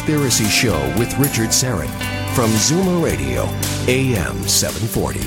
Conspiracy 0.00 0.46
Show 0.46 0.94
with 0.98 1.14
Richard 1.18 1.50
Syrett 1.50 1.90
from 2.34 2.48
Zoomer 2.52 3.04
Radio, 3.04 3.42
AM 3.86 4.48
740. 4.48 5.20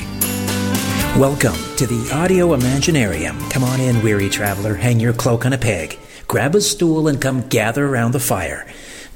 Welcome 1.19 1.53
to 1.77 1.85
the 1.85 2.09
Audio 2.11 2.57
Imaginarium. 2.57 3.51
Come 3.51 3.63
on 3.63 3.79
in, 3.79 4.01
weary 4.01 4.29
traveler. 4.29 4.73
Hang 4.73 4.99
your 4.99 5.13
cloak 5.13 5.45
on 5.45 5.53
a 5.53 5.59
peg. 5.59 5.99
Grab 6.27 6.55
a 6.55 6.61
stool 6.61 7.07
and 7.07 7.21
come 7.21 7.47
gather 7.49 7.85
around 7.85 8.13
the 8.13 8.19
fire. 8.19 8.65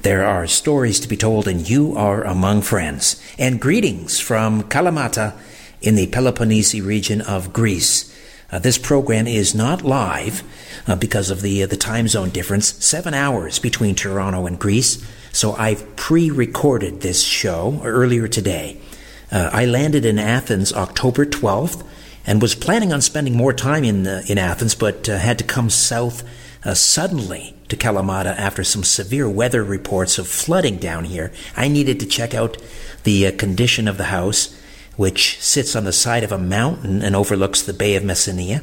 There 0.04 0.28
are 0.28 0.46
stories 0.46 1.00
to 1.00 1.08
be 1.08 1.18
told, 1.18 1.48
and 1.48 1.68
you 1.68 1.98
are 1.98 2.24
among 2.24 2.62
friends. 2.62 3.20
And 3.40 3.60
greetings 3.60 4.20
from 4.20 4.62
Kalamata 4.62 5.36
in 5.82 5.96
the 5.96 6.06
Peloponnese 6.06 6.80
region 6.80 7.20
of 7.22 7.52
Greece. 7.52 8.16
Uh, 8.52 8.60
this 8.60 8.78
program 8.78 9.26
is 9.26 9.56
not 9.56 9.82
live 9.82 10.44
uh, 10.86 10.96
because 10.96 11.32
of 11.32 11.42
the 11.42 11.64
uh, 11.64 11.68
the 11.68 11.76
time 11.76 12.08
zone 12.08 12.30
difference, 12.30 12.74
seven 12.86 13.16
hours 13.16 13.58
between 13.58 13.96
Toronto 13.96 14.46
and 14.46 14.60
Greece. 14.60 15.04
So 15.32 15.54
I've 15.54 15.96
pre-recorded 15.96 17.02
this 17.02 17.24
show 17.24 17.82
earlier 17.84 18.28
today. 18.28 18.80
Uh, 19.32 19.50
I 19.52 19.66
landed 19.66 20.06
in 20.06 20.20
Athens 20.20 20.74
October 20.74 21.26
12th 21.26 21.86
and 22.26 22.42
was 22.42 22.56
planning 22.56 22.92
on 22.92 23.02
spending 23.02 23.36
more 23.36 23.54
time 23.54 23.84
in 23.84 24.06
uh, 24.08 24.22
in 24.28 24.38
Athens, 24.38 24.76
but 24.76 25.08
uh, 25.10 25.18
had 25.18 25.38
to 25.40 25.44
come 25.44 25.70
south 25.70 26.24
uh, 26.64 26.74
suddenly 26.74 27.56
to 27.70 27.76
Kalamata 27.76 28.36
after 28.38 28.64
some 28.64 28.84
severe 28.84 29.30
weather 29.30 29.64
reports 29.64 30.18
of 30.18 30.28
flooding 30.28 30.78
down 30.78 31.06
here. 31.06 31.32
I 31.56 31.68
needed 31.68 32.00
to 32.02 32.06
check 32.06 32.34
out 32.34 32.58
the 33.04 33.28
uh, 33.28 33.32
condition 33.38 33.88
of 33.88 33.98
the 33.98 34.06
house, 34.06 34.60
which 34.96 35.42
sits 35.42 35.76
on 35.76 35.86
the 35.86 35.94
side 35.94 36.24
of 36.24 36.32
a 36.32 36.38
mountain 36.38 37.02
and 37.02 37.16
overlooks 37.16 37.62
the 37.62 37.74
Bay 37.74 37.96
of 37.96 38.04
Messina. 38.04 38.62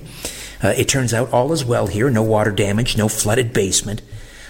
Uh, 0.62 0.68
it 0.68 0.88
turns 0.88 1.12
out 1.12 1.32
all 1.32 1.52
is 1.52 1.64
well 1.64 1.86
here, 1.86 2.10
no 2.10 2.22
water 2.22 2.50
damage, 2.50 2.96
no 2.96 3.08
flooded 3.08 3.52
basement. 3.52 4.02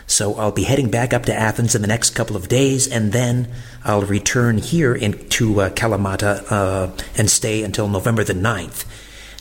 So 0.07 0.35
I'll 0.35 0.53
be 0.53 0.65
heading 0.65 0.91
back 0.91 1.13
up 1.15 1.25
to 1.27 1.35
Athens 1.35 1.75
in 1.75 1.83
the 1.83 1.89
next 1.89 2.11
couple 2.11 2.37
of 2.37 2.49
days, 2.49 2.87
and 2.87 3.13
then 3.13 3.49
I'll 3.85 4.03
return 4.03 4.59
here 4.59 4.95
into 4.95 5.61
uh, 5.61 5.71
Kalamata 5.71 6.45
uh, 6.51 7.05
and 7.17 7.31
stay 7.31 7.63
until 7.63 7.89
November 7.89 8.23
the 8.23 8.35
9th. 8.35 8.85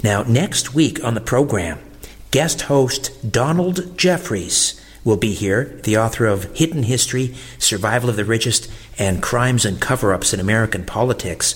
Now, 0.04 0.24
next 0.24 0.74
week 0.74 1.04
on 1.04 1.14
the 1.14 1.22
program, 1.22 1.80
guest 2.32 2.64
host 2.64 3.32
Donald 3.32 3.98
Jeffries 3.98 4.80
will 5.04 5.18
be 5.18 5.34
here, 5.34 5.80
the 5.84 5.98
author 5.98 6.26
of 6.26 6.46
Hidden 6.58 6.84
History, 6.84 7.36
Survival 7.60 8.10
of 8.10 8.16
the 8.16 8.26
Richest, 8.26 8.72
and 8.98 9.22
Crimes 9.22 9.66
and 9.66 9.82
Cover 9.82 10.14
Ups 10.14 10.34
in 10.34 10.40
American 10.40 10.86
Politics. 10.86 11.56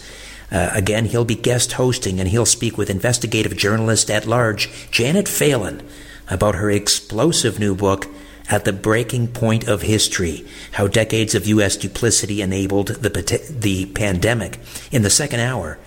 Uh, 0.52 0.70
again, 0.74 1.06
he'll 1.06 1.26
be 1.26 1.36
guest 1.36 1.74
hosting 1.74 2.20
and 2.20 2.30
he'll 2.30 2.46
speak 2.46 2.78
with 2.78 2.90
investigative 2.90 3.58
journalist 3.58 4.10
at 4.10 4.26
large 4.26 4.70
Janet 4.92 5.28
Phelan 5.28 5.86
about 6.30 6.56
her 6.56 6.70
explosive 6.70 7.60
new 7.60 7.76
book, 7.76 8.08
At 8.50 8.64
the 8.64 8.74
Breaking 8.74 9.28
Point 9.28 9.68
of 9.68 9.82
History 9.82 10.46
How 10.72 10.88
Decades 10.88 11.36
of 11.36 11.48
U.S. 11.48 11.76
Duplicity 11.76 12.42
Enabled 12.42 12.88
the, 12.88 13.10
the 13.50 13.86
Pandemic. 13.88 14.60
In 14.92 15.02
the 15.02 15.10
second 15.10 15.42
hour, 15.42 15.78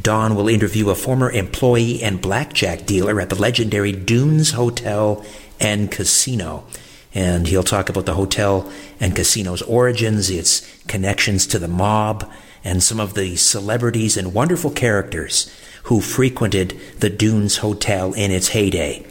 Don 0.00 0.34
will 0.34 0.48
interview 0.48 0.90
a 0.90 0.94
former 0.94 1.30
employee 1.30 2.02
and 2.02 2.20
blackjack 2.20 2.86
dealer 2.86 3.20
at 3.20 3.30
the 3.30 3.34
legendary 3.34 3.92
Dunes 3.92 4.52
Hotel 4.52 5.24
and 5.58 5.90
Casino. 5.90 6.64
And 7.14 7.46
he'll 7.46 7.62
talk 7.62 7.88
about 7.88 8.04
the 8.04 8.14
hotel 8.14 8.70
and 9.00 9.16
casino's 9.16 9.62
origins, 9.62 10.28
its 10.28 10.60
connections 10.84 11.46
to 11.46 11.58
the 11.58 11.68
mob, 11.68 12.30
and 12.62 12.82
some 12.82 13.00
of 13.00 13.14
the 13.14 13.36
celebrities 13.36 14.16
and 14.16 14.34
wonderful 14.34 14.70
characters 14.70 15.50
who 15.84 16.00
frequented 16.00 16.78
the 16.98 17.08
Dunes 17.08 17.58
Hotel 17.58 18.12
in 18.12 18.30
its 18.30 18.48
heyday. 18.48 19.06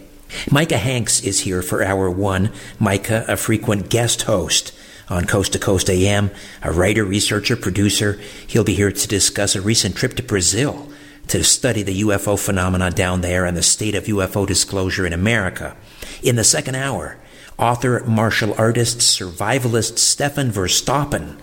Micah 0.51 0.77
Hanks 0.77 1.23
is 1.23 1.41
here 1.41 1.61
for 1.61 1.83
hour 1.83 2.09
one. 2.09 2.51
Micah, 2.79 3.25
a 3.27 3.37
frequent 3.37 3.89
guest 3.89 4.23
host 4.23 4.73
on 5.09 5.25
Coast 5.25 5.53
to 5.53 5.59
Coast 5.59 5.89
AM, 5.89 6.31
a 6.61 6.71
writer, 6.71 7.03
researcher, 7.03 7.55
producer. 7.55 8.19
He'll 8.47 8.63
be 8.63 8.75
here 8.75 8.91
to 8.91 9.07
discuss 9.07 9.55
a 9.55 9.61
recent 9.61 9.95
trip 9.95 10.15
to 10.15 10.23
Brazil 10.23 10.89
to 11.27 11.43
study 11.43 11.81
the 11.81 12.01
UFO 12.01 12.39
phenomena 12.39 12.91
down 12.91 13.21
there 13.21 13.45
and 13.45 13.57
the 13.57 13.63
state 13.63 13.95
of 13.95 14.05
UFO 14.05 14.45
disclosure 14.45 15.05
in 15.05 15.13
America. 15.13 15.75
In 16.21 16.35
the 16.35 16.43
second 16.43 16.75
hour, 16.75 17.17
author, 17.57 18.03
martial 18.05 18.53
artist, 18.57 18.99
survivalist 18.99 19.97
Stefan 19.97 20.51
Verstappen 20.51 21.37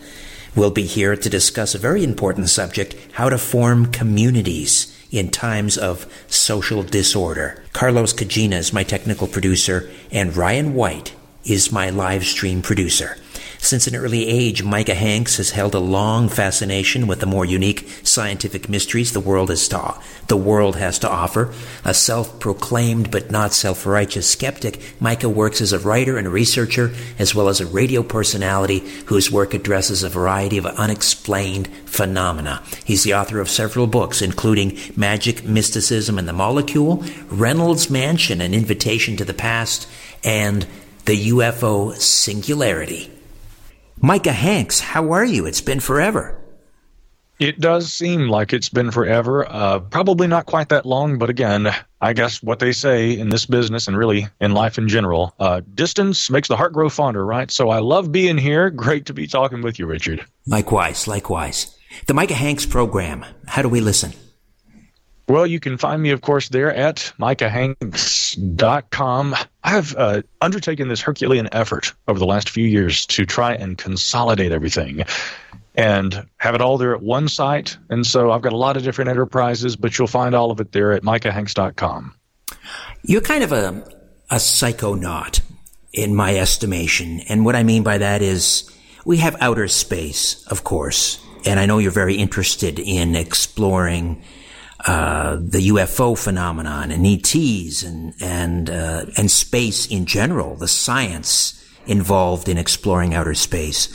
will 0.55 0.71
be 0.71 0.85
here 0.85 1.17
to 1.17 1.31
discuss 1.31 1.75
a 1.75 1.79
very 1.79 2.05
important 2.05 2.49
subject 2.49 2.95
how 3.13 3.29
to 3.29 3.39
form 3.39 3.87
communities 3.87 4.92
in 5.13 5.31
times 5.31 5.79
of 5.79 6.07
social 6.27 6.83
disorder. 6.83 7.63
Carlos 7.73 8.13
Kajina 8.13 8.55
is 8.55 8.73
my 8.73 8.83
technical 8.83 9.29
producer, 9.29 9.89
and 10.11 10.37
Ryan 10.37 10.75
White 10.75 11.15
is 11.45 11.71
my 11.71 11.91
live 11.91 12.25
stream 12.25 12.63
producer. 12.63 13.17
Since 13.63 13.87
an 13.87 13.95
early 13.95 14.27
age, 14.27 14.65
Micah 14.65 14.97
Hanks 14.97 15.37
has 15.37 15.53
held 15.53 15.77
a 15.77 15.79
long 15.79 16.29
fascination 16.29 17.07
with 17.07 17.21
the 17.21 17.27
more 17.27 17.45
unique 17.45 17.89
scientific 18.03 18.69
mysteries 18.69 19.13
the 19.13 19.21
world 19.21 19.51
has 19.51 19.69
to, 19.69 19.95
the 20.27 20.37
world 20.37 20.75
has 20.77 20.99
to 20.99 21.09
offer. 21.09 21.55
A 21.85 21.95
self-proclaimed 21.95 23.13
but 23.13 23.31
not 23.31 23.53
self-righteous 23.53 24.29
skeptic, 24.29 24.83
Micah 25.01 25.29
works 25.29 25.61
as 25.61 25.73
a 25.73 25.79
writer 25.79 26.19
and 26.19 26.27
researcher, 26.27 26.93
as 27.21 27.37
well 27.37 27.49
as 27.49 27.61
a 27.61 27.67
radio 27.67 28.03
personality 28.03 28.81
whose 29.07 29.31
work 29.31 29.55
addresses 29.55 30.03
a 30.03 30.09
variety 30.09 30.59
of 30.59 30.67
unexplained 30.67 31.69
phenomena. 31.87 32.65
He's 32.85 33.05
the 33.05 33.15
author 33.15 33.39
of 33.39 33.49
several 33.49 33.87
books, 33.87 34.21
including 34.21 34.77
Magic, 34.97 35.45
Mysticism, 35.45 36.19
and 36.19 36.27
the 36.27 36.33
Molecule, 36.33 37.05
Reynolds 37.29 37.89
Mansion, 37.89 38.41
An 38.41 38.55
Invitation 38.55 39.17
to 39.19 39.25
the 39.25 39.33
Past, 39.33 39.89
and 40.25 40.67
The 41.05 41.29
UFO 41.29 41.95
Singularity. 41.95 43.12
Micah 44.05 44.33
Hanks, 44.33 44.81
how 44.81 45.13
are 45.13 45.25
you? 45.25 45.47
It's 45.47 45.61
been 45.61 45.79
forever. 45.79 46.37
It 47.39 47.61
does 47.61 47.93
seem 47.93 48.29
like 48.29 48.53
it's 48.53 48.69
been 48.69 48.91
forever. 48.91 49.47
Uh, 49.49 49.79
probably 49.79 50.27
not 50.27 50.47
quite 50.47 50.71
that 50.71 50.85
long, 50.85 51.19
but 51.19 51.31
again, 51.31 51.73
I 52.01 52.13
guess 52.13 52.43
what 52.43 52.59
they 52.59 52.73
say 52.73 53.17
in 53.17 53.29
this 53.29 53.47
business 53.47 53.87
and 53.87 53.97
really 53.97 54.27
in 54.41 54.55
life 54.55 54.77
in 54.77 54.89
general, 54.89 55.37
uh, 55.39 55.61
distance 55.75 56.31
makes 56.31 56.49
the 56.49 56.57
heart 56.57 56.73
grow 56.73 56.89
fonder, 56.89 57.25
right? 57.25 57.49
So 57.49 57.71
I 57.71 57.79
love 57.79 58.11
being 58.11 58.39
here. 58.39 58.71
Great 58.85 59.07
to 59.07 59.15
be 59.15 59.29
talking 59.29 59.63
with 59.63 59.79
you, 59.79 59.87
Richard. 59.87 60.27
Likewise, 60.49 61.07
likewise. 61.07 61.79
The 62.09 62.15
Micah 62.15 62.35
Hanks 62.35 62.67
program. 62.67 63.25
How 63.47 63.63
do 63.63 63.69
we 63.69 63.81
listen? 63.81 64.15
Well, 65.33 65.47
you 65.47 65.61
can 65.61 65.79
find 65.79 66.03
me, 66.03 66.11
of 66.11 66.21
course, 66.21 66.51
there 66.51 66.75
at 66.75 67.11
micahhanks.com. 67.19 69.37
I 69.65 69.71
have 69.71 69.97
uh, 69.97 70.21
undertaken 70.43 70.89
this 70.89 71.01
Herculean 71.01 71.49
effort 71.53 71.95
over 72.07 72.19
the 72.19 72.27
last 72.27 72.51
few 72.51 72.67
years 72.67 73.07
to 73.07 73.25
try 73.25 73.55
and 73.55 73.79
consolidate 73.79 74.53
everything 74.53 75.07
and 75.75 76.27
have 76.37 76.55
it 76.55 76.61
all 76.61 76.77
there 76.77 76.95
at 76.95 77.01
one 77.01 77.29
site. 77.29 77.79
And 77.89 78.07
so 78.07 78.31
I've 78.31 78.43
got 78.43 78.53
a 78.53 78.59
lot 78.59 78.77
of 78.77 78.83
different 78.83 79.09
enterprises, 79.09 79.75
but 79.75 79.97
you'll 79.97 80.07
find 80.07 80.35
all 80.35 80.51
of 80.51 80.61
it 80.61 80.73
there 80.73 80.93
at 80.93 81.03
micahhanks.com. 81.03 82.15
You're 83.01 83.23
kind 83.23 83.43
of 83.43 83.53
a, 83.53 83.91
a 84.31 84.37
psychonaut 84.37 85.41
in 85.95 86.15
my 86.15 86.37
estimation. 86.37 87.21
And 87.21 87.47
what 87.47 87.57
I 87.57 87.63
mean 87.63 87.85
by 87.85 87.97
that 87.97 88.21
is 88.21 88.71
we 89.07 89.17
have 89.17 89.35
outer 89.41 89.69
space, 89.69 90.47
of 90.49 90.63
course, 90.63 91.25
and 91.47 91.59
I 91.59 91.65
know 91.65 91.79
you're 91.79 91.91
very 91.91 92.17
interested 92.17 92.79
in 92.79 93.17
exploring 93.17 94.23
uh, 94.87 95.37
the 95.41 95.69
UFO 95.69 96.19
phenomenon 96.19 96.91
and 96.91 97.07
ETs 97.07 97.83
and 97.83 98.15
and 98.21 98.69
uh, 98.69 99.07
and 99.17 99.31
space 99.31 99.87
in 99.87 100.07
general, 100.07 100.57
the 100.57 100.69
science 100.69 101.59
involved 101.87 102.49
in 102.49 102.59
exploring 102.59 103.15
outer 103.15 103.35
space. 103.35 103.89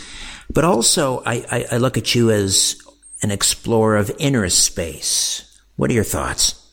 But 0.52 0.64
also, 0.64 1.24
I, 1.26 1.46
I, 1.52 1.66
I 1.74 1.78
look 1.78 1.98
at 1.98 2.16
you 2.16 2.32
as 2.32 2.78
an 3.22 3.32
explorer 3.32 3.98
of 3.98 4.12
inner 4.18 4.48
space. 4.50 5.60
What 5.76 5.90
are 5.90 5.94
your 5.94 6.04
thoughts? 6.04 6.64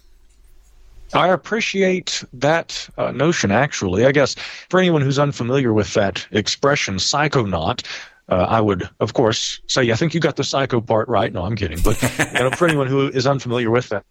I 1.12 1.28
appreciate 1.28 2.25
that 2.32 2.88
uh, 2.99 3.12
notion, 3.12 3.52
actually. 3.52 4.05
I 4.05 4.12
guess 4.12 4.34
for 4.69 4.81
anyone 4.81 5.00
who's 5.00 5.19
unfamiliar 5.19 5.72
with 5.72 5.94
that 5.94 6.26
expression, 6.32 6.96
psychonaut, 6.96 7.84
uh, 8.29 8.47
I 8.49 8.61
would, 8.61 8.88
of 9.00 9.15
course, 9.15 9.61
say, 9.67 9.91
I 9.91 9.97
think 9.97 10.15
you 10.15 10.21
got 10.21 10.37
the 10.37 10.44
psycho 10.44 10.81
part 10.81 11.09
right. 11.09 11.32
No, 11.32 11.43
I'm 11.44 11.56
kidding. 11.56 11.81
But 11.82 12.00
you 12.03 12.41
know, 12.41 12.50
for 12.50 12.67
anyone 12.67 12.87
who 12.87 13.09
is 13.09 13.26
unfamiliar 13.26 13.71
with 13.71 13.91
that, 13.91 14.05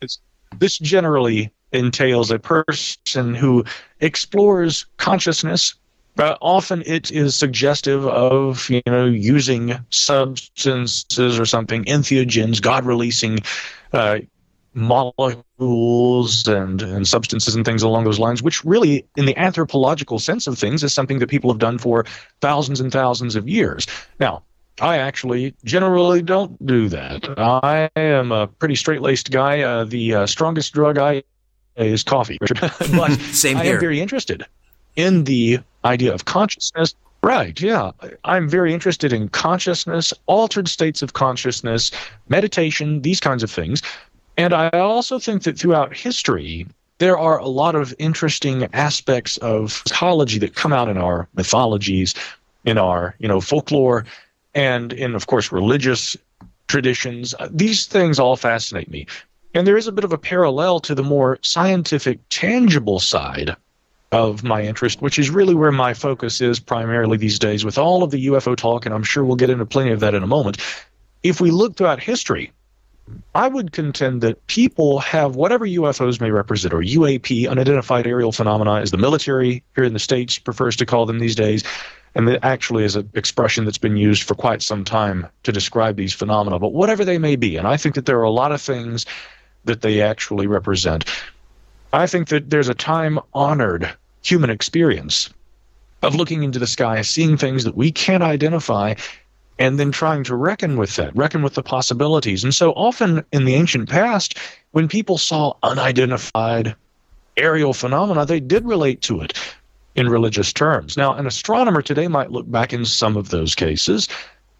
this 0.59 0.77
generally 0.77 1.51
entails 1.71 2.29
a 2.29 2.39
person 2.39 3.33
who 3.33 3.65
explores 3.99 4.85
consciousness. 4.97 5.75
Uh, 6.17 6.35
often 6.41 6.83
it 6.85 7.09
is 7.09 7.35
suggestive 7.35 8.05
of 8.05 8.69
you 8.69 8.83
know 8.85 9.05
using 9.05 9.73
substances 9.89 11.39
or 11.39 11.45
something, 11.45 11.83
entheogens, 11.85 12.61
God 12.61 12.85
releasing 12.85 13.39
uh, 13.93 14.19
molecules 14.75 15.43
and, 16.47 16.81
and 16.81 17.07
substances 17.07 17.55
and 17.55 17.65
things 17.65 17.83
along 17.83 18.03
those 18.03 18.19
lines, 18.19 18.41
which 18.41 18.63
really, 18.63 19.05
in 19.15 19.25
the 19.25 19.37
anthropological 19.37 20.19
sense 20.19 20.47
of 20.47 20.57
things, 20.57 20.83
is 20.83 20.93
something 20.93 21.19
that 21.19 21.29
people 21.29 21.51
have 21.51 21.59
done 21.59 21.77
for 21.77 22.05
thousands 22.41 22.79
and 22.79 22.91
thousands 22.91 23.35
of 23.35 23.47
years. 23.47 23.87
Now, 24.19 24.43
I 24.81 24.97
actually 24.97 25.53
generally 25.63 26.21
don't 26.21 26.63
do 26.65 26.89
that. 26.89 27.27
I 27.37 27.89
am 27.95 28.31
a 28.31 28.47
pretty 28.47 28.75
straight 28.75 29.01
laced 29.01 29.31
guy. 29.31 29.61
Uh, 29.61 29.83
the 29.83 30.15
uh, 30.15 30.25
strongest 30.25 30.73
drug 30.73 30.97
I 30.97 31.23
is 31.75 32.03
coffee, 32.03 32.37
Richard. 32.41 32.59
but 32.95 33.11
Same 33.31 33.57
I 33.57 33.65
am 33.65 33.79
very 33.79 34.01
interested 34.01 34.45
in 34.95 35.25
the 35.25 35.59
idea 35.85 36.13
of 36.13 36.25
consciousness. 36.25 36.95
Right, 37.21 37.59
yeah. 37.61 37.91
I'm 38.25 38.49
very 38.49 38.73
interested 38.73 39.13
in 39.13 39.29
consciousness, 39.29 40.13
altered 40.25 40.67
states 40.67 41.01
of 41.01 41.13
consciousness, 41.13 41.89
meditation, 42.27 43.01
these 43.01 43.21
kinds 43.21 43.43
of 43.43 43.51
things. 43.51 43.81
And 44.37 44.53
I 44.53 44.69
also 44.69 45.19
think 45.19 45.43
that 45.43 45.57
throughout 45.57 45.95
history, 45.95 46.65
there 46.97 47.17
are 47.17 47.37
a 47.37 47.47
lot 47.47 47.75
of 47.75 47.93
interesting 47.99 48.67
aspects 48.73 49.37
of 49.37 49.83
psychology 49.87 50.39
that 50.39 50.55
come 50.55 50.73
out 50.73 50.89
in 50.89 50.97
our 50.97 51.27
mythologies, 51.35 52.15
in 52.65 52.77
our, 52.77 53.15
you 53.19 53.27
know, 53.27 53.41
folklore, 53.41 54.05
and 54.55 54.93
in, 54.93 55.15
of 55.15 55.27
course, 55.27 55.51
religious 55.51 56.15
traditions. 56.67 57.35
Uh, 57.39 57.49
these 57.51 57.85
things 57.85 58.19
all 58.19 58.35
fascinate 58.35 58.89
me. 58.89 59.05
And 59.53 59.67
there 59.67 59.77
is 59.77 59.87
a 59.87 59.91
bit 59.91 60.03
of 60.03 60.13
a 60.13 60.17
parallel 60.17 60.79
to 60.81 60.95
the 60.95 61.03
more 61.03 61.37
scientific, 61.41 62.19
tangible 62.29 62.99
side 62.99 63.55
of 64.11 64.43
my 64.43 64.61
interest, 64.61 65.01
which 65.01 65.19
is 65.19 65.29
really 65.29 65.55
where 65.55 65.71
my 65.71 65.93
focus 65.93 66.41
is 66.41 66.59
primarily 66.59 67.17
these 67.17 67.39
days 67.39 67.65
with 67.65 67.77
all 67.77 68.03
of 68.03 68.11
the 68.11 68.27
UFO 68.27 68.55
talk, 68.55 68.85
and 68.85 68.93
I'm 68.93 69.03
sure 69.03 69.23
we'll 69.23 69.35
get 69.35 69.49
into 69.49 69.65
plenty 69.65 69.91
of 69.91 69.99
that 70.01 70.13
in 70.13 70.23
a 70.23 70.27
moment. 70.27 70.57
If 71.23 71.41
we 71.41 71.51
look 71.51 71.75
throughout 71.75 71.99
history, 71.99 72.51
I 73.35 73.47
would 73.47 73.71
contend 73.71 74.21
that 74.21 74.45
people 74.47 74.99
have 74.99 75.35
whatever 75.35 75.65
UFOs 75.65 76.21
may 76.21 76.31
represent, 76.31 76.73
or 76.73 76.81
UAP, 76.81 77.49
unidentified 77.49 78.07
aerial 78.07 78.31
phenomena, 78.31 78.75
as 78.75 78.91
the 78.91 78.97
military 78.97 79.63
here 79.75 79.83
in 79.83 79.93
the 79.93 79.99
States 79.99 80.39
prefers 80.39 80.75
to 80.77 80.85
call 80.85 81.05
them 81.05 81.19
these 81.19 81.35
days, 81.35 81.63
and 82.15 82.27
that 82.27 82.43
actually 82.43 82.83
is 82.83 82.95
an 82.95 83.09
expression 83.13 83.65
that's 83.65 83.77
been 83.77 83.97
used 83.97 84.23
for 84.23 84.35
quite 84.35 84.61
some 84.61 84.83
time 84.83 85.27
to 85.43 85.51
describe 85.51 85.97
these 85.97 86.13
phenomena, 86.13 86.59
but 86.59 86.73
whatever 86.73 87.03
they 87.03 87.17
may 87.17 87.35
be. 87.35 87.57
And 87.57 87.67
I 87.67 87.75
think 87.75 87.95
that 87.95 88.05
there 88.05 88.19
are 88.19 88.23
a 88.23 88.29
lot 88.31 88.51
of 88.51 88.61
things 88.61 89.05
that 89.65 89.81
they 89.81 90.01
actually 90.01 90.47
represent. 90.47 91.05
I 91.91 92.07
think 92.07 92.29
that 92.29 92.49
there's 92.49 92.69
a 92.69 92.73
time 92.73 93.19
honored 93.33 93.91
human 94.23 94.49
experience 94.49 95.29
of 96.01 96.15
looking 96.15 96.43
into 96.43 96.59
the 96.59 96.67
sky, 96.67 97.01
seeing 97.01 97.37
things 97.37 97.63
that 97.63 97.75
we 97.75 97.91
can't 97.91 98.23
identify, 98.23 98.93
and 99.59 99.79
then 99.79 99.91
trying 99.91 100.23
to 100.23 100.35
reckon 100.35 100.77
with 100.77 100.95
that, 100.95 101.15
reckon 101.15 101.41
with 101.43 101.53
the 101.53 101.63
possibilities. 101.63 102.43
And 102.43 102.53
so 102.53 102.71
often 102.71 103.23
in 103.31 103.45
the 103.45 103.55
ancient 103.55 103.89
past, 103.89 104.37
when 104.71 104.87
people 104.87 105.17
saw 105.17 105.53
unidentified 105.63 106.75
aerial 107.37 107.73
phenomena, 107.73 108.25
they 108.25 108.39
did 108.39 108.65
relate 108.65 109.01
to 109.01 109.21
it 109.21 109.37
in 109.95 110.09
religious 110.09 110.51
terms. 110.51 110.97
Now, 110.97 111.13
an 111.13 111.27
astronomer 111.27 111.81
today 111.81 112.07
might 112.07 112.31
look 112.31 112.49
back 112.49 112.73
in 112.73 112.85
some 112.85 113.15
of 113.15 113.29
those 113.29 113.53
cases 113.53 114.07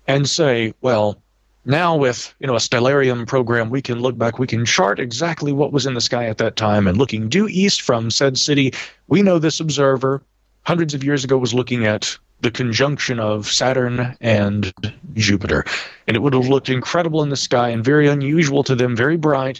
and 0.07 0.29
say, 0.29 0.73
well, 0.81 1.17
now 1.65 1.95
with 1.95 2.33
you 2.39 2.47
know 2.47 2.55
a 2.55 2.59
stellarium 2.59 3.25
program 3.25 3.69
we 3.69 3.81
can 3.81 3.99
look 3.99 4.17
back 4.17 4.37
we 4.37 4.47
can 4.47 4.65
chart 4.65 4.99
exactly 4.99 5.53
what 5.53 5.71
was 5.71 5.85
in 5.85 5.93
the 5.93 6.01
sky 6.01 6.25
at 6.25 6.37
that 6.37 6.57
time 6.57 6.87
and 6.87 6.97
looking 6.97 7.29
due 7.29 7.47
east 7.47 7.81
from 7.81 8.11
said 8.11 8.37
city 8.37 8.73
we 9.07 9.21
know 9.21 9.39
this 9.39 9.61
observer 9.61 10.21
hundreds 10.63 10.93
of 10.93 11.03
years 11.05 11.23
ago 11.23 11.37
was 11.37 11.53
looking 11.53 11.85
at 11.85 12.17
the 12.43 12.51
conjunction 12.51 13.19
of 13.19 13.47
Saturn 13.47 14.15
and 14.21 14.73
Jupiter. 15.15 15.65
And 16.07 16.15
it 16.15 16.19
would 16.19 16.33
have 16.33 16.47
looked 16.47 16.69
incredible 16.69 17.23
in 17.23 17.29
the 17.29 17.35
sky 17.35 17.69
and 17.69 17.83
very 17.83 18.07
unusual 18.07 18.63
to 18.65 18.75
them, 18.75 18.95
very 18.95 19.17
bright. 19.17 19.59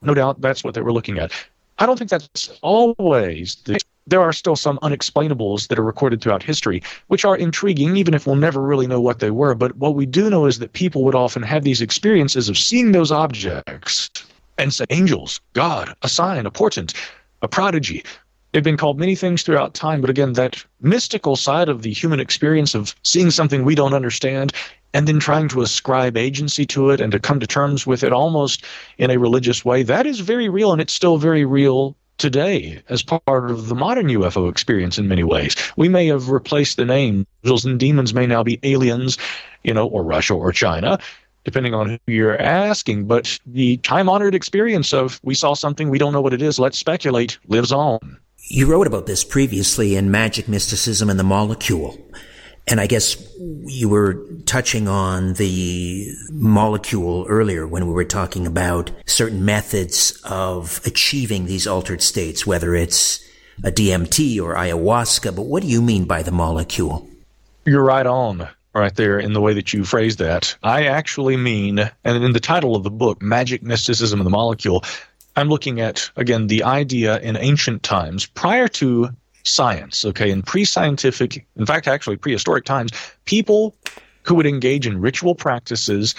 No 0.00 0.14
doubt 0.14 0.40
that's 0.40 0.64
what 0.64 0.74
they 0.74 0.80
were 0.80 0.92
looking 0.92 1.18
at. 1.18 1.32
I 1.78 1.86
don't 1.86 1.98
think 1.98 2.10
that's 2.10 2.58
always 2.62 3.56
the 3.64 3.78
there 4.06 4.20
are 4.20 4.32
still 4.32 4.56
some 4.56 4.78
unexplainables 4.82 5.68
that 5.68 5.78
are 5.78 5.84
recorded 5.84 6.20
throughout 6.20 6.42
history, 6.42 6.82
which 7.06 7.24
are 7.24 7.36
intriguing, 7.36 7.96
even 7.96 8.14
if 8.14 8.26
we'll 8.26 8.34
never 8.34 8.60
really 8.60 8.88
know 8.88 9.00
what 9.00 9.20
they 9.20 9.30
were. 9.30 9.54
But 9.54 9.76
what 9.76 9.94
we 9.94 10.06
do 10.06 10.28
know 10.28 10.46
is 10.46 10.58
that 10.58 10.72
people 10.72 11.04
would 11.04 11.14
often 11.14 11.42
have 11.42 11.62
these 11.62 11.80
experiences 11.80 12.48
of 12.48 12.58
seeing 12.58 12.90
those 12.90 13.12
objects 13.12 14.10
and 14.58 14.74
say, 14.74 14.84
angels, 14.90 15.40
God, 15.52 15.94
a 16.02 16.08
sign, 16.08 16.46
a 16.46 16.50
portent, 16.50 16.94
a 17.42 17.48
prodigy. 17.48 18.04
They've 18.52 18.62
been 18.62 18.76
called 18.76 18.98
many 18.98 19.14
things 19.14 19.42
throughout 19.42 19.72
time, 19.72 20.02
but 20.02 20.10
again, 20.10 20.34
that 20.34 20.62
mystical 20.82 21.36
side 21.36 21.70
of 21.70 21.80
the 21.80 21.92
human 21.92 22.20
experience 22.20 22.74
of 22.74 22.94
seeing 23.02 23.30
something 23.30 23.64
we 23.64 23.74
don't 23.74 23.94
understand 23.94 24.52
and 24.92 25.08
then 25.08 25.18
trying 25.18 25.48
to 25.48 25.62
ascribe 25.62 26.18
agency 26.18 26.66
to 26.66 26.90
it 26.90 27.00
and 27.00 27.12
to 27.12 27.18
come 27.18 27.40
to 27.40 27.46
terms 27.46 27.86
with 27.86 28.04
it 28.04 28.12
almost 28.12 28.62
in 28.98 29.10
a 29.10 29.18
religious 29.18 29.64
way, 29.64 29.82
that 29.82 30.04
is 30.04 30.20
very 30.20 30.50
real 30.50 30.70
and 30.70 30.82
it's 30.82 30.92
still 30.92 31.16
very 31.16 31.46
real 31.46 31.96
today 32.18 32.82
as 32.90 33.02
part 33.02 33.22
of 33.26 33.68
the 33.68 33.74
modern 33.74 34.08
UFO 34.08 34.50
experience 34.50 34.98
in 34.98 35.08
many 35.08 35.24
ways. 35.24 35.56
We 35.76 35.88
may 35.88 36.06
have 36.08 36.28
replaced 36.28 36.76
the 36.76 36.84
name. 36.84 37.26
Angels 37.42 37.64
and 37.64 37.80
demons 37.80 38.12
may 38.12 38.26
now 38.26 38.42
be 38.42 38.60
aliens, 38.64 39.16
you 39.64 39.72
know, 39.72 39.86
or 39.86 40.04
Russia 40.04 40.34
or 40.34 40.52
China, 40.52 40.98
depending 41.44 41.72
on 41.72 41.88
who 41.88 41.98
you're 42.06 42.40
asking. 42.40 43.06
But 43.06 43.38
the 43.46 43.78
time 43.78 44.10
honored 44.10 44.34
experience 44.34 44.92
of 44.92 45.20
we 45.22 45.34
saw 45.34 45.54
something, 45.54 45.88
we 45.88 45.98
don't 45.98 46.12
know 46.12 46.20
what 46.20 46.34
it 46.34 46.42
is, 46.42 46.58
let's 46.58 46.78
speculate, 46.78 47.38
lives 47.48 47.72
on. 47.72 48.18
You 48.44 48.66
wrote 48.66 48.86
about 48.86 49.06
this 49.06 49.22
previously 49.22 49.94
in 49.94 50.10
Magic 50.10 50.48
Mysticism 50.48 51.08
and 51.08 51.18
the 51.18 51.24
Molecule. 51.24 51.96
And 52.66 52.80
I 52.80 52.86
guess 52.86 53.16
you 53.38 53.88
were 53.88 54.24
touching 54.46 54.88
on 54.88 55.34
the 55.34 56.08
molecule 56.30 57.24
earlier 57.28 57.66
when 57.66 57.86
we 57.86 57.92
were 57.92 58.04
talking 58.04 58.46
about 58.46 58.90
certain 59.06 59.44
methods 59.44 60.20
of 60.24 60.80
achieving 60.84 61.46
these 61.46 61.66
altered 61.66 62.02
states, 62.02 62.46
whether 62.46 62.74
it's 62.74 63.24
a 63.64 63.70
DMT 63.70 64.40
or 64.42 64.54
ayahuasca. 64.54 65.34
But 65.34 65.46
what 65.46 65.62
do 65.62 65.68
you 65.68 65.80
mean 65.80 66.04
by 66.04 66.22
the 66.22 66.32
molecule? 66.32 67.08
You're 67.64 67.84
right 67.84 68.06
on 68.06 68.48
right 68.74 68.94
there 68.94 69.18
in 69.18 69.34
the 69.34 69.40
way 69.40 69.54
that 69.54 69.72
you 69.72 69.84
phrased 69.84 70.18
that. 70.18 70.56
I 70.62 70.86
actually 70.86 71.36
mean, 71.36 71.78
and 72.04 72.24
in 72.24 72.32
the 72.32 72.40
title 72.40 72.74
of 72.74 72.82
the 72.82 72.90
book, 72.90 73.20
Magic 73.20 73.62
Mysticism 73.62 74.18
and 74.18 74.26
the 74.26 74.30
Molecule, 74.30 74.82
I'm 75.36 75.48
looking 75.48 75.80
at, 75.80 76.10
again, 76.16 76.46
the 76.46 76.62
idea 76.62 77.18
in 77.20 77.36
ancient 77.36 77.82
times 77.82 78.26
prior 78.26 78.68
to 78.68 79.08
science, 79.44 80.04
okay, 80.04 80.30
in 80.30 80.42
pre 80.42 80.64
scientific, 80.64 81.46
in 81.56 81.66
fact, 81.66 81.88
actually 81.88 82.16
prehistoric 82.16 82.64
times, 82.64 82.90
people 83.24 83.74
who 84.24 84.34
would 84.34 84.46
engage 84.46 84.86
in 84.86 85.00
ritual 85.00 85.34
practices 85.34 86.14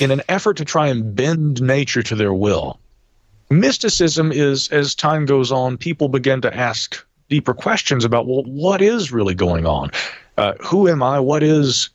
in 0.00 0.10
an 0.10 0.22
effort 0.28 0.56
to 0.58 0.64
try 0.64 0.86
and 0.86 1.14
bend 1.14 1.60
nature 1.60 2.02
to 2.02 2.14
their 2.14 2.32
will. 2.32 2.78
Mysticism 3.50 4.30
is, 4.30 4.68
as 4.68 4.94
time 4.94 5.26
goes 5.26 5.50
on, 5.50 5.76
people 5.76 6.08
begin 6.08 6.40
to 6.42 6.56
ask 6.56 7.04
deeper 7.28 7.54
questions 7.54 8.04
about, 8.04 8.26
well, 8.26 8.44
what 8.44 8.80
is 8.80 9.10
really 9.10 9.34
going 9.34 9.66
on? 9.66 9.90
Uh, 10.36 10.52
who 10.60 10.88
am 10.88 11.02
I? 11.02 11.18
What 11.18 11.42
is 11.42 11.90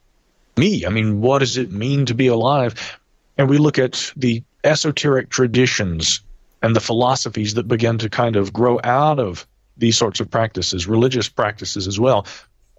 me? 0.57 0.85
I 0.85 0.89
mean, 0.89 1.21
what 1.21 1.39
does 1.39 1.57
it 1.57 1.71
mean 1.71 2.05
to 2.07 2.13
be 2.13 2.27
alive? 2.27 2.99
And 3.37 3.49
we 3.49 3.57
look 3.57 3.79
at 3.79 4.11
the 4.15 4.43
esoteric 4.63 5.29
traditions 5.29 6.19
and 6.63 6.75
the 6.75 6.81
philosophies 6.81 7.53
that 7.53 7.67
begin 7.67 7.99
to 7.99 8.09
kind 8.09 8.35
of 8.35 8.51
grow 8.53 8.79
out 8.83 9.19
of 9.19 9.45
these 9.77 9.97
sorts 9.97 10.19
of 10.19 10.31
practices, 10.31 10.87
religious 10.87 11.29
practices 11.29 11.87
as 11.87 11.99
well. 11.99 12.25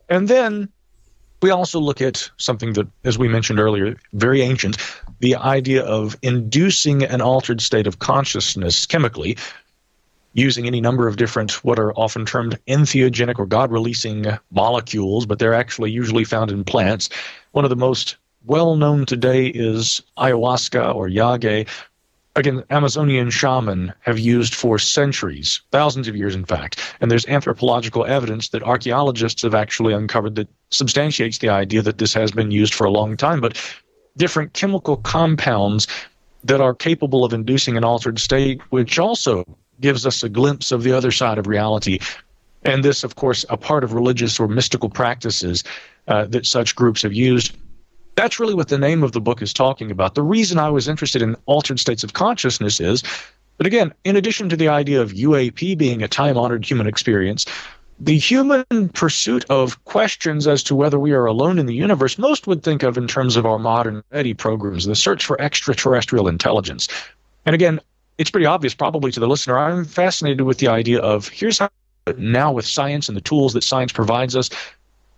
And 0.08 0.26
then 0.26 0.68
we 1.42 1.50
also 1.50 1.78
look 1.78 2.00
at 2.00 2.30
something 2.38 2.72
that, 2.72 2.88
as 3.04 3.18
we 3.18 3.28
mentioned 3.28 3.60
earlier, 3.60 3.96
very 4.14 4.40
ancient 4.40 4.78
the 5.20 5.36
idea 5.36 5.84
of 5.84 6.16
inducing 6.22 7.04
an 7.04 7.20
altered 7.20 7.60
state 7.60 7.86
of 7.86 7.98
consciousness 7.98 8.86
chemically 8.86 9.36
using 10.32 10.66
any 10.66 10.80
number 10.80 11.06
of 11.06 11.16
different, 11.16 11.64
what 11.64 11.78
are 11.78 11.92
often 11.92 12.26
termed 12.26 12.58
entheogenic 12.66 13.38
or 13.38 13.46
God 13.46 13.70
releasing 13.70 14.26
molecules, 14.50 15.26
but 15.26 15.38
they're 15.38 15.54
actually 15.54 15.90
usually 15.90 16.24
found 16.24 16.50
in 16.50 16.64
plants. 16.64 17.08
One 17.52 17.64
of 17.64 17.70
the 17.70 17.76
most 17.76 18.16
well 18.46 18.76
known 18.76 19.06
today 19.06 19.46
is 19.46 20.02
ayahuasca 20.18 20.94
or 20.94 21.08
yage. 21.08 21.68
Again, 22.36 22.64
Amazonian 22.70 23.30
shaman 23.30 23.92
have 24.00 24.18
used 24.18 24.56
for 24.56 24.76
centuries, 24.76 25.60
thousands 25.70 26.08
of 26.08 26.16
years, 26.16 26.34
in 26.34 26.44
fact. 26.44 26.80
And 27.00 27.08
there's 27.08 27.26
anthropological 27.26 28.04
evidence 28.06 28.48
that 28.48 28.62
archaeologists 28.64 29.42
have 29.42 29.54
actually 29.54 29.94
uncovered 29.94 30.34
that 30.34 30.48
substantiates 30.70 31.38
the 31.38 31.48
idea 31.48 31.80
that 31.82 31.98
this 31.98 32.12
has 32.14 32.32
been 32.32 32.50
used 32.50 32.74
for 32.74 32.84
a 32.84 32.90
long 32.90 33.16
time. 33.16 33.40
But 33.40 33.56
different 34.16 34.52
chemical 34.52 34.96
compounds 34.96 35.86
that 36.42 36.60
are 36.60 36.74
capable 36.74 37.24
of 37.24 37.32
inducing 37.32 37.76
an 37.76 37.84
altered 37.84 38.18
state, 38.18 38.60
which 38.70 38.98
also 38.98 39.44
gives 39.80 40.04
us 40.04 40.24
a 40.24 40.28
glimpse 40.28 40.72
of 40.72 40.82
the 40.82 40.92
other 40.92 41.12
side 41.12 41.38
of 41.38 41.46
reality. 41.46 42.00
And 42.64 42.84
this, 42.84 43.04
of 43.04 43.14
course, 43.14 43.44
a 43.48 43.56
part 43.56 43.84
of 43.84 43.92
religious 43.92 44.40
or 44.40 44.48
mystical 44.48 44.90
practices 44.90 45.62
uh, 46.08 46.24
that 46.26 46.46
such 46.46 46.74
groups 46.74 47.02
have 47.02 47.12
used 47.12 47.56
that's 48.16 48.38
really 48.38 48.54
what 48.54 48.68
the 48.68 48.78
name 48.78 49.02
of 49.02 49.12
the 49.12 49.20
book 49.20 49.42
is 49.42 49.52
talking 49.52 49.90
about. 49.90 50.14
The 50.14 50.22
reason 50.22 50.58
I 50.58 50.70
was 50.70 50.88
interested 50.88 51.22
in 51.22 51.36
altered 51.46 51.80
states 51.80 52.04
of 52.04 52.12
consciousness 52.12 52.80
is 52.80 53.02
but 53.56 53.66
again, 53.66 53.94
in 54.04 54.16
addition 54.16 54.48
to 54.48 54.56
the 54.56 54.68
idea 54.68 55.00
of 55.00 55.12
UAP 55.12 55.78
being 55.78 56.02
a 56.02 56.08
time 56.08 56.36
honored 56.36 56.68
human 56.68 56.86
experience, 56.86 57.46
the 58.00 58.18
human 58.18 58.88
pursuit 58.94 59.44
of 59.48 59.82
questions 59.84 60.48
as 60.48 60.62
to 60.64 60.74
whether 60.74 60.98
we 60.98 61.12
are 61.12 61.26
alone 61.26 61.58
in 61.58 61.66
the 61.66 61.74
universe, 61.74 62.18
most 62.18 62.48
would 62.48 62.64
think 62.64 62.82
of 62.82 62.98
in 62.98 63.06
terms 63.06 63.36
of 63.36 63.46
our 63.46 63.58
modern 63.58 64.02
SETI 64.12 64.34
programs, 64.34 64.86
the 64.86 64.96
search 64.96 65.24
for 65.24 65.40
extraterrestrial 65.40 66.26
intelligence. 66.26 66.88
And 67.46 67.54
again, 67.54 67.78
it's 68.18 68.30
pretty 68.30 68.46
obvious 68.46 68.74
probably 68.74 69.12
to 69.12 69.20
the 69.20 69.28
listener. 69.28 69.56
I'm 69.56 69.84
fascinated 69.84 70.42
with 70.42 70.58
the 70.58 70.68
idea 70.68 70.98
of 70.98 71.28
here's 71.28 71.58
how 71.58 71.68
now 72.18 72.52
with 72.52 72.66
science 72.66 73.08
and 73.08 73.16
the 73.16 73.22
tools 73.22 73.54
that 73.54 73.62
science 73.62 73.92
provides 73.92 74.36
us. 74.36 74.50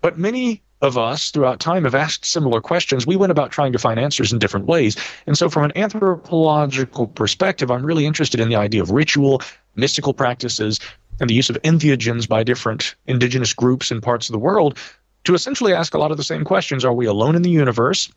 But 0.03 0.19
many 0.19 0.63
of 0.83 0.99
us 0.99 1.31
throughout 1.31 1.61
time 1.61 1.85
have 1.85 1.95
asked 1.95 2.25
similar 2.25 2.61
questions. 2.61 3.07
We 3.07 3.17
went 3.17 3.33
about 3.33 3.51
trying 3.51 3.73
to 3.73 3.79
find 3.79 3.99
answers 3.99 4.33
in 4.33 4.39
different 4.39 4.67
ways. 4.67 4.97
And 5.27 5.37
so, 5.37 5.49
from 5.49 5.65
an 5.65 5.77
anthropological 5.77 7.09
perspective, 7.09 7.71
I'm 7.71 7.85
really 7.85 8.07
interested 8.07 8.41
in 8.41 8.49
the 8.49 8.57
idea 8.57 8.83
of 8.83 8.91
ritual, 8.91 9.43
mystical 9.75 10.13
practices, 10.13 10.79
and 11.21 11.31
the 11.31 11.35
use 11.35 11.49
of 11.49 11.61
entheogens 11.63 12.29
by 12.29 12.43
different 12.43 12.95
indigenous 13.07 13.55
groups 13.55 13.91
in 13.91 14.01
parts 14.01 14.29
of 14.29 14.33
the 14.33 14.39
world 14.39 14.79
to 15.25 15.35
essentially 15.35 15.73
ask 15.73 15.95
a 15.95 15.99
lot 15.99 16.11
of 16.11 16.17
the 16.17 16.25
same 16.25 16.45
questions 16.45 16.85
Are 16.85 16.93
we 16.93 17.07
alone 17.07 17.37
in 17.37 17.43
the 17.43 17.51
universe? 17.51 18.11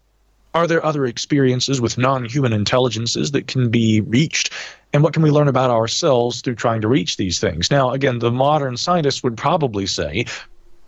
Are 0.53 0.65
there 0.65 0.83
other 0.83 1.05
experiences 1.05 1.79
with 1.79 1.97
non 1.97 2.25
human 2.25 2.53
intelligences 2.53 3.31
that 3.31 3.47
can 3.47 3.69
be 3.69 4.01
reached? 4.01 4.51
And 4.91 5.03
what 5.03 5.13
can 5.13 5.21
we 5.21 5.29
learn 5.29 5.47
about 5.47 5.69
ourselves 5.69 6.41
through 6.41 6.55
trying 6.55 6.81
to 6.81 6.87
reach 6.87 7.17
these 7.17 7.39
things? 7.39 7.69
Now, 7.69 7.91
again, 7.91 8.19
the 8.19 8.31
modern 8.31 8.75
scientist 8.75 9.23
would 9.23 9.37
probably 9.37 9.85
say 9.85 10.25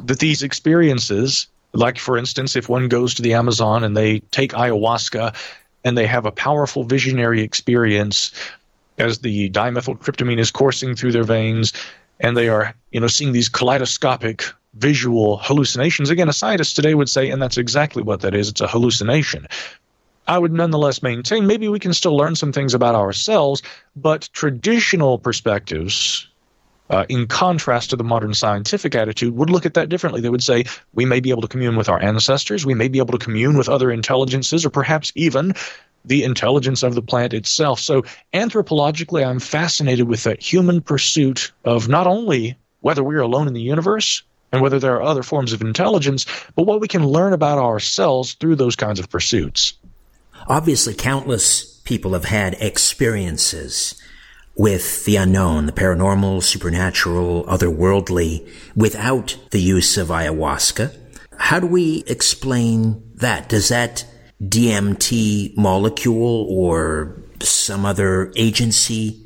that 0.04 0.20
these 0.20 0.42
experiences 0.42 1.48
like, 1.74 1.98
for 1.98 2.18
instance, 2.18 2.56
if 2.56 2.70
one 2.70 2.88
goes 2.88 3.14
to 3.16 3.22
the 3.22 3.34
Amazon 3.34 3.84
and 3.84 3.96
they 3.96 4.20
take 4.32 4.52
ayahuasca 4.52 5.36
and 5.84 5.98
they 5.98 6.06
have 6.08 6.26
a 6.26 6.32
powerful 6.32 6.84
visionary 6.84 7.42
experience 7.42 8.32
as 8.98 9.20
the 9.20 9.50
dimethyltryptamine 9.50 10.40
is 10.40 10.52
coursing 10.52 10.96
through 10.96 11.12
their 11.12 11.24
veins 11.24 11.74
and 12.20 12.38
they 12.38 12.50
are, 12.50 12.76
you 12.92 13.00
know, 13.00 13.08
seeing 13.08 13.32
these 13.32 13.50
kaleidoscopic 13.50 14.46
visual 14.76 15.38
hallucinations. 15.38 16.10
Again, 16.10 16.30
a 16.30 16.34
scientist 16.34 16.76
today 16.76 16.94
would 16.94 17.10
say, 17.10 17.30
and 17.30 17.42
that's 17.42 17.58
exactly 17.58 18.04
what 18.04 18.22
that 18.22 18.36
is 18.36 18.50
it's 18.50 18.62
a 18.62 18.68
hallucination. 18.68 19.48
I 20.28 20.38
would 20.38 20.54
nonetheless 20.54 21.02
maintain 21.02 21.48
maybe 21.48 21.68
we 21.68 21.80
can 21.80 21.94
still 21.94 22.16
learn 22.16 22.36
some 22.36 22.54
things 22.54 22.74
about 22.74 22.96
ourselves, 22.96 23.64
but 23.96 24.30
traditional 24.34 25.18
perspectives 25.18 26.28
uh, 26.92 27.06
in 27.08 27.26
contrast 27.26 27.90
to 27.90 27.96
the 27.96 28.04
modern 28.04 28.34
scientific 28.34 28.94
attitude, 28.94 29.36
would 29.36 29.50
look 29.50 29.66
at 29.66 29.74
that 29.76 29.88
differently. 29.88 30.20
They 30.20 30.30
would 30.30 30.44
say, 30.44 30.66
we 30.94 31.06
may 31.06 31.22
be 31.22 31.30
able 31.30 31.42
to 31.42 31.48
commune 31.48 31.78
with 31.78 31.88
our 31.88 32.02
ancestors, 32.02 32.66
we 32.66 32.74
may 32.74 32.90
be 32.90 33.00
able 33.00 33.18
to 33.18 33.24
commune 33.24 33.58
with 33.58 33.70
other 33.70 33.90
intelligences, 33.90 34.66
or 34.66 34.70
perhaps 34.70 35.12
even 35.16 35.54
the 36.04 36.24
intelligence 36.24 36.84
of 36.84 36.94
the 36.94 37.02
plant 37.02 37.34
itself. 37.34 37.80
So, 37.80 38.04
anthropologically, 38.34 39.26
I'm 39.26 39.40
fascinated 39.40 40.08
with 40.08 40.26
that 40.26 40.42
human 40.42 40.82
pursuit 40.82 41.54
of 41.64 41.88
not 41.88 42.08
only 42.08 42.58
whether 42.82 43.04
we're 43.04 43.22
alone 43.22 43.48
in 43.48 43.54
the 43.54 43.62
universe 43.62 44.24
and 44.52 44.62
whether 44.62 44.80
there 44.80 44.96
are 44.96 45.04
other 45.04 45.24
forms 45.24 45.54
of 45.54 45.62
intelligence, 45.62 46.26
but 46.56 46.64
what 46.64 46.82
we 46.82 46.90
can 46.90 47.08
learn 47.08 47.32
about 47.32 47.58
ourselves 47.58 48.34
through 48.34 48.58
those 48.58 48.76
kinds 48.76 49.00
of 49.00 49.10
pursuits. 49.10 49.76
Obviously, 50.48 50.94
countless 50.94 51.80
people 51.86 52.14
have 52.14 52.26
had 52.26 52.56
experiences 52.60 54.02
with 54.56 55.06
the 55.06 55.16
unknown, 55.16 55.66
the 55.66 55.72
paranormal, 55.72 56.44
supernatural, 56.44 57.44
otherworldly, 57.46 58.48
without 58.76 59.38
the 59.52 59.62
use 59.62 59.98
of 59.98 60.10
ayahuasca. 60.10 60.96
How 61.38 61.60
do 61.60 61.68
we 61.68 62.04
explain 62.08 63.02
that? 63.16 63.50
Does 63.50 63.70
that 63.70 64.06
DMT 64.44 65.58
molecule 65.58 66.48
or 66.50 67.22
some 67.42 67.86
other 67.86 68.32
agency 68.36 69.26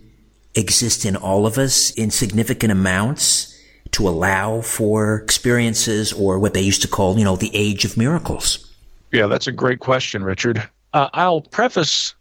exist 0.55 1.05
in 1.05 1.15
all 1.15 1.45
of 1.45 1.57
us 1.57 1.91
in 1.91 2.11
significant 2.11 2.71
amounts 2.71 3.51
to 3.91 4.07
allow 4.07 4.61
for 4.61 5.17
experiences 5.17 6.13
or 6.13 6.39
what 6.39 6.53
they 6.53 6.61
used 6.61 6.81
to 6.81 6.87
call, 6.87 7.17
you 7.17 7.25
know, 7.25 7.35
the 7.35 7.51
age 7.53 7.85
of 7.85 7.97
miracles? 7.97 8.73
Yeah, 9.11 9.27
that's 9.27 9.47
a 9.47 9.51
great 9.51 9.79
question, 9.79 10.23
Richard. 10.23 10.61
Uh, 10.93 11.09
I'll 11.13 11.41
preface 11.41 12.15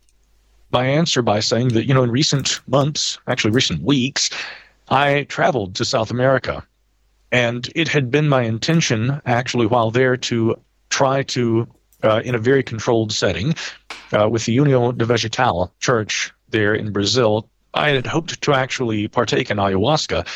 my 0.75 0.85
answer 0.85 1.23
by 1.23 1.41
saying 1.41 1.69
that, 1.69 1.87
you 1.87 1.95
know, 1.95 2.03
in 2.03 2.11
recent 2.11 2.61
months, 2.67 3.19
actually 3.29 3.53
recent 3.53 3.81
weeks, 3.83 4.29
I 4.89 5.23
traveled 5.31 5.77
to 5.77 5.85
South 5.85 6.11
America. 6.11 6.67
And 7.33 7.71
it 7.75 7.89
had 7.89 8.11
been 8.11 8.29
my 8.29 8.43
intention, 8.43 9.23
actually, 9.25 9.67
while 9.67 9.91
there, 9.91 10.17
to 10.17 10.57
try 10.91 11.23
to, 11.23 11.67
uh, 12.03 12.21
in 12.25 12.35
a 12.35 12.39
very 12.39 12.63
controlled 12.63 13.13
setting, 13.13 13.55
uh, 14.13 14.29
with 14.29 14.45
the 14.45 14.57
União 14.57 14.97
do 14.97 15.05
Vegetal 15.05 15.73
Church 15.79 16.33
there 16.51 16.75
in 16.75 16.93
Brazil, 16.93 17.49
I 17.73 17.91
had 17.91 18.07
hoped 18.07 18.43
to 18.43 18.53
actually 18.53 19.09
partake 19.09 19.51
in 19.51 19.57
ayahuasca. 19.57 20.27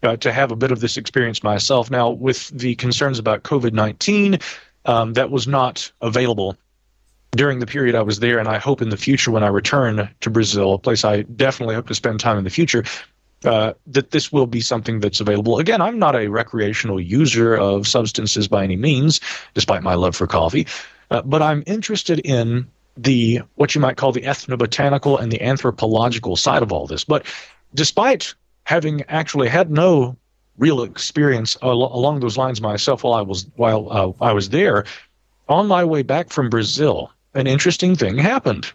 Uh, 0.00 0.16
to 0.16 0.30
have 0.32 0.52
a 0.52 0.56
bit 0.56 0.70
of 0.70 0.78
this 0.78 0.96
experience 0.96 1.42
myself. 1.42 1.90
Now, 1.90 2.10
with 2.10 2.50
the 2.50 2.76
concerns 2.76 3.18
about 3.18 3.42
COVID 3.42 3.72
19, 3.72 4.38
um, 4.84 5.14
that 5.14 5.32
was 5.32 5.48
not 5.48 5.90
available 6.00 6.56
during 7.32 7.58
the 7.58 7.66
period 7.66 7.94
I 7.94 8.02
was 8.02 8.20
there, 8.20 8.38
and 8.38 8.48
I 8.48 8.58
hope 8.58 8.82
in 8.82 8.88
the 8.88 8.96
future 8.96 9.30
when 9.30 9.44
I 9.44 9.48
return 9.48 10.08
to 10.20 10.30
Brazil, 10.30 10.74
a 10.74 10.78
place 10.78 11.04
I 11.04 11.22
definitely 11.22 11.74
hope 11.74 11.88
to 11.88 11.94
spend 11.94 12.20
time 12.20 12.38
in 12.38 12.44
the 12.44 12.50
future, 12.50 12.84
uh, 13.44 13.72
that 13.86 14.10
this 14.10 14.32
will 14.32 14.46
be 14.46 14.60
something 14.60 15.00
that's 15.00 15.20
available. 15.20 15.58
Again, 15.58 15.80
I'm 15.80 15.98
not 15.98 16.16
a 16.16 16.28
recreational 16.28 17.00
user 17.00 17.54
of 17.54 17.86
substances 17.86 18.48
by 18.48 18.64
any 18.64 18.76
means, 18.76 19.20
despite 19.54 19.82
my 19.82 19.94
love 19.94 20.16
for 20.16 20.26
coffee, 20.26 20.66
uh, 21.10 21.22
but 21.22 21.42
I'm 21.42 21.62
interested 21.66 22.18
in 22.20 22.66
the 22.96 23.40
what 23.54 23.74
you 23.74 23.80
might 23.80 23.96
call 23.96 24.10
the 24.10 24.22
ethnobotanical 24.22 25.20
and 25.20 25.30
the 25.30 25.40
anthropological 25.40 26.34
side 26.34 26.62
of 26.62 26.72
all 26.72 26.86
this. 26.86 27.04
But 27.04 27.24
despite 27.74 28.34
having 28.64 29.02
actually 29.08 29.48
had 29.48 29.70
no 29.70 30.16
real 30.56 30.82
experience 30.82 31.56
al- 31.62 31.94
along 31.94 32.20
those 32.20 32.36
lines 32.36 32.60
myself 32.60 33.04
while 33.04 33.14
I 33.14 33.22
was 33.22 33.46
while 33.54 33.88
uh, 33.92 34.24
I 34.24 34.32
was 34.32 34.48
there, 34.48 34.84
on 35.48 35.68
my 35.68 35.84
way 35.84 36.02
back 36.02 36.30
from 36.30 36.50
Brazil, 36.50 37.12
an 37.34 37.46
interesting 37.46 37.94
thing 37.94 38.18
happened. 38.18 38.72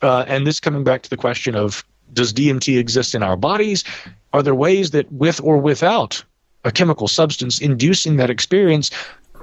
Uh, 0.00 0.24
and 0.26 0.46
this 0.46 0.60
coming 0.60 0.84
back 0.84 1.02
to 1.02 1.10
the 1.10 1.16
question 1.16 1.54
of 1.54 1.84
does 2.12 2.32
DMT 2.32 2.78
exist 2.78 3.14
in 3.14 3.22
our 3.22 3.36
bodies? 3.36 3.84
Are 4.32 4.42
there 4.42 4.54
ways 4.54 4.90
that, 4.90 5.10
with 5.12 5.40
or 5.40 5.58
without 5.58 6.22
a 6.64 6.72
chemical 6.72 7.08
substance 7.08 7.60
inducing 7.60 8.16
that 8.16 8.30
experience, 8.30 8.90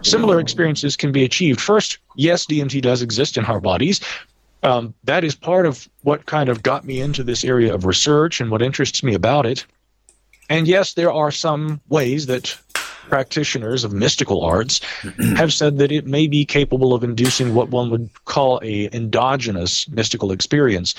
similar 0.01 0.39
experiences 0.39 0.95
can 0.95 1.11
be 1.11 1.23
achieved? 1.23 1.61
First, 1.61 1.97
yes, 2.15 2.45
DMT 2.45 2.81
does 2.81 3.01
exist 3.01 3.37
in 3.37 3.45
our 3.45 3.59
bodies. 3.59 4.01
Um, 4.61 4.93
that 5.05 5.23
is 5.23 5.35
part 5.35 5.65
of 5.65 5.87
what 6.01 6.25
kind 6.25 6.49
of 6.49 6.63
got 6.63 6.83
me 6.83 6.99
into 6.99 7.23
this 7.23 7.45
area 7.45 7.73
of 7.73 7.85
research 7.85 8.41
and 8.41 8.51
what 8.51 8.61
interests 8.61 9.03
me 9.03 9.13
about 9.13 9.45
it. 9.45 9.65
And 10.49 10.67
yes, 10.67 10.93
there 10.93 11.11
are 11.11 11.31
some 11.31 11.79
ways 11.87 12.25
that 12.25 12.57
practitioners 13.09 13.83
of 13.83 13.91
mystical 13.91 14.43
arts 14.43 14.81
have 15.35 15.51
said 15.51 15.77
that 15.77 15.91
it 15.91 16.05
may 16.05 16.27
be 16.27 16.45
capable 16.45 16.93
of 16.93 17.03
inducing 17.03 17.53
what 17.53 17.69
one 17.69 17.89
would 17.89 18.09
call 18.25 18.59
a 18.63 18.89
endogenous 18.93 19.87
mystical 19.89 20.31
experience 20.31 20.95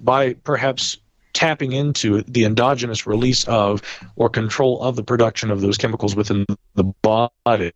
by 0.00 0.34
perhaps 0.34 0.98
tapping 1.32 1.72
into 1.72 2.22
the 2.22 2.44
endogenous 2.44 3.06
release 3.06 3.44
of 3.48 3.82
or 4.16 4.28
control 4.28 4.80
of 4.82 4.96
the 4.96 5.02
production 5.02 5.50
of 5.50 5.60
those 5.60 5.76
chemicals 5.76 6.16
within 6.16 6.46
the 6.74 6.84
body. 7.02 7.72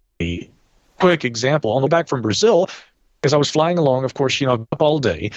Quick 0.99 1.25
example 1.25 1.73
on 1.73 1.83
the 1.83 1.89
back 1.89 2.09
from 2.09 2.23
Brazil, 2.23 2.69
as 3.23 3.35
I 3.35 3.37
was 3.37 3.51
flying 3.51 3.79
along, 3.79 4.05
of 4.05 4.15
course, 4.15 4.41
you 4.41 4.47
know, 4.47 4.67
up 4.73 4.83
all 4.83 4.99
day, 4.99 5.31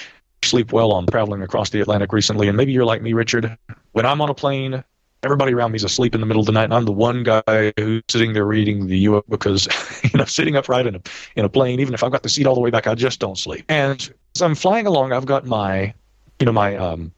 sleep 0.44 0.72
well 0.72 0.92
on 0.92 1.06
traveling 1.08 1.42
across 1.42 1.70
the 1.70 1.82
Atlantic 1.82 2.14
recently, 2.14 2.48
and 2.48 2.58
maybe 2.58 2.72
you're 2.72 2.86
like 2.86 3.02
me, 3.02 3.14
Richard. 3.14 3.58
When 3.92 4.06
I'm 4.06 4.22
on 4.22 4.30
a 4.30 4.34
plane, 4.34 4.84
everybody 5.24 5.54
around 5.54 5.72
me 5.72 5.78
is 5.78 5.84
asleep 5.84 6.16
in 6.16 6.22
the 6.22 6.28
middle 6.28 6.40
of 6.40 6.46
the 6.46 6.52
night, 6.52 6.66
and 6.66 6.74
I'm 6.74 6.86
the 6.86 6.92
one 6.92 7.24
guy 7.24 7.74
who's 7.78 8.04
sitting 8.10 8.34
there 8.34 8.46
reading 8.46 8.88
the 8.88 8.98
U 9.00 9.24
because 9.30 9.68
you 10.04 10.18
know 10.18 10.26
sitting 10.26 10.56
upright 10.56 10.88
in 10.88 10.96
a 10.96 11.02
in 11.36 11.46
a 11.46 11.50
plane, 11.50 11.80
even 11.80 11.94
if 11.94 12.04
I've 12.04 12.12
got 12.12 12.24
the 12.24 12.30
seat 12.30 12.48
all 12.48 12.56
the 12.56 12.62
way 12.62 12.70
back, 12.70 12.88
I 12.88 12.96
just 12.96 13.20
don't 13.20 13.38
sleep. 13.38 13.66
And 13.70 14.14
as 14.36 14.42
I'm 14.42 14.56
flying 14.56 14.88
along, 14.88 15.14
I've 15.14 15.26
got 15.26 15.46
my 15.46 15.94
you 16.40 16.46
know 16.46 16.52
my 16.52 16.76
um, 16.76 17.12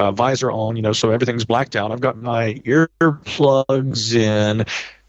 uh, 0.00 0.10
visor 0.10 0.50
on, 0.50 0.76
you 0.76 0.82
know, 0.82 0.92
so 0.92 1.10
everything's 1.10 1.44
blacked 1.44 1.76
out. 1.76 1.92
I've 1.92 2.00
got 2.00 2.16
my 2.16 2.54
earplugs 2.64 4.14
in. 4.14 4.64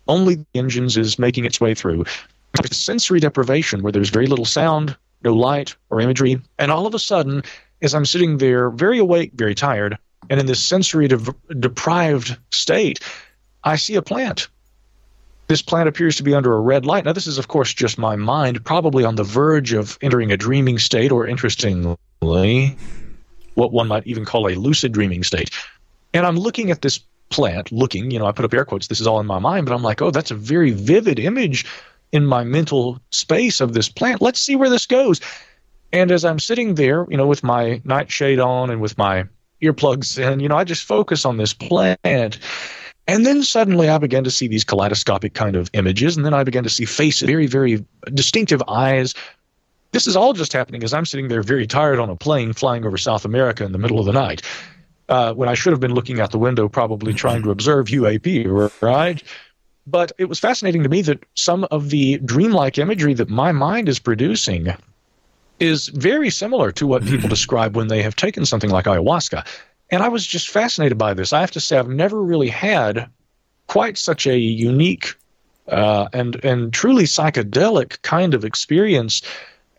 Only 0.07 0.35
the 0.35 0.45
engines 0.55 0.97
is 0.97 1.17
making 1.17 1.45
its 1.45 1.61
way 1.61 1.73
through. 1.73 2.05
It's 2.59 2.77
Sensory 2.77 3.19
deprivation, 3.19 3.81
where 3.81 3.91
there's 3.91 4.09
very 4.09 4.27
little 4.27 4.45
sound, 4.45 4.97
no 5.23 5.33
light 5.33 5.75
or 5.89 6.01
imagery. 6.01 6.41
And 6.59 6.71
all 6.71 6.85
of 6.85 6.93
a 6.93 6.99
sudden, 6.99 7.43
as 7.81 7.95
I'm 7.95 8.05
sitting 8.05 8.37
there, 8.37 8.69
very 8.69 8.99
awake, 8.99 9.31
very 9.35 9.55
tired, 9.55 9.97
and 10.31 10.39
in 10.39 10.45
this 10.45 10.63
sensory 10.63 11.09
de- 11.09 11.35
deprived 11.59 12.37
state, 12.51 13.01
I 13.65 13.75
see 13.75 13.95
a 13.95 14.01
plant. 14.01 14.47
This 15.47 15.61
plant 15.61 15.89
appears 15.89 16.15
to 16.15 16.23
be 16.23 16.33
under 16.33 16.53
a 16.53 16.61
red 16.61 16.85
light. 16.85 17.03
Now, 17.03 17.11
this 17.11 17.27
is, 17.27 17.37
of 17.37 17.49
course, 17.49 17.73
just 17.73 17.97
my 17.97 18.15
mind, 18.15 18.63
probably 18.63 19.03
on 19.03 19.15
the 19.15 19.25
verge 19.25 19.73
of 19.73 19.99
entering 20.01 20.31
a 20.31 20.37
dreaming 20.37 20.79
state, 20.79 21.11
or 21.11 21.27
interestingly, 21.27 22.77
what 23.55 23.73
one 23.73 23.89
might 23.89 24.07
even 24.07 24.23
call 24.23 24.47
a 24.47 24.55
lucid 24.55 24.93
dreaming 24.93 25.23
state. 25.23 25.51
And 26.13 26.25
I'm 26.25 26.37
looking 26.37 26.71
at 26.71 26.81
this 26.81 27.01
plant, 27.29 27.69
looking, 27.73 28.09
you 28.09 28.17
know, 28.17 28.25
I 28.25 28.31
put 28.31 28.45
up 28.45 28.53
air 28.53 28.63
quotes, 28.63 28.87
this 28.87 29.01
is 29.01 29.07
all 29.07 29.19
in 29.19 29.27
my 29.27 29.39
mind, 29.39 29.65
but 29.65 29.75
I'm 29.75 29.83
like, 29.83 30.01
oh, 30.01 30.11
that's 30.11 30.31
a 30.31 30.35
very 30.35 30.71
vivid 30.71 31.19
image 31.19 31.65
in 32.13 32.25
my 32.25 32.45
mental 32.45 33.01
space 33.11 33.59
of 33.59 33.73
this 33.73 33.89
plant. 33.89 34.21
Let's 34.21 34.39
see 34.39 34.55
where 34.55 34.69
this 34.69 34.85
goes. 34.85 35.19
And 35.91 36.09
as 36.09 36.23
I'm 36.23 36.39
sitting 36.39 36.75
there, 36.75 37.05
you 37.09 37.17
know, 37.17 37.27
with 37.27 37.43
my 37.43 37.81
nightshade 37.83 38.39
on 38.39 38.69
and 38.69 38.79
with 38.79 38.97
my 38.97 39.25
earplugs 39.61 40.17
in, 40.17 40.39
you 40.39 40.47
know, 40.47 40.57
I 40.57 40.63
just 40.63 40.83
focus 40.83 41.25
on 41.25 41.37
this 41.37 41.53
plant. 41.53 42.39
And 43.07 43.25
then 43.25 43.43
suddenly 43.43 43.89
I 43.89 43.97
began 43.97 44.23
to 44.23 44.31
see 44.31 44.47
these 44.47 44.63
kaleidoscopic 44.63 45.33
kind 45.33 45.55
of 45.55 45.69
images. 45.73 46.15
And 46.15 46.25
then 46.25 46.33
I 46.33 46.43
began 46.43 46.63
to 46.63 46.69
see 46.69 46.85
faces, 46.85 47.27
very, 47.27 47.47
very 47.47 47.85
distinctive 48.13 48.61
eyes. 48.67 49.13
This 49.91 50.07
is 50.07 50.15
all 50.15 50.33
just 50.33 50.53
happening 50.53 50.83
as 50.83 50.93
I'm 50.93 51.05
sitting 51.05 51.27
there 51.27 51.43
very 51.43 51.67
tired 51.67 51.99
on 51.99 52.09
a 52.09 52.15
plane 52.15 52.53
flying 52.53 52.85
over 52.85 52.97
South 52.97 53.25
America 53.25 53.65
in 53.65 53.71
the 53.71 53.77
middle 53.77 53.99
of 53.99 54.05
the 54.05 54.13
night. 54.13 54.41
Uh, 55.09 55.33
when 55.33 55.49
I 55.49 55.55
should 55.55 55.73
have 55.73 55.81
been 55.81 55.93
looking 55.93 56.21
out 56.21 56.31
the 56.31 56.37
window, 56.37 56.69
probably 56.69 57.13
trying 57.13 57.43
to 57.43 57.51
observe 57.51 57.87
UAP, 57.87 58.71
right? 58.81 59.21
But 59.85 60.13
it 60.17 60.25
was 60.25 60.39
fascinating 60.39 60.83
to 60.83 60.89
me 60.89 61.01
that 61.01 61.25
some 61.35 61.65
of 61.69 61.89
the 61.89 62.19
dreamlike 62.19 62.77
imagery 62.77 63.13
that 63.15 63.29
my 63.29 63.51
mind 63.51 63.89
is 63.89 63.99
producing 63.99 64.73
is 65.61 65.87
very 65.89 66.29
similar 66.29 66.71
to 66.73 66.87
what 66.87 67.05
people 67.05 67.29
describe 67.29 67.75
when 67.75 67.87
they 67.87 68.01
have 68.01 68.15
taken 68.15 68.45
something 68.45 68.69
like 68.69 68.85
ayahuasca. 68.85 69.45
And 69.89 70.01
I 70.01 70.07
was 70.07 70.25
just 70.25 70.49
fascinated 70.49 70.97
by 70.97 71.13
this. 71.13 71.33
I 71.33 71.41
have 71.41 71.51
to 71.51 71.59
say, 71.59 71.77
I've 71.77 71.87
never 71.87 72.21
really 72.21 72.49
had 72.49 73.09
quite 73.67 73.97
such 73.97 74.25
a 74.25 74.37
unique 74.37 75.15
uh, 75.67 76.09
and 76.11 76.43
and 76.43 76.73
truly 76.73 77.03
psychedelic 77.03 78.01
kind 78.01 78.33
of 78.33 78.43
experience 78.43 79.21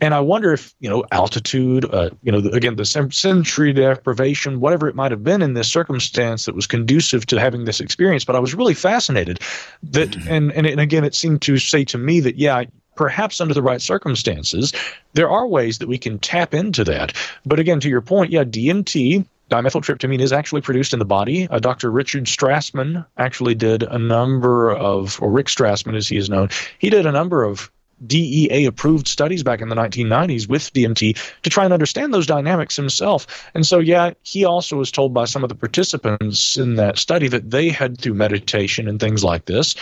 and 0.03 0.15
I 0.15 0.21
wonder 0.21 0.53
if, 0.53 0.75
you 0.81 0.91
know, 0.91 1.05
altitude, 1.13 1.85
uh, 1.85 2.11
you 2.25 2.33
know, 2.33 2.39
again, 2.51 2.75
the 2.75 2.85
sensory 2.85 3.73
deprivation, 3.73 4.59
whatever 4.59 4.89
it 4.89 4.97
might 4.97 5.13
have 5.13 5.23
been 5.23 5.43
in 5.43 5.55
this 5.55 5.71
circumstance 5.71 6.45
that 6.47 6.57
was 6.57 6.67
conducive 6.67 7.25
to 7.27 7.39
having 7.39 7.67
this 7.67 7.79
experience. 7.79 8.25
But 8.25 8.35
I 8.35 8.41
was 8.41 8.53
really 8.53 8.75
fascinated 8.75 9.39
that, 9.85 10.11
mm-hmm. 10.11 10.29
and, 10.29 10.53
and, 10.55 10.67
and 10.67 10.81
again, 10.81 11.05
it 11.05 11.15
seemed 11.15 11.41
to 11.43 11.57
say 11.57 11.85
to 11.85 11.99
me 11.99 12.19
that, 12.19 12.35
yeah, 12.35 12.65
perhaps 12.95 13.41
under 13.41 13.55
the 13.55 13.63
right 13.63 13.81
circumstances, 13.81 14.73
there 15.15 15.31
are 15.31 15.47
ways 15.47 15.79
that 15.79 15.89
we 15.89 15.99
can 15.99 16.19
tap 16.19 16.55
into 16.55 16.85
that. 16.85 17.13
But 17.47 17.59
again, 17.59 17.81
to 17.81 17.89
your 17.89 18.01
point, 18.01 18.33
yeah, 18.33 18.45
DMT, 18.45 19.27
dimethyltryptamine 19.51 20.21
is 20.21 20.33
actually 20.33 20.63
produced 20.63 20.93
in 20.93 20.99
the 20.99 21.05
body. 21.05 21.49
Uh, 21.49 21.59
Dr. 21.59 21.91
Richard 21.91 22.25
Strassman 22.25 23.05
actually 23.19 23.55
did 23.55 23.83
a 23.83 23.99
number 23.99 24.75
of, 24.75 25.21
or 25.21 25.31
Rick 25.31 25.47
Strassman 25.47 25.97
as 25.97 26.09
he 26.09 26.17
is 26.17 26.31
known, 26.31 26.49
he 26.79 26.91
did 26.91 27.07
a 27.07 27.13
number 27.13 27.45
of 27.45 27.71
DEA 28.07 28.65
approved 28.65 29.07
studies 29.07 29.43
back 29.43 29.61
in 29.61 29.69
the 29.69 29.77
1990s 29.77 30.49
with 30.49 30.73
DMT 30.73 31.17
to 31.43 31.51
try 31.51 31.65
and 31.65 31.73
understand 31.73 32.13
those 32.13 32.27
dynamics 32.27 32.75
himself. 32.77 33.51
And 33.55 33.65
so, 33.65 33.79
yeah, 33.79 34.13
he 34.23 34.45
also 34.45 34.77
was 34.77 34.91
told 34.91 35.15
by 35.15 35.25
some 35.27 35.43
of 35.43 35.49
the 35.49 35.55
participants 35.55 36.57
in 36.57 36.77
that 36.77 36.99
study 36.99 37.29
that 37.29 37.51
they 37.51 37.69
had, 37.69 37.99
through 37.99 38.15
meditation 38.15 38.89
and 38.89 38.99
things 38.99 39.23
like 39.23 39.45
this, 39.45 39.77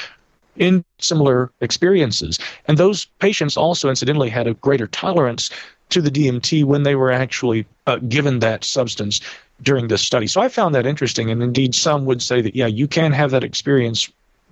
in 0.61 0.85
similar 0.99 1.51
experiences. 1.61 2.39
And 2.69 2.79
those 2.79 3.07
patients 3.19 3.57
also, 3.57 3.89
incidentally, 3.89 4.31
had 4.31 4.47
a 4.47 4.55
greater 4.55 4.87
tolerance 4.87 5.51
to 5.89 6.01
the 6.01 6.11
DMT 6.11 6.65
when 6.65 6.85
they 6.85 6.95
were 6.95 7.11
actually 7.11 7.67
uh, 7.89 7.97
given 7.97 8.39
that 8.39 8.63
substance 8.63 9.21
during 9.63 9.89
this 9.89 10.03
study. 10.03 10.29
So 10.29 10.41
I 10.41 10.49
found 10.49 10.75
that 10.77 10.87
interesting. 10.87 11.31
And 11.31 11.43
indeed, 11.43 11.75
some 11.75 12.05
would 12.05 12.23
say 12.23 12.41
that, 12.43 12.55
yeah, 12.55 12.67
you 12.67 12.87
can 12.87 13.11
have 13.11 13.33
that 13.33 13.43
experience 13.43 14.09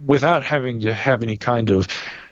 without 0.07 0.43
having 0.43 0.81
to 0.81 0.95
have 0.95 1.23
any 1.23 1.37
kind 1.37 1.71
of 1.71 1.87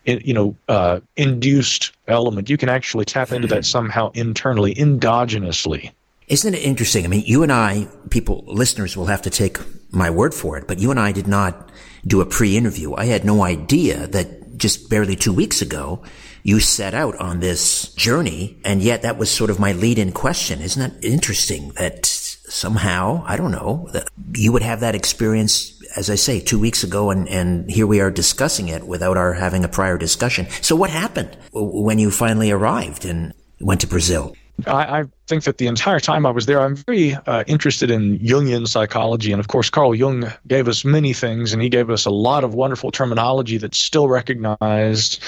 you 0.07 0.33
know 0.33 0.57
uh, 0.68 1.00
induced 1.16 1.92
element. 2.07 2.48
You 2.48 2.57
can 2.57 2.68
actually 2.68 3.05
tap 3.05 3.33
into 3.33 3.48
that 3.48 3.64
somehow 3.64 4.11
internally, 4.14 4.74
endogenously. 4.74 5.92
Isn't 6.29 6.55
it 6.55 6.62
interesting? 6.62 7.05
I 7.05 7.09
mean, 7.09 7.24
you 7.24 7.42
and 7.42 7.53
I, 7.53 7.88
people, 8.11 8.44
listeners 8.46 8.96
will 8.96 9.07
have 9.07 9.22
to 9.22 9.31
take 9.31 9.59
my 9.92 10.11
word 10.11 10.35
for 10.35 10.57
it, 10.59 10.66
but 10.66 10.79
you 10.79 10.90
and 10.90 10.98
I 10.98 11.12
did 11.12 11.29
not 11.29 11.70
do 12.06 12.20
a 12.20 12.26
pre-interview. 12.26 12.94
I 12.94 13.06
had 13.06 13.24
no 13.24 13.42
idea 13.42 14.06
that 14.09 14.59
just 14.59 14.88
barely 14.90 15.16
two 15.16 15.32
weeks 15.32 15.62
ago, 15.62 16.02
you 16.42 16.61
set 16.61 16.94
out 16.94 17.16
on 17.16 17.40
this 17.40 17.92
journey, 17.94 18.59
and 18.64 18.80
yet 18.82 19.02
that 19.02 19.18
was 19.18 19.30
sort 19.30 19.50
of 19.50 19.59
my 19.59 19.72
lead-in 19.72 20.12
question. 20.12 20.61
Isn't 20.61 20.80
that 20.80 21.04
interesting 21.04 21.70
that 21.70 22.06
somehow, 22.06 23.24
I 23.26 23.37
don't 23.37 23.50
know, 23.50 23.88
that 23.92 24.09
you 24.35 24.52
would 24.52 24.62
have 24.62 24.80
that 24.80 24.94
experience 24.94 25.76
as 25.96 26.11
I 26.11 26.14
say, 26.14 26.40
two 26.40 26.59
weeks 26.59 26.85
ago, 26.85 27.11
and, 27.11 27.26
and 27.28 27.70
here 27.70 27.87
we 27.87 28.00
are 28.00 28.11
discussing 28.11 28.68
it 28.68 28.87
without 28.87 29.16
our 29.16 29.32
having 29.32 29.64
a 29.64 29.68
prior 29.68 29.96
discussion. 29.96 30.46
So, 30.61 30.76
what 30.76 30.90
happened 30.90 31.37
when 31.52 31.98
you 31.98 32.11
finally 32.11 32.50
arrived 32.50 33.06
and 33.06 33.32
went 33.61 33.80
to 33.80 33.87
Brazil? 33.87 34.37
I, 34.66 35.01
I 35.01 35.05
think 35.27 35.45
that 35.45 35.59
the 35.59 35.66
entire 35.66 36.01
time 36.01 36.25
I 36.25 36.31
was 36.31 36.47
there, 36.47 36.61
I'm 36.61 36.77
very 36.77 37.14
uh, 37.14 37.45
interested 37.47 37.90
in 37.90 38.19
Jungian 38.21 38.66
psychology. 38.66 39.33
And 39.33 39.40
of 39.40 39.49
course, 39.49 39.71
Carl 39.71 39.95
Jung 39.95 40.33
gave 40.47 40.69
us 40.69 40.85
many 40.85 41.12
things, 41.12 41.53
and 41.53 41.61
he 41.61 41.69
gave 41.69 41.90
us 41.90 42.07
a 42.07 42.11
lot 42.11 42.45
of 42.45 42.55
wonderful 42.55 42.90
terminology 42.90 43.59
that's 43.59 43.79
still 43.79 44.09
recognized 44.09 45.23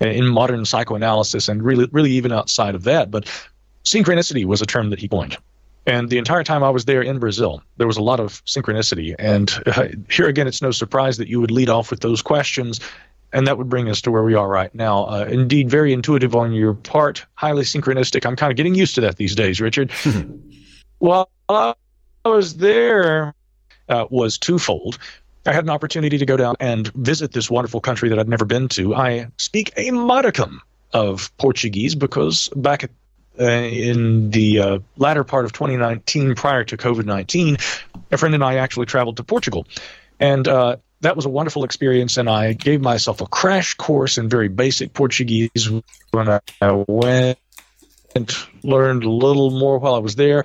in 0.00 0.26
modern 0.26 0.64
psychoanalysis 0.64 1.48
and 1.48 1.62
really, 1.62 1.88
really 1.92 2.10
even 2.10 2.32
outside 2.32 2.74
of 2.74 2.84
that. 2.84 3.10
But 3.10 3.30
synchronicity 3.84 4.44
was 4.44 4.60
a 4.60 4.66
term 4.66 4.90
that 4.90 4.98
he 4.98 5.08
coined. 5.08 5.36
And 5.86 6.08
the 6.08 6.18
entire 6.18 6.42
time 6.42 6.64
I 6.64 6.70
was 6.70 6.86
there 6.86 7.02
in 7.02 7.18
Brazil, 7.18 7.62
there 7.76 7.86
was 7.86 7.98
a 7.98 8.02
lot 8.02 8.18
of 8.18 8.44
synchronicity. 8.46 9.14
And 9.18 9.52
uh, 9.66 9.88
here 10.10 10.26
again, 10.28 10.46
it's 10.46 10.62
no 10.62 10.70
surprise 10.70 11.18
that 11.18 11.28
you 11.28 11.40
would 11.40 11.50
lead 11.50 11.68
off 11.68 11.90
with 11.90 12.00
those 12.00 12.22
questions. 12.22 12.80
And 13.34 13.46
that 13.46 13.58
would 13.58 13.68
bring 13.68 13.90
us 13.90 14.00
to 14.02 14.10
where 14.10 14.22
we 14.22 14.34
are 14.34 14.48
right 14.48 14.74
now. 14.74 15.04
Uh, 15.04 15.26
indeed, 15.28 15.68
very 15.68 15.92
intuitive 15.92 16.34
on 16.34 16.52
your 16.52 16.72
part, 16.72 17.26
highly 17.34 17.64
synchronistic. 17.64 18.24
I'm 18.24 18.36
kind 18.36 18.50
of 18.50 18.56
getting 18.56 18.74
used 18.74 18.94
to 18.94 19.00
that 19.02 19.16
these 19.16 19.34
days, 19.34 19.60
Richard. 19.60 19.92
well, 21.00 21.28
I 21.48 21.74
was 22.24 22.56
there 22.56 23.34
uh, 23.88 24.06
was 24.08 24.38
twofold. 24.38 24.98
I 25.46 25.52
had 25.52 25.64
an 25.64 25.70
opportunity 25.70 26.16
to 26.16 26.24
go 26.24 26.36
down 26.36 26.54
and 26.60 26.88
visit 26.94 27.32
this 27.32 27.50
wonderful 27.50 27.80
country 27.80 28.08
that 28.08 28.18
I'd 28.18 28.28
never 28.28 28.46
been 28.46 28.68
to. 28.68 28.94
I 28.94 29.28
speak 29.36 29.72
a 29.76 29.90
modicum 29.90 30.62
of 30.92 31.36
Portuguese 31.36 31.94
because 31.94 32.48
back 32.56 32.84
at 32.84 32.90
uh, 33.38 33.44
in 33.44 34.30
the 34.30 34.60
uh, 34.60 34.78
latter 34.96 35.24
part 35.24 35.44
of 35.44 35.52
2019, 35.52 36.36
prior 36.36 36.62
to 36.62 36.76
COVID 36.76 37.04
19, 37.04 37.56
a 38.12 38.16
friend 38.16 38.32
and 38.32 38.44
I 38.44 38.56
actually 38.56 38.86
traveled 38.86 39.16
to 39.16 39.24
Portugal. 39.24 39.66
And 40.20 40.46
uh, 40.46 40.76
that 41.04 41.16
was 41.16 41.24
a 41.24 41.28
wonderful 41.28 41.64
experience, 41.64 42.16
and 42.16 42.28
I 42.28 42.52
gave 42.52 42.80
myself 42.80 43.20
a 43.20 43.26
crash 43.26 43.74
course 43.74 44.18
in 44.18 44.28
very 44.28 44.48
basic 44.48 44.92
Portuguese 44.92 45.70
when 46.10 46.28
I 46.28 46.40
went 46.88 47.38
and 48.16 48.34
learned 48.62 49.04
a 49.04 49.10
little 49.10 49.50
more 49.50 49.78
while 49.78 49.94
I 49.94 49.98
was 49.98 50.16
there. 50.16 50.44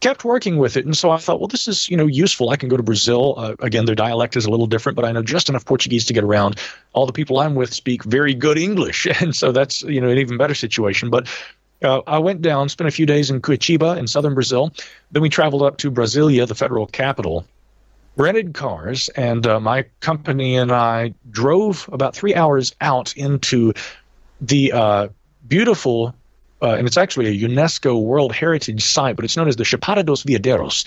Kept 0.00 0.24
working 0.24 0.58
with 0.58 0.76
it, 0.76 0.84
and 0.84 0.96
so 0.96 1.10
I 1.10 1.16
thought, 1.16 1.40
well, 1.40 1.48
this 1.48 1.66
is 1.66 1.88
you 1.88 1.96
know 1.96 2.06
useful. 2.06 2.50
I 2.50 2.56
can 2.56 2.68
go 2.68 2.76
to 2.76 2.82
Brazil. 2.82 3.34
Uh, 3.38 3.54
again, 3.60 3.86
their 3.86 3.94
dialect 3.94 4.36
is 4.36 4.44
a 4.44 4.50
little 4.50 4.66
different, 4.66 4.94
but 4.96 5.06
I 5.06 5.12
know 5.12 5.22
just 5.22 5.48
enough 5.48 5.64
Portuguese 5.64 6.04
to 6.06 6.12
get 6.12 6.22
around. 6.22 6.60
All 6.92 7.06
the 7.06 7.12
people 7.12 7.38
I'm 7.38 7.54
with 7.54 7.72
speak 7.72 8.04
very 8.04 8.34
good 8.34 8.58
English, 8.58 9.06
and 9.20 9.34
so 9.34 9.52
that's 9.52 9.82
you 9.82 10.00
know 10.00 10.08
an 10.08 10.18
even 10.18 10.36
better 10.36 10.54
situation. 10.54 11.08
But 11.08 11.28
uh, 11.82 12.02
I 12.06 12.18
went 12.18 12.42
down, 12.42 12.68
spent 12.68 12.88
a 12.88 12.90
few 12.90 13.06
days 13.06 13.30
in 13.30 13.40
Curitiba 13.40 13.96
in 13.96 14.06
southern 14.06 14.34
Brazil. 14.34 14.72
Then 15.10 15.22
we 15.22 15.30
traveled 15.30 15.62
up 15.62 15.78
to 15.78 15.90
Brasilia, 15.90 16.46
the 16.46 16.54
federal 16.54 16.86
capital, 16.86 17.46
rented 18.16 18.54
cars, 18.54 19.08
and 19.10 19.46
uh, 19.46 19.60
my 19.60 19.84
company 20.00 20.56
and 20.56 20.72
I 20.72 21.14
drove 21.30 21.88
about 21.92 22.14
three 22.14 22.34
hours 22.34 22.74
out 22.80 23.16
into 23.16 23.72
the 24.40 24.72
uh, 24.72 25.08
beautiful, 25.46 26.14
uh, 26.62 26.72
and 26.72 26.86
it's 26.86 26.96
actually 26.96 27.26
a 27.28 27.48
UNESCO 27.48 28.02
World 28.02 28.34
Heritage 28.34 28.82
Site, 28.82 29.16
but 29.16 29.24
it's 29.24 29.36
known 29.36 29.48
as 29.48 29.56
the 29.56 29.64
Chapada 29.64 30.04
dos 30.04 30.24
Veadeiros. 30.24 30.86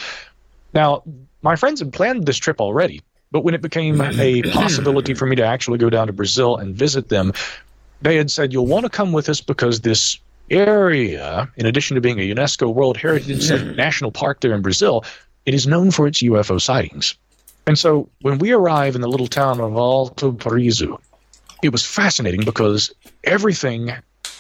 Now, 0.74 1.04
my 1.42 1.56
friends 1.56 1.80
had 1.80 1.94
planned 1.94 2.26
this 2.26 2.38
trip 2.38 2.60
already, 2.60 3.02
but 3.32 3.44
when 3.44 3.54
it 3.54 3.62
became 3.62 4.02
a 4.02 4.42
possibility 4.52 5.14
for 5.14 5.26
me 5.26 5.36
to 5.36 5.46
actually 5.46 5.78
go 5.78 5.90
down 5.90 6.08
to 6.08 6.14
Brazil 6.14 6.58
and 6.58 6.76
visit 6.76 7.10
them, 7.10 7.34
they 8.02 8.16
had 8.16 8.32
said, 8.32 8.54
You'll 8.54 8.68
want 8.68 8.86
to 8.86 8.90
come 8.90 9.12
with 9.12 9.30
us 9.30 9.42
because 9.42 9.82
this 9.82 10.20
area, 10.50 11.50
in 11.58 11.66
addition 11.66 11.96
to 11.96 12.02
being 12.02 12.20
a 12.20 12.34
UNESCO 12.34 12.74
World 12.74 12.98
Heritage 12.98 13.50
National 13.76 14.12
Park 14.12 14.42
there 14.42 14.54
in 14.54 14.62
Brazil, 14.62 15.04
it 15.46 15.54
is 15.54 15.68
known 15.68 15.92
for 15.92 16.08
its 16.08 16.22
UFO 16.22 16.62
sightings. 16.62 17.16
And 17.68 17.78
so 17.78 18.10
when 18.22 18.40
we 18.40 18.52
arrive 18.52 18.96
in 18.96 19.02
the 19.02 19.08
little 19.08 19.28
town 19.28 19.60
of 19.60 19.76
Alto 19.76 20.32
Paraíso, 20.32 21.00
it 21.62 21.70
was 21.70 21.86
fascinating 21.86 22.44
because 22.44 22.94
everything 23.24 23.92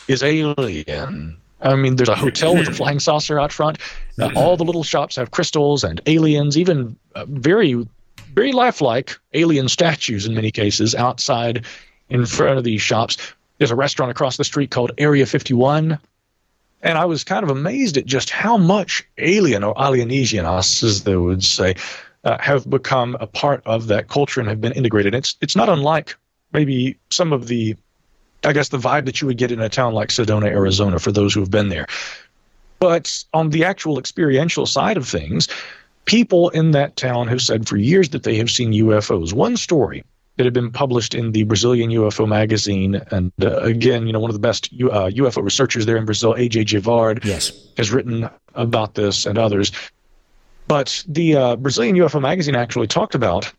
is 0.07 0.23
alien. 0.23 1.37
I 1.61 1.75
mean, 1.75 1.95
there's 1.95 2.09
a 2.09 2.15
hotel 2.15 2.55
with 2.55 2.67
a 2.69 2.73
flying 2.79 2.99
saucer 2.99 3.39
out 3.39 3.51
front. 3.51 3.79
Uh, 4.17 4.31
all 4.35 4.57
the 4.57 4.63
little 4.63 4.83
shops 4.83 5.17
have 5.17 5.31
crystals 5.31 5.83
and 5.83 6.01
aliens, 6.05 6.57
even 6.57 6.95
uh, 7.15 7.25
very, 7.27 7.87
very 8.33 8.51
lifelike 8.51 9.17
alien 9.33 9.67
statues 9.67 10.25
in 10.25 10.33
many 10.33 10.51
cases 10.51 10.95
outside 10.95 11.65
in 12.09 12.25
front 12.25 12.57
of 12.57 12.63
these 12.63 12.81
shops. 12.81 13.17
There's 13.57 13.71
a 13.71 13.75
restaurant 13.75 14.09
across 14.09 14.37
the 14.37 14.43
street 14.43 14.71
called 14.71 14.91
Area 14.97 15.25
51. 15.25 15.99
And 16.81 16.97
I 16.97 17.05
was 17.05 17.23
kind 17.23 17.43
of 17.43 17.49
amazed 17.49 17.97
at 17.97 18.05
just 18.05 18.29
how 18.29 18.57
much 18.57 19.05
alien 19.17 19.63
or 19.63 19.73
alienígenas, 19.75 20.83
as 20.83 21.03
they 21.03 21.15
would 21.15 21.43
say, 21.43 21.75
uh, 22.23 22.37
have 22.39 22.69
become 22.69 23.17
a 23.19 23.27
part 23.27 23.61
of 23.65 23.87
that 23.87 24.07
culture 24.07 24.39
and 24.39 24.49
have 24.49 24.61
been 24.61 24.73
integrated. 24.73 25.13
It's 25.15 25.35
it's 25.41 25.55
not 25.55 25.69
unlike 25.69 26.15
maybe 26.53 26.97
some 27.09 27.33
of 27.33 27.47
the, 27.47 27.75
I 28.43 28.53
guess, 28.53 28.69
the 28.69 28.77
vibe 28.77 29.05
that 29.05 29.21
you 29.21 29.27
would 29.27 29.37
get 29.37 29.51
in 29.51 29.61
a 29.61 29.69
town 29.69 29.93
like 29.93 30.09
Sedona, 30.09 30.47
Arizona, 30.47 30.99
for 30.99 31.11
those 31.11 31.33
who 31.33 31.39
have 31.41 31.51
been 31.51 31.69
there. 31.69 31.87
But 32.79 33.23
on 33.33 33.49
the 33.49 33.65
actual 33.65 33.99
experiential 33.99 34.65
side 34.65 34.97
of 34.97 35.07
things, 35.07 35.47
people 36.05 36.49
in 36.49 36.71
that 36.71 36.95
town 36.95 37.27
have 37.27 37.41
said 37.41 37.67
for 37.67 37.77
years 37.77 38.09
that 38.09 38.23
they 38.23 38.37
have 38.37 38.49
seen 38.49 38.71
UFOs. 38.71 39.33
One 39.33 39.57
story 39.57 40.03
that 40.39 40.45
had 40.45 40.53
been 40.53 40.71
published 40.71 41.13
in 41.13 41.33
the 41.33 41.43
Brazilian 41.43 41.89
UFO 41.89 42.25
magazine, 42.25 43.01
and 43.11 43.29
uh, 43.41 43.57
again, 43.57 44.07
you 44.07 44.13
know, 44.13 44.21
one 44.21 44.29
of 44.29 44.35
the 44.35 44.39
best 44.39 44.71
U- 44.71 44.89
uh, 44.89 45.09
UFO 45.09 45.43
researchers 45.43 45.85
there 45.85 45.97
in 45.97 46.05
Brazil, 46.05 46.33
AJ 46.33 46.63
Gevaerd, 46.63 47.25
yes. 47.25 47.51
has 47.75 47.91
written 47.91 48.29
about 48.55 48.93
this 48.93 49.25
and 49.25 49.37
others. 49.37 49.73
But 50.69 51.03
the 51.09 51.35
uh, 51.35 51.55
Brazilian 51.57 51.97
UFO 51.97 52.21
magazine 52.21 52.55
actually 52.55 52.87
talked 52.87 53.15
about 53.15 53.51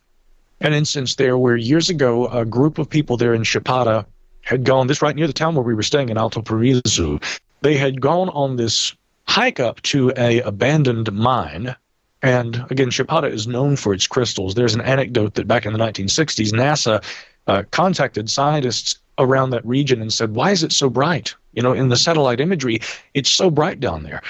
an 0.62 0.72
instance 0.72 1.16
there 1.16 1.36
where 1.36 1.54
years 1.54 1.90
ago 1.90 2.28
a 2.28 2.46
group 2.46 2.78
of 2.78 2.88
people 2.88 3.18
there 3.18 3.34
in 3.34 3.42
Chapada 3.42 4.06
had 4.40 4.64
gone, 4.64 4.86
this 4.86 5.02
right 5.02 5.14
near 5.14 5.26
the 5.26 5.34
town 5.34 5.54
where 5.54 5.62
we 5.62 5.74
were 5.74 5.82
staying 5.82 6.08
in 6.08 6.16
Alto 6.16 6.40
Paraíso, 6.40 7.22
they 7.60 7.76
had 7.76 8.00
gone 8.00 8.30
on 8.30 8.56
this 8.56 8.96
hike 9.28 9.60
up 9.60 9.82
to 9.82 10.14
a 10.16 10.40
abandoned 10.40 11.12
mine. 11.12 11.76
And 12.22 12.64
again, 12.70 12.90
Chapada 12.90 13.30
is 13.30 13.46
known 13.46 13.76
for 13.76 13.94
its 13.94 14.06
crystals. 14.06 14.54
There's 14.54 14.74
an 14.74 14.82
anecdote 14.82 15.34
that 15.34 15.48
back 15.48 15.64
in 15.64 15.72
the 15.72 15.78
1960s, 15.78 16.52
NASA 16.52 17.02
uh, 17.46 17.62
contacted 17.70 18.28
scientists 18.28 18.96
around 19.18 19.50
that 19.50 19.64
region 19.64 20.00
and 20.00 20.12
said, 20.12 20.34
"Why 20.34 20.50
is 20.50 20.62
it 20.62 20.72
so 20.72 20.90
bright? 20.90 21.34
You 21.52 21.62
know, 21.62 21.72
in 21.72 21.88
the 21.88 21.96
satellite 21.96 22.40
imagery, 22.40 22.80
it's 23.14 23.30
so 23.30 23.50
bright 23.50 23.80
down 23.80 24.02
there." 24.02 24.22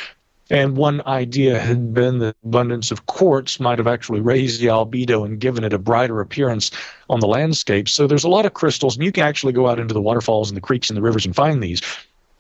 And 0.53 0.77
one 0.77 1.01
idea 1.07 1.61
had 1.61 1.95
been 1.95 2.19
that 2.19 2.35
abundance 2.45 2.91
of 2.91 3.07
quartz 3.07 3.61
might 3.61 3.79
have 3.79 3.87
actually 3.87 4.21
raised 4.21 4.61
the 4.61 4.67
albedo 4.67 5.25
and 5.25 5.39
given 5.39 5.63
it 5.63 5.73
a 5.73 5.79
brighter 5.79 6.21
appearance 6.21 6.73
on 7.09 7.21
the 7.21 7.29
landscape. 7.29 7.89
So 7.89 8.09
there's 8.09 8.25
a 8.25 8.29
lot 8.29 8.47
of 8.47 8.55
crystals, 8.55 8.97
and 8.97 9.05
you 9.05 9.13
can 9.13 9.25
actually 9.25 9.53
go 9.53 9.69
out 9.69 9.79
into 9.79 9.95
the 9.95 10.01
waterfalls 10.01 10.51
and 10.51 10.57
the 10.57 10.61
creeks 10.61 10.91
and 10.91 10.97
the 10.97 11.03
rivers 11.03 11.25
and 11.25 11.37
find 11.37 11.63
these. 11.63 11.83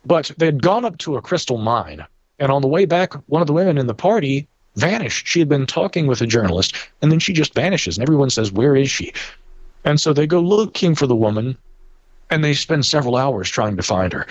But 0.04 0.32
they 0.38 0.46
had 0.46 0.62
gone 0.62 0.84
up 0.84 0.98
to 0.98 1.16
a 1.16 1.22
crystal 1.22 1.58
mine 1.58 2.04
and 2.40 2.50
on 2.50 2.62
the 2.62 2.68
way 2.68 2.86
back, 2.86 3.12
one 3.28 3.42
of 3.42 3.46
the 3.46 3.52
women 3.52 3.76
in 3.76 3.86
the 3.86 3.94
party 3.94 4.48
vanished. 4.76 5.26
She 5.26 5.38
had 5.38 5.48
been 5.48 5.66
talking 5.66 6.06
with 6.06 6.20
a 6.20 6.26
journalist, 6.26 6.74
and 7.02 7.10
then 7.10 7.18
she 7.18 7.32
just 7.32 7.54
vanishes, 7.54 7.96
and 7.96 8.02
everyone 8.02 8.30
says, 8.30 8.52
Where 8.52 8.76
is 8.76 8.90
she? 8.90 9.12
And 9.84 10.00
so 10.00 10.12
they 10.12 10.26
go 10.26 10.40
looking 10.40 10.94
for 10.94 11.06
the 11.06 11.16
woman, 11.16 11.56
and 12.30 12.44
they 12.44 12.54
spend 12.54 12.86
several 12.86 13.16
hours 13.16 13.48
trying 13.48 13.76
to 13.76 13.82
find 13.82 14.12
her. 14.12 14.26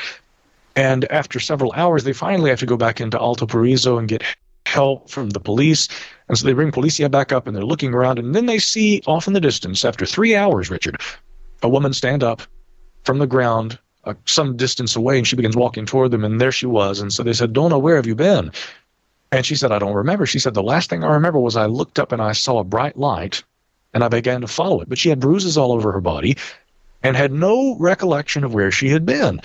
And 0.76 1.12
after 1.12 1.40
several 1.40 1.74
hours, 1.74 2.04
they 2.04 2.14
finally 2.14 2.50
have 2.50 2.60
to 2.60 2.66
go 2.66 2.78
back 2.78 3.02
into 3.02 3.20
Alto 3.20 3.46
Paraíso 3.46 3.98
and 3.98 4.08
get 4.08 4.24
help 4.66 5.10
from 5.10 5.32
the 5.32 5.40
police. 5.40 5.88
And 6.28 6.38
so 6.38 6.46
they 6.46 6.54
bring 6.54 6.72
Policia 6.72 7.10
back 7.10 7.32
up, 7.32 7.48
and 7.48 7.56
they're 7.56 7.66
looking 7.66 7.94
around, 7.94 8.20
and 8.20 8.36
then 8.36 8.46
they 8.46 8.60
see 8.60 9.02
off 9.08 9.28
in 9.28 9.34
the 9.34 9.42
distance, 9.42 9.84
after 9.84 10.06
three 10.06 10.36
hours, 10.36 10.70
Richard, 10.70 11.02
a 11.64 11.70
woman 11.70 11.94
stand 11.94 12.24
up 12.24 12.42
from 13.04 13.20
the 13.20 13.28
ground 13.28 13.80
uh, 14.06 14.14
some 14.26 14.56
distance 14.56 14.96
away, 14.96 15.18
and 15.18 15.28
she 15.28 15.36
begins 15.36 15.58
walking 15.58 15.86
toward 15.86 16.12
them, 16.12 16.24
and 16.24 16.40
there 16.40 16.52
she 16.52 16.66
was. 16.66 17.00
And 17.00 17.12
so 17.12 17.24
they 17.24 17.34
said, 17.34 17.54
Donna, 17.54 17.78
where 17.78 17.96
have 17.96 18.06
you 18.06 18.16
been? 18.16 18.52
And 19.32 19.46
she 19.46 19.56
said, 19.56 19.72
I 19.72 19.80
don't 19.80 19.94
remember. 19.94 20.26
She 20.26 20.40
said, 20.40 20.54
The 20.54 20.64
last 20.64 20.90
thing 20.90 21.04
I 21.04 21.14
remember 21.14 21.40
was 21.40 21.56
I 21.56 21.66
looked 21.68 22.00
up 22.00 22.12
and 22.12 22.22
I 22.22 22.32
saw 22.32 22.60
a 22.60 22.64
bright 22.64 22.98
light, 22.98 23.44
and 23.94 24.04
I 24.04 24.08
began 24.08 24.42
to 24.42 24.48
follow 24.48 24.82
it. 24.82 24.90
But 24.90 24.98
she 24.98 25.10
had 25.10 25.20
bruises 25.20 25.58
all 25.58 25.72
over 25.72 25.92
her 25.92 26.02
body 26.02 26.38
and 27.04 27.16
had 27.16 27.32
no 27.32 27.78
recollection 27.80 28.44
of 28.44 28.54
where 28.54 28.72
she 28.72 28.90
had 28.90 29.06
been. 29.06 29.42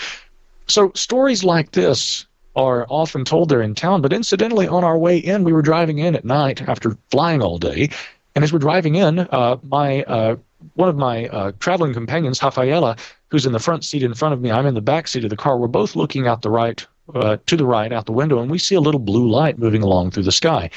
So 0.67 0.91
stories 0.95 1.45
like 1.45 1.73
this 1.73 2.27
are 2.57 2.87
often 2.89 3.25
told 3.25 3.49
there 3.49 3.63
in 3.63 3.75
town. 3.75 4.01
But 4.01 4.13
incidentally, 4.13 4.69
on 4.69 4.85
our 4.85 4.97
way 4.97 5.19
in, 5.19 5.45
we 5.45 5.53
were 5.53 5.63
driving 5.63 5.99
in 5.99 6.15
at 6.15 6.25
night 6.25 6.63
after 6.63 6.97
flying 7.11 7.43
all 7.43 7.59
day. 7.59 7.91
And 8.35 8.43
as 8.43 8.53
we're 8.53 8.59
driving 8.59 8.95
in, 8.95 9.21
uh, 9.21 9.59
my 9.63 10.03
uh, 10.05 10.37
one 10.75 10.89
of 10.89 10.97
my 10.97 11.27
uh, 11.29 11.53
traveling 11.61 11.93
companions, 11.93 12.43
Rafaela, 12.43 12.97
who's 13.29 13.47
in 13.47 13.53
the 13.53 13.59
front 13.59 13.85
seat 13.85 14.03
in 14.03 14.15
front 14.15 14.33
of 14.33 14.41
me. 14.41 14.51
I'm 14.51 14.67
in 14.67 14.75
the 14.75 14.81
back 14.81 15.09
seat 15.09 15.25
of 15.25 15.31
the 15.31 15.37
car. 15.37 15.59
We're 15.59 15.69
both 15.69 15.95
looking 15.95 16.27
out 16.27 16.43
the 16.43 16.51
right, 16.51 16.85
uh, 17.13 17.37
to 17.47 17.57
the 17.57 17.67
right, 17.67 17.93
out 17.93 18.07
the 18.07 18.13
window, 18.13 18.41
and 18.41 18.51
we 18.51 18.59
see 18.59 18.75
a 18.75 18.81
little 18.81 19.01
blue 19.01 19.29
light 19.29 19.59
moving 19.59 19.83
along 19.83 20.11
through 20.11 20.23
the 20.23 20.33
sky. 20.33 20.71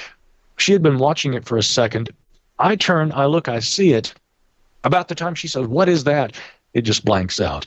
She 0.58 0.74
had 0.74 0.84
been 0.84 0.98
watching 0.98 1.34
it 1.34 1.46
for 1.46 1.58
a 1.58 1.64
second. 1.64 2.10
I 2.60 2.76
turn, 2.76 3.12
I 3.14 3.26
look, 3.26 3.48
I 3.48 3.60
see 3.60 3.94
it. 3.94 4.14
About 4.84 5.08
the 5.08 5.16
time 5.16 5.36
she 5.36 5.48
says, 5.48 5.68
What 5.68 5.90
is 5.90 6.04
that? 6.06 6.36
It 6.74 6.82
just 6.82 7.06
blanks 7.06 7.40
out. 7.40 7.66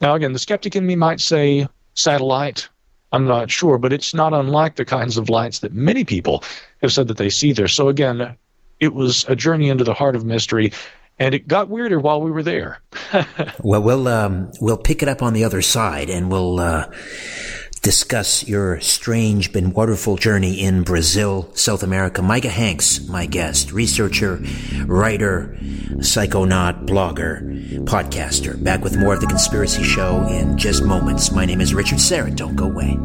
Now, 0.00 0.14
again, 0.14 0.32
the 0.32 0.38
skeptic 0.38 0.74
in 0.76 0.86
me 0.86 0.96
might 0.96 1.20
say 1.20 1.68
satellite. 1.94 2.68
I'm 3.12 3.26
not 3.26 3.50
sure, 3.50 3.76
but 3.76 3.92
it's 3.92 4.14
not 4.14 4.32
unlike 4.32 4.76
the 4.76 4.84
kinds 4.84 5.16
of 5.16 5.28
lights 5.28 5.58
that 5.60 5.72
many 5.72 6.04
people 6.04 6.44
have 6.80 6.92
said 6.92 7.08
that 7.08 7.16
they 7.16 7.30
see 7.30 7.52
there. 7.52 7.68
So, 7.68 7.88
again, 7.88 8.36
it 8.78 8.94
was 8.94 9.24
a 9.28 9.36
journey 9.36 9.68
into 9.68 9.84
the 9.84 9.94
heart 9.94 10.16
of 10.16 10.24
mystery 10.24 10.72
and 11.20 11.34
it 11.34 11.46
got 11.46 11.68
weirder 11.68 12.00
while 12.00 12.20
we 12.20 12.30
were 12.30 12.42
there. 12.42 12.80
well, 13.60 13.82
we'll 13.82 14.08
um, 14.08 14.50
we'll 14.60 14.78
pick 14.78 15.02
it 15.02 15.08
up 15.08 15.22
on 15.22 15.34
the 15.34 15.44
other 15.44 15.62
side, 15.62 16.08
and 16.08 16.32
we'll 16.32 16.58
uh, 16.58 16.90
discuss 17.82 18.46
your 18.46 18.80
strange 18.80 19.52
but 19.52 19.64
wonderful 19.64 20.16
journey 20.16 20.60
in 20.60 20.82
Brazil, 20.82 21.50
South 21.54 21.82
America. 21.82 22.22
Micah 22.22 22.48
Hanks, 22.48 23.06
my 23.08 23.26
guest, 23.26 23.72
researcher, 23.72 24.42
writer, 24.86 25.56
psychonaut, 25.96 26.86
blogger, 26.86 27.40
podcaster. 27.84 28.62
Back 28.62 28.84
with 28.84 28.98
more 28.98 29.14
of 29.14 29.20
the 29.20 29.26
Conspiracy 29.26 29.82
Show 29.82 30.26
in 30.28 30.58
just 30.58 30.84
moments. 30.84 31.32
My 31.32 31.46
name 31.46 31.60
is 31.60 31.74
Richard 31.74 31.98
Syrett. 31.98 32.36
Don't 32.36 32.56
go 32.56 32.66
away. 32.66 32.98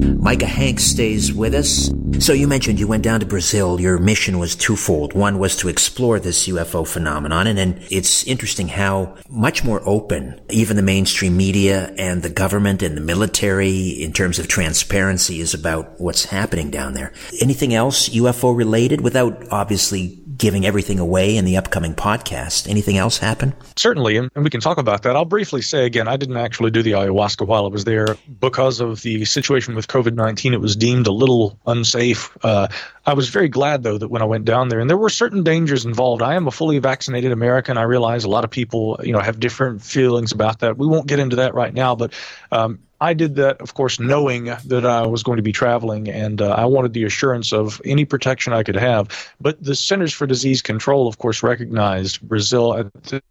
Micah 0.00 0.46
Hanks 0.46 0.84
stays 0.84 1.32
with 1.32 1.54
us. 1.54 1.90
So 2.18 2.32
you 2.32 2.46
mentioned 2.46 2.78
you 2.78 2.86
went 2.86 3.02
down 3.02 3.20
to 3.20 3.26
Brazil. 3.26 3.80
Your 3.80 3.98
mission 3.98 4.38
was 4.38 4.54
twofold. 4.54 5.14
One 5.14 5.38
was 5.38 5.56
to 5.56 5.68
explore 5.68 6.20
this 6.20 6.48
UFO 6.48 6.86
phenomenon. 6.86 7.46
And 7.46 7.56
then 7.56 7.82
it's 7.90 8.24
interesting 8.24 8.68
how 8.68 9.16
much 9.28 9.64
more 9.64 9.80
open 9.86 10.40
even 10.50 10.76
the 10.76 10.82
mainstream 10.82 11.36
media 11.36 11.94
and 11.96 12.22
the 12.22 12.28
government 12.30 12.82
and 12.82 12.96
the 12.96 13.00
military 13.00 13.88
in 13.88 14.12
terms 14.12 14.38
of 14.38 14.48
transparency 14.48 15.40
is 15.40 15.54
about 15.54 16.00
what's 16.00 16.26
happening 16.26 16.70
down 16.70 16.94
there. 16.94 17.12
Anything 17.40 17.74
else 17.74 18.08
UFO 18.10 18.56
related 18.56 19.00
without 19.00 19.46
obviously 19.50 20.22
giving 20.40 20.64
everything 20.64 20.98
away 20.98 21.36
in 21.36 21.44
the 21.44 21.58
upcoming 21.58 21.94
podcast. 21.94 22.66
Anything 22.66 22.96
else 22.96 23.18
happen? 23.18 23.54
Certainly, 23.76 24.16
and 24.16 24.30
we 24.36 24.48
can 24.48 24.62
talk 24.62 24.78
about 24.78 25.02
that. 25.02 25.14
I'll 25.14 25.26
briefly 25.26 25.60
say 25.60 25.84
again, 25.84 26.08
I 26.08 26.16
didn't 26.16 26.38
actually 26.38 26.70
do 26.70 26.82
the 26.82 26.92
ayahuasca 26.92 27.46
while 27.46 27.66
I 27.66 27.68
was 27.68 27.84
there 27.84 28.16
because 28.40 28.80
of 28.80 29.02
the 29.02 29.26
situation 29.26 29.74
with 29.74 29.86
COVID 29.86 30.14
19. 30.14 30.54
It 30.54 30.60
was 30.60 30.74
deemed 30.74 31.06
a 31.06 31.12
little 31.12 31.58
unsafe. 31.66 32.36
Uh, 32.42 32.68
I 33.04 33.12
was 33.12 33.28
very 33.28 33.48
glad, 33.48 33.82
though, 33.82 33.98
that 33.98 34.08
when 34.08 34.22
I 34.22 34.24
went 34.24 34.46
down 34.46 34.70
there, 34.70 34.80
and 34.80 34.88
there 34.88 34.96
were 34.96 35.10
certain 35.10 35.42
dangers 35.42 35.84
involved. 35.84 36.22
I 36.22 36.34
am 36.34 36.48
a 36.48 36.50
fully 36.50 36.78
vaccinated 36.78 37.32
American. 37.32 37.76
I 37.76 37.82
realize 37.82 38.24
a 38.24 38.30
lot 38.30 38.44
of 38.44 38.50
people, 38.50 38.98
you 39.02 39.12
know, 39.12 39.20
have 39.20 39.40
different 39.40 39.82
feelings 39.82 40.32
about 40.32 40.60
that. 40.60 40.78
We 40.78 40.86
won't 40.86 41.06
get 41.06 41.18
into 41.18 41.36
that 41.36 41.54
right 41.54 41.74
now, 41.74 41.94
but 41.94 42.14
um, 42.50 42.78
I 43.00 43.14
did 43.14 43.36
that, 43.36 43.60
of 43.60 43.74
course, 43.74 43.98
knowing 43.98 44.44
that 44.66 44.84
I 44.84 45.06
was 45.06 45.22
going 45.22 45.36
to 45.36 45.42
be 45.42 45.52
traveling, 45.52 46.08
and 46.08 46.42
uh, 46.42 46.50
I 46.50 46.66
wanted 46.66 46.92
the 46.92 47.04
assurance 47.04 47.52
of 47.52 47.80
any 47.84 48.04
protection 48.04 48.52
I 48.52 48.62
could 48.62 48.76
have. 48.76 49.08
But 49.40 49.62
the 49.62 49.74
Centers 49.74 50.12
for 50.12 50.26
Disease 50.26 50.60
Control, 50.60 51.08
of 51.08 51.18
course, 51.18 51.42
recognized 51.42 52.20
Brazil 52.20 52.76
at 52.76 52.92
the 53.04 53.22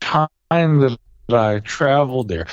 time 0.00 0.28
that 0.80 0.98
I 1.28 1.58
traveled 1.60 2.28
there 2.28 2.46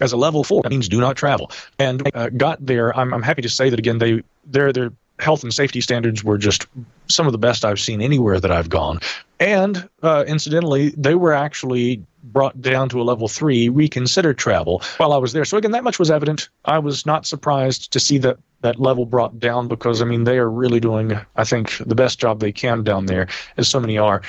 as 0.00 0.12
a 0.12 0.16
level 0.16 0.44
four. 0.44 0.62
That 0.62 0.70
means 0.70 0.88
do 0.88 1.00
not 1.00 1.16
travel. 1.16 1.50
And 1.78 2.10
uh, 2.14 2.30
got 2.30 2.64
there. 2.64 2.96
I'm, 2.96 3.12
I'm 3.12 3.22
happy 3.22 3.42
to 3.42 3.48
say 3.48 3.70
that 3.70 3.78
again. 3.78 3.98
They 3.98 4.22
their 4.46 4.72
their 4.72 4.92
health 5.18 5.42
and 5.42 5.52
safety 5.52 5.80
standards 5.80 6.24
were 6.24 6.38
just 6.38 6.66
some 7.08 7.26
of 7.26 7.32
the 7.32 7.38
best 7.38 7.64
I've 7.64 7.78
seen 7.78 8.00
anywhere 8.00 8.40
that 8.40 8.50
I've 8.50 8.68
gone. 8.68 9.00
And 9.38 9.88
uh, 10.02 10.24
incidentally, 10.26 10.90
they 10.96 11.14
were 11.14 11.32
actually 11.32 12.04
brought 12.24 12.60
down 12.60 12.88
to 12.88 13.00
a 13.00 13.04
level 13.04 13.28
three, 13.28 13.68
reconsidered 13.68 14.38
travel 14.38 14.82
while 14.96 15.12
I 15.12 15.18
was 15.18 15.32
there. 15.32 15.44
So 15.44 15.56
again, 15.56 15.72
that 15.72 15.84
much 15.84 15.98
was 15.98 16.10
evident. 16.10 16.48
I 16.64 16.78
was 16.78 17.06
not 17.06 17.26
surprised 17.26 17.92
to 17.92 18.00
see 18.00 18.18
that 18.18 18.38
that 18.62 18.80
level 18.80 19.04
brought 19.04 19.38
down 19.38 19.68
because 19.68 20.00
I 20.00 20.06
mean 20.06 20.24
they 20.24 20.38
are 20.38 20.50
really 20.50 20.80
doing, 20.80 21.12
I 21.36 21.44
think, 21.44 21.76
the 21.78 21.94
best 21.94 22.18
job 22.18 22.40
they 22.40 22.52
can 22.52 22.82
down 22.82 23.06
there, 23.06 23.28
as 23.56 23.68
so 23.68 23.78
many 23.78 23.98
are. 23.98 24.22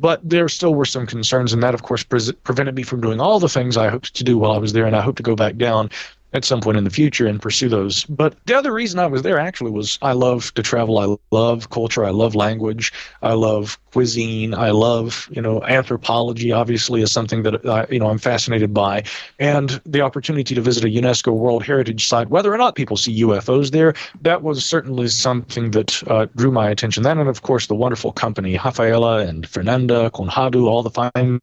But 0.00 0.20
there 0.28 0.48
still 0.48 0.74
were 0.74 0.84
some 0.84 1.06
concerns, 1.06 1.52
and 1.52 1.62
that, 1.62 1.74
of 1.74 1.82
course, 1.82 2.04
pre- 2.04 2.32
prevented 2.44 2.76
me 2.76 2.84
from 2.84 3.00
doing 3.00 3.20
all 3.20 3.40
the 3.40 3.48
things 3.48 3.76
I 3.76 3.88
hoped 3.88 4.14
to 4.14 4.22
do 4.22 4.38
while 4.38 4.52
I 4.52 4.58
was 4.58 4.72
there, 4.72 4.86
and 4.86 4.94
I 4.94 5.00
hope 5.00 5.16
to 5.16 5.24
go 5.24 5.34
back 5.34 5.56
down 5.56 5.90
at 6.32 6.44
some 6.44 6.60
point 6.60 6.76
in 6.76 6.84
the 6.84 6.90
future 6.90 7.26
and 7.26 7.40
pursue 7.40 7.68
those. 7.68 8.04
But 8.04 8.36
the 8.46 8.54
other 8.54 8.72
reason 8.72 8.98
I 8.98 9.06
was 9.06 9.22
there 9.22 9.38
actually 9.38 9.70
was 9.70 9.98
I 10.02 10.12
love 10.12 10.52
to 10.54 10.62
travel. 10.62 10.98
I 10.98 11.16
love 11.34 11.70
culture. 11.70 12.04
I 12.04 12.10
love 12.10 12.34
language. 12.34 12.92
I 13.22 13.32
love 13.32 13.78
cuisine. 13.92 14.54
I 14.54 14.70
love, 14.70 15.28
you 15.30 15.40
know, 15.40 15.62
anthropology 15.64 16.52
obviously 16.52 17.00
is 17.00 17.10
something 17.10 17.42
that, 17.44 17.64
uh, 17.64 17.86
you 17.90 17.98
know, 17.98 18.08
I'm 18.08 18.18
fascinated 18.18 18.74
by. 18.74 19.04
And 19.38 19.80
the 19.86 20.02
opportunity 20.02 20.54
to 20.54 20.60
visit 20.60 20.84
a 20.84 20.88
UNESCO 20.88 21.32
World 21.32 21.64
Heritage 21.64 22.06
Site, 22.06 22.28
whether 22.28 22.52
or 22.52 22.58
not 22.58 22.74
people 22.74 22.96
see 22.96 23.22
UFOs 23.22 23.70
there, 23.70 23.94
that 24.22 24.42
was 24.42 24.64
certainly 24.64 25.08
something 25.08 25.70
that 25.70 26.02
uh, 26.08 26.26
drew 26.36 26.52
my 26.52 26.68
attention. 26.68 27.02
Then, 27.02 27.18
and 27.18 27.28
of 27.28 27.42
course, 27.42 27.66
the 27.66 27.74
wonderful 27.74 28.12
company, 28.12 28.58
Rafaela 28.62 29.20
and 29.20 29.48
Fernanda, 29.48 30.10
Conrado, 30.10 30.66
all 30.66 30.82
the 30.82 30.90
fine 30.90 31.40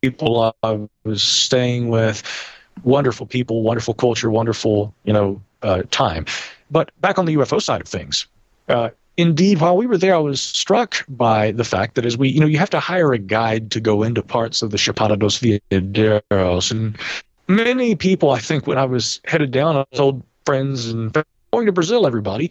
people 0.00 0.54
I 0.62 0.88
was 1.04 1.22
staying 1.22 1.88
with 1.88 2.22
wonderful 2.84 3.26
people, 3.26 3.62
wonderful 3.62 3.94
culture, 3.94 4.30
wonderful 4.30 4.94
you 5.04 5.12
know 5.12 5.40
uh, 5.62 5.82
time. 5.90 6.26
But 6.70 6.90
back 7.00 7.18
on 7.18 7.26
the 7.26 7.34
UFO 7.36 7.60
side 7.60 7.80
of 7.80 7.88
things, 7.88 8.26
uh, 8.68 8.90
indeed, 9.16 9.60
while 9.60 9.76
we 9.76 9.86
were 9.86 9.98
there, 9.98 10.14
I 10.14 10.18
was 10.18 10.40
struck 10.40 11.04
by 11.08 11.50
the 11.50 11.64
fact 11.64 11.94
that 11.96 12.06
as 12.06 12.16
we 12.16 12.28
you 12.28 12.40
know 12.40 12.46
you 12.46 12.58
have 12.58 12.70
to 12.70 12.80
hire 12.80 13.12
a 13.12 13.18
guide 13.18 13.70
to 13.72 13.80
go 13.80 14.02
into 14.02 14.22
parts 14.22 14.62
of 14.62 14.70
the 14.70 14.76
Chapada 14.76 15.18
dos 15.18 15.38
Veadeiros, 15.38 16.70
and 16.70 16.96
many 17.48 17.94
people, 17.94 18.30
I 18.30 18.38
think, 18.38 18.66
when 18.66 18.78
I 18.78 18.84
was 18.84 19.20
headed 19.24 19.50
down, 19.50 19.76
I 19.76 19.84
told 19.94 20.22
friends 20.46 20.88
and 20.88 21.12
going 21.52 21.66
to 21.66 21.72
Brazil, 21.72 22.06
everybody. 22.06 22.50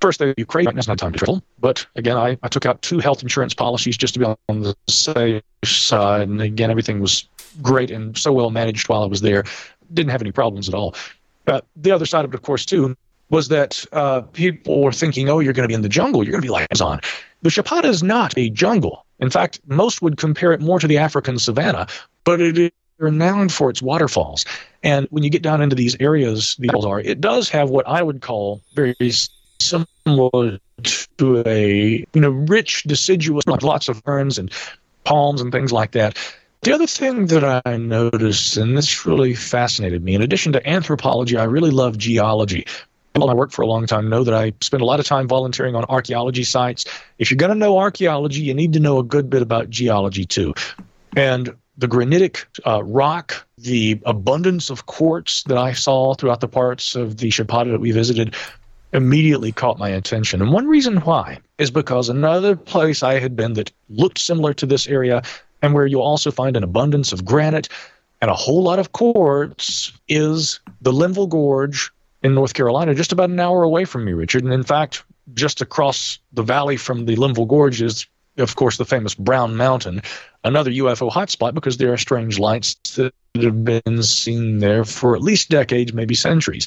First, 0.00 0.18
they 0.18 0.34
you 0.36 0.44
crazy. 0.44 0.66
Right 0.66 0.74
now's 0.74 0.88
not 0.88 0.98
time 0.98 1.12
to 1.12 1.18
travel. 1.18 1.42
But 1.60 1.86
again, 1.96 2.18
I, 2.18 2.36
I 2.42 2.48
took 2.48 2.66
out 2.66 2.82
two 2.82 2.98
health 2.98 3.22
insurance 3.22 3.54
policies 3.54 3.96
just 3.96 4.12
to 4.14 4.20
be 4.20 4.26
on 4.26 4.60
the 4.60 4.76
safe 4.86 5.42
side. 5.64 6.28
And 6.28 6.42
again, 6.42 6.70
everything 6.70 7.00
was 7.00 7.26
great 7.62 7.90
and 7.90 8.16
so 8.16 8.32
well 8.32 8.50
managed 8.50 8.88
while 8.88 9.02
I 9.02 9.06
was 9.06 9.20
there. 9.20 9.44
Didn't 9.92 10.10
have 10.10 10.22
any 10.22 10.32
problems 10.32 10.68
at 10.68 10.74
all. 10.74 10.94
Uh, 11.46 11.60
the 11.76 11.90
other 11.90 12.06
side 12.06 12.24
of 12.24 12.32
it, 12.32 12.34
of 12.34 12.42
course, 12.42 12.64
too, 12.64 12.96
was 13.30 13.48
that 13.48 13.84
uh, 13.92 14.22
people 14.22 14.82
were 14.82 14.92
thinking, 14.92 15.28
oh, 15.28 15.40
you're 15.40 15.52
going 15.52 15.64
to 15.64 15.68
be 15.68 15.74
in 15.74 15.82
the 15.82 15.88
jungle. 15.88 16.22
You're 16.22 16.32
going 16.32 16.42
to 16.42 16.46
be 16.46 16.52
like 16.52 16.68
Amazon. 16.70 17.00
The 17.42 17.50
Chapada 17.50 17.84
is 17.84 18.02
not 18.02 18.36
a 18.38 18.50
jungle. 18.50 19.04
In 19.20 19.30
fact, 19.30 19.60
most 19.66 20.02
would 20.02 20.16
compare 20.16 20.52
it 20.52 20.60
more 20.60 20.78
to 20.78 20.86
the 20.86 20.98
African 20.98 21.38
savannah, 21.38 21.86
but 22.24 22.40
it 22.40 22.58
is 22.58 22.70
renowned 22.98 23.52
for 23.52 23.70
its 23.70 23.82
waterfalls. 23.82 24.44
And 24.82 25.06
when 25.10 25.22
you 25.24 25.30
get 25.30 25.42
down 25.42 25.62
into 25.62 25.76
these 25.76 25.96
areas, 26.00 26.56
the 26.58 26.70
are, 26.70 27.00
it 27.00 27.20
does 27.20 27.48
have 27.48 27.70
what 27.70 27.86
I 27.86 28.02
would 28.02 28.20
call 28.20 28.60
very 28.74 28.94
similar 29.60 30.58
to 31.16 31.42
a 31.46 32.04
you 32.12 32.20
know 32.20 32.30
rich 32.30 32.82
deciduous, 32.84 33.46
like 33.46 33.62
lots 33.62 33.88
of 33.88 34.02
ferns 34.04 34.38
and 34.38 34.50
palms 35.04 35.40
and 35.40 35.52
things 35.52 35.72
like 35.72 35.92
that. 35.92 36.18
The 36.64 36.72
other 36.72 36.86
thing 36.86 37.26
that 37.26 37.62
I 37.66 37.76
noticed, 37.76 38.56
and 38.56 38.74
this 38.74 39.04
really 39.04 39.34
fascinated 39.34 40.02
me, 40.02 40.14
in 40.14 40.22
addition 40.22 40.54
to 40.54 40.66
anthropology, 40.66 41.36
I 41.36 41.44
really 41.44 41.70
love 41.70 41.98
geology. 41.98 42.66
People 43.12 43.28
I 43.28 43.34
work 43.34 43.52
for 43.52 43.60
a 43.60 43.66
long 43.66 43.86
time 43.86 44.08
know 44.08 44.24
that 44.24 44.32
I 44.32 44.54
spend 44.62 44.80
a 44.80 44.86
lot 44.86 44.98
of 44.98 45.04
time 45.04 45.28
volunteering 45.28 45.74
on 45.74 45.84
archaeology 45.90 46.42
sites. 46.42 46.86
If 47.18 47.30
you're 47.30 47.36
going 47.36 47.52
to 47.52 47.58
know 47.58 47.76
archaeology, 47.76 48.40
you 48.40 48.54
need 48.54 48.72
to 48.72 48.80
know 48.80 48.98
a 48.98 49.02
good 49.02 49.28
bit 49.28 49.42
about 49.42 49.68
geology 49.68 50.24
too. 50.24 50.54
And 51.14 51.54
the 51.76 51.86
granitic 51.86 52.46
uh, 52.66 52.82
rock, 52.82 53.46
the 53.58 54.00
abundance 54.06 54.70
of 54.70 54.86
quartz 54.86 55.42
that 55.42 55.58
I 55.58 55.74
saw 55.74 56.14
throughout 56.14 56.40
the 56.40 56.48
parts 56.48 56.96
of 56.96 57.18
the 57.18 57.28
Chapada 57.28 57.72
that 57.72 57.80
we 57.80 57.92
visited 57.92 58.34
immediately 58.94 59.52
caught 59.52 59.78
my 59.78 59.90
attention. 59.90 60.40
And 60.40 60.50
one 60.50 60.66
reason 60.66 60.96
why 61.02 61.40
is 61.58 61.70
because 61.70 62.08
another 62.08 62.56
place 62.56 63.02
I 63.02 63.18
had 63.18 63.36
been 63.36 63.52
that 63.54 63.70
looked 63.90 64.18
similar 64.18 64.54
to 64.54 64.64
this 64.64 64.86
area 64.86 65.22
and 65.64 65.72
where 65.72 65.86
you'll 65.86 66.02
also 66.02 66.30
find 66.30 66.58
an 66.58 66.62
abundance 66.62 67.12
of 67.12 67.24
granite 67.24 67.70
and 68.20 68.30
a 68.30 68.34
whole 68.34 68.62
lot 68.62 68.78
of 68.78 68.92
quartz 68.92 69.92
is 70.08 70.60
the 70.82 70.92
Linville 70.92 71.26
Gorge 71.26 71.90
in 72.22 72.34
North 72.34 72.52
Carolina, 72.52 72.94
just 72.94 73.12
about 73.12 73.30
an 73.30 73.40
hour 73.40 73.62
away 73.62 73.86
from 73.86 74.04
me, 74.04 74.12
Richard. 74.12 74.44
And 74.44 74.52
in 74.52 74.62
fact, 74.62 75.04
just 75.32 75.62
across 75.62 76.18
the 76.34 76.42
valley 76.42 76.76
from 76.76 77.06
the 77.06 77.16
Linville 77.16 77.46
Gorge 77.46 77.80
is, 77.80 78.06
of 78.36 78.56
course, 78.56 78.76
the 78.76 78.84
famous 78.84 79.14
Brown 79.14 79.56
Mountain, 79.56 80.02
another 80.44 80.70
UFO 80.70 81.10
hotspot 81.10 81.54
because 81.54 81.78
there 81.78 81.94
are 81.94 81.98
strange 81.98 82.38
lights 82.38 82.74
that 82.96 83.14
have 83.34 83.64
been 83.64 84.02
seen 84.02 84.58
there 84.58 84.84
for 84.84 85.16
at 85.16 85.22
least 85.22 85.48
decades, 85.48 85.94
maybe 85.94 86.14
centuries. 86.14 86.66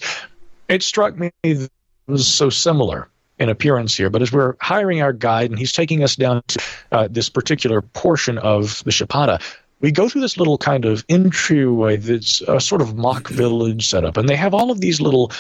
It 0.69 0.81
struck 0.81 1.15
me 1.15 1.31
that 1.43 1.61
it 1.61 1.69
was 2.07 2.27
so 2.27 2.49
similar 2.49 3.09
in 3.39 3.49
appearance 3.49 3.95
here. 3.95 4.09
But 4.09 4.21
as 4.21 4.31
we're 4.31 4.55
hiring 4.61 5.01
our 5.01 5.13
guide 5.13 5.49
and 5.49 5.59
he's 5.59 5.71
taking 5.71 6.03
us 6.03 6.15
down 6.15 6.41
to 6.47 6.63
uh, 6.91 7.07
this 7.09 7.29
particular 7.29 7.81
portion 7.81 8.37
of 8.37 8.83
the 8.83 8.91
Chapada, 8.91 9.41
we 9.79 9.91
go 9.91 10.09
through 10.09 10.21
this 10.21 10.37
little 10.37 10.57
kind 10.57 10.85
of 10.85 11.05
entryway 11.07 11.97
that's 11.97 12.41
a 12.41 12.59
sort 12.59 12.81
of 12.81 12.95
mock 12.95 13.27
village 13.27 13.87
setup. 13.87 14.17
And 14.17 14.27
they 14.27 14.35
have 14.35 14.53
all 14.53 14.71
of 14.71 14.81
these 14.81 14.99
little 14.99 15.31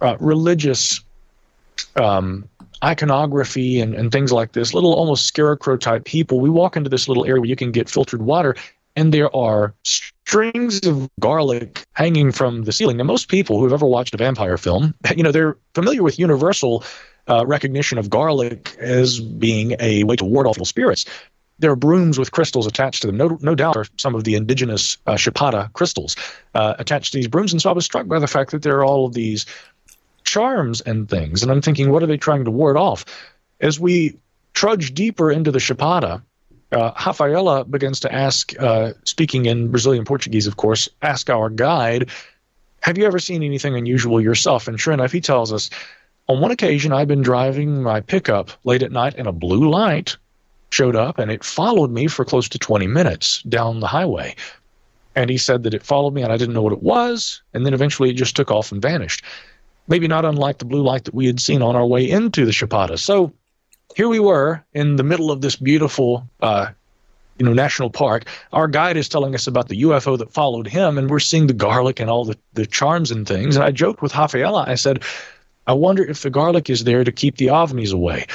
uh, 0.00 0.16
religious 0.20 1.00
um, 1.96 2.48
iconography 2.84 3.80
and, 3.80 3.94
and 3.94 4.12
things 4.12 4.32
like 4.32 4.52
this, 4.52 4.74
little 4.74 4.94
almost 4.94 5.26
scarecrow 5.26 5.76
type 5.76 6.04
people. 6.04 6.40
We 6.40 6.50
walk 6.50 6.76
into 6.76 6.90
this 6.90 7.08
little 7.08 7.24
area 7.24 7.40
where 7.40 7.48
you 7.48 7.56
can 7.56 7.72
get 7.72 7.88
filtered 7.88 8.22
water, 8.22 8.54
and 8.96 9.14
there 9.14 9.34
are 9.34 9.74
strings 9.84 10.86
of 10.86 11.08
garlic 11.20 11.84
hanging 11.92 12.32
from 12.32 12.62
the 12.62 12.72
ceiling. 12.72 12.96
Now, 12.96 13.04
most 13.04 13.28
people 13.28 13.58
who 13.58 13.64
have 13.64 13.72
ever 13.72 13.86
watched 13.86 14.14
a 14.14 14.16
vampire 14.16 14.58
film, 14.58 14.94
you 15.16 15.22
know, 15.22 15.32
they're 15.32 15.56
familiar 15.74 16.02
with 16.02 16.18
Universal 16.18 16.84
uh, 17.30 17.46
recognition 17.46 17.96
of 17.96 18.10
garlic 18.10 18.76
as 18.78 19.20
being 19.20 19.76
a 19.78 20.04
way 20.04 20.16
to 20.16 20.24
ward 20.24 20.46
off 20.46 20.56
evil 20.56 20.66
spirits. 20.66 21.06
There 21.60 21.70
are 21.70 21.76
brooms 21.76 22.18
with 22.18 22.32
crystals 22.32 22.66
attached 22.66 23.02
to 23.02 23.06
them. 23.06 23.16
No, 23.16 23.38
no 23.40 23.54
doubt 23.54 23.76
are 23.76 23.86
some 23.98 24.14
of 24.14 24.24
the 24.24 24.34
indigenous 24.34 24.96
uh, 25.06 25.14
Chapada 25.14 25.72
crystals 25.74 26.16
uh, 26.54 26.74
attached 26.78 27.12
to 27.12 27.18
these 27.18 27.28
brooms. 27.28 27.52
And 27.52 27.62
so 27.62 27.70
I 27.70 27.72
was 27.72 27.84
struck 27.84 28.06
by 28.08 28.18
the 28.18 28.26
fact 28.26 28.50
that 28.50 28.62
there 28.62 28.78
are 28.78 28.84
all 28.84 29.06
of 29.06 29.12
these 29.12 29.46
charms 30.24 30.80
and 30.80 31.08
things. 31.08 31.42
And 31.42 31.52
I'm 31.52 31.62
thinking, 31.62 31.90
what 31.90 32.02
are 32.02 32.06
they 32.06 32.16
trying 32.16 32.44
to 32.46 32.50
ward 32.50 32.76
off? 32.76 33.04
As 33.60 33.78
we 33.78 34.18
trudge 34.54 34.94
deeper 34.94 35.30
into 35.30 35.50
the 35.50 35.58
Chapada, 35.58 36.22
uh, 36.72 36.92
Rafaela 37.06 37.64
begins 37.64 38.00
to 38.00 38.12
ask, 38.12 38.58
uh, 38.58 38.92
speaking 39.04 39.46
in 39.46 39.70
Brazilian 39.70 40.04
Portuguese, 40.04 40.46
of 40.46 40.56
course, 40.56 40.88
ask 41.02 41.28
our 41.28 41.50
guide, 41.50 42.10
Have 42.80 42.96
you 42.96 43.04
ever 43.04 43.18
seen 43.18 43.42
anything 43.42 43.76
unusual 43.76 44.20
yourself? 44.20 44.66
And 44.66 44.80
sure 44.80 44.94
enough, 44.94 45.12
he 45.12 45.20
tells 45.20 45.52
us, 45.52 45.68
on 46.30 46.40
one 46.40 46.52
occasion, 46.52 46.92
I'd 46.92 47.08
been 47.08 47.22
driving 47.22 47.82
my 47.82 48.00
pickup 48.00 48.52
late 48.62 48.84
at 48.84 48.92
night 48.92 49.14
and 49.18 49.26
a 49.26 49.32
blue 49.32 49.68
light 49.68 50.16
showed 50.70 50.94
up 50.94 51.18
and 51.18 51.28
it 51.28 51.42
followed 51.42 51.90
me 51.90 52.06
for 52.06 52.24
close 52.24 52.48
to 52.50 52.58
20 52.58 52.86
minutes 52.86 53.42
down 53.42 53.80
the 53.80 53.88
highway. 53.88 54.36
And 55.16 55.28
he 55.28 55.36
said 55.36 55.64
that 55.64 55.74
it 55.74 55.82
followed 55.82 56.14
me 56.14 56.22
and 56.22 56.32
I 56.32 56.36
didn't 56.36 56.54
know 56.54 56.62
what 56.62 56.72
it 56.72 56.84
was. 56.84 57.42
And 57.52 57.66
then 57.66 57.74
eventually 57.74 58.10
it 58.10 58.14
just 58.14 58.36
took 58.36 58.52
off 58.52 58.70
and 58.70 58.80
vanished. 58.80 59.24
Maybe 59.88 60.06
not 60.06 60.24
unlike 60.24 60.58
the 60.58 60.66
blue 60.66 60.82
light 60.82 61.02
that 61.06 61.14
we 61.14 61.26
had 61.26 61.40
seen 61.40 61.62
on 61.62 61.74
our 61.74 61.84
way 61.84 62.08
into 62.08 62.44
the 62.46 62.52
Chapada. 62.52 62.96
So 62.96 63.32
here 63.96 64.06
we 64.06 64.20
were 64.20 64.64
in 64.72 64.94
the 64.94 65.02
middle 65.02 65.32
of 65.32 65.40
this 65.40 65.56
beautiful 65.56 66.28
uh, 66.38 66.68
you 67.38 67.44
know, 67.44 67.54
national 67.54 67.90
park. 67.90 68.26
Our 68.52 68.68
guide 68.68 68.96
is 68.96 69.08
telling 69.08 69.34
us 69.34 69.48
about 69.48 69.66
the 69.66 69.82
UFO 69.82 70.16
that 70.16 70.32
followed 70.32 70.68
him, 70.68 70.96
and 70.96 71.10
we're 71.10 71.18
seeing 71.18 71.48
the 71.48 71.54
garlic 71.54 71.98
and 71.98 72.08
all 72.08 72.24
the, 72.24 72.38
the 72.52 72.66
charms 72.66 73.10
and 73.10 73.26
things. 73.26 73.56
And 73.56 73.64
I 73.64 73.72
joked 73.72 74.00
with 74.00 74.14
Rafaela, 74.14 74.66
I 74.68 74.76
said, 74.76 75.02
I 75.70 75.72
wonder 75.72 76.02
if 76.02 76.22
the 76.22 76.30
garlic 76.30 76.68
is 76.68 76.82
there 76.82 77.04
to 77.04 77.12
keep 77.12 77.36
the 77.36 77.46
ovnis 77.46 77.92
away. 77.92 78.26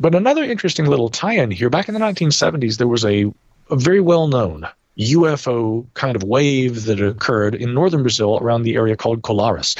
But 0.00 0.16
another 0.16 0.42
interesting 0.42 0.86
little 0.86 1.08
tie 1.08 1.34
in 1.34 1.52
here 1.52 1.70
back 1.70 1.86
in 1.86 1.94
the 1.94 2.00
1970s, 2.00 2.78
there 2.78 2.88
was 2.88 3.04
a, 3.04 3.32
a 3.70 3.76
very 3.76 4.00
well 4.00 4.26
known 4.26 4.66
UFO 4.98 5.86
kind 5.94 6.16
of 6.16 6.24
wave 6.24 6.86
that 6.86 7.00
occurred 7.00 7.54
in 7.54 7.72
northern 7.72 8.02
Brazil 8.02 8.40
around 8.42 8.64
the 8.64 8.74
area 8.74 8.96
called 8.96 9.22
Colares. 9.22 9.78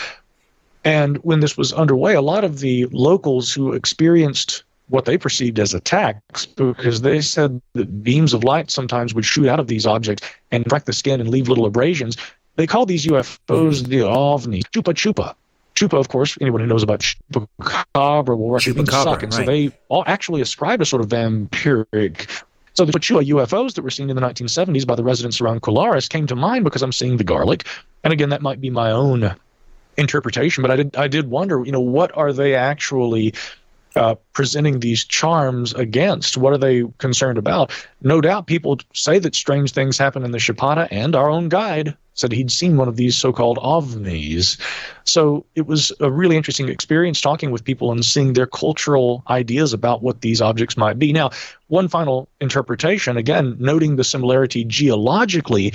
And 0.84 1.16
when 1.24 1.40
this 1.40 1.56
was 1.56 1.72
underway, 1.72 2.14
a 2.14 2.20
lot 2.20 2.44
of 2.44 2.60
the 2.60 2.86
locals 2.92 3.52
who 3.52 3.72
experienced 3.72 4.62
what 4.88 5.06
they 5.06 5.18
perceived 5.18 5.58
as 5.58 5.74
attacks, 5.74 6.46
because 6.46 7.00
they 7.00 7.20
said 7.20 7.60
that 7.72 8.04
beams 8.04 8.32
of 8.32 8.44
light 8.44 8.70
sometimes 8.70 9.12
would 9.12 9.24
shoot 9.24 9.48
out 9.48 9.58
of 9.58 9.66
these 9.66 9.86
objects 9.86 10.24
and 10.52 10.70
wreck 10.70 10.84
the 10.84 10.92
skin 10.92 11.20
and 11.20 11.30
leave 11.30 11.48
little 11.48 11.66
abrasions, 11.66 12.16
they 12.54 12.68
called 12.68 12.86
these 12.86 13.06
UFOs 13.06 13.88
the 13.88 14.02
ovnis, 14.02 14.62
chupa 14.70 14.94
chupa. 14.94 15.34
Chupa, 15.76 15.98
of 15.98 16.08
course, 16.08 16.36
anyone 16.40 16.62
who 16.62 16.66
knows 16.66 16.82
about 16.82 17.00
Chupacabra 17.00 18.36
will 18.36 18.50
recognize 18.50 18.90
suck. 18.90 19.22
And 19.22 19.32
so 19.32 19.44
they 19.44 19.70
all 19.88 20.04
actually 20.06 20.40
ascribe 20.40 20.80
a 20.80 20.86
sort 20.86 21.02
of 21.02 21.08
vampiric. 21.08 22.42
So 22.72 22.84
the 22.84 22.92
Chupa 22.92 23.26
UFOs 23.28 23.74
that 23.74 23.82
were 23.82 23.90
seen 23.90 24.10
in 24.10 24.16
the 24.16 24.22
1970s 24.22 24.86
by 24.86 24.94
the 24.94 25.04
residents 25.04 25.40
around 25.40 25.62
Colares 25.62 26.08
came 26.08 26.26
to 26.26 26.36
mind 26.36 26.64
because 26.64 26.82
I'm 26.82 26.92
seeing 26.92 27.18
the 27.18 27.24
garlic. 27.24 27.66
And 28.04 28.12
again, 28.12 28.30
that 28.30 28.42
might 28.42 28.60
be 28.60 28.70
my 28.70 28.90
own 28.90 29.34
interpretation, 29.96 30.62
but 30.62 30.70
I 30.70 30.76
did 30.76 30.96
I 30.96 31.08
did 31.08 31.30
wonder, 31.30 31.64
you 31.64 31.72
know, 31.72 31.80
what 31.80 32.16
are 32.16 32.32
they 32.32 32.54
actually 32.54 33.34
uh, 33.96 34.14
presenting 34.32 34.80
these 34.80 35.04
charms 35.04 35.74
against? 35.74 36.36
What 36.36 36.52
are 36.52 36.58
they 36.58 36.84
concerned 36.98 37.38
about? 37.38 37.72
No 38.02 38.20
doubt 38.20 38.46
people 38.46 38.78
say 38.92 39.18
that 39.18 39.34
strange 39.34 39.72
things 39.72 39.98
happen 39.98 40.24
in 40.24 40.30
the 40.30 40.38
Chapada, 40.38 40.86
and 40.90 41.16
our 41.16 41.30
own 41.30 41.48
guide 41.48 41.96
said 42.16 42.32
he'd 42.32 42.50
seen 42.50 42.78
one 42.78 42.88
of 42.88 42.96
these 42.96 43.14
so-called 43.14 43.58
ovnis. 43.58 44.58
So 45.04 45.44
it 45.54 45.66
was 45.66 45.92
a 46.00 46.10
really 46.10 46.36
interesting 46.36 46.68
experience 46.68 47.20
talking 47.20 47.50
with 47.50 47.62
people 47.62 47.92
and 47.92 48.04
seeing 48.04 48.32
their 48.32 48.46
cultural 48.46 49.22
ideas 49.28 49.74
about 49.74 50.02
what 50.02 50.22
these 50.22 50.40
objects 50.40 50.78
might 50.78 50.98
be. 50.98 51.12
Now, 51.12 51.30
one 51.68 51.88
final 51.88 52.28
interpretation, 52.40 53.18
again, 53.18 53.56
noting 53.58 53.96
the 53.96 54.04
similarity 54.04 54.64
geologically 54.64 55.74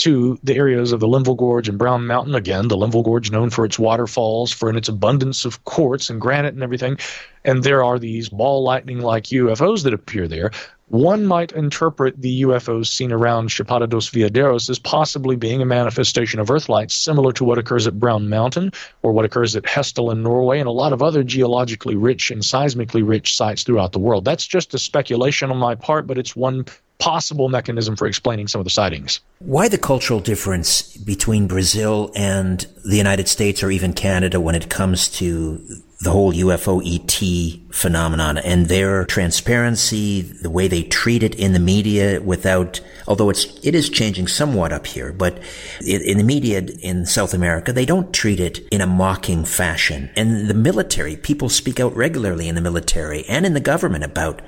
to 0.00 0.38
the 0.42 0.56
areas 0.56 0.92
of 0.92 1.00
the 1.00 1.06
Linville 1.06 1.34
Gorge 1.34 1.68
and 1.68 1.76
Brown 1.76 2.06
Mountain. 2.06 2.34
Again, 2.34 2.68
the 2.68 2.76
Linville 2.76 3.02
Gorge 3.02 3.30
known 3.30 3.50
for 3.50 3.66
its 3.66 3.78
waterfalls, 3.78 4.50
for 4.50 4.74
its 4.74 4.88
abundance 4.88 5.44
of 5.44 5.62
quartz 5.64 6.08
and 6.08 6.18
granite 6.18 6.54
and 6.54 6.62
everything. 6.62 6.96
And 7.44 7.62
there 7.62 7.84
are 7.84 7.98
these 7.98 8.30
ball 8.30 8.62
lightning 8.62 9.00
like 9.00 9.24
UFOs 9.24 9.84
that 9.84 9.92
appear 9.92 10.26
there. 10.26 10.52
One 10.88 11.26
might 11.26 11.52
interpret 11.52 12.20
the 12.20 12.42
UFOs 12.42 12.86
seen 12.86 13.12
around 13.12 13.50
Chapada 13.50 13.86
dos 13.86 14.08
Veadeiros 14.08 14.70
as 14.70 14.78
possibly 14.78 15.36
being 15.36 15.60
a 15.60 15.66
manifestation 15.66 16.40
of 16.40 16.50
Earthlights, 16.50 16.94
similar 16.94 17.32
to 17.32 17.44
what 17.44 17.58
occurs 17.58 17.86
at 17.86 18.00
Brown 18.00 18.30
Mountain 18.30 18.72
or 19.02 19.12
what 19.12 19.26
occurs 19.26 19.54
at 19.54 19.64
Hessdalen 19.64 20.12
in 20.12 20.22
Norway 20.22 20.60
and 20.60 20.68
a 20.68 20.72
lot 20.72 20.94
of 20.94 21.02
other 21.02 21.22
geologically 21.22 21.94
rich 21.94 22.30
and 22.30 22.40
seismically 22.40 23.06
rich 23.06 23.36
sites 23.36 23.64
throughout 23.64 23.92
the 23.92 23.98
world. 23.98 24.24
That's 24.24 24.46
just 24.46 24.72
a 24.72 24.78
speculation 24.78 25.50
on 25.50 25.58
my 25.58 25.74
part, 25.74 26.06
but 26.06 26.16
it's 26.16 26.34
one 26.34 26.64
possible 27.00 27.48
mechanism 27.48 27.96
for 27.96 28.06
explaining 28.06 28.46
some 28.46 28.60
of 28.60 28.64
the 28.64 28.70
sightings. 28.70 29.20
Why 29.40 29.68
the 29.68 29.78
cultural 29.78 30.20
difference 30.20 30.96
between 30.96 31.48
Brazil 31.48 32.12
and 32.14 32.66
the 32.84 32.96
United 32.96 33.26
States 33.26 33.62
or 33.62 33.70
even 33.70 33.92
Canada 33.92 34.40
when 34.40 34.54
it 34.54 34.68
comes 34.68 35.08
to 35.18 35.60
the 36.02 36.10
whole 36.10 36.32
UFO 36.32 36.80
ET 36.82 37.74
phenomenon 37.74 38.38
and 38.38 38.66
their 38.66 39.04
transparency, 39.04 40.22
the 40.22 40.48
way 40.48 40.66
they 40.66 40.82
treat 40.82 41.22
it 41.22 41.34
in 41.34 41.52
the 41.52 41.58
media 41.58 42.22
without, 42.22 42.80
although 43.06 43.28
it's, 43.28 43.44
it 43.62 43.74
is 43.74 43.90
changing 43.90 44.26
somewhat 44.26 44.72
up 44.72 44.86
here, 44.86 45.12
but 45.12 45.38
in 45.86 46.16
the 46.16 46.24
media 46.24 46.62
in 46.80 47.04
South 47.04 47.34
America, 47.34 47.70
they 47.70 47.84
don't 47.84 48.14
treat 48.14 48.40
it 48.40 48.60
in 48.70 48.80
a 48.80 48.86
mocking 48.86 49.44
fashion. 49.44 50.08
And 50.16 50.48
the 50.48 50.54
military, 50.54 51.16
people 51.16 51.50
speak 51.50 51.78
out 51.78 51.94
regularly 51.94 52.48
in 52.48 52.54
the 52.54 52.62
military 52.62 53.26
and 53.28 53.44
in 53.44 53.52
the 53.52 53.60
government 53.60 54.04
about 54.04 54.40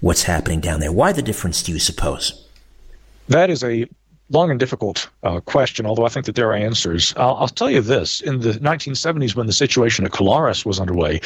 what's 0.00 0.24
happening 0.24 0.60
down 0.60 0.80
there. 0.80 0.92
Why 0.92 1.12
the 1.12 1.22
difference, 1.22 1.62
do 1.62 1.72
you 1.72 1.78
suppose? 1.78 2.46
That 3.28 3.50
is 3.50 3.64
a 3.64 3.86
long 4.30 4.50
and 4.50 4.58
difficult 4.58 5.08
uh, 5.22 5.40
question, 5.40 5.86
although 5.86 6.04
I 6.04 6.08
think 6.08 6.26
that 6.26 6.34
there 6.34 6.48
are 6.48 6.54
answers. 6.54 7.14
I'll, 7.16 7.36
I'll, 7.36 7.48
tell 7.48 7.70
you 7.70 7.80
this. 7.80 8.20
In 8.20 8.40
the 8.40 8.52
1970s, 8.52 9.34
when 9.34 9.46
the 9.46 9.52
situation 9.52 10.04
at 10.04 10.12
Colares 10.12 10.64
was 10.64 10.80
underway, 10.80 11.20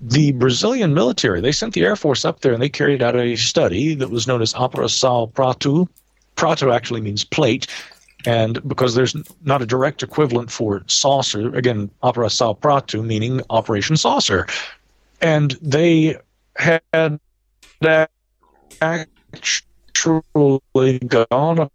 the 0.00 0.32
Brazilian 0.32 0.94
military, 0.94 1.40
they 1.40 1.52
sent 1.52 1.74
the 1.74 1.82
Air 1.82 1.96
Force 1.96 2.24
up 2.24 2.40
there 2.40 2.52
and 2.52 2.62
they 2.62 2.68
carried 2.68 3.02
out 3.02 3.16
a 3.16 3.36
study 3.36 3.94
that 3.94 4.10
was 4.10 4.26
known 4.26 4.42
as 4.42 4.54
Operação 4.54 5.32
Prato. 5.32 5.88
Prato 6.36 6.72
actually 6.72 7.00
means 7.00 7.24
plate. 7.24 7.66
And 8.26 8.66
because 8.68 8.94
there's 8.94 9.14
not 9.44 9.62
a 9.62 9.66
direct 9.66 10.02
equivalent 10.02 10.50
for 10.50 10.82
saucer, 10.86 11.54
again, 11.54 11.90
Operação 12.02 12.58
Prato 12.58 13.02
meaning 13.02 13.42
Operation 13.50 13.96
Saucer. 13.96 14.46
And 15.20 15.52
they 15.62 16.18
had 16.56 17.20
actually 18.80 20.98
gone 21.00 21.70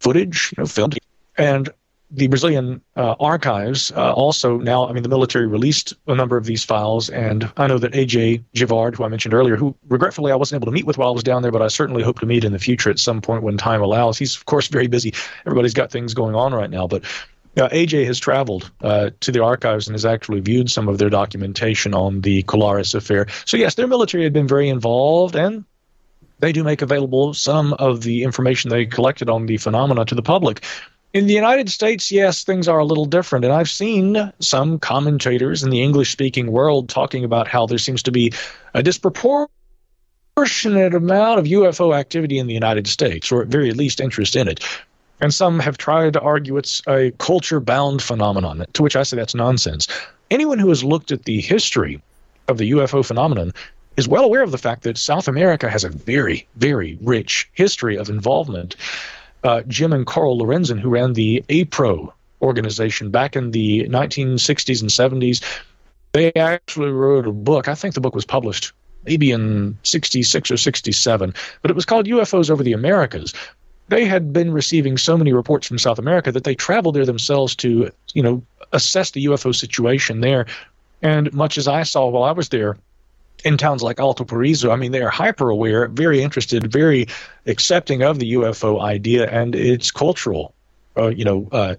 footage, 0.00 0.52
you 0.56 0.62
know, 0.62 0.66
filmed. 0.66 0.98
And 1.36 1.70
the 2.10 2.26
Brazilian 2.26 2.80
uh, 2.96 3.14
archives 3.20 3.92
uh, 3.92 4.12
also 4.12 4.58
now, 4.58 4.88
I 4.88 4.92
mean, 4.92 5.04
the 5.04 5.08
military 5.08 5.46
released 5.46 5.94
a 6.08 6.14
number 6.14 6.36
of 6.36 6.44
these 6.44 6.64
files, 6.64 7.08
and 7.08 7.50
I 7.56 7.68
know 7.68 7.78
that 7.78 7.92
AJ 7.92 8.42
Gevaerd, 8.54 8.96
who 8.96 9.04
I 9.04 9.08
mentioned 9.08 9.32
earlier, 9.32 9.56
who 9.56 9.76
regretfully 9.88 10.32
I 10.32 10.34
wasn't 10.34 10.60
able 10.60 10.66
to 10.66 10.72
meet 10.72 10.86
with 10.86 10.98
while 10.98 11.08
I 11.08 11.12
was 11.12 11.22
down 11.22 11.42
there, 11.42 11.52
but 11.52 11.62
I 11.62 11.68
certainly 11.68 12.02
hope 12.02 12.18
to 12.20 12.26
meet 12.26 12.44
in 12.44 12.52
the 12.52 12.58
future 12.58 12.90
at 12.90 12.98
some 12.98 13.20
point 13.20 13.44
when 13.44 13.56
time 13.56 13.80
allows. 13.80 14.18
He's 14.18 14.36
of 14.36 14.46
course 14.46 14.66
very 14.66 14.88
busy. 14.88 15.14
Everybody's 15.46 15.74
got 15.74 15.92
things 15.92 16.14
going 16.14 16.34
on 16.34 16.52
right 16.52 16.70
now, 16.70 16.88
but 16.88 17.04
uh, 17.56 17.68
AJ 17.68 18.06
has 18.06 18.18
traveled 18.18 18.70
uh, 18.82 19.10
to 19.20 19.32
the 19.32 19.42
archives 19.42 19.88
and 19.88 19.94
has 19.94 20.04
actually 20.04 20.40
viewed 20.40 20.70
some 20.70 20.88
of 20.88 20.98
their 20.98 21.10
documentation 21.10 21.94
on 21.94 22.20
the 22.20 22.42
Colares 22.44 22.94
affair. 22.94 23.26
So 23.44 23.56
yes, 23.56 23.74
their 23.74 23.86
military 23.86 24.24
had 24.24 24.32
been 24.32 24.48
very 24.48 24.68
involved, 24.68 25.34
and 25.34 25.64
they 26.38 26.52
do 26.52 26.62
make 26.64 26.82
available 26.82 27.34
some 27.34 27.72
of 27.74 28.02
the 28.02 28.22
information 28.22 28.70
they 28.70 28.86
collected 28.86 29.28
on 29.28 29.46
the 29.46 29.56
phenomena 29.56 30.04
to 30.06 30.14
the 30.14 30.22
public. 30.22 30.64
In 31.12 31.26
the 31.26 31.34
United 31.34 31.68
States, 31.68 32.12
yes, 32.12 32.44
things 32.44 32.68
are 32.68 32.78
a 32.78 32.84
little 32.84 33.04
different. 33.04 33.44
And 33.44 33.52
I've 33.52 33.68
seen 33.68 34.32
some 34.38 34.78
commentators 34.78 35.64
in 35.64 35.70
the 35.70 35.82
English 35.82 36.12
speaking 36.12 36.52
world 36.52 36.88
talking 36.88 37.24
about 37.24 37.48
how 37.48 37.66
there 37.66 37.78
seems 37.78 38.04
to 38.04 38.12
be 38.12 38.32
a 38.74 38.82
disproportionate 38.82 39.50
amount 40.94 41.40
of 41.40 41.46
UFO 41.46 41.96
activity 41.96 42.38
in 42.38 42.46
the 42.46 42.54
United 42.54 42.86
States, 42.86 43.32
or 43.32 43.42
at 43.42 43.48
very 43.48 43.72
least 43.72 44.00
interest 44.00 44.36
in 44.36 44.46
it. 44.46 44.64
And 45.20 45.34
some 45.34 45.58
have 45.60 45.76
tried 45.76 46.14
to 46.14 46.20
argue 46.20 46.56
it's 46.56 46.82
a 46.86 47.12
culture 47.18 47.60
bound 47.60 48.02
phenomenon, 48.02 48.64
to 48.72 48.82
which 48.82 48.96
I 48.96 49.02
say 49.02 49.16
that's 49.16 49.34
nonsense. 49.34 49.86
Anyone 50.30 50.58
who 50.58 50.68
has 50.68 50.82
looked 50.82 51.12
at 51.12 51.24
the 51.24 51.40
history 51.40 52.02
of 52.48 52.58
the 52.58 52.70
UFO 52.72 53.04
phenomenon 53.04 53.52
is 53.96 54.08
well 54.08 54.24
aware 54.24 54.42
of 54.42 54.50
the 54.50 54.58
fact 54.58 54.82
that 54.84 54.96
South 54.96 55.28
America 55.28 55.68
has 55.68 55.84
a 55.84 55.90
very, 55.90 56.46
very 56.56 56.98
rich 57.02 57.48
history 57.52 57.96
of 57.96 58.08
involvement. 58.08 58.76
Uh, 59.44 59.62
Jim 59.68 59.92
and 59.92 60.06
Coral 60.06 60.38
Lorenzen, 60.38 60.80
who 60.80 60.88
ran 60.88 61.12
the 61.12 61.44
APRO 61.48 62.12
organization 62.40 63.10
back 63.10 63.36
in 63.36 63.50
the 63.50 63.86
1960s 63.88 64.80
and 64.80 64.90
70s, 64.90 65.42
they 66.12 66.32
actually 66.34 66.90
wrote 66.90 67.26
a 67.26 67.32
book. 67.32 67.68
I 67.68 67.74
think 67.74 67.94
the 67.94 68.00
book 68.00 68.14
was 68.14 68.24
published 68.24 68.72
maybe 69.04 69.30
in 69.30 69.78
66 69.82 70.50
or 70.50 70.56
67, 70.56 71.34
but 71.62 71.70
it 71.70 71.74
was 71.74 71.84
called 71.84 72.06
UFOs 72.06 72.50
Over 72.50 72.62
the 72.62 72.72
Americas. 72.72 73.32
They 73.90 74.04
had 74.04 74.32
been 74.32 74.52
receiving 74.52 74.96
so 74.96 75.16
many 75.16 75.32
reports 75.32 75.66
from 75.66 75.78
South 75.78 75.98
America 75.98 76.30
that 76.30 76.44
they 76.44 76.54
traveled 76.54 76.94
there 76.94 77.04
themselves 77.04 77.56
to, 77.56 77.90
you 78.14 78.22
know, 78.22 78.40
assess 78.72 79.10
the 79.10 79.24
UFO 79.24 79.52
situation 79.52 80.20
there. 80.20 80.46
And 81.02 81.32
much 81.34 81.58
as 81.58 81.66
I 81.66 81.82
saw 81.82 82.08
while 82.08 82.22
I 82.22 82.30
was 82.30 82.50
there, 82.50 82.76
in 83.44 83.56
towns 83.56 83.82
like 83.82 83.98
Alto 83.98 84.24
Paraíso, 84.24 84.70
I 84.72 84.76
mean, 84.76 84.92
they 84.92 85.02
are 85.02 85.10
hyper 85.10 85.50
aware, 85.50 85.88
very 85.88 86.22
interested, 86.22 86.70
very 86.70 87.08
accepting 87.46 88.02
of 88.02 88.20
the 88.20 88.34
UFO 88.34 88.80
idea 88.80 89.28
and 89.28 89.56
its 89.56 89.90
cultural, 89.90 90.54
uh, 90.96 91.08
you 91.08 91.24
know, 91.24 91.48
uh, 91.50 91.74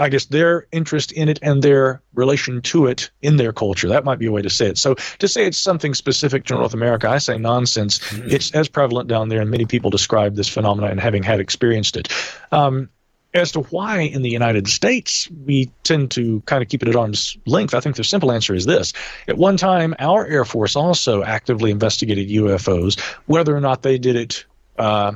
I 0.00 0.08
guess 0.08 0.24
their 0.24 0.66
interest 0.72 1.12
in 1.12 1.28
it 1.28 1.38
and 1.42 1.62
their 1.62 2.02
relation 2.14 2.62
to 2.62 2.86
it 2.86 3.10
in 3.20 3.36
their 3.36 3.52
culture. 3.52 3.88
That 3.88 4.04
might 4.04 4.18
be 4.18 4.26
a 4.26 4.32
way 4.32 4.42
to 4.42 4.50
say 4.50 4.66
it. 4.66 4.78
So 4.78 4.94
to 4.94 5.28
say 5.28 5.46
it's 5.46 5.58
something 5.58 5.94
specific 5.94 6.46
to 6.46 6.54
North 6.54 6.74
America, 6.74 7.08
I 7.08 7.18
say 7.18 7.38
nonsense. 7.38 7.98
Mm-hmm. 7.98 8.30
It's 8.30 8.50
as 8.52 8.68
prevalent 8.68 9.08
down 9.08 9.28
there, 9.28 9.40
and 9.40 9.50
many 9.50 9.66
people 9.66 9.90
describe 9.90 10.34
this 10.34 10.48
phenomenon 10.48 10.90
and 10.90 11.00
having 11.00 11.22
had 11.22 11.38
experienced 11.38 11.96
it. 11.96 12.08
Um, 12.50 12.88
as 13.32 13.52
to 13.52 13.60
why 13.60 14.00
in 14.00 14.22
the 14.22 14.30
United 14.30 14.66
States 14.66 15.28
we 15.44 15.70
tend 15.84 16.10
to 16.12 16.40
kind 16.46 16.62
of 16.62 16.68
keep 16.68 16.82
it 16.82 16.88
at 16.88 16.96
arm's 16.96 17.36
length, 17.46 17.74
I 17.74 17.80
think 17.80 17.96
the 17.96 18.04
simple 18.04 18.32
answer 18.32 18.54
is 18.54 18.66
this. 18.66 18.92
At 19.28 19.36
one 19.36 19.56
time, 19.56 19.94
our 19.98 20.26
Air 20.26 20.44
Force 20.44 20.74
also 20.74 21.22
actively 21.22 21.70
investigated 21.70 22.28
UFOs. 22.28 22.98
Whether 23.26 23.56
or 23.56 23.60
not 23.60 23.82
they 23.82 23.98
did 23.98 24.16
it 24.16 24.44
uh, 24.78 25.12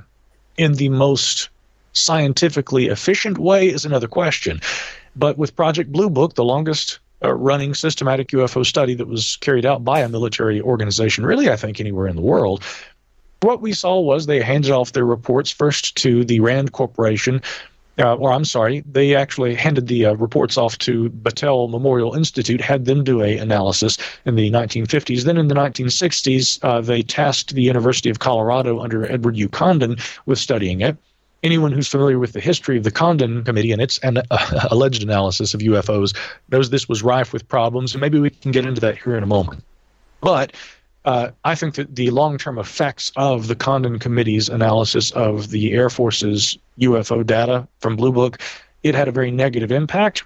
in 0.57 0.75
the 0.75 0.90
most 0.90 1.49
scientifically 1.94 2.88
efficient 2.88 3.38
way 3.38 3.68
is 3.68 3.85
another 3.85 4.09
question. 4.09 4.61
But 5.16 5.38
with 5.38 5.57
Project 5.57 5.90
Blue 5.92 6.11
Book, 6.11 6.35
the 6.35 6.44
longest 6.44 6.98
uh, 7.24 7.33
running 7.33 7.74
systematic 7.74 8.28
UFO 8.28 8.66
study 8.66 8.94
that 8.94 9.09
was 9.09 9.37
carried 9.37 9.64
out 9.64 9.85
by 9.85 10.00
a 10.00 10.09
military 10.09 10.61
organization, 10.61 11.24
really, 11.24 11.48
I 11.48 11.57
think, 11.57 11.80
anywhere 11.80 12.09
in 12.09 12.16
the 12.16 12.22
world, 12.22 12.62
what 13.40 13.61
we 13.61 13.72
saw 13.72 14.00
was 14.00 14.26
they 14.26 14.40
handed 14.40 14.70
off 14.70 14.92
their 14.92 15.04
reports 15.04 15.50
first 15.50 15.96
to 15.96 16.24
the 16.24 16.40
RAND 16.40 16.72
Corporation, 16.72 17.42
uh, 17.98 18.14
or 18.16 18.33
I'm 18.33 18.44
sorry, 18.44 18.83
they 18.90 19.14
actually 19.14 19.54
handed 19.54 19.87
the 19.87 20.07
uh, 20.07 20.14
reports 20.14 20.57
off 20.57 20.78
to 20.78 21.11
Battelle 21.11 21.70
Memorial 21.70 22.14
Institute, 22.14 22.61
had 22.61 22.87
them 22.87 23.04
do 23.04 23.22
a 23.22 23.38
analysis 23.38 23.98
in 24.24 24.35
the 24.35 24.50
1950s. 24.50 25.24
Then 25.24 25.37
in 25.37 25.48
the 25.48 25.54
1960s, 25.54 26.59
uh, 26.62 26.80
they 26.80 27.02
tasked 27.02 27.54
the 27.54 27.62
University 27.62 28.11
of 28.11 28.18
Colorado 28.18 28.80
under 28.80 29.11
Edward 29.11 29.37
U. 29.37 29.48
Condon 29.48 29.96
with 30.26 30.38
studying 30.38 30.80
it. 30.80 30.96
Anyone 31.44 31.72
who's 31.72 31.87
familiar 31.87 32.18
with 32.18 32.33
the 32.33 32.40
history 32.40 32.78
of 32.78 32.85
the 32.85 32.90
Condon 32.90 33.44
Committee 33.44 33.70
and 33.70 33.80
its 33.80 33.98
an, 33.98 34.18
uh, 34.30 34.68
alleged 34.70 35.02
analysis 35.02 35.54
of 35.54 35.61
UFOs 35.61 36.16
knows 36.50 36.70
this 36.70 36.88
was 36.88 37.02
rife 37.02 37.33
with 37.33 37.46
problems, 37.46 37.94
and 37.94 38.00
maybe 38.00 38.18
we 38.18 38.30
can 38.30 38.50
get 38.50 38.64
into 38.66 38.80
that 38.80 38.96
here 38.96 39.14
in 39.14 39.22
a 39.22 39.26
moment. 39.26 39.62
But 40.22 40.52
uh, 41.04 41.30
I 41.44 41.54
think 41.54 41.74
that 41.74 41.94
the 41.94 42.11
long 42.11 42.38
term 42.38 42.59
effects 42.59 43.12
of 43.16 43.46
the 43.46 43.54
Condon 43.54 43.98
Committee's 43.98 44.48
analysis 44.48 45.11
of 45.11 45.50
the 45.50 45.72
Air 45.74 45.90
Force's 45.90 46.57
UFO 46.80 47.24
data 47.24 47.68
from 47.78 47.96
Blue 47.96 48.11
Book, 48.11 48.40
it 48.83 48.94
had 48.94 49.07
a 49.07 49.12
very 49.12 49.30
negative 49.30 49.70
impact. 49.70 50.24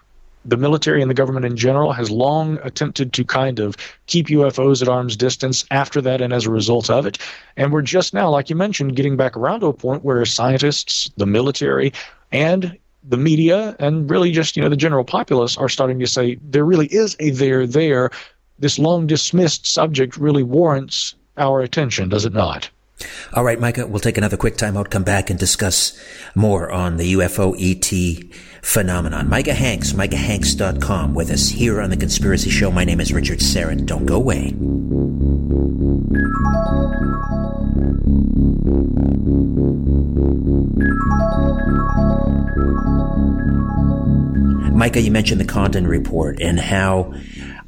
The 0.48 0.56
military 0.56 1.00
and 1.02 1.10
the 1.10 1.14
government 1.14 1.46
in 1.46 1.56
general 1.56 1.92
has 1.92 2.10
long 2.10 2.58
attempted 2.62 3.12
to 3.12 3.24
kind 3.24 3.58
of 3.58 3.76
keep 4.06 4.28
UFOs 4.28 4.82
at 4.82 4.88
arm's 4.88 5.16
distance 5.16 5.64
after 5.70 6.00
that 6.00 6.20
and 6.20 6.32
as 6.32 6.46
a 6.46 6.50
result 6.50 6.90
of 6.90 7.06
it. 7.06 7.18
And 7.56 7.72
we're 7.72 7.82
just 7.82 8.14
now, 8.14 8.30
like 8.30 8.50
you 8.50 8.56
mentioned, 8.56 8.96
getting 8.96 9.16
back 9.16 9.36
around 9.36 9.60
to 9.60 9.66
a 9.66 9.72
point 9.72 10.04
where 10.04 10.24
scientists, 10.24 11.10
the 11.16 11.26
military, 11.26 11.92
and 12.32 12.76
the 13.08 13.16
media 13.16 13.76
and 13.78 14.10
really 14.10 14.32
just 14.32 14.56
you 14.56 14.62
know 14.62 14.68
the 14.68 14.76
general 14.76 15.04
populace 15.04 15.56
are 15.56 15.68
starting 15.68 15.98
to 15.98 16.06
say 16.06 16.36
there 16.42 16.64
really 16.64 16.88
is 16.88 17.16
a 17.20 17.30
there 17.30 17.66
there 17.66 18.10
this 18.58 18.78
long 18.78 19.06
dismissed 19.06 19.66
subject 19.66 20.16
really 20.16 20.42
warrants 20.42 21.14
our 21.36 21.60
attention, 21.60 22.08
does 22.08 22.24
it 22.24 22.32
not? 22.32 22.68
All 23.32 23.44
right, 23.44 23.60
Micah, 23.60 23.86
we'll 23.86 24.00
take 24.00 24.18
another 24.18 24.36
quick 24.36 24.56
time 24.56 24.76
out, 24.76 24.90
come 24.90 25.04
back 25.04 25.30
and 25.30 25.38
discuss 25.38 25.98
more 26.34 26.70
on 26.70 26.96
the 26.96 27.12
UFO 27.14 27.54
ET 27.56 28.32
phenomenon. 28.68 29.30
Micah 29.30 29.54
Hanks, 29.54 29.94
MicahHanks.com 29.94 31.14
with 31.14 31.30
us 31.30 31.48
here 31.48 31.80
on 31.80 31.88
The 31.88 31.96
Conspiracy 31.96 32.50
Show. 32.50 32.70
My 32.70 32.84
name 32.84 33.00
is 33.00 33.14
Richard 33.14 33.38
Syrett. 33.38 33.86
Don't 33.86 34.04
go 34.04 34.16
away. 34.16 34.52
Micah, 44.76 45.00
you 45.00 45.10
mentioned 45.10 45.40
the 45.40 45.46
Condon 45.46 45.86
report 45.86 46.38
and 46.42 46.60
how 46.60 47.14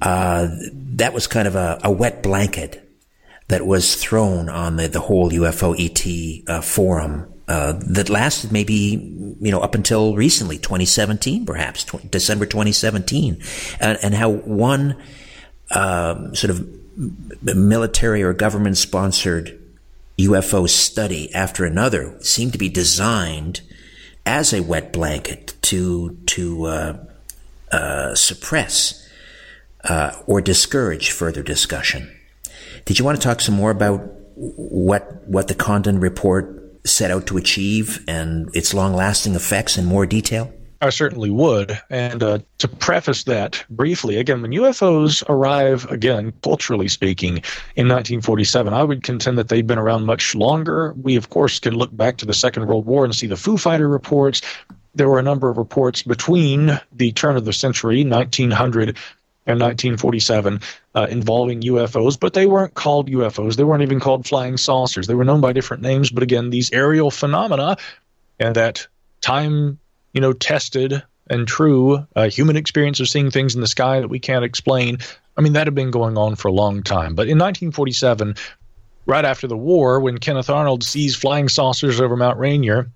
uh, 0.02 0.48
that 0.72 1.14
was 1.14 1.26
kind 1.26 1.48
of 1.48 1.56
a, 1.56 1.80
a, 1.82 1.90
wet 1.90 2.22
blanket 2.22 2.86
that 3.48 3.66
was 3.66 3.96
thrown 3.96 4.50
on 4.50 4.76
the, 4.76 4.86
the 4.86 5.00
whole 5.00 5.30
UFO 5.30 5.74
ET 5.78 6.46
uh, 6.46 6.60
forum 6.60 7.29
uh, 7.50 7.72
that 7.84 8.08
lasted 8.08 8.52
maybe 8.52 8.76
you 9.40 9.50
know 9.50 9.58
up 9.58 9.74
until 9.74 10.14
recently, 10.14 10.56
2017, 10.56 11.44
perhaps 11.44 11.84
December 12.08 12.46
2017, 12.46 13.42
and, 13.80 13.98
and 14.04 14.14
how 14.14 14.28
one 14.30 14.96
um, 15.72 16.32
sort 16.32 16.52
of 16.52 16.64
military 17.42 18.22
or 18.22 18.32
government 18.32 18.76
sponsored 18.76 19.60
UFO 20.16 20.68
study 20.68 21.34
after 21.34 21.64
another 21.64 22.16
seemed 22.20 22.52
to 22.52 22.58
be 22.58 22.68
designed 22.68 23.62
as 24.24 24.52
a 24.52 24.62
wet 24.62 24.92
blanket 24.92 25.54
to 25.62 26.16
to 26.26 26.66
uh, 26.66 27.04
uh, 27.72 28.14
suppress 28.14 29.08
uh, 29.82 30.12
or 30.28 30.40
discourage 30.40 31.10
further 31.10 31.42
discussion. 31.42 32.16
Did 32.84 33.00
you 33.00 33.04
want 33.04 33.20
to 33.20 33.26
talk 33.26 33.40
some 33.40 33.56
more 33.56 33.72
about 33.72 34.08
what 34.36 35.26
what 35.26 35.48
the 35.48 35.56
Condon 35.56 35.98
report 35.98 36.59
set 36.84 37.10
out 37.10 37.26
to 37.26 37.36
achieve 37.36 38.04
and 38.08 38.48
its 38.54 38.74
long 38.74 38.94
lasting 38.94 39.34
effects 39.34 39.76
in 39.76 39.84
more 39.84 40.06
detail? 40.06 40.52
I 40.82 40.88
certainly 40.88 41.30
would. 41.30 41.78
And 41.90 42.22
uh, 42.22 42.38
to 42.58 42.68
preface 42.68 43.24
that 43.24 43.62
briefly, 43.68 44.16
again, 44.16 44.40
when 44.40 44.52
UFOs 44.52 45.22
arrive, 45.28 45.84
again, 45.90 46.32
culturally 46.42 46.88
speaking, 46.88 47.42
in 47.76 47.86
1947, 47.86 48.72
I 48.72 48.82
would 48.82 49.02
contend 49.02 49.36
that 49.36 49.48
they've 49.48 49.66
been 49.66 49.78
around 49.78 50.06
much 50.06 50.34
longer. 50.34 50.94
We, 50.94 51.16
of 51.16 51.28
course, 51.28 51.58
can 51.58 51.74
look 51.74 51.94
back 51.94 52.16
to 52.18 52.26
the 52.26 52.32
Second 52.32 52.66
World 52.66 52.86
War 52.86 53.04
and 53.04 53.14
see 53.14 53.26
the 53.26 53.36
Foo 53.36 53.58
Fighter 53.58 53.88
reports. 53.88 54.40
There 54.94 55.08
were 55.08 55.18
a 55.18 55.22
number 55.22 55.50
of 55.50 55.58
reports 55.58 56.02
between 56.02 56.80
the 56.92 57.12
turn 57.12 57.36
of 57.36 57.44
the 57.44 57.52
century, 57.52 58.02
1900 58.02 58.96
and 59.46 59.58
1947 59.60 60.60
uh, 60.94 61.06
involving 61.10 61.62
UFOs, 61.62 62.18
but 62.18 62.34
they 62.34 62.46
weren't 62.46 62.74
called 62.74 63.10
UFOs. 63.10 63.56
They 63.56 63.64
weren't 63.64 63.82
even 63.82 64.00
called 64.00 64.26
flying 64.26 64.56
saucers. 64.56 65.06
They 65.06 65.14
were 65.14 65.24
known 65.24 65.40
by 65.40 65.52
different 65.52 65.82
names, 65.82 66.10
but 66.10 66.22
again, 66.22 66.50
these 66.50 66.72
aerial 66.72 67.10
phenomena 67.10 67.76
and 68.38 68.54
that 68.56 68.86
time 69.20 69.78
you 70.12 70.20
know, 70.20 70.32
tested 70.32 71.02
and 71.28 71.46
true 71.46 72.06
uh, 72.16 72.28
human 72.28 72.56
experience 72.56 73.00
of 73.00 73.08
seeing 73.08 73.30
things 73.30 73.54
in 73.54 73.60
the 73.60 73.66
sky 73.66 74.00
that 74.00 74.08
we 74.08 74.18
can't 74.18 74.44
explain. 74.44 74.98
I 75.36 75.42
mean, 75.42 75.52
that 75.52 75.66
had 75.66 75.74
been 75.74 75.90
going 75.90 76.18
on 76.18 76.36
for 76.36 76.48
a 76.48 76.52
long 76.52 76.82
time. 76.82 77.14
But 77.14 77.28
in 77.28 77.38
1947, 77.38 78.34
right 79.06 79.24
after 79.24 79.46
the 79.46 79.56
war, 79.56 80.00
when 80.00 80.18
Kenneth 80.18 80.50
Arnold 80.50 80.82
sees 80.82 81.14
flying 81.14 81.48
saucers 81.48 82.00
over 82.00 82.16
Mount 82.16 82.38
Rainier, 82.38 82.90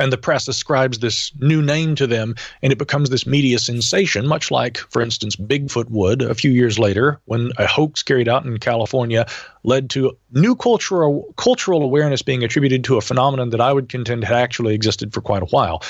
and 0.00 0.12
the 0.12 0.18
press 0.18 0.48
ascribes 0.48 0.98
this 0.98 1.30
new 1.38 1.60
name 1.60 1.94
to 1.96 2.06
them, 2.06 2.34
and 2.62 2.72
it 2.72 2.78
becomes 2.78 3.10
this 3.10 3.26
media 3.26 3.58
sensation, 3.58 4.26
much 4.26 4.50
like, 4.50 4.78
for 4.78 5.02
instance, 5.02 5.36
Bigfoot 5.36 5.90
would 5.90 6.22
a 6.22 6.34
few 6.34 6.50
years 6.50 6.78
later, 6.78 7.20
when 7.26 7.52
a 7.58 7.66
hoax 7.66 8.02
carried 8.02 8.28
out 8.28 8.46
in 8.46 8.58
California 8.58 9.26
led 9.62 9.90
to 9.90 10.16
new 10.32 10.56
cultural 10.56 11.32
cultural 11.36 11.82
awareness 11.82 12.22
being 12.22 12.42
attributed 12.42 12.82
to 12.84 12.96
a 12.96 13.02
phenomenon 13.02 13.50
that 13.50 13.60
I 13.60 13.72
would 13.72 13.90
contend 13.90 14.24
had 14.24 14.36
actually 14.36 14.74
existed 14.74 15.12
for 15.12 15.20
quite 15.20 15.42
a 15.42 15.46
while. 15.46 15.82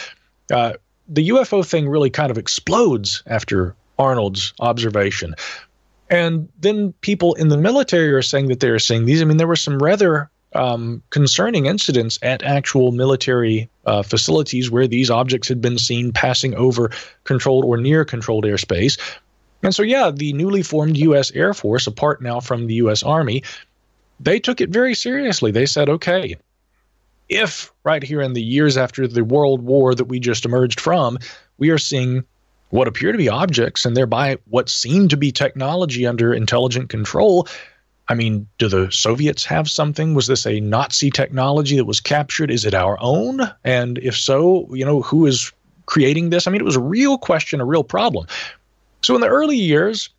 Uh, 0.53 0.73
the 1.09 1.29
UFO 1.29 1.65
thing 1.65 1.89
really 1.89 2.11
kind 2.11 2.31
of 2.31 2.39
explodes 2.39 3.23
after 3.27 3.77
Arnold's 3.99 4.53
observation. 4.59 5.35
And 6.09 6.49
then 6.59 6.93
people 7.01 7.35
in 7.35 7.49
the 7.49 7.57
military 7.57 8.13
are 8.13 8.23
saying 8.23 8.49
that 8.49 8.59
they're 8.59 8.81
seeing 8.81 9.07
these. 9.07 9.23
I 9.23 9.25
mean, 9.25 9.37
there 9.37 9.47
were 9.47 9.55
some 9.55 9.79
rather 9.79 10.29
um, 10.55 11.03
concerning 11.11 11.67
incidents 11.67 12.19
at 12.23 12.43
actual 12.43 12.93
military 12.93 13.69
uh, 13.87 14.03
facilities 14.03 14.71
where 14.71 14.87
these 14.87 15.11
objects 15.11 15.49
had 15.49 15.61
been 15.61 15.79
seen 15.79 16.13
passing 16.13 16.55
over 16.55 16.91
controlled 17.25 17.65
or 17.65 17.77
near 17.77 18.05
controlled 18.05 18.45
airspace. 18.45 18.99
And 19.63 19.75
so, 19.75 19.83
yeah, 19.83 20.11
the 20.11 20.33
newly 20.33 20.63
formed 20.63 20.97
U.S. 20.97 21.31
Air 21.33 21.55
Force, 21.55 21.87
apart 21.87 22.23
now 22.23 22.41
from 22.41 22.67
the 22.67 22.75
U.S. 22.75 23.03
Army, 23.03 23.43
they 24.19 24.41
took 24.41 24.61
it 24.61 24.71
very 24.71 24.95
seriously. 24.95 25.51
They 25.51 25.67
said, 25.67 25.89
okay, 25.89 26.37
if 27.29 27.73
right 27.85 28.03
here 28.03 28.21
in 28.21 28.33
the 28.33 28.43
years 28.43 28.77
after 28.77 29.07
the 29.07 29.25
World 29.25 29.63
War 29.63 29.95
that 29.95 30.05
we 30.05 30.19
just 30.19 30.45
emerged 30.45 30.81
from, 30.81 31.19
we 31.59 31.71
are 31.71 31.79
seeing 31.79 32.25
what 32.71 32.89
appear 32.89 33.13
to 33.13 33.19
be 33.19 33.29
objects 33.29 33.85
and 33.85 33.97
thereby 33.97 34.39
what 34.49 34.69
seem 34.69 35.09
to 35.09 35.17
be 35.17 35.33
technology 35.33 36.07
under 36.07 36.33
intelligent 36.33 36.89
control. 36.89 37.47
I 38.11 38.15
mean, 38.15 38.49
do 38.59 38.69
the 38.69 38.91
Soviets 38.91 39.45
have 39.45 39.71
something? 39.71 40.15
Was 40.15 40.27
this 40.27 40.45
a 40.45 40.59
Nazi 40.59 41.11
technology 41.11 41.77
that 41.77 41.85
was 41.85 42.01
captured? 42.01 42.51
Is 42.51 42.65
it 42.65 42.75
our 42.75 42.99
own? 43.01 43.41
And 43.65 43.99
if 43.99 44.19
so, 44.19 44.69
you 44.75 44.85
know, 44.85 45.01
who 45.01 45.27
is 45.27 45.53
creating 45.87 46.31
this? 46.31 46.47
I 46.47 46.51
mean, 46.51 46.61
it 46.61 46.65
was 46.65 46.77
a 46.77 46.81
real 46.81 47.17
question, 47.17 47.61
a 47.61 47.65
real 47.65 47.85
problem. 47.85 48.27
So 49.03 49.15
in 49.15 49.21
the 49.21 49.29
early 49.29 49.57
years, 49.57 50.11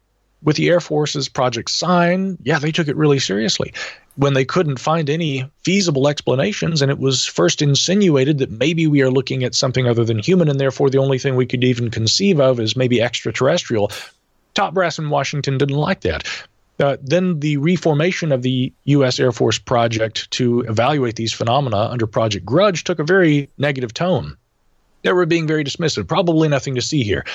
with 0.41 0.55
the 0.55 0.69
Air 0.69 0.79
Force's 0.79 1.27
Project 1.29 1.69
Sign, 1.69 2.37
yeah, 2.43 2.59
they 2.59 2.71
took 2.71 2.87
it 2.87 2.95
really 2.95 3.19
seriously 3.19 3.73
when 4.15 4.33
they 4.33 4.45
couldn't 4.45 4.79
find 4.79 5.09
any 5.09 5.49
feasible 5.63 6.07
explanations, 6.07 6.81
and 6.81 6.91
it 6.91 6.99
was 6.99 7.25
first 7.25 7.61
insinuated 7.61 8.37
that 8.39 8.51
maybe 8.51 8.87
we 8.87 9.01
are 9.01 9.11
looking 9.11 9.43
at 9.43 9.55
something 9.55 9.87
other 9.87 10.03
than 10.03 10.19
human, 10.19 10.49
and 10.49 10.59
therefore 10.59 10.89
the 10.89 10.97
only 10.97 11.17
thing 11.19 11.35
we 11.35 11.45
could 11.45 11.63
even 11.63 11.91
conceive 11.91 12.39
of 12.39 12.59
is 12.59 12.75
maybe 12.75 13.01
extraterrestrial. 13.01 13.91
Top 14.53 14.73
brass 14.73 14.97
in 14.99 15.09
Washington 15.09 15.57
didn't 15.57 15.77
like 15.77 16.01
that. 16.01 16.27
Uh, 16.81 16.97
then 17.01 17.39
the 17.39 17.57
reformation 17.57 18.31
of 18.31 18.41
the 18.41 18.73
U.S. 18.85 19.19
Air 19.19 19.31
Force 19.31 19.59
project 19.59 20.29
to 20.31 20.61
evaluate 20.61 21.15
these 21.15 21.33
phenomena 21.33 21.77
under 21.77 22.07
Project 22.07 22.45
Grudge 22.45 22.83
took 22.83 22.99
a 22.99 23.03
very 23.03 23.49
negative 23.57 23.93
tone. 23.93 24.37
They 25.03 25.13
were 25.13 25.25
being 25.25 25.47
very 25.47 25.63
dismissive. 25.63 26.07
Probably 26.07 26.47
nothing 26.47 26.75
to 26.75 26.81
see 26.81 27.03
here. 27.03 27.25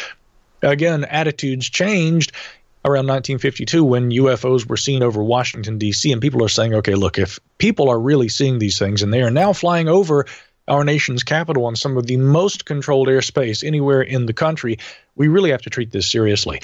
Again, 0.63 1.05
attitudes 1.05 1.69
changed, 1.69 2.33
around 2.87 3.09
1952 3.09 3.85
when 3.85 4.11
UFOs 4.11 4.65
were 4.67 4.77
seen 4.77 5.03
over 5.03 5.23
Washington, 5.23 5.77
D.C., 5.79 6.13
and 6.13 6.23
people 6.23 6.45
are 6.45 6.49
saying, 6.49 6.75
okay, 6.75 6.95
look, 6.95 7.19
if 7.19 7.41
people 7.59 7.89
are 7.89 7.99
really 7.99 8.29
seeing 8.29 8.59
these 8.59 8.79
things 8.79 9.03
and 9.03 9.13
they 9.13 9.23
are 9.23 9.31
now 9.31 9.53
flying 9.53 9.89
over 9.89 10.27
our 10.69 10.85
nation's 10.85 11.25
capital 11.25 11.67
on 11.67 11.75
some 11.75 11.97
of 11.97 12.07
the 12.07 12.17
most 12.17 12.65
controlled 12.65 13.09
airspace 13.09 13.65
anywhere 13.65 14.03
in 14.03 14.27
the 14.27 14.33
country, 14.33 14.79
we 15.17 15.27
really 15.27 15.51
have 15.51 15.63
to 15.63 15.71
treat 15.71 15.91
this 15.91 16.11
seriously. 16.11 16.61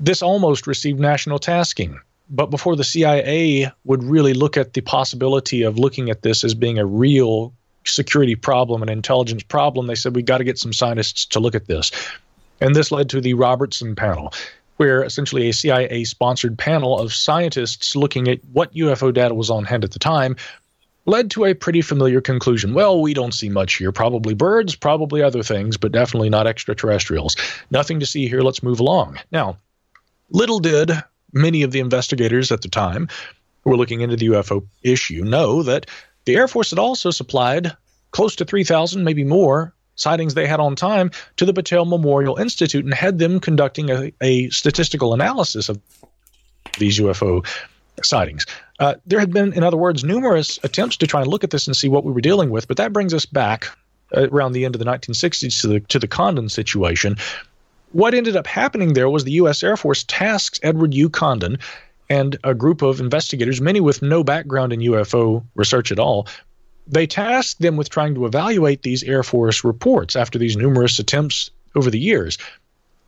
This 0.00 0.22
almost 0.22 0.66
received 0.66 1.00
national 1.00 1.38
tasking. 1.38 2.00
But 2.30 2.50
before 2.50 2.76
the 2.76 2.84
CIA 2.84 3.72
would 3.84 4.04
really 4.04 4.34
look 4.34 4.56
at 4.56 4.74
the 4.74 4.82
possibility 4.82 5.62
of 5.62 5.78
looking 5.78 6.10
at 6.10 6.22
this 6.22 6.44
as 6.44 6.54
being 6.54 6.78
a 6.78 6.84
real 6.84 7.54
security 7.84 8.34
problem, 8.34 8.82
an 8.82 8.90
intelligence 8.90 9.42
problem, 9.42 9.86
they 9.86 9.94
said, 9.94 10.14
we 10.14 10.22
got 10.22 10.38
to 10.38 10.44
get 10.44 10.58
some 10.58 10.72
scientists 10.72 11.24
to 11.26 11.40
look 11.40 11.54
at 11.54 11.66
this. 11.66 11.90
And 12.60 12.76
this 12.76 12.92
led 12.92 13.08
to 13.10 13.20
the 13.20 13.34
Robertson 13.34 13.94
panel 13.94 14.32
where 14.78 15.02
essentially 15.02 15.48
a 15.48 15.52
CIA 15.52 16.04
sponsored 16.04 16.56
panel 16.56 16.98
of 16.98 17.12
scientists 17.12 17.96
looking 17.96 18.28
at 18.28 18.38
what 18.52 18.72
UFO 18.74 19.12
data 19.12 19.34
was 19.34 19.50
on 19.50 19.64
hand 19.64 19.84
at 19.84 19.90
the 19.90 19.98
time 19.98 20.36
led 21.04 21.30
to 21.32 21.46
a 21.46 21.54
pretty 21.54 21.80
familiar 21.80 22.20
conclusion. 22.20 22.74
Well, 22.74 23.00
we 23.00 23.14
don't 23.14 23.34
see 23.34 23.48
much 23.48 23.74
here. 23.74 23.92
Probably 23.92 24.34
birds, 24.34 24.76
probably 24.76 25.22
other 25.22 25.42
things, 25.42 25.76
but 25.76 25.90
definitely 25.90 26.30
not 26.30 26.46
extraterrestrials. 26.46 27.34
Nothing 27.70 27.98
to 28.00 28.06
see 28.06 28.28
here. 28.28 28.42
Let's 28.42 28.62
move 28.62 28.78
along. 28.78 29.18
Now, 29.32 29.58
little 30.30 30.60
did 30.60 30.92
many 31.32 31.62
of 31.62 31.72
the 31.72 31.80
investigators 31.80 32.50
at 32.52 32.62
the 32.62 32.68
time 32.68 33.08
who 33.62 33.70
were 33.70 33.76
looking 33.76 34.00
into 34.00 34.16
the 34.16 34.28
UFO 34.28 34.66
issue 34.82 35.24
know 35.24 35.62
that 35.62 35.86
the 36.24 36.36
Air 36.36 36.48
Force 36.48 36.70
had 36.70 36.78
also 36.78 37.10
supplied 37.10 37.76
close 38.10 38.36
to 38.36 38.44
3,000, 38.44 39.04
maybe 39.04 39.24
more, 39.24 39.74
sightings 39.96 40.34
they 40.34 40.46
had 40.46 40.60
on 40.60 40.76
time 40.76 41.10
to 41.36 41.44
the 41.44 41.52
Battelle 41.52 41.88
Memorial 41.88 42.36
Institute 42.36 42.84
and 42.84 42.94
had 42.94 43.18
them 43.18 43.40
conducting 43.40 43.90
a, 43.90 44.12
a 44.20 44.48
statistical 44.50 45.12
analysis 45.12 45.68
of 45.68 45.80
these 46.78 46.98
UFO 46.98 47.44
sightings. 48.02 48.46
Uh, 48.78 48.94
there 49.06 49.18
had 49.18 49.32
been, 49.32 49.52
in 49.52 49.64
other 49.64 49.76
words, 49.76 50.04
numerous 50.04 50.58
attempts 50.62 50.96
to 50.98 51.06
try 51.06 51.20
and 51.20 51.28
look 51.28 51.42
at 51.44 51.50
this 51.50 51.66
and 51.66 51.76
see 51.76 51.88
what 51.88 52.04
we 52.04 52.12
were 52.12 52.20
dealing 52.20 52.50
with, 52.50 52.68
but 52.68 52.76
that 52.76 52.92
brings 52.92 53.12
us 53.12 53.26
back 53.26 53.66
uh, 54.16 54.28
around 54.30 54.52
the 54.52 54.64
end 54.64 54.74
of 54.74 54.78
the 54.78 54.84
1960s 54.84 55.60
to 55.60 55.66
the 55.66 55.80
to 55.80 55.98
the 55.98 56.08
Condon 56.08 56.48
situation. 56.48 57.16
What 57.92 58.14
ended 58.14 58.36
up 58.36 58.46
happening 58.46 58.92
there 58.92 59.08
was 59.08 59.24
the 59.24 59.32
U.S. 59.32 59.62
Air 59.62 59.76
Force 59.76 60.04
tasks 60.04 60.60
Edward 60.62 60.94
U. 60.94 61.08
Condon 61.08 61.58
and 62.10 62.36
a 62.44 62.54
group 62.54 62.82
of 62.82 63.00
investigators, 63.00 63.60
many 63.60 63.80
with 63.80 64.02
no 64.02 64.24
background 64.24 64.72
in 64.72 64.80
UFO 64.80 65.44
research 65.54 65.92
at 65.92 65.98
all, 65.98 66.26
they 66.86 67.06
tasked 67.06 67.60
them 67.60 67.76
with 67.76 67.90
trying 67.90 68.14
to 68.14 68.24
evaluate 68.24 68.82
these 68.82 69.02
Air 69.02 69.22
Force 69.22 69.62
reports 69.62 70.16
after 70.16 70.38
these 70.38 70.56
numerous 70.56 70.98
attempts 70.98 71.50
over 71.74 71.90
the 71.90 71.98
years. 71.98 72.38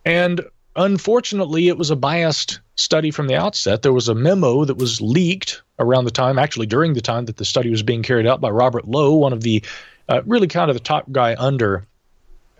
And 0.04 0.42
unfortunately, 0.76 1.68
it 1.68 1.78
was 1.78 1.90
a 1.90 1.96
biased 1.96 2.60
study 2.76 3.10
from 3.10 3.26
the 3.26 3.36
outset. 3.36 3.82
There 3.82 3.92
was 3.92 4.08
a 4.08 4.14
memo 4.14 4.64
that 4.64 4.76
was 4.76 5.00
leaked 5.00 5.62
around 5.78 6.04
the 6.04 6.10
time, 6.10 6.38
actually 6.38 6.66
during 6.66 6.92
the 6.92 7.00
time 7.00 7.24
that 7.24 7.38
the 7.38 7.44
study 7.44 7.70
was 7.70 7.82
being 7.82 8.02
carried 8.02 8.26
out 8.26 8.40
by 8.40 8.50
Robert 8.50 8.86
Low, 8.86 9.14
one 9.14 9.32
of 9.32 9.42
the 9.42 9.62
uh, 10.08 10.22
really 10.26 10.48
kind 10.48 10.70
of 10.70 10.76
the 10.76 10.82
top 10.82 11.10
guy 11.10 11.34
under 11.38 11.86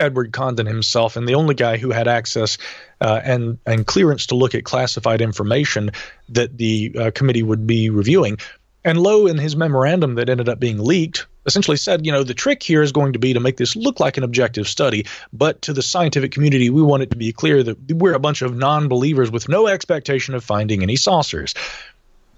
Edward 0.01 0.33
Condon 0.33 0.67
himself, 0.67 1.17
and 1.17 1.29
the 1.29 1.35
only 1.35 1.55
guy 1.55 1.77
who 1.77 1.91
had 1.91 2.09
access 2.09 2.59
uh, 3.01 3.21
and 3.23 3.59
and 3.67 3.87
clearance 3.87 4.27
to 4.27 4.35
look 4.35 4.55
at 4.55 4.65
classified 4.65 5.21
information 5.21 5.91
that 6.31 6.57
the 6.57 6.95
uh, 6.99 7.11
committee 7.15 7.43
would 7.43 7.67
be 7.67 7.91
reviewing. 7.91 8.39
And 8.83 8.99
Low, 8.99 9.27
in 9.27 9.37
his 9.37 9.57
memorandum 9.57 10.15
that 10.15 10.31
ended 10.31 10.49
up 10.49 10.59
being 10.59 10.79
leaked, 10.79 11.27
essentially 11.45 11.77
said, 11.77 12.07
you 12.07 12.13
know, 12.13 12.23
the 12.23 12.35
trick 12.35 12.63
here 12.63 12.83
is 12.83 12.93
going 12.93 13.13
to 13.13 13.19
be 13.19 13.35
to 13.35 13.41
make 13.41 13.57
this 13.57 13.77
look 13.77 14.01
like 14.01 14.17
an 14.17 14.25
objective 14.25 14.69
study, 14.69 15.07
but 15.33 15.61
to 15.63 15.73
the 15.73 15.83
scientific 15.83 16.33
community, 16.33 16.71
we 16.71 16.83
want 16.83 17.03
it 17.03 17.11
to 17.11 17.17
be 17.17 17.33
clear 17.33 17.63
that 17.63 17.93
we're 17.93 18.15
a 18.15 18.21
bunch 18.21 18.43
of 18.43 18.57
non 18.57 18.89
believers 18.89 19.31
with 19.31 19.49
no 19.49 19.67
expectation 19.67 20.35
of 20.35 20.45
finding 20.45 20.83
any 20.83 20.97
saucers. 20.97 21.55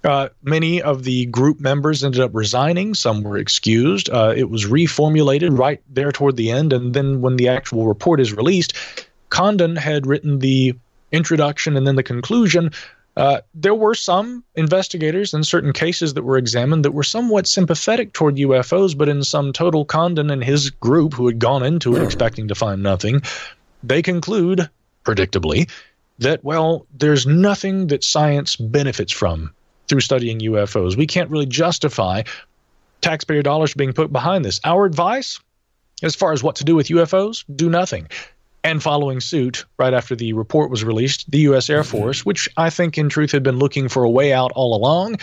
Uh, 0.03 0.27
many 0.41 0.81
of 0.81 1.03
the 1.03 1.25
group 1.27 1.61
members 1.61 2.03
ended 2.03 2.19
up 2.19 2.31
resigning. 2.33 2.93
Some 2.93 3.23
were 3.23 3.37
excused. 3.37 4.09
Uh, 4.09 4.33
it 4.35 4.49
was 4.49 4.65
reformulated 4.65 5.57
right 5.57 5.81
there 5.89 6.11
toward 6.11 6.35
the 6.35 6.51
end. 6.51 6.73
And 6.73 6.93
then 6.93 7.21
when 7.21 7.37
the 7.37 7.47
actual 7.47 7.87
report 7.87 8.19
is 8.19 8.33
released, 8.33 8.73
Condon 9.29 9.75
had 9.75 10.05
written 10.05 10.39
the 10.39 10.75
introduction 11.11 11.77
and 11.77 11.87
then 11.87 11.95
the 11.95 12.03
conclusion. 12.03 12.71
Uh, 13.15 13.41
there 13.53 13.75
were 13.75 13.93
some 13.93 14.43
investigators 14.55 15.33
in 15.33 15.43
certain 15.43 15.71
cases 15.71 16.15
that 16.15 16.23
were 16.23 16.37
examined 16.37 16.83
that 16.83 16.91
were 16.91 17.03
somewhat 17.03 17.47
sympathetic 17.47 18.11
toward 18.11 18.35
UFOs, 18.35 18.97
but 18.97 19.07
in 19.07 19.23
some 19.23 19.53
total, 19.53 19.85
Condon 19.85 20.31
and 20.31 20.43
his 20.43 20.71
group, 20.71 21.13
who 21.13 21.27
had 21.27 21.39
gone 21.39 21.63
into 21.63 21.95
it 21.95 22.03
expecting 22.03 22.47
to 22.47 22.55
find 22.55 22.81
nothing, 22.81 23.21
they 23.83 24.01
conclude, 24.01 24.69
predictably, 25.05 25.69
that, 26.19 26.43
well, 26.43 26.87
there's 26.93 27.27
nothing 27.27 27.87
that 27.87 28.03
science 28.03 28.55
benefits 28.55 29.11
from 29.11 29.53
through 29.87 30.01
studying 30.01 30.39
UFOs. 30.39 30.95
We 30.95 31.07
can't 31.07 31.29
really 31.29 31.45
justify 31.45 32.23
taxpayer 33.01 33.41
dollars 33.41 33.73
being 33.73 33.93
put 33.93 34.11
behind 34.11 34.45
this. 34.45 34.59
Our 34.63 34.85
advice, 34.85 35.39
as 36.01 36.15
far 36.15 36.31
as 36.31 36.41
what 36.41 36.55
to 36.57 36.63
do 36.63 36.75
with 36.75 36.87
UFOs, 36.87 37.43
do 37.55 37.69
nothing. 37.69 38.07
And 38.63 38.81
following 38.81 39.19
suit, 39.19 39.65
right 39.77 39.93
after 39.93 40.15
the 40.15 40.31
report 40.33 40.69
was 40.69 40.85
released, 40.85 41.29
the 41.29 41.39
U.S. 41.39 41.69
Air 41.69 41.81
mm-hmm. 41.81 41.97
Force, 41.97 42.25
which 42.25 42.47
I 42.55 42.69
think 42.69 42.97
in 42.97 43.09
truth 43.09 43.31
had 43.31 43.43
been 43.43 43.59
looking 43.59 43.89
for 43.89 44.03
a 44.03 44.09
way 44.09 44.31
out 44.31 44.53
all 44.55 44.75
along, 44.75 45.17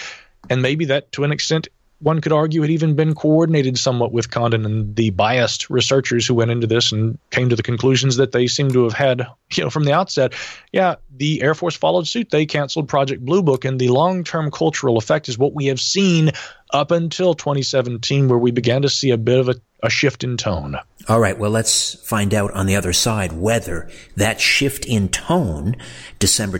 and 0.50 0.60
maybe 0.60 0.84
that 0.86 1.10
to 1.12 1.24
an 1.24 1.32
extent 1.32 1.68
one 2.00 2.20
could 2.20 2.32
argue 2.32 2.62
had 2.62 2.70
even 2.70 2.94
been 2.94 3.14
coordinated 3.14 3.78
somewhat 3.78 4.12
with 4.12 4.30
Condon 4.30 4.64
and 4.64 4.96
the 4.96 5.10
biased 5.10 5.68
researchers 5.68 6.26
who 6.26 6.34
went 6.34 6.50
into 6.50 6.66
this 6.66 6.92
and 6.92 7.18
came 7.30 7.50
to 7.50 7.56
the 7.56 7.62
conclusions 7.62 8.16
that 8.16 8.32
they 8.32 8.46
seem 8.46 8.70
to 8.70 8.84
have 8.84 8.94
had, 8.94 9.26
you 9.52 9.62
know, 9.62 9.70
from 9.70 9.84
the 9.84 9.92
outset. 9.92 10.32
Yeah, 10.72 10.96
the 11.14 11.42
Air 11.42 11.54
Force 11.54 11.76
followed 11.76 12.08
suit. 12.08 12.30
They 12.30 12.46
canceled 12.46 12.88
Project 12.88 13.24
Blue 13.24 13.42
Book, 13.42 13.64
and 13.64 13.78
the 13.78 13.88
long-term 13.88 14.50
cultural 14.50 14.96
effect 14.96 15.28
is 15.28 15.38
what 15.38 15.54
we 15.54 15.66
have 15.66 15.80
seen 15.80 16.30
up 16.72 16.90
until 16.90 17.34
2017, 17.34 18.28
where 18.28 18.38
we 18.38 18.50
began 18.50 18.82
to 18.82 18.88
see 18.88 19.10
a 19.10 19.18
bit 19.18 19.38
of 19.38 19.50
a, 19.50 19.56
a 19.82 19.90
shift 19.90 20.24
in 20.24 20.38
tone. 20.38 20.76
All 21.08 21.20
right, 21.20 21.38
well, 21.38 21.50
let's 21.50 21.94
find 22.08 22.32
out 22.32 22.52
on 22.52 22.66
the 22.66 22.76
other 22.76 22.92
side 22.92 23.32
whether 23.32 23.90
that 24.16 24.40
shift 24.40 24.86
in 24.86 25.08
tone, 25.08 25.76
December 26.18 26.58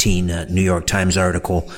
2017 0.00 0.30
uh, 0.30 0.46
New 0.48 0.62
York 0.62 0.86
Times 0.86 1.16
article, 1.16 1.70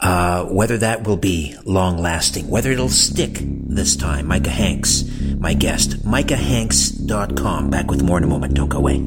uh, 0.00 0.44
whether 0.46 0.76
that 0.78 1.06
will 1.06 1.16
be 1.16 1.54
long 1.64 1.98
lasting, 1.98 2.48
whether 2.48 2.70
it'll 2.70 2.88
stick 2.88 3.38
this 3.42 3.96
time. 3.96 4.26
Micah 4.26 4.50
Hanks, 4.50 5.04
my 5.38 5.54
guest. 5.54 6.04
MicahHanks.com. 6.04 7.70
Back 7.70 7.90
with 7.90 8.02
more 8.02 8.18
in 8.18 8.24
a 8.24 8.26
moment. 8.26 8.54
Don't 8.54 8.68
go 8.68 8.78
away. 8.78 8.98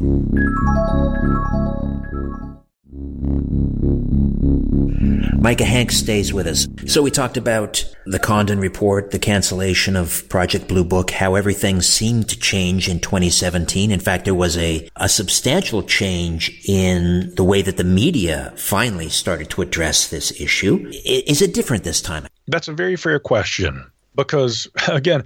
Micah 4.99 5.65
Hanks 5.65 5.97
stays 5.97 6.33
with 6.33 6.47
us. 6.47 6.67
So 6.85 7.01
we 7.01 7.11
talked 7.11 7.37
about 7.37 7.83
the 8.05 8.19
Condon 8.19 8.59
report, 8.59 9.11
the 9.11 9.19
cancellation 9.19 9.95
of 9.95 10.27
Project 10.29 10.67
Blue 10.67 10.83
Book, 10.83 11.11
how 11.11 11.35
everything 11.35 11.81
seemed 11.81 12.29
to 12.29 12.39
change 12.39 12.89
in 12.89 12.99
2017. 12.99 13.91
In 13.91 13.99
fact, 13.99 14.25
there 14.25 14.35
was 14.35 14.57
a, 14.57 14.89
a 14.95 15.09
substantial 15.09 15.83
change 15.83 16.61
in 16.67 17.33
the 17.35 17.43
way 17.43 17.61
that 17.61 17.77
the 17.77 17.83
media 17.83 18.53
finally 18.55 19.09
started 19.09 19.49
to 19.51 19.61
address 19.61 20.09
this 20.09 20.39
issue. 20.39 20.89
Is 21.05 21.41
it 21.41 21.53
different 21.53 21.83
this 21.83 22.01
time? 22.01 22.27
That's 22.47 22.67
a 22.67 22.73
very 22.73 22.95
fair 22.95 23.19
question 23.19 23.85
because, 24.15 24.67
again, 24.87 25.23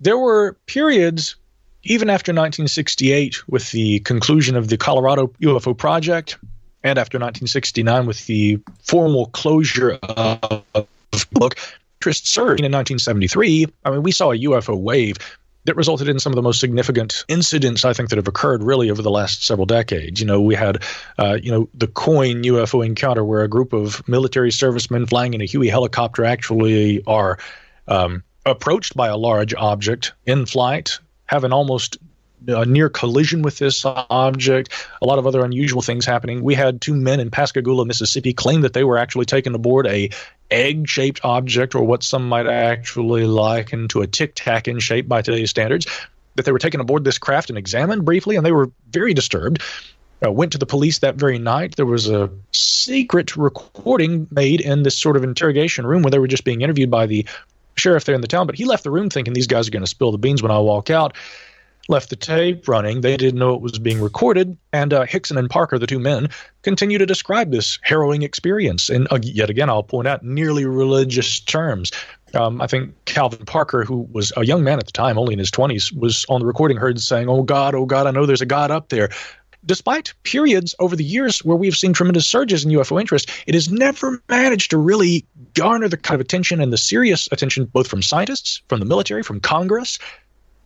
there 0.00 0.18
were 0.18 0.54
periods 0.66 1.36
even 1.82 2.10
after 2.10 2.30
1968 2.32 3.48
with 3.48 3.70
the 3.70 4.00
conclusion 4.00 4.56
of 4.56 4.68
the 4.68 4.76
Colorado 4.76 5.28
UFO 5.42 5.76
project 5.76 6.38
and 6.82 6.98
after 6.98 7.16
1969 7.18 8.06
with 8.06 8.26
the 8.26 8.60
formal 8.82 9.26
closure 9.26 9.98
of 10.02 10.64
book, 11.32 11.56
interest 11.98 12.26
surged 12.26 12.60
in 12.60 12.72
1973. 12.72 13.66
I 13.84 13.90
mean, 13.90 14.02
we 14.02 14.12
saw 14.12 14.32
a 14.32 14.38
UFO 14.38 14.78
wave 14.78 15.16
that 15.64 15.76
resulted 15.76 16.08
in 16.08 16.18
some 16.18 16.32
of 16.32 16.36
the 16.36 16.42
most 16.42 16.58
significant 16.58 17.24
incidents 17.28 17.84
I 17.84 17.92
think 17.92 18.08
that 18.08 18.16
have 18.16 18.28
occurred 18.28 18.62
really 18.62 18.90
over 18.90 19.02
the 19.02 19.10
last 19.10 19.44
several 19.44 19.66
decades. 19.66 20.18
You 20.18 20.26
know, 20.26 20.40
we 20.40 20.54
had, 20.54 20.82
uh, 21.18 21.38
you 21.42 21.52
know, 21.52 21.68
the 21.74 21.86
Coyne 21.86 22.42
UFO 22.44 22.84
encounter 22.84 23.22
where 23.22 23.42
a 23.42 23.48
group 23.48 23.74
of 23.74 24.06
military 24.08 24.50
servicemen 24.50 25.06
flying 25.06 25.34
in 25.34 25.42
a 25.42 25.44
Huey 25.44 25.68
helicopter 25.68 26.24
actually 26.24 27.04
are 27.06 27.38
um, 27.88 28.22
approached 28.46 28.96
by 28.96 29.08
a 29.08 29.16
large 29.18 29.52
object 29.54 30.12
in 30.24 30.46
flight, 30.46 30.98
have 31.26 31.44
an 31.44 31.52
almost 31.52 31.98
a 32.46 32.64
near 32.64 32.88
collision 32.88 33.42
with 33.42 33.58
this 33.58 33.84
object, 33.84 34.70
a 35.02 35.06
lot 35.06 35.18
of 35.18 35.26
other 35.26 35.44
unusual 35.44 35.82
things 35.82 36.06
happening. 36.06 36.42
We 36.42 36.54
had 36.54 36.80
two 36.80 36.94
men 36.94 37.20
in 37.20 37.30
Pascagoula, 37.30 37.84
Mississippi, 37.86 38.32
claim 38.32 38.62
that 38.62 38.72
they 38.72 38.84
were 38.84 38.98
actually 38.98 39.26
taken 39.26 39.54
aboard 39.54 39.86
a 39.86 40.10
egg-shaped 40.50 41.20
object, 41.22 41.74
or 41.74 41.84
what 41.84 42.02
some 42.02 42.28
might 42.28 42.46
actually 42.46 43.24
liken 43.24 43.88
to 43.88 44.02
a 44.02 44.06
tic 44.06 44.32
tac 44.34 44.68
in 44.68 44.80
shape 44.80 45.06
by 45.08 45.22
today's 45.22 45.50
standards. 45.50 45.86
That 46.36 46.44
they 46.44 46.52
were 46.52 46.58
taken 46.58 46.80
aboard 46.80 47.04
this 47.04 47.18
craft 47.18 47.50
and 47.50 47.58
examined 47.58 48.04
briefly, 48.04 48.36
and 48.36 48.46
they 48.46 48.52
were 48.52 48.70
very 48.90 49.14
disturbed. 49.14 49.62
Uh, 50.24 50.30
went 50.30 50.52
to 50.52 50.58
the 50.58 50.66
police 50.66 50.98
that 50.98 51.14
very 51.16 51.38
night. 51.38 51.76
There 51.76 51.86
was 51.86 52.08
a 52.08 52.30
secret 52.52 53.36
recording 53.36 54.28
made 54.30 54.60
in 54.60 54.82
this 54.82 54.98
sort 54.98 55.16
of 55.16 55.24
interrogation 55.24 55.86
room 55.86 56.02
where 56.02 56.10
they 56.10 56.18
were 56.18 56.28
just 56.28 56.44
being 56.44 56.60
interviewed 56.60 56.90
by 56.90 57.06
the 57.06 57.26
sheriff 57.76 58.04
there 58.04 58.14
in 58.14 58.20
the 58.20 58.28
town. 58.28 58.46
But 58.46 58.56
he 58.56 58.66
left 58.66 58.84
the 58.84 58.90
room 58.90 59.08
thinking 59.08 59.32
these 59.32 59.46
guys 59.46 59.66
are 59.66 59.70
going 59.70 59.82
to 59.82 59.88
spill 59.88 60.12
the 60.12 60.18
beans 60.18 60.42
when 60.42 60.52
I 60.52 60.58
walk 60.58 60.90
out 60.90 61.16
left 61.90 62.08
the 62.08 62.16
tape 62.16 62.66
running. 62.68 63.02
They 63.02 63.16
didn't 63.16 63.38
know 63.38 63.54
it 63.54 63.60
was 63.60 63.78
being 63.78 64.00
recorded. 64.00 64.56
And 64.72 64.94
uh, 64.94 65.04
Hickson 65.04 65.36
and 65.36 65.50
Parker, 65.50 65.78
the 65.78 65.86
two 65.86 65.98
men, 65.98 66.28
continue 66.62 66.96
to 66.96 67.04
describe 67.04 67.50
this 67.50 67.78
harrowing 67.82 68.22
experience. 68.22 68.88
And 68.88 69.06
uh, 69.10 69.18
yet 69.22 69.50
again, 69.50 69.68
I'll 69.68 69.82
point 69.82 70.08
out 70.08 70.24
nearly 70.24 70.64
religious 70.64 71.40
terms. 71.40 71.90
Um, 72.32 72.62
I 72.62 72.68
think 72.68 72.94
Calvin 73.06 73.44
Parker, 73.44 73.84
who 73.84 74.08
was 74.12 74.32
a 74.36 74.46
young 74.46 74.62
man 74.62 74.78
at 74.78 74.86
the 74.86 74.92
time, 74.92 75.18
only 75.18 75.32
in 75.32 75.38
his 75.38 75.50
20s, 75.50 75.94
was 75.94 76.24
on 76.28 76.40
the 76.40 76.46
recording 76.46 76.76
heard 76.76 77.00
saying, 77.00 77.28
Oh 77.28 77.42
God, 77.42 77.74
oh 77.74 77.86
God, 77.86 78.06
I 78.06 78.12
know 78.12 78.24
there's 78.24 78.40
a 78.40 78.46
God 78.46 78.70
up 78.70 78.88
there. 78.88 79.10
Despite 79.66 80.14
periods 80.22 80.74
over 80.78 80.96
the 80.96 81.04
years 81.04 81.40
where 81.44 81.56
we've 81.56 81.76
seen 81.76 81.92
tremendous 81.92 82.26
surges 82.26 82.64
in 82.64 82.70
UFO 82.70 82.98
interest, 82.98 83.30
it 83.46 83.54
has 83.54 83.70
never 83.70 84.22
managed 84.28 84.70
to 84.70 84.78
really 84.78 85.26
garner 85.52 85.86
the 85.86 85.98
kind 85.98 86.14
of 86.14 86.24
attention 86.24 86.62
and 86.62 86.72
the 86.72 86.78
serious 86.78 87.28
attention 87.30 87.66
both 87.66 87.86
from 87.86 88.00
scientists, 88.00 88.62
from 88.68 88.78
the 88.78 88.86
military, 88.86 89.22
from 89.22 89.38
Congress, 89.38 89.98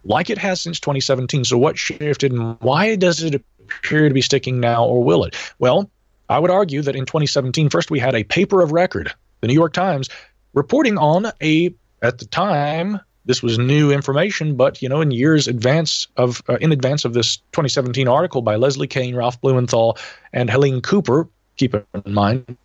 like 0.05 0.31
it 0.31 0.39
has 0.39 0.61
since 0.61 0.81
2017. 0.81 1.45
So, 1.45 1.59
what 1.59 1.79
shifted 1.79 2.33
and 2.33 2.61
why 2.61 2.97
does 2.97 3.23
it 3.23 3.35
appear 3.35 4.09
to 4.09 4.15
be 4.15 4.21
sticking 4.21 4.61
now, 4.61 4.85
or 4.85 5.03
will 5.03 5.25
it? 5.25 5.37
Well, 5.59 5.91
I 6.29 6.39
would 6.39 6.51
argue 6.51 6.83
that 6.83 6.97
in 6.97 7.07
2017, 7.07 7.71
first 7.71 7.91
we 7.91 7.99
had 7.99 8.15
a 8.15 8.25
paper 8.25 8.63
of 8.63 8.73
record, 8.73 9.13
the 9.41 9.49
New 9.49 9.55
York 9.55 9.73
Times, 9.73 10.09
reporting 10.55 10.99
on 10.99 11.27
a, 11.43 11.75
at 12.03 12.19
the 12.19 12.25
time, 12.27 13.01
this 13.27 13.43
was 13.43 13.59
new 13.59 13.91
information, 13.91 14.57
but 14.57 14.83
you 14.83 14.89
know, 14.89 15.01
in 15.01 15.11
years 15.11 15.49
advance 15.49 16.07
of 16.17 16.43
uh, 16.49 16.57
in 16.61 16.73
advance 16.73 17.05
of 17.05 17.15
this 17.15 17.39
2017 17.53 18.07
article 18.07 18.43
by 18.43 18.57
Leslie 18.57 18.87
Kean, 18.87 19.17
Ralph 19.17 19.41
Blumenthal, 19.41 19.97
and 20.33 20.51
Helene 20.51 20.81
Cooper. 20.83 21.29
Keep 21.57 21.75
in 21.75 21.85
mind, 22.13 22.57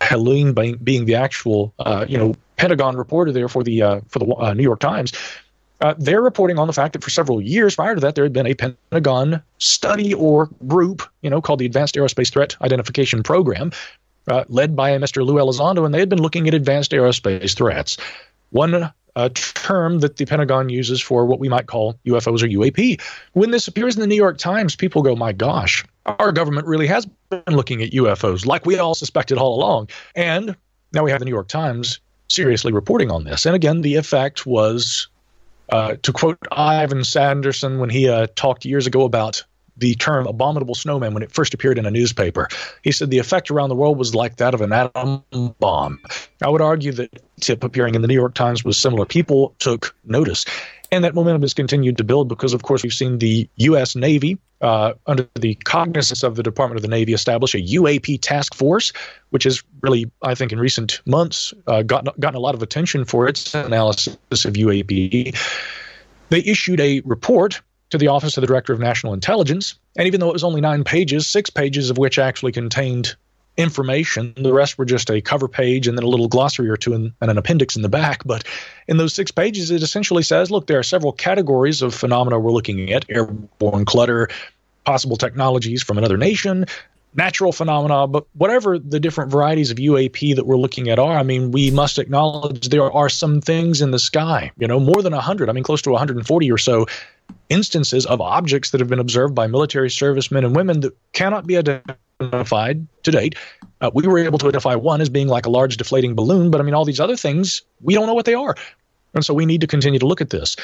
Helene 0.00 0.54
being, 0.54 1.04
the 1.04 1.14
actual, 1.14 1.74
uh, 1.78 2.06
you 2.08 2.16
know, 2.16 2.34
Pentagon 2.56 2.96
reporter 2.96 3.30
there 3.30 3.48
for 3.48 3.62
the 3.62 3.82
uh, 3.82 4.00
for 4.08 4.18
the 4.18 4.34
uh, 4.34 4.54
New 4.54 4.62
York 4.62 4.80
Times. 4.80 5.12
Uh, 5.82 5.94
they're 5.98 6.22
reporting 6.22 6.60
on 6.60 6.68
the 6.68 6.72
fact 6.72 6.92
that 6.92 7.02
for 7.02 7.10
several 7.10 7.40
years 7.40 7.74
prior 7.74 7.94
to 7.96 8.00
that, 8.00 8.14
there 8.14 8.24
had 8.24 8.32
been 8.32 8.46
a 8.46 8.54
Pentagon 8.54 9.42
study 9.58 10.14
or 10.14 10.48
group, 10.68 11.02
you 11.22 11.28
know, 11.28 11.42
called 11.42 11.58
the 11.58 11.66
Advanced 11.66 11.96
Aerospace 11.96 12.32
Threat 12.32 12.56
Identification 12.62 13.22
Program, 13.24 13.72
uh, 14.28 14.44
led 14.48 14.76
by 14.76 14.92
Mr. 14.92 15.26
Lou 15.26 15.34
Elizondo, 15.34 15.84
and 15.84 15.92
they 15.92 15.98
had 15.98 16.08
been 16.08 16.22
looking 16.22 16.46
at 16.46 16.54
advanced 16.54 16.92
aerospace 16.92 17.56
threats. 17.56 17.96
One 18.50 18.92
uh, 19.16 19.28
term 19.34 19.98
that 19.98 20.16
the 20.16 20.24
Pentagon 20.24 20.68
uses 20.68 21.00
for 21.00 21.26
what 21.26 21.40
we 21.40 21.48
might 21.48 21.66
call 21.66 21.98
UFOs 22.06 22.42
or 22.42 22.46
UAP. 22.46 23.00
When 23.32 23.50
this 23.50 23.66
appears 23.66 23.96
in 23.96 24.00
the 24.00 24.06
New 24.06 24.14
York 24.14 24.38
Times, 24.38 24.76
people 24.76 25.02
go, 25.02 25.16
my 25.16 25.32
gosh, 25.32 25.84
our 26.06 26.30
government 26.30 26.68
really 26.68 26.86
has 26.86 27.06
been 27.28 27.42
looking 27.48 27.82
at 27.82 27.90
UFOs 27.90 28.46
like 28.46 28.64
we 28.64 28.78
all 28.78 28.94
suspected 28.94 29.36
all 29.36 29.56
along. 29.56 29.88
And 30.14 30.54
now 30.92 31.02
we 31.02 31.10
have 31.10 31.18
the 31.18 31.24
New 31.24 31.32
York 31.32 31.48
Times 31.48 31.98
seriously 32.28 32.72
reporting 32.72 33.10
on 33.10 33.24
this. 33.24 33.44
And 33.44 33.56
again, 33.56 33.82
the 33.82 33.96
effect 33.96 34.46
was 34.46 35.08
uh, 35.68 35.96
to 36.02 36.12
quote 36.12 36.38
Ivan 36.50 37.04
Sanderson 37.04 37.78
when 37.78 37.90
he 37.90 38.08
uh, 38.08 38.26
talked 38.34 38.64
years 38.64 38.86
ago 38.86 39.04
about 39.04 39.44
the 39.76 39.94
term 39.94 40.26
abominable 40.26 40.74
snowman 40.74 41.14
when 41.14 41.22
it 41.22 41.32
first 41.32 41.54
appeared 41.54 41.78
in 41.78 41.86
a 41.86 41.90
newspaper. 41.90 42.48
He 42.82 42.92
said 42.92 43.10
the 43.10 43.18
effect 43.18 43.50
around 43.50 43.70
the 43.70 43.74
world 43.74 43.98
was 43.98 44.14
like 44.14 44.36
that 44.36 44.54
of 44.54 44.60
an 44.60 44.72
atom 44.72 45.24
bomb. 45.58 46.00
I 46.42 46.48
would 46.48 46.60
argue 46.60 46.92
that 46.92 47.10
tip 47.40 47.64
appearing 47.64 47.94
in 47.94 48.02
the 48.02 48.08
New 48.08 48.14
York 48.14 48.34
Times 48.34 48.64
was 48.64 48.76
similar. 48.76 49.06
People 49.06 49.54
took 49.58 49.94
notice. 50.04 50.44
And 50.92 51.02
that 51.04 51.14
momentum 51.14 51.40
has 51.40 51.54
continued 51.54 51.96
to 51.96 52.04
build 52.04 52.28
because, 52.28 52.52
of 52.52 52.64
course, 52.64 52.82
we've 52.82 52.92
seen 52.92 53.18
the 53.18 53.48
U.S. 53.56 53.96
Navy, 53.96 54.36
uh, 54.60 54.92
under 55.06 55.26
the 55.40 55.54
cognizance 55.64 56.22
of 56.22 56.36
the 56.36 56.42
Department 56.42 56.76
of 56.76 56.82
the 56.82 56.88
Navy, 56.88 57.14
establish 57.14 57.54
a 57.54 57.62
UAP 57.62 58.20
task 58.20 58.54
force, 58.54 58.92
which 59.30 59.44
has 59.44 59.62
really, 59.80 60.10
I 60.22 60.34
think, 60.34 60.52
in 60.52 60.60
recent 60.60 61.00
months, 61.06 61.54
uh, 61.66 61.80
gotten, 61.82 62.12
gotten 62.20 62.36
a 62.36 62.40
lot 62.40 62.54
of 62.54 62.62
attention 62.62 63.06
for 63.06 63.26
its 63.26 63.54
analysis 63.54 64.44
of 64.44 64.52
UAP. 64.52 65.34
They 66.28 66.40
issued 66.40 66.78
a 66.78 67.00
report 67.06 67.62
to 67.88 67.96
the 67.96 68.08
Office 68.08 68.36
of 68.36 68.42
the 68.42 68.46
Director 68.46 68.74
of 68.74 68.78
National 68.78 69.14
Intelligence. 69.14 69.78
And 69.96 70.06
even 70.06 70.20
though 70.20 70.28
it 70.28 70.34
was 70.34 70.44
only 70.44 70.60
nine 70.60 70.84
pages, 70.84 71.26
six 71.26 71.48
pages 71.48 71.88
of 71.88 71.96
which 71.96 72.18
actually 72.18 72.52
contained 72.52 73.16
information. 73.56 74.32
The 74.36 74.52
rest 74.52 74.78
were 74.78 74.84
just 74.84 75.10
a 75.10 75.20
cover 75.20 75.48
page 75.48 75.86
and 75.86 75.96
then 75.96 76.04
a 76.04 76.08
little 76.08 76.28
glossary 76.28 76.70
or 76.70 76.76
two 76.76 76.94
and, 76.94 77.12
and, 77.20 77.30
an 77.30 77.38
appendix 77.38 77.76
in 77.76 77.82
the 77.82 77.88
back. 77.88 78.24
But 78.24 78.44
in 78.88 78.96
those 78.96 79.12
six 79.14 79.30
pages, 79.30 79.70
it 79.70 79.82
essentially 79.82 80.22
says 80.22 80.50
look, 80.50 80.66
there 80.66 80.78
are 80.78 80.84
several 80.84 81.12
categories 81.12 81.82
of 81.82 81.94
phenomena 81.94 82.38
we're 82.38 82.50
looking 82.50 82.92
at 82.92 83.04
airborne 83.08 83.84
clutter, 83.84 84.28
possible 84.84 85.16
technologies 85.16 85.82
from 85.82 85.98
another 85.98 86.16
nation. 86.16 86.66
Natural 87.14 87.52
phenomena, 87.52 88.06
but 88.06 88.24
whatever 88.32 88.78
the 88.78 88.98
different 88.98 89.30
varieties 89.30 89.70
of 89.70 89.76
UAP 89.76 90.34
that 90.34 90.46
we're 90.46 90.56
looking 90.56 90.88
at 90.88 90.98
are, 90.98 91.18
I 91.18 91.22
mean, 91.22 91.50
we 91.50 91.70
must 91.70 91.98
acknowledge 91.98 92.70
there 92.70 92.90
are 92.90 93.10
some 93.10 93.42
things 93.42 93.82
in 93.82 93.90
the 93.90 93.98
sky, 93.98 94.50
you 94.56 94.66
know, 94.66 94.80
more 94.80 95.02
than 95.02 95.12
100, 95.12 95.50
I 95.50 95.52
mean, 95.52 95.62
close 95.62 95.82
to 95.82 95.90
140 95.90 96.50
or 96.50 96.56
so 96.56 96.86
instances 97.50 98.06
of 98.06 98.22
objects 98.22 98.70
that 98.70 98.80
have 98.80 98.88
been 98.88 98.98
observed 98.98 99.34
by 99.34 99.46
military 99.46 99.90
servicemen 99.90 100.42
and 100.42 100.56
women 100.56 100.80
that 100.80 100.96
cannot 101.12 101.46
be 101.46 101.58
identified 101.58 101.98
identified 102.22 102.86
to 103.02 103.10
date. 103.10 103.34
Uh, 103.80 103.90
we 103.92 104.06
were 104.06 104.18
able 104.18 104.38
to 104.38 104.46
identify 104.46 104.74
one 104.74 105.00
as 105.00 105.08
being 105.08 105.28
like 105.28 105.46
a 105.46 105.50
large 105.50 105.76
deflating 105.76 106.14
balloon, 106.14 106.50
but 106.50 106.60
I 106.60 106.64
mean, 106.64 106.74
all 106.74 106.84
these 106.84 107.00
other 107.00 107.16
things, 107.16 107.62
we 107.80 107.94
don't 107.94 108.06
know 108.06 108.14
what 108.14 108.26
they 108.26 108.34
are. 108.34 108.54
And 109.14 109.24
so 109.24 109.34
we 109.34 109.46
need 109.46 109.60
to 109.60 109.66
continue 109.66 109.98
to 109.98 110.06
look 110.06 110.20
at 110.20 110.30
this. 110.30 110.56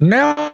Now, 0.00 0.52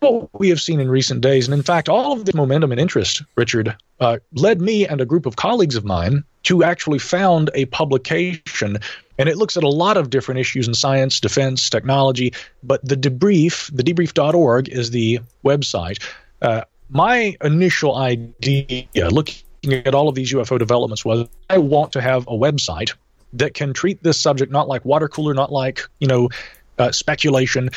what 0.00 0.40
we 0.40 0.48
have 0.48 0.60
seen 0.60 0.80
in 0.80 0.90
recent 0.90 1.20
days, 1.20 1.46
and 1.46 1.54
in 1.54 1.62
fact, 1.62 1.88
all 1.88 2.12
of 2.12 2.24
this 2.24 2.34
momentum 2.34 2.72
and 2.72 2.80
interest, 2.80 3.22
Richard, 3.36 3.76
uh, 4.00 4.18
led 4.32 4.60
me 4.60 4.86
and 4.86 5.00
a 5.00 5.04
group 5.04 5.26
of 5.26 5.36
colleagues 5.36 5.76
of 5.76 5.84
mine 5.84 6.24
to 6.44 6.64
actually 6.64 6.98
found 6.98 7.50
a 7.54 7.66
publication, 7.66 8.78
and 9.18 9.28
it 9.28 9.36
looks 9.36 9.56
at 9.56 9.62
a 9.62 9.68
lot 9.68 9.98
of 9.98 10.08
different 10.08 10.40
issues 10.40 10.66
in 10.66 10.72
science, 10.72 11.20
defense, 11.20 11.68
technology. 11.68 12.32
But 12.62 12.82
the 12.82 12.96
debrief, 12.96 13.70
the 13.76 13.82
debrief.org, 13.82 14.68
is 14.70 14.90
the 14.90 15.20
website. 15.44 16.02
Uh, 16.40 16.62
my 16.88 17.36
initial 17.44 17.96
idea, 17.96 18.86
looking 19.10 19.34
at 19.64 19.94
all 19.94 20.08
of 20.08 20.14
these 20.14 20.32
UFO 20.32 20.58
developments 20.58 21.04
was 21.04 21.28
I 21.48 21.58
want 21.58 21.92
to 21.92 22.00
have 22.00 22.22
a 22.26 22.32
website 22.32 22.94
that 23.32 23.54
can 23.54 23.72
treat 23.72 24.02
this 24.02 24.20
subject 24.20 24.50
not 24.50 24.68
like 24.68 24.84
water 24.84 25.08
cooler, 25.08 25.34
not 25.34 25.52
like, 25.52 25.82
you 25.98 26.08
know, 26.08 26.28
uh, 26.78 26.90
speculation. 26.92 27.70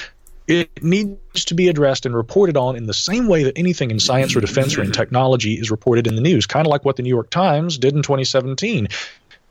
It 0.48 0.84
needs 0.84 1.46
to 1.46 1.54
be 1.54 1.68
addressed 1.70 2.06
and 2.06 2.16
reported 2.16 2.58
on 2.58 2.76
in 2.76 2.88
the 2.88 2.94
same 2.94 3.28
way 3.28 3.44
that 3.44 3.58
anything 3.58 3.92
in 3.92 4.00
science 4.00 4.36
or 4.36 4.42
defense 4.42 4.78
or 4.78 4.84
in 4.84 4.92
technology 4.92 5.54
is 5.54 5.72
reported 5.72 6.08
in 6.08 6.16
the 6.16 6.22
news, 6.22 6.46
kind 6.46 6.66
of 6.66 6.72
like 6.72 6.84
what 6.84 6.98
the 6.98 7.04
New 7.04 7.10
York 7.10 7.30
Times 7.30 7.78
did 7.78 7.94
in 7.94 8.02
2017. 8.02 8.88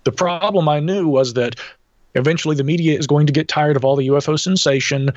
The 0.04 0.12
problem 0.12 0.68
I 0.68 0.80
knew 0.80 1.08
was 1.08 1.34
that 1.34 1.56
eventually 2.14 2.56
the 2.56 2.64
media 2.64 2.98
is 2.98 3.06
going 3.06 3.26
to 3.26 3.32
get 3.32 3.48
tired 3.48 3.76
of 3.76 3.84
all 3.84 3.96
the 3.96 4.08
UFO 4.08 4.38
sensation. 4.38 5.10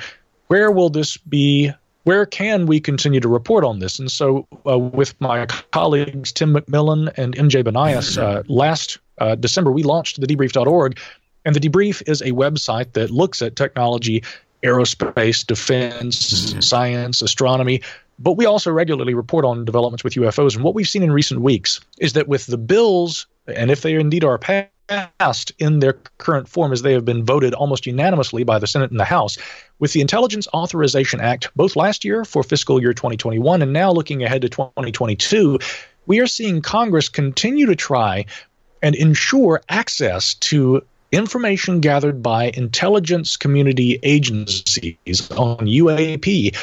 Where 0.46 0.70
will 0.70 0.88
this 0.88 1.16
be 1.16 1.72
where 2.06 2.24
can 2.24 2.66
we 2.66 2.78
continue 2.78 3.18
to 3.18 3.28
report 3.28 3.64
on 3.64 3.80
this? 3.80 3.98
And 3.98 4.10
so, 4.10 4.46
uh, 4.64 4.78
with 4.78 5.20
my 5.20 5.44
colleagues 5.72 6.30
Tim 6.30 6.54
McMillan 6.54 7.12
and 7.16 7.34
MJ 7.34 7.64
Banias, 7.64 8.16
uh, 8.16 8.44
last 8.46 8.98
uh, 9.18 9.34
December 9.34 9.72
we 9.72 9.82
launched 9.82 10.20
the 10.20 10.26
debrief.org, 10.28 11.00
and 11.44 11.56
the 11.56 11.60
debrief 11.60 12.08
is 12.08 12.22
a 12.22 12.30
website 12.30 12.92
that 12.92 13.10
looks 13.10 13.42
at 13.42 13.56
technology, 13.56 14.22
aerospace, 14.62 15.44
defense, 15.44 16.52
mm-hmm. 16.52 16.60
science, 16.60 17.22
astronomy. 17.22 17.82
But 18.20 18.34
we 18.34 18.46
also 18.46 18.70
regularly 18.70 19.14
report 19.14 19.44
on 19.44 19.64
developments 19.64 20.04
with 20.04 20.14
UFOs. 20.14 20.54
And 20.54 20.62
what 20.62 20.76
we've 20.76 20.88
seen 20.88 21.02
in 21.02 21.10
recent 21.12 21.40
weeks 21.40 21.80
is 21.98 22.12
that 22.12 22.28
with 22.28 22.46
the 22.46 22.56
bills, 22.56 23.26
and 23.48 23.68
if 23.68 23.82
they 23.82 23.94
indeed 23.94 24.22
are 24.22 24.38
passed, 24.38 24.70
passed 24.88 25.52
in 25.58 25.80
their 25.80 25.94
current 26.18 26.48
form 26.48 26.72
as 26.72 26.82
they 26.82 26.92
have 26.92 27.04
been 27.04 27.24
voted 27.24 27.54
almost 27.54 27.86
unanimously 27.86 28.44
by 28.44 28.58
the 28.58 28.66
Senate 28.66 28.90
and 28.90 29.00
the 29.00 29.04
House. 29.04 29.38
With 29.78 29.92
the 29.92 30.00
Intelligence 30.00 30.48
Authorization 30.54 31.20
Act, 31.20 31.50
both 31.54 31.76
last 31.76 32.04
year 32.04 32.24
for 32.24 32.42
fiscal 32.42 32.80
year 32.80 32.94
2021 32.94 33.60
and 33.62 33.72
now 33.72 33.92
looking 33.92 34.22
ahead 34.22 34.42
to 34.42 34.48
2022, 34.48 35.58
we 36.06 36.20
are 36.20 36.26
seeing 36.26 36.62
Congress 36.62 37.08
continue 37.08 37.66
to 37.66 37.76
try 37.76 38.24
and 38.82 38.94
ensure 38.94 39.60
access 39.68 40.34
to 40.34 40.82
information 41.12 41.80
gathered 41.80 42.22
by 42.22 42.50
intelligence 42.54 43.36
community 43.36 43.98
agencies 44.02 45.30
on 45.32 45.58
UAP 45.58 46.56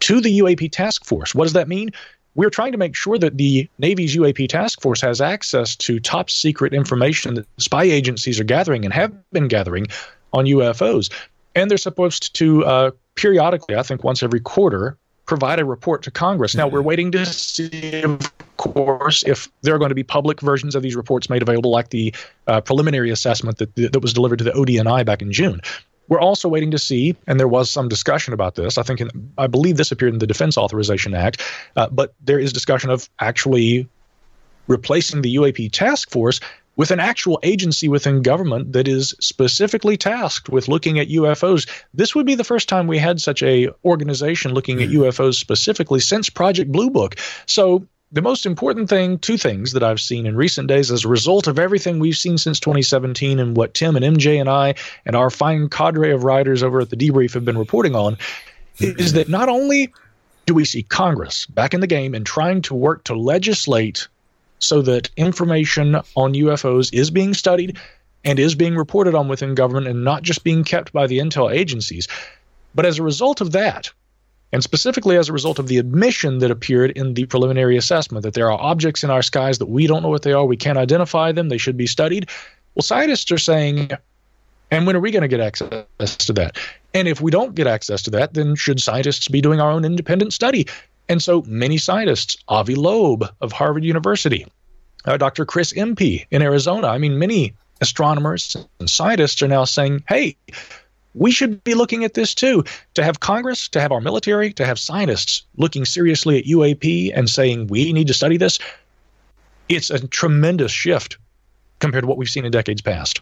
to 0.00 0.20
the 0.20 0.38
UAP 0.40 0.70
task 0.70 1.04
force. 1.04 1.34
What 1.34 1.44
does 1.44 1.54
that 1.54 1.68
mean? 1.68 1.92
we're 2.34 2.50
trying 2.50 2.72
to 2.72 2.78
make 2.78 2.94
sure 2.94 3.18
that 3.18 3.36
the 3.36 3.68
Navy's 3.78 4.16
UAP 4.16 4.48
task 4.48 4.80
force 4.80 5.00
has 5.00 5.20
access 5.20 5.74
to 5.76 5.98
top 5.98 6.30
secret 6.30 6.72
information 6.72 7.34
that 7.34 7.46
spy 7.58 7.84
agencies 7.84 8.38
are 8.38 8.44
gathering 8.44 8.84
and 8.84 8.94
have 8.94 9.12
been 9.32 9.48
gathering 9.48 9.86
on 10.32 10.44
UFOs. 10.44 11.10
And 11.54 11.70
they're 11.70 11.78
supposed 11.78 12.34
to 12.36 12.64
uh, 12.64 12.90
periodically, 13.14 13.76
I 13.76 13.82
think 13.82 14.04
once 14.04 14.22
every 14.22 14.40
quarter, 14.40 14.96
provide 15.26 15.60
a 15.60 15.64
report 15.64 16.02
to 16.02 16.10
Congress. 16.10 16.56
Now, 16.56 16.66
we're 16.66 16.82
waiting 16.82 17.12
to 17.12 17.24
see, 17.24 18.02
of 18.02 18.18
course, 18.56 19.22
if 19.24 19.48
there 19.62 19.74
are 19.74 19.78
going 19.78 19.90
to 19.90 19.94
be 19.94 20.02
public 20.02 20.40
versions 20.40 20.74
of 20.74 20.82
these 20.82 20.96
reports 20.96 21.30
made 21.30 21.40
available, 21.40 21.70
like 21.70 21.90
the 21.90 22.12
uh, 22.48 22.60
preliminary 22.60 23.10
assessment 23.10 23.58
that, 23.58 23.74
that 23.76 24.00
was 24.00 24.12
delivered 24.12 24.38
to 24.38 24.44
the 24.44 24.50
ODNI 24.50 25.06
back 25.06 25.22
in 25.22 25.30
June. 25.30 25.60
We're 26.08 26.20
also 26.20 26.48
waiting 26.48 26.72
to 26.72 26.78
see, 26.78 27.14
and 27.28 27.38
there 27.38 27.46
was 27.46 27.70
some 27.70 27.88
discussion 27.88 28.34
about 28.34 28.56
this. 28.56 28.76
I 28.76 28.82
think, 28.82 29.00
in, 29.00 29.32
I 29.38 29.46
believe 29.46 29.76
this 29.76 29.92
appeared 29.92 30.12
in 30.12 30.18
the 30.18 30.26
Defense 30.26 30.58
Authorization 30.58 31.14
Act, 31.14 31.40
uh, 31.76 31.88
but 31.88 32.12
there 32.20 32.40
is 32.40 32.52
discussion 32.52 32.90
of 32.90 33.08
actually 33.20 33.88
replacing 34.66 35.22
the 35.22 35.36
UAP 35.36 35.70
task 35.70 36.10
force 36.10 36.40
with 36.76 36.90
an 36.90 37.00
actual 37.00 37.38
agency 37.42 37.88
within 37.88 38.22
government 38.22 38.72
that 38.72 38.88
is 38.88 39.14
specifically 39.20 39.96
tasked 39.96 40.48
with 40.48 40.68
looking 40.68 40.98
at 40.98 41.08
UFOs. 41.08 41.68
This 41.92 42.14
would 42.14 42.26
be 42.26 42.34
the 42.34 42.44
first 42.44 42.68
time 42.68 42.86
we 42.86 42.98
had 42.98 43.20
such 43.20 43.42
a 43.42 43.68
organization 43.84 44.54
looking 44.54 44.82
at 44.82 44.88
hmm. 44.88 45.02
UFOs 45.02 45.34
specifically 45.34 46.00
since 46.00 46.30
Project 46.30 46.72
Blue 46.72 46.90
Book. 46.90 47.16
So 47.46 47.86
the 48.12 48.22
most 48.22 48.44
important 48.44 48.88
thing, 48.88 49.18
two 49.18 49.36
things 49.36 49.72
that 49.72 49.82
I've 49.82 50.00
seen 50.00 50.26
in 50.26 50.36
recent 50.36 50.68
days 50.68 50.90
as 50.90 51.04
a 51.04 51.08
result 51.08 51.46
of 51.46 51.58
everything 51.58 51.98
we've 51.98 52.16
seen 52.16 52.38
since 52.38 52.58
2017 52.58 53.38
and 53.38 53.56
what 53.56 53.74
Tim 53.74 53.96
and 53.96 54.04
MJ 54.04 54.40
and 54.40 54.48
I 54.48 54.74
and 55.06 55.14
our 55.14 55.30
fine 55.30 55.68
cadre 55.68 56.10
of 56.10 56.24
writers 56.24 56.62
over 56.62 56.80
at 56.80 56.90
the 56.90 56.96
debrief 56.96 57.34
have 57.34 57.44
been 57.44 57.58
reporting 57.58 57.94
on, 57.94 58.16
is 58.78 59.12
that 59.12 59.28
not 59.28 59.48
only 59.48 59.92
do 60.46 60.54
we 60.54 60.64
see 60.64 60.82
Congress 60.82 61.46
back 61.46 61.74
in 61.74 61.80
the 61.80 61.86
game 61.86 62.14
and 62.14 62.26
trying 62.26 62.62
to 62.62 62.74
work 62.74 63.04
to 63.04 63.14
legislate 63.14 64.08
so 64.60 64.82
that 64.82 65.10
information 65.16 65.96
on 66.14 66.34
UFOs 66.34 66.92
is 66.92 67.10
being 67.10 67.34
studied 67.34 67.78
and 68.24 68.38
is 68.38 68.54
being 68.54 68.76
reported 68.76 69.14
on 69.14 69.28
within 69.28 69.54
government 69.54 69.88
and 69.88 70.04
not 70.04 70.22
just 70.22 70.44
being 70.44 70.62
kept 70.62 70.92
by 70.92 71.06
the 71.06 71.18
intel 71.18 71.52
agencies, 71.52 72.06
but 72.74 72.86
as 72.86 72.98
a 72.98 73.02
result 73.02 73.40
of 73.40 73.52
that, 73.52 73.90
and 74.52 74.62
specifically 74.62 75.16
as 75.16 75.28
a 75.28 75.32
result 75.32 75.58
of 75.58 75.68
the 75.68 75.78
admission 75.78 76.38
that 76.38 76.50
appeared 76.50 76.90
in 76.92 77.14
the 77.14 77.24
preliminary 77.26 77.76
assessment 77.76 78.22
that 78.22 78.34
there 78.34 78.50
are 78.50 78.60
objects 78.60 79.02
in 79.02 79.10
our 79.10 79.22
skies 79.22 79.58
that 79.58 79.66
we 79.66 79.86
don't 79.86 80.02
know 80.02 80.08
what 80.08 80.22
they 80.22 80.32
are, 80.32 80.44
we 80.44 80.56
can't 80.56 80.78
identify 80.78 81.32
them, 81.32 81.48
they 81.48 81.58
should 81.58 81.76
be 81.76 81.86
studied. 81.86 82.28
Well, 82.74 82.82
scientists 82.82 83.30
are 83.32 83.38
saying, 83.38 83.90
and 84.70 84.86
when 84.86 84.96
are 84.96 85.00
we 85.00 85.10
going 85.10 85.22
to 85.22 85.28
get 85.28 85.40
access 85.40 86.16
to 86.16 86.32
that? 86.34 86.58
And 86.92 87.08
if 87.08 87.20
we 87.20 87.30
don't 87.30 87.54
get 87.54 87.66
access 87.66 88.02
to 88.02 88.10
that, 88.10 88.34
then 88.34 88.54
should 88.56 88.80
scientists 88.80 89.28
be 89.28 89.40
doing 89.40 89.60
our 89.60 89.70
own 89.70 89.84
independent 89.84 90.32
study? 90.32 90.66
And 91.10 91.20
so 91.20 91.42
many 91.48 91.76
scientists, 91.76 92.36
Avi 92.46 92.76
Loeb 92.76 93.24
of 93.40 93.50
Harvard 93.50 93.82
University, 93.82 94.46
uh, 95.04 95.16
Dr. 95.16 95.44
Chris 95.44 95.72
Impey 95.72 96.24
in 96.30 96.40
Arizona, 96.40 96.86
I 96.86 96.98
mean, 96.98 97.18
many 97.18 97.52
astronomers 97.80 98.56
and 98.78 98.88
scientists 98.88 99.42
are 99.42 99.48
now 99.48 99.64
saying, 99.64 100.04
hey, 100.08 100.36
we 101.14 101.32
should 101.32 101.64
be 101.64 101.74
looking 101.74 102.04
at 102.04 102.14
this 102.14 102.32
too. 102.32 102.62
To 102.94 103.02
have 103.02 103.18
Congress, 103.18 103.68
to 103.70 103.80
have 103.80 103.90
our 103.90 104.00
military, 104.00 104.52
to 104.52 104.64
have 104.64 104.78
scientists 104.78 105.42
looking 105.56 105.84
seriously 105.84 106.38
at 106.38 106.44
UAP 106.44 107.10
and 107.12 107.28
saying 107.28 107.66
we 107.66 107.92
need 107.92 108.06
to 108.06 108.14
study 108.14 108.36
this, 108.36 108.60
it's 109.68 109.90
a 109.90 110.06
tremendous 110.06 110.70
shift 110.70 111.18
compared 111.80 112.04
to 112.04 112.06
what 112.06 112.18
we've 112.18 112.30
seen 112.30 112.44
in 112.44 112.52
decades 112.52 112.82
past. 112.82 113.20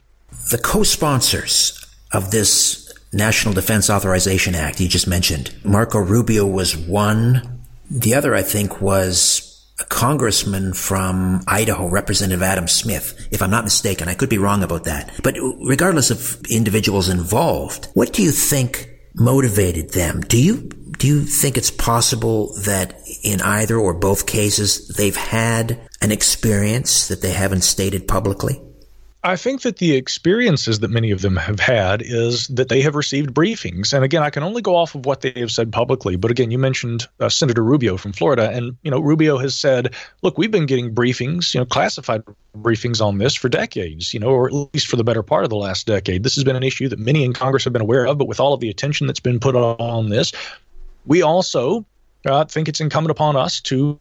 The 0.51 0.59
co 0.59 0.83
sponsors 0.83 1.87
of 2.13 2.33
this 2.33 2.93
National 3.15 3.55
Defense 3.55 3.89
Authorization 3.89 4.55
Act 4.55 4.79
you 4.79 4.89
just 4.89 5.07
mentioned, 5.07 5.55
Marco 5.65 5.99
Rubio 5.99 6.45
was 6.45 6.77
one. 6.77 7.58
The 7.91 8.15
other, 8.15 8.35
I 8.35 8.43
think, 8.43 8.81
was 8.81 9.45
a 9.81 9.85
congressman 9.85 10.73
from 10.75 11.43
Idaho, 11.47 11.89
Representative 11.89 12.43
Adam 12.43 12.69
Smith, 12.69 13.29
if 13.31 13.43
I'm 13.43 13.51
not 13.51 13.65
mistaken. 13.65 14.09
I 14.09 14.15
could 14.15 14.29
be 14.29 14.39
wrong 14.39 14.63
about 14.63 14.85
that. 14.85 15.13
But 15.23 15.37
regardless 15.65 16.11
of 16.11 16.45
individuals 16.51 17.09
involved, 17.09 17.89
what 17.95 18.13
do 18.13 18.23
you 18.23 18.33
think 18.33 18.89
motivated 19.15 19.91
them? 19.91 20.21
Do 20.23 20.43
you 20.43 20.69
do 20.99 21.07
you 21.07 21.23
think 21.23 21.57
it's 21.57 21.71
possible 21.71 22.53
that 22.63 23.01
in 23.23 23.41
either 23.41 23.77
or 23.77 23.95
both 23.95 24.27
cases 24.27 24.89
they've 24.89 25.17
had 25.17 25.81
an 26.03 26.11
experience 26.11 27.07
that 27.07 27.23
they 27.23 27.31
haven't 27.31 27.63
stated 27.63 28.09
publicly? 28.09 28.61
I 29.25 29.35
think 29.35 29.63
that 29.63 29.79
the 29.79 29.97
experiences 29.97 30.79
that 30.79 30.91
many 30.91 31.11
of 31.11 31.23
them 31.23 31.35
have 31.37 31.59
had 31.59 32.03
is 32.03 32.47
that 32.49 32.69
they 32.69 32.81
have 32.83 32.95
received 32.95 33.35
briefings. 33.35 33.93
And 33.93 34.05
again, 34.05 34.23
I 34.23 34.31
can 34.31 34.45
only 34.45 34.63
go 34.63 34.77
off 34.77 34.95
of 34.95 35.07
what 35.07 35.23
they 35.23 35.33
have 35.37 35.51
said 35.51 35.73
publicly. 35.73 36.15
But 36.15 36.31
again, 36.31 36.53
you 36.53 36.59
mentioned 36.59 37.09
uh, 37.19 37.29
Senator 37.29 37.65
Rubio 37.65 37.97
from 37.97 38.13
Florida, 38.13 38.49
and 38.51 38.77
you 38.83 38.93
know 38.93 39.01
Rubio 39.01 39.37
has 39.39 39.59
said, 39.59 39.95
"Look, 40.23 40.39
we've 40.39 40.53
been 40.53 40.67
getting 40.67 40.95
briefings, 40.95 41.53
you 41.53 41.61
know, 41.61 41.67
classified 41.67 42.23
briefings 42.57 43.05
on 43.05 43.19
this 43.19 43.35
for 43.35 43.49
decades, 43.49 44.15
you 44.15 44.21
know, 44.21 44.29
or 44.29 44.47
at 44.47 44.55
least 44.73 44.87
for 44.87 44.97
the 44.97 45.05
better 45.05 45.25
part 45.25 45.43
of 45.43 45.51
the 45.51 45.57
last 45.57 45.89
decade. 45.89 46.23
This 46.23 46.37
has 46.37 46.45
been 46.45 46.57
an 46.57 46.63
issue 46.63 46.89
that 46.89 47.01
many 47.01 47.25
in 47.25 47.33
Congress 47.33 47.65
have 47.65 47.73
been 47.73 47.83
aware 47.83 48.07
of, 48.07 48.19
but 48.19 48.29
with 48.29 48.39
all 48.39 48.55
of 48.55 48.61
the 48.61 48.71
attention 48.71 49.09
that's 49.09 49.21
been 49.21 49.41
put 49.41 49.57
on 49.57 50.11
this, 50.11 50.33
we 51.07 51.23
also 51.23 51.85
uh, 52.25 52.45
think 52.45 52.69
it's 52.69 52.81
incumbent 52.81 53.11
upon 53.11 53.35
us 53.35 53.61
to 53.63 53.99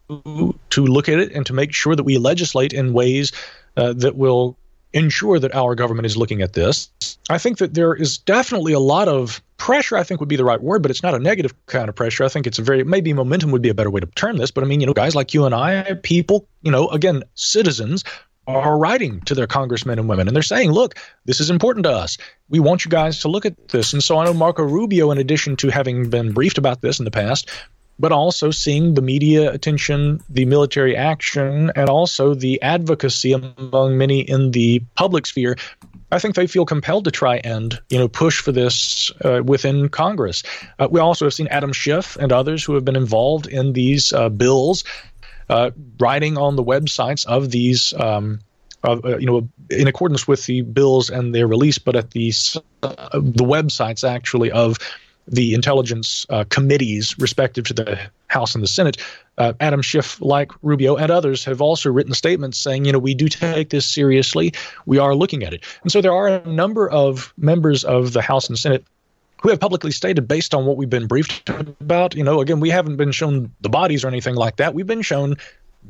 to 0.70 0.86
look 0.86 1.10
at 1.10 1.18
it 1.18 1.32
and 1.32 1.44
to 1.48 1.54
make 1.54 1.74
sure 1.74 1.96
that 1.96 2.04
we 2.04 2.20
legislate 2.20 2.72
in 2.72 2.94
ways 2.94 3.32
uh, 3.78 3.94
that 3.94 4.16
will 4.16 4.56
ensure 4.94 5.40
that 5.40 5.54
our 5.54 5.76
government 5.76 6.06
is 6.06 6.18
looking 6.18 6.42
at 6.42 6.54
this. 6.54 6.90
I 7.30 7.38
think 7.38 7.58
that 7.58 7.74
there 7.74 7.94
is 7.94 8.18
definitely 8.18 8.74
a 8.74 8.80
lot 8.80 9.08
of 9.08 9.42
pressure, 9.58 9.98
I 9.98 10.04
think 10.04 10.20
would 10.20 10.30
be 10.30 10.36
the 10.36 10.46
right 10.46 10.62
word, 10.62 10.82
but 10.82 10.92
it's 10.92 11.04
not 11.04 11.14
a 11.14 11.20
negative 11.20 11.54
kind 11.66 11.90
of 11.90 11.96
pressure. 11.96 12.24
I 12.24 12.30
think 12.30 12.48
it's 12.48 12.60
a 12.60 12.62
very, 12.62 12.84
maybe 12.84 13.12
momentum 13.14 13.52
would 13.52 13.62
be 13.62 13.70
a 13.70 13.74
better 13.74 13.90
way 13.90 14.00
to 14.00 14.08
term 14.08 14.38
this. 14.38 14.52
But 14.52 14.64
I 14.64 14.68
mean, 14.68 14.80
you 14.80 14.88
know, 14.88 14.94
guys 14.94 15.16
like 15.16 15.34
you 15.34 15.46
and 15.46 15.54
I, 15.54 15.94
people, 16.04 16.48
you 16.62 16.72
know, 16.72 16.88
again, 16.90 17.24
citizens 17.36 18.04
are 18.48 18.78
writing 18.78 19.20
to 19.22 19.36
their 19.36 19.48
congressmen 19.48 20.00
and 20.00 20.08
women 20.08 20.28
and 20.28 20.36
they're 20.36 20.42
saying, 20.42 20.72
look, 20.72 20.96
this 21.26 21.42
is 21.42 21.50
important 21.50 21.84
to 21.84 21.92
us. 21.92 22.18
We 22.48 22.62
want 22.62 22.86
you 22.86 22.92
guys 22.92 23.20
to 23.22 23.28
look 23.28 23.46
at 23.46 23.68
this. 23.68 23.92
And 23.92 24.02
so 24.02 24.18
I 24.18 24.24
know 24.24 24.34
Marco 24.34 24.64
Rubio, 24.64 25.12
in 25.12 25.18
addition 25.18 25.58
to 25.58 25.68
having 25.68 26.10
been 26.10 26.32
briefed 26.32 26.58
about 26.58 26.80
this 26.80 27.00
in 27.00 27.06
the 27.06 27.12
past, 27.12 27.50
but 28.00 28.12
also 28.12 28.52
seeing 28.52 28.94
the 28.94 29.02
media 29.02 29.52
attention, 29.52 30.22
the 30.30 30.46
military 30.46 30.96
action, 30.96 31.72
and 31.76 31.90
also 31.90 32.34
the 32.34 32.62
advocacy 32.62 33.34
among 33.34 33.98
many 33.98 34.22
in 34.22 34.52
the 34.52 34.82
public 34.96 35.26
sphere. 35.26 35.58
I 36.12 36.20
think 36.20 36.36
they 36.36 36.48
feel 36.48 36.66
compelled 36.66 37.04
to 37.06 37.12
try 37.12 37.38
and 37.44 37.78
you 37.90 37.98
know 37.98 38.08
push 38.08 38.40
for 38.40 38.52
this 38.52 39.12
uh, 39.26 39.42
within 39.44 39.90
Congress. 39.90 40.44
Uh, 40.80 40.88
we 40.90 41.00
also 41.00 41.26
have 41.26 41.34
seen 41.34 41.48
Adam 41.48 41.74
Schiff 41.74 42.16
and 42.18 42.32
others 42.32 42.64
who 42.64 42.76
have 42.76 42.86
been 42.86 42.96
involved 42.96 43.48
in 43.48 43.74
these 43.74 44.14
uh, 44.14 44.30
bills, 44.30 44.84
uh, 45.50 45.72
writing 46.00 46.38
on 46.38 46.56
the 46.56 46.64
websites 46.64 47.26
of 47.26 47.52
these. 47.52 47.94
Um, 47.94 48.40
uh, 48.84 49.18
you 49.18 49.26
know, 49.26 49.50
in 49.72 49.88
accordance 49.88 50.28
with 50.28 50.46
the 50.46 50.62
bills 50.62 51.10
and 51.10 51.34
their 51.34 51.48
release, 51.48 51.80
but 51.80 51.96
at 51.96 52.12
the 52.12 52.32
uh, 52.84 53.10
the 53.14 53.44
websites 53.44 54.08
actually 54.08 54.52
of 54.52 54.78
the 55.28 55.54
intelligence 55.54 56.26
uh, 56.30 56.46
committees 56.50 57.18
respective 57.20 57.66
to 57.66 57.74
the 57.74 58.00
House 58.28 58.56
and 58.56 58.64
the 58.64 58.68
Senate. 58.68 58.98
Uh, 59.38 59.54
Adam 59.60 59.82
Schiff, 59.82 60.20
like 60.22 60.52
Rubio 60.62 60.96
and 60.96 61.12
others, 61.12 61.46
have 61.46 61.62
also 61.62 61.92
written 61.92 62.14
statements 62.14 62.58
saying, 62.58 62.86
you 62.86 62.92
know, 62.92 63.00
we 63.00 63.14
do 63.14 63.28
take 63.28 63.70
this 63.70 63.86
seriously. 63.86 64.54
We 64.86 64.98
are 64.98 65.14
looking 65.14 65.44
at 65.44 65.54
it. 65.54 65.64
And 65.84 65.92
so 65.92 66.02
there 66.02 66.14
are 66.14 66.28
a 66.28 66.48
number 66.48 66.90
of 66.90 67.34
members 67.38 67.84
of 67.84 68.14
the 68.14 68.22
House 68.22 68.48
and 68.48 68.58
Senate 68.58 68.86
who 69.42 69.50
have 69.50 69.60
publicly 69.60 69.92
stated, 69.92 70.28
based 70.28 70.56
on 70.56 70.66
what 70.66 70.78
we've 70.78 70.90
been 70.90 71.06
briefed 71.06 71.48
about, 71.50 72.16
you 72.16 72.24
know, 72.24 72.42
again, 72.42 72.60
we 72.60 72.70
haven't 72.70 72.96
been 72.96 73.12
shown 73.12 73.52
the 73.62 73.70
bodies 73.70 74.04
or 74.04 74.08
anything 74.08 74.36
like 74.36 74.56
that. 74.56 74.74
We've 74.74 74.88
been 74.88 75.04
shown 75.04 75.36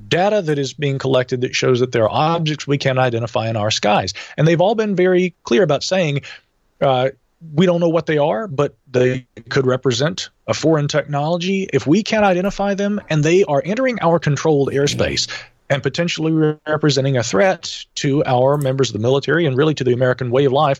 data 0.09 0.41
that 0.41 0.59
is 0.59 0.73
being 0.73 0.99
collected 0.99 1.41
that 1.41 1.55
shows 1.55 1.79
that 1.79 1.91
there 1.91 2.03
are 2.03 2.35
objects 2.35 2.67
we 2.67 2.77
can 2.77 2.97
identify 2.97 3.49
in 3.49 3.55
our 3.55 3.71
skies. 3.71 4.13
And 4.35 4.47
they've 4.47 4.59
all 4.59 4.75
been 4.75 4.95
very 4.95 5.33
clear 5.43 5.63
about 5.63 5.81
saying, 5.81 6.21
uh, 6.81 7.11
we 7.53 7.65
don't 7.65 7.79
know 7.79 7.89
what 7.89 8.05
they 8.05 8.17
are, 8.17 8.47
but 8.47 8.75
they 8.89 9.27
could 9.49 9.65
represent 9.65 10.29
a 10.47 10.53
foreign 10.53 10.87
technology. 10.87 11.67
If 11.71 11.85
we 11.85 12.03
can't 12.03 12.25
identify 12.25 12.73
them 12.73 12.99
and 13.09 13.23
they 13.23 13.43
are 13.43 13.61
entering 13.63 13.99
our 14.01 14.19
controlled 14.19 14.69
airspace 14.71 15.29
and 15.69 15.83
potentially 15.83 16.57
representing 16.67 17.17
a 17.17 17.23
threat 17.23 17.85
to 17.95 18.23
our 18.25 18.57
members 18.57 18.89
of 18.89 18.93
the 18.93 18.99
military 18.99 19.45
and 19.45 19.55
really 19.55 19.73
to 19.75 19.83
the 19.83 19.93
American 19.93 20.31
way 20.31 20.45
of 20.45 20.53
life, 20.53 20.79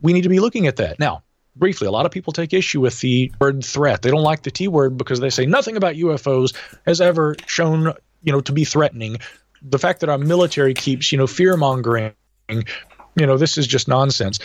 we 0.00 0.12
need 0.12 0.22
to 0.22 0.28
be 0.28 0.40
looking 0.40 0.66
at 0.66 0.76
that. 0.76 0.98
Now, 0.98 1.22
briefly, 1.56 1.88
a 1.88 1.90
lot 1.90 2.06
of 2.06 2.12
people 2.12 2.32
take 2.32 2.52
issue 2.52 2.80
with 2.80 3.00
the 3.00 3.32
word 3.40 3.64
threat. 3.64 4.02
They 4.02 4.10
don't 4.10 4.22
like 4.22 4.42
the 4.42 4.50
T 4.50 4.68
word 4.68 4.96
because 4.96 5.20
they 5.20 5.30
say 5.30 5.44
nothing 5.44 5.76
about 5.76 5.94
UFOs 5.96 6.54
has 6.86 7.00
ever 7.00 7.36
shown, 7.46 7.92
you 8.22 8.32
know, 8.32 8.40
to 8.40 8.52
be 8.52 8.64
threatening. 8.64 9.18
The 9.60 9.78
fact 9.78 10.00
that 10.00 10.08
our 10.08 10.18
military 10.18 10.72
keeps, 10.72 11.10
you 11.10 11.18
know, 11.18 11.26
fear 11.26 11.56
mongering, 11.56 12.12
you 12.48 13.26
know, 13.26 13.36
this 13.36 13.58
is 13.58 13.66
just 13.66 13.88
nonsense. 13.88 14.38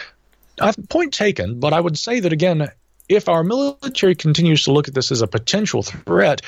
Uh, 0.59 0.71
point 0.89 1.13
taken, 1.13 1.59
but 1.59 1.73
I 1.73 1.79
would 1.79 1.97
say 1.97 2.19
that 2.19 2.33
again, 2.33 2.69
if 3.09 3.27
our 3.27 3.43
military 3.43 4.15
continues 4.15 4.63
to 4.63 4.71
look 4.71 4.87
at 4.87 4.93
this 4.93 5.11
as 5.11 5.21
a 5.21 5.27
potential 5.27 5.83
threat, 5.83 6.41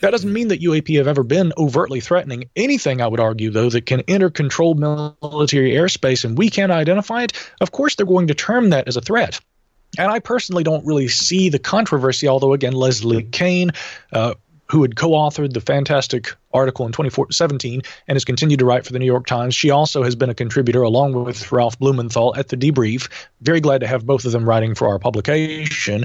that 0.00 0.10
doesn't 0.10 0.32
mean 0.32 0.48
that 0.48 0.60
UAP 0.60 0.96
have 0.98 1.08
ever 1.08 1.22
been 1.22 1.52
overtly 1.56 2.00
threatening 2.00 2.50
anything, 2.54 3.00
I 3.00 3.08
would 3.08 3.20
argue, 3.20 3.50
though, 3.50 3.70
that 3.70 3.86
can 3.86 4.02
enter 4.02 4.28
controlled 4.28 4.78
military 4.78 5.72
airspace 5.72 6.24
and 6.24 6.36
we 6.36 6.50
can't 6.50 6.72
identify 6.72 7.22
it. 7.22 7.32
Of 7.60 7.72
course, 7.72 7.94
they're 7.94 8.06
going 8.06 8.26
to 8.26 8.34
term 8.34 8.70
that 8.70 8.88
as 8.88 8.96
a 8.96 9.00
threat. 9.00 9.40
And 9.98 10.10
I 10.10 10.18
personally 10.18 10.62
don't 10.62 10.84
really 10.84 11.08
see 11.08 11.48
the 11.48 11.58
controversy, 11.58 12.28
although, 12.28 12.52
again, 12.52 12.74
Leslie 12.74 13.22
Kean, 13.22 13.70
uh, 14.12 14.34
who 14.68 14.82
had 14.82 14.96
co-authored 14.96 15.52
the 15.52 15.60
fantastic 15.60 16.34
article 16.52 16.86
in 16.86 16.92
2017 16.92 17.82
and 18.08 18.16
has 18.16 18.24
continued 18.24 18.58
to 18.58 18.64
write 18.64 18.84
for 18.84 18.92
the 18.92 18.98
New 18.98 19.06
York 19.06 19.26
Times. 19.26 19.54
She 19.54 19.70
also 19.70 20.02
has 20.02 20.14
been 20.14 20.30
a 20.30 20.34
contributor 20.34 20.82
along 20.82 21.12
with 21.12 21.52
Ralph 21.52 21.78
Blumenthal 21.78 22.34
at 22.36 22.48
the 22.48 22.56
Debrief. 22.56 23.08
Very 23.42 23.60
glad 23.60 23.80
to 23.82 23.86
have 23.86 24.06
both 24.06 24.24
of 24.24 24.32
them 24.32 24.48
writing 24.48 24.74
for 24.74 24.88
our 24.88 24.98
publication. 24.98 26.04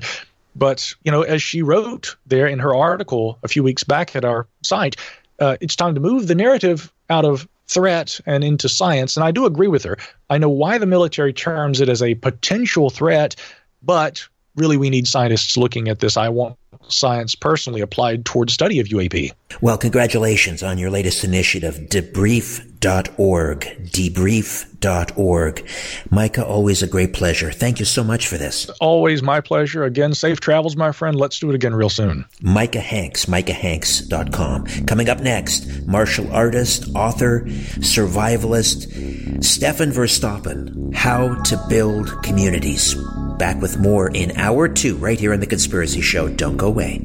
But, 0.55 0.93
you 1.03 1.11
know, 1.11 1.21
as 1.21 1.41
she 1.41 1.61
wrote 1.61 2.15
there 2.27 2.47
in 2.47 2.59
her 2.59 2.75
article 2.75 3.39
a 3.43 3.47
few 3.47 3.63
weeks 3.63 3.83
back 3.83 4.15
at 4.15 4.25
our 4.25 4.47
site, 4.63 4.95
uh, 5.39 5.57
it's 5.61 5.75
time 5.75 5.95
to 5.95 6.01
move 6.01 6.27
the 6.27 6.35
narrative 6.35 6.91
out 7.09 7.25
of 7.25 7.47
threat 7.67 8.19
and 8.25 8.43
into 8.43 8.67
science. 8.67 9.15
And 9.15 9.23
I 9.23 9.31
do 9.31 9.45
agree 9.45 9.69
with 9.69 9.83
her. 9.83 9.97
I 10.29 10.37
know 10.37 10.49
why 10.49 10.77
the 10.77 10.85
military 10.85 11.33
terms 11.33 11.79
it 11.79 11.89
as 11.89 12.03
a 12.03 12.15
potential 12.15 12.89
threat, 12.89 13.35
but 13.81 14.27
really 14.55 14.77
we 14.77 14.89
need 14.89 15.07
scientists 15.07 15.55
looking 15.57 15.87
at 15.87 15.99
this. 15.99 16.17
I 16.17 16.29
want 16.29 16.57
science 16.87 17.35
personally 17.35 17.81
applied 17.81 18.25
towards 18.25 18.53
study 18.53 18.79
of 18.79 18.87
UAP. 18.87 19.31
Well, 19.59 19.77
congratulations 19.77 20.63
on 20.63 20.77
your 20.77 20.89
latest 20.89 21.23
initiative, 21.23 21.75
debrief.org, 21.89 23.59
debrief.org. 23.91 25.69
Micah, 26.09 26.45
always 26.45 26.81
a 26.81 26.87
great 26.87 27.13
pleasure. 27.13 27.51
Thank 27.51 27.79
you 27.79 27.85
so 27.85 28.03
much 28.03 28.27
for 28.27 28.37
this. 28.37 28.69
Always 28.79 29.21
my 29.21 29.41
pleasure. 29.41 29.83
Again, 29.83 30.13
safe 30.13 30.39
travels, 30.39 30.75
my 30.75 30.91
friend. 30.91 31.15
Let's 31.17 31.39
do 31.39 31.49
it 31.49 31.55
again 31.55 31.75
real 31.75 31.89
soon. 31.89 32.25
Micah 32.41 32.79
Hanks, 32.79 33.25
micahhanks.com. 33.25 34.65
Coming 34.85 35.09
up 35.09 35.19
next, 35.19 35.85
martial 35.85 36.31
artist, 36.31 36.85
author, 36.95 37.41
survivalist, 37.81 39.43
Stefan 39.43 39.91
Verstappen, 39.91 40.93
How 40.95 41.35
to 41.43 41.61
Build 41.67 42.23
Communities. 42.23 42.95
Back 43.37 43.59
with 43.61 43.79
more 43.79 44.09
in 44.11 44.31
hour 44.37 44.67
two, 44.67 44.95
right 44.97 45.19
here 45.19 45.33
on 45.33 45.39
The 45.39 45.47
Conspiracy 45.47 46.01
Show. 46.01 46.29
Don't 46.29 46.57
go 46.61 46.67
away. 46.67 47.01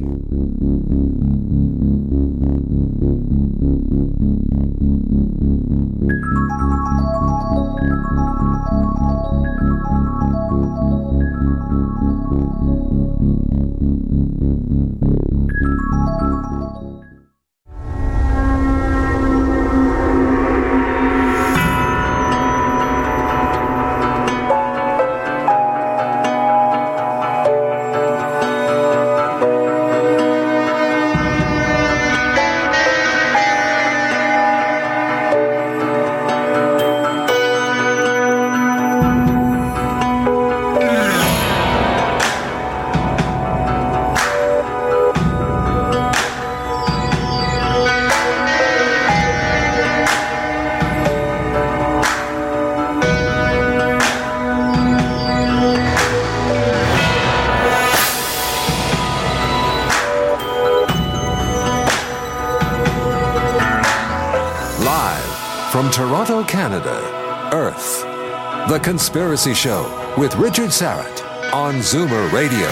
Conspiracy 68.97 69.53
Show 69.53 70.15
with 70.17 70.35
Richard 70.37 70.71
Syrett 70.71 71.53
on 71.53 71.75
Zoomer 71.81 72.33
Radio. 72.33 72.67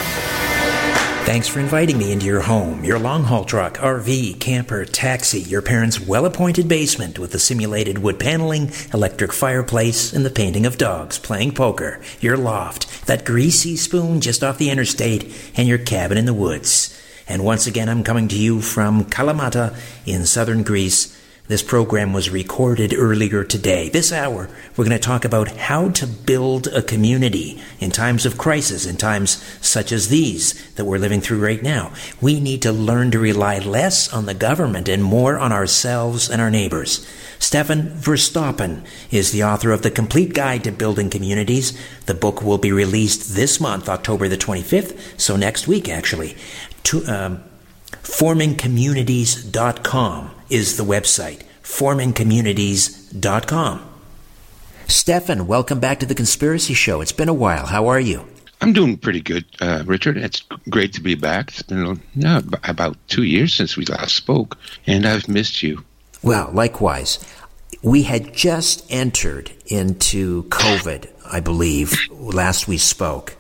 Thanks 1.26 1.46
for 1.46 1.60
inviting 1.60 1.98
me 1.98 2.12
into 2.12 2.24
your 2.24 2.40
home, 2.40 2.82
your 2.82 2.98
long 2.98 3.24
haul 3.24 3.44
truck, 3.44 3.74
RV, 3.76 4.40
camper, 4.40 4.86
taxi, 4.86 5.40
your 5.40 5.60
parents' 5.60 6.00
well 6.00 6.24
appointed 6.24 6.66
basement 6.66 7.18
with 7.18 7.32
the 7.32 7.38
simulated 7.38 7.98
wood 7.98 8.18
paneling, 8.18 8.70
electric 8.94 9.34
fireplace, 9.34 10.14
and 10.14 10.24
the 10.24 10.30
painting 10.30 10.64
of 10.64 10.78
dogs 10.78 11.18
playing 11.18 11.52
poker, 11.52 12.00
your 12.20 12.38
loft, 12.38 13.06
that 13.06 13.26
greasy 13.26 13.76
spoon 13.76 14.22
just 14.22 14.42
off 14.42 14.56
the 14.56 14.70
interstate, 14.70 15.30
and 15.58 15.68
your 15.68 15.76
cabin 15.76 16.16
in 16.16 16.24
the 16.24 16.32
woods. 16.32 16.98
And 17.28 17.44
once 17.44 17.66
again, 17.66 17.90
I'm 17.90 18.02
coming 18.02 18.28
to 18.28 18.34
you 18.34 18.62
from 18.62 19.04
Kalamata 19.04 19.76
in 20.06 20.24
southern 20.24 20.62
Greece 20.62 21.13
this 21.46 21.62
program 21.62 22.14
was 22.14 22.30
recorded 22.30 22.94
earlier 22.96 23.44
today. 23.44 23.90
This 23.90 24.12
hour, 24.12 24.48
we're 24.74 24.86
going 24.86 24.96
to 24.96 24.98
talk 24.98 25.26
about 25.26 25.48
how 25.48 25.90
to 25.90 26.06
build 26.06 26.68
a 26.68 26.80
community 26.80 27.60
in 27.80 27.90
times 27.90 28.24
of 28.24 28.38
crisis, 28.38 28.86
in 28.86 28.96
times 28.96 29.44
such 29.60 29.92
as 29.92 30.08
these 30.08 30.54
that 30.76 30.86
we're 30.86 30.96
living 30.96 31.20
through 31.20 31.44
right 31.44 31.62
now. 31.62 31.92
We 32.18 32.40
need 32.40 32.62
to 32.62 32.72
learn 32.72 33.10
to 33.10 33.18
rely 33.18 33.58
less 33.58 34.10
on 34.10 34.24
the 34.24 34.32
government 34.32 34.88
and 34.88 35.04
more 35.04 35.38
on 35.38 35.52
ourselves 35.52 36.30
and 36.30 36.40
our 36.40 36.50
neighbors. 36.50 37.06
Stefan 37.38 37.90
Verstappen 37.90 38.82
is 39.10 39.30
the 39.30 39.44
author 39.44 39.70
of 39.70 39.82
The 39.82 39.90
Complete 39.90 40.32
Guide 40.32 40.64
to 40.64 40.72
Building 40.72 41.10
Communities. 41.10 41.78
The 42.06 42.14
book 42.14 42.40
will 42.40 42.56
be 42.56 42.72
released 42.72 43.34
this 43.34 43.60
month, 43.60 43.90
October 43.90 44.28
the 44.28 44.38
25th, 44.38 45.20
so 45.20 45.36
next 45.36 45.68
week, 45.68 45.90
actually. 45.90 46.38
To, 46.84 47.04
um, 47.04 47.44
formingcommunities.com 48.02 50.30
is 50.54 50.76
the 50.76 50.84
website. 50.84 51.42
formingcommunities.com. 51.64 53.90
Stefan, 54.86 55.48
welcome 55.48 55.80
back 55.80 55.98
to 55.98 56.06
the 56.06 56.14
Conspiracy 56.14 56.74
Show. 56.74 57.00
It's 57.00 57.10
been 57.10 57.28
a 57.28 57.34
while. 57.34 57.66
How 57.66 57.88
are 57.88 57.98
you? 57.98 58.24
I'm 58.60 58.72
doing 58.72 58.96
pretty 58.96 59.20
good, 59.20 59.44
uh, 59.60 59.82
Richard. 59.84 60.16
It's 60.16 60.44
great 60.70 60.92
to 60.92 61.00
be 61.00 61.16
back. 61.16 61.48
It's 61.48 61.62
been 61.62 62.00
about 62.62 62.96
two 63.08 63.24
years 63.24 63.52
since 63.52 63.76
we 63.76 63.84
last 63.86 64.14
spoke, 64.14 64.56
and 64.86 65.04
I've 65.04 65.26
missed 65.26 65.64
you. 65.64 65.82
Well, 66.22 66.52
likewise. 66.52 67.18
We 67.82 68.04
had 68.04 68.32
just 68.32 68.86
entered 68.88 69.50
into 69.66 70.44
COVID, 70.44 71.08
I 71.26 71.40
believe, 71.40 71.98
last 72.12 72.68
we 72.68 72.78
spoke 72.78 73.36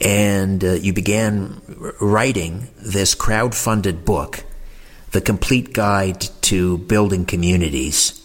and 0.00 0.62
uh, 0.62 0.72
you 0.72 0.92
began 0.92 1.60
writing 2.00 2.68
this 2.76 3.14
crowd-funded 3.14 4.04
book, 4.04 4.44
The 5.12 5.20
Complete 5.20 5.72
Guide 5.72 6.20
to 6.42 6.78
Building 6.78 7.24
Communities. 7.24 8.22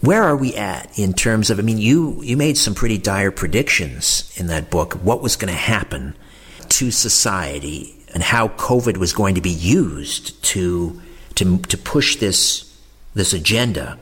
Where 0.00 0.22
are 0.22 0.36
we 0.36 0.54
at 0.54 0.98
in 0.98 1.14
terms 1.14 1.50
of? 1.50 1.58
I 1.58 1.62
mean, 1.62 1.78
you 1.78 2.20
you 2.22 2.36
made 2.36 2.58
some 2.58 2.74
pretty 2.74 2.98
dire 2.98 3.30
predictions 3.30 4.32
in 4.36 4.48
that 4.48 4.70
book. 4.70 4.94
What 4.94 5.22
was 5.22 5.36
going 5.36 5.52
to 5.52 5.58
happen 5.58 6.14
to 6.68 6.90
society 6.90 7.94
and 8.12 8.22
how 8.22 8.48
COVID 8.48 8.98
was 8.98 9.12
going 9.12 9.34
to 9.34 9.40
be 9.40 9.50
used 9.50 10.42
to 10.44 11.00
to 11.36 11.58
to 11.58 11.78
push 11.78 12.16
this 12.16 12.76
this 13.14 13.32
agenda. 13.32 13.98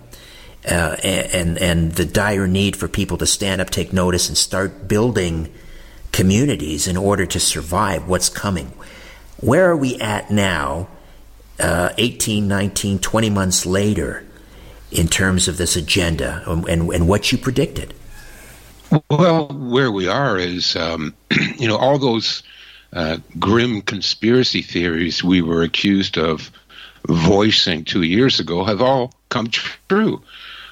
Uh, 0.66 0.96
and 1.04 1.58
and 1.58 1.92
the 1.92 2.06
dire 2.06 2.46
need 2.46 2.74
for 2.74 2.88
people 2.88 3.18
to 3.18 3.26
stand 3.26 3.60
up, 3.60 3.68
take 3.68 3.92
notice, 3.92 4.28
and 4.28 4.38
start 4.38 4.88
building 4.88 5.52
communities 6.10 6.86
in 6.86 6.96
order 6.96 7.26
to 7.26 7.38
survive 7.38 8.08
what's 8.08 8.30
coming. 8.30 8.72
Where 9.40 9.68
are 9.70 9.76
we 9.76 10.00
at 10.00 10.30
now, 10.30 10.88
uh, 11.58 11.90
18, 11.98 12.48
19, 12.48 12.98
20 12.98 13.30
months 13.30 13.66
later, 13.66 14.24
in 14.90 15.08
terms 15.08 15.48
of 15.48 15.56
this 15.56 15.76
agenda 15.76 16.42
and, 16.46 16.68
and, 16.68 16.90
and 16.92 17.08
what 17.08 17.32
you 17.32 17.38
predicted? 17.38 17.92
Well, 19.10 19.48
where 19.48 19.90
we 19.90 20.08
are 20.08 20.38
is, 20.38 20.76
um, 20.76 21.14
you 21.58 21.66
know, 21.66 21.76
all 21.76 21.98
those 21.98 22.42
uh, 22.92 23.18
grim 23.38 23.82
conspiracy 23.82 24.62
theories 24.62 25.24
we 25.24 25.42
were 25.42 25.62
accused 25.62 26.16
of 26.16 26.50
voicing 27.08 27.84
two 27.84 28.02
years 28.02 28.40
ago 28.40 28.64
have 28.64 28.80
all 28.80 29.12
come 29.28 29.48
true 29.88 30.22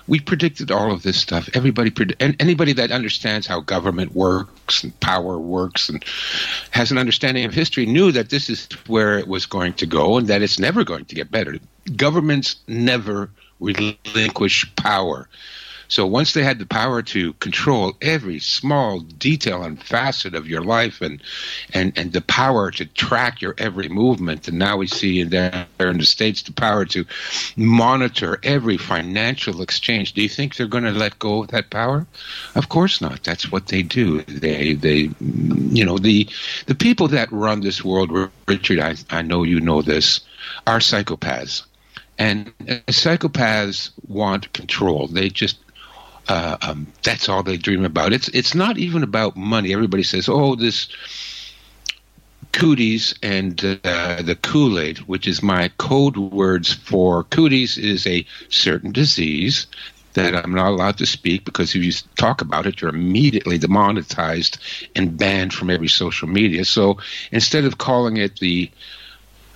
we 0.09 0.21
predicted 0.21 0.71
all 0.71 0.93
of 0.93 1.03
this 1.03 1.17
stuff. 1.17 1.49
Everybody, 1.55 1.93
anybody 2.21 2.73
that 2.73 2.91
understands 2.91 3.47
how 3.47 3.61
government 3.61 4.15
works 4.15 4.83
and 4.83 4.99
power 5.01 5.39
works 5.39 5.89
and 5.89 6.05
has 6.71 6.91
an 6.91 6.99
understanding 6.99 7.45
of 7.45 7.55
history 7.55 7.87
knew 7.87 8.13
that 8.13 8.31
this 8.31 8.51
is 8.51 8.69
where 8.87 9.19
it 9.19 9.29
was 9.29 9.47
going 9.47 9.75
to 9.75 9.87
go 9.87 10.19
and 10.19 10.27
that 10.29 10.43
it's 10.43 10.59
never 10.59 10.85
going 10.85 11.05
to 11.07 11.15
get 11.15 11.31
better. 11.31 11.57
Governments 11.97 12.57
never 12.67 13.31
relinquish 13.61 14.75
power. 14.77 15.29
So 15.93 16.07
once 16.07 16.33
they 16.33 16.43
had 16.43 16.59
the 16.59 16.65
power 16.65 17.03
to 17.03 17.35
control 17.35 17.93
every 18.01 18.39
small 18.39 19.01
detail 19.01 19.63
and 19.63 19.79
facet 19.79 20.35
of 20.35 20.49
your 20.49 20.63
life 20.63 21.03
and 21.03 21.23
and, 21.75 21.93
and 21.99 22.15
the 22.15 22.23
power 22.23 22.71
to 22.71 22.87
track 22.87 23.43
your 23.43 23.55
every 23.59 23.91
movement, 23.91 24.49
and 24.49 24.59
now 24.59 24.79
we 24.79 24.87
see 24.87 25.21
in 25.21 25.29
there 25.29 25.67
in 25.79 25.99
the 25.99 26.07
States 26.07 26.41
the 26.45 26.53
power 26.55 26.87
to 26.87 27.05
monitor 27.57 28.41
every 28.43 28.79
financial 28.79 29.61
exchange, 29.61 30.15
do 30.15 30.23
you 30.23 30.31
think 30.31 30.57
they're 30.57 30.67
going 30.67 30.85
to 30.85 30.93
let 30.93 31.19
go 31.19 31.43
of 31.43 31.49
that 31.49 31.69
power? 31.69 32.07
Of 32.55 32.71
course 32.71 33.03
not. 33.03 33.23
That's 33.23 33.53
what 33.53 33.67
they 33.67 33.83
do. 33.83 34.23
They 34.23 34.73
they 34.73 35.11
you 35.21 35.85
know 35.85 35.99
the 35.99 36.27
the 36.69 36.75
people 36.75 37.09
that 37.09 37.31
run 37.31 37.61
this 37.61 37.85
world, 37.85 38.31
Richard, 38.49 38.81
I, 38.81 38.95
I 39.11 39.21
know 39.21 39.43
you 39.43 39.61
know 39.61 39.83
this, 39.83 40.21
are 40.67 40.79
psychopaths. 40.79 41.65
And 42.19 42.47
psychopaths 42.87 43.91
want 44.09 44.55
control. 44.55 45.09
They 45.09 45.29
just 45.29 45.59
uh, 46.29 46.57
um, 46.63 46.87
that's 47.03 47.29
all 47.29 47.43
they 47.43 47.57
dream 47.57 47.85
about. 47.85 48.13
It's 48.13 48.29
it's 48.29 48.55
not 48.55 48.79
even 48.79 49.03
about 49.03 49.37
money. 49.37 49.73
Everybody 49.73 50.03
says, 50.03 50.29
"Oh, 50.29 50.55
this 50.55 50.89
cooties 52.53 53.15
and 53.23 53.59
uh, 53.85 54.23
the 54.23 54.39
Kool 54.41 54.79
Aid, 54.79 54.99
which 54.99 55.27
is 55.27 55.43
my 55.43 55.69
code 55.79 56.17
words 56.17 56.73
for 56.73 57.25
cooties, 57.25 57.79
is 57.79 58.07
a 58.07 58.27
certain 58.49 58.93
disease 58.93 59.67
that 60.15 60.35
I'm 60.37 60.55
not 60.55 60.69
allowed 60.69 60.99
to 60.99 61.07
speak 61.07 61.45
because 61.45 61.75
if 61.75 61.83
you 61.83 61.93
talk 62.17 62.43
about 62.43 62.67
it, 62.67 62.81
you're 62.81 62.91
immediately 62.95 63.59
demonetized 63.59 64.59
and 64.95 65.17
banned 65.17 65.55
from 65.55 65.71
every 65.71 65.89
social 65.89 66.29
media. 66.29 66.65
So 66.65 66.99
instead 67.31 67.65
of 67.65 67.79
calling 67.79 68.19
it 68.19 68.39
the 68.39 68.71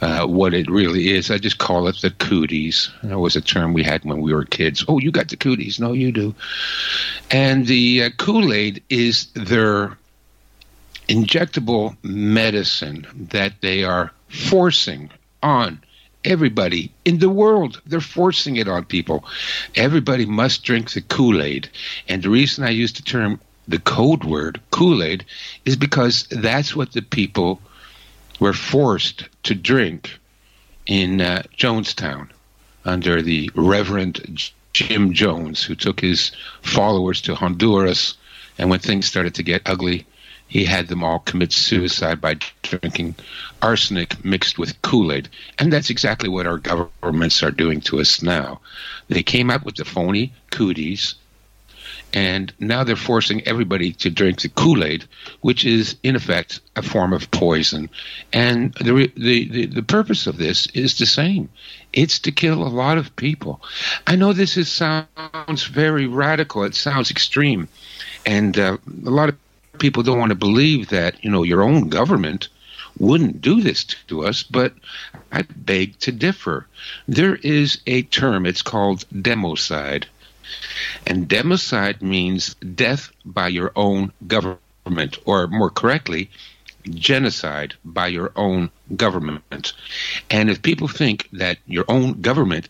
uh, 0.00 0.26
what 0.26 0.54
it 0.54 0.70
really 0.70 1.08
is. 1.10 1.30
I 1.30 1.38
just 1.38 1.58
call 1.58 1.88
it 1.88 2.00
the 2.02 2.10
cooties. 2.10 2.90
That 3.02 3.18
was 3.18 3.36
a 3.36 3.40
term 3.40 3.72
we 3.72 3.82
had 3.82 4.04
when 4.04 4.20
we 4.20 4.34
were 4.34 4.44
kids. 4.44 4.84
Oh, 4.88 4.98
you 4.98 5.10
got 5.10 5.28
the 5.28 5.36
cooties. 5.36 5.80
No, 5.80 5.92
you 5.92 6.12
do. 6.12 6.34
And 7.30 7.66
the 7.66 8.04
uh, 8.04 8.10
Kool 8.18 8.52
Aid 8.52 8.82
is 8.88 9.26
their 9.34 9.96
injectable 11.08 11.96
medicine 12.02 13.06
that 13.30 13.60
they 13.60 13.84
are 13.84 14.12
forcing 14.28 15.10
on 15.42 15.80
everybody 16.24 16.92
in 17.04 17.18
the 17.18 17.30
world. 17.30 17.80
They're 17.86 18.00
forcing 18.00 18.56
it 18.56 18.68
on 18.68 18.84
people. 18.84 19.24
Everybody 19.76 20.26
must 20.26 20.64
drink 20.64 20.90
the 20.90 21.00
Kool 21.00 21.40
Aid. 21.40 21.68
And 22.08 22.22
the 22.22 22.30
reason 22.30 22.64
I 22.64 22.70
use 22.70 22.92
the 22.92 23.02
term, 23.02 23.40
the 23.68 23.78
code 23.78 24.24
word, 24.24 24.60
Kool 24.70 25.02
Aid, 25.02 25.24
is 25.64 25.76
because 25.76 26.26
that's 26.30 26.74
what 26.74 26.92
the 26.92 27.02
people 27.02 27.60
were 28.40 28.52
forced 28.52 29.24
to 29.46 29.54
drink 29.54 30.18
in 30.86 31.20
uh, 31.20 31.42
Jonestown 31.56 32.28
under 32.84 33.22
the 33.22 33.50
Reverend 33.54 34.50
Jim 34.72 35.12
Jones, 35.12 35.62
who 35.62 35.74
took 35.74 36.00
his 36.00 36.32
followers 36.62 37.20
to 37.22 37.34
Honduras. 37.34 38.16
And 38.58 38.70
when 38.70 38.80
things 38.80 39.06
started 39.06 39.36
to 39.36 39.42
get 39.42 39.62
ugly, 39.66 40.06
he 40.48 40.64
had 40.64 40.88
them 40.88 41.02
all 41.02 41.20
commit 41.20 41.52
suicide 41.52 42.20
by 42.20 42.36
drinking 42.62 43.14
arsenic 43.62 44.24
mixed 44.24 44.58
with 44.58 44.80
Kool 44.82 45.12
Aid. 45.12 45.28
And 45.58 45.72
that's 45.72 45.90
exactly 45.90 46.28
what 46.28 46.46
our 46.46 46.58
governments 46.58 47.42
are 47.42 47.50
doing 47.50 47.80
to 47.82 48.00
us 48.00 48.22
now. 48.22 48.60
They 49.08 49.22
came 49.22 49.50
up 49.50 49.64
with 49.64 49.76
the 49.76 49.84
phony 49.84 50.32
cooties 50.50 51.14
and 52.16 52.50
now 52.58 52.82
they're 52.82 52.96
forcing 52.96 53.46
everybody 53.46 53.92
to 53.92 54.08
drink 54.08 54.40
the 54.40 54.48
Kool 54.48 54.82
Aid, 54.82 55.04
which 55.42 55.66
is 55.66 55.96
in 56.02 56.16
effect 56.16 56.60
a 56.74 56.80
form 56.80 57.12
of 57.12 57.30
poison. 57.30 57.90
And 58.32 58.72
the, 58.72 59.12
the, 59.14 59.48
the 59.50 59.66
the 59.66 59.82
purpose 59.82 60.26
of 60.26 60.38
this 60.38 60.66
is 60.68 60.96
the 60.96 61.04
same: 61.04 61.50
it's 61.92 62.20
to 62.20 62.32
kill 62.32 62.62
a 62.62 62.72
lot 62.82 62.96
of 62.96 63.14
people. 63.16 63.60
I 64.06 64.16
know 64.16 64.32
this 64.32 64.56
is, 64.56 64.72
sounds 64.72 65.64
very 65.64 66.06
radical. 66.06 66.64
It 66.64 66.74
sounds 66.74 67.10
extreme, 67.10 67.68
and 68.24 68.58
uh, 68.58 68.78
a 69.04 69.10
lot 69.10 69.28
of 69.28 69.36
people 69.78 70.02
don't 70.02 70.18
want 70.18 70.30
to 70.30 70.36
believe 70.36 70.88
that 70.88 71.22
you 71.22 71.30
know 71.30 71.42
your 71.42 71.62
own 71.62 71.90
government 71.90 72.48
wouldn't 72.98 73.42
do 73.42 73.60
this 73.60 73.84
to 74.08 74.24
us, 74.24 74.42
but 74.42 74.72
I 75.30 75.42
beg 75.42 75.98
to 75.98 76.12
differ. 76.12 76.66
There 77.06 77.34
is 77.34 77.78
a 77.86 78.00
term, 78.02 78.46
it's 78.46 78.62
called 78.62 79.04
democide. 79.12 80.06
And 81.06 81.28
democide 81.28 82.02
means 82.02 82.54
death 82.54 83.10
by 83.24 83.48
your 83.48 83.70
own 83.76 84.12
government, 84.26 85.18
or 85.24 85.46
more 85.46 85.70
correctly, 85.70 86.30
genocide 86.90 87.74
by 87.84 88.08
your 88.08 88.32
own 88.34 88.70
government. 88.96 89.72
And 90.30 90.50
if 90.50 90.62
people 90.62 90.88
think 90.88 91.28
that 91.32 91.58
your 91.66 91.84
own 91.88 92.20
government 92.20 92.68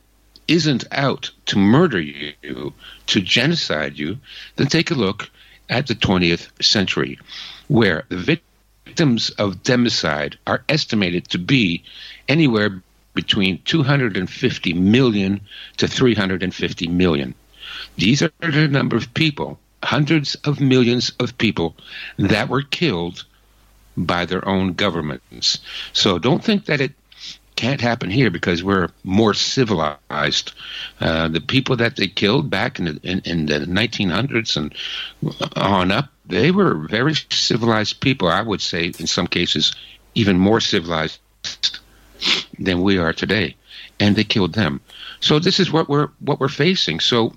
isn't 0.49 0.84
out 0.93 1.30
to 1.47 1.59
murder 1.59 2.01
you, 2.01 2.72
to 3.07 3.20
genocide 3.20 3.99
you, 3.99 4.18
then 4.57 4.66
take 4.66 4.91
a 4.91 4.95
look 4.95 5.30
at 5.68 5.87
the 5.87 5.95
20th 5.95 6.62
century, 6.62 7.18
where 7.68 8.05
the 8.09 8.41
victims 8.84 9.30
of 9.30 9.62
democide 9.62 10.37
are 10.47 10.62
estimated 10.68 11.28
to 11.28 11.39
be 11.39 11.82
anywhere 12.28 12.82
between 13.14 13.61
250 13.64 14.72
million 14.74 15.41
to 15.78 15.89
350 15.89 16.87
million. 16.89 17.34
These 17.97 18.22
are 18.22 18.31
the 18.41 18.68
number 18.68 18.97
of 18.97 19.12
people, 19.14 19.59
hundreds 19.83 20.35
of 20.37 20.61
millions 20.61 21.12
of 21.20 21.39
people 21.39 21.77
that 22.18 22.49
were 22.49 22.62
killed 22.62 23.24
by 23.97 24.27
their 24.27 24.47
own 24.47 24.74
governments. 24.74 25.59
So 25.93 26.18
don't 26.18 26.45
think 26.45 26.66
that 26.66 26.81
it 26.81 26.93
can't 27.57 27.81
happen 27.81 28.11
here 28.11 28.31
because 28.31 28.62
we're 28.62 28.91
more 29.03 29.33
civilized. 29.33 30.53
Uh, 31.01 31.29
the 31.29 31.41
people 31.41 31.77
that 31.77 31.97
they 31.97 32.07
killed 32.07 32.51
back 32.51 32.79
in 32.79 32.85
the, 32.85 33.01
in, 33.03 33.20
in 33.20 33.47
the 33.47 33.61
1900s 33.61 34.57
and 34.57 34.74
on 35.57 35.91
up, 35.91 36.11
they 36.27 36.51
were 36.51 36.74
very 36.74 37.14
civilized 37.31 38.01
people. 38.01 38.29
I 38.29 38.43
would 38.43 38.61
say, 38.61 38.93
in 38.99 39.07
some 39.07 39.27
cases, 39.27 39.74
even 40.14 40.39
more 40.39 40.61
civilized 40.61 41.18
than 42.59 42.83
we 42.83 42.99
are 42.99 43.12
today, 43.12 43.57
and 43.99 44.14
they 44.14 44.24
killed 44.24 44.55
them. 44.55 44.81
So 45.20 45.39
this 45.39 45.59
is 45.59 45.72
what 45.72 45.89
we're 45.89 46.09
what 46.20 46.41
we're 46.41 46.49
facing. 46.49 47.01
So 47.01 47.33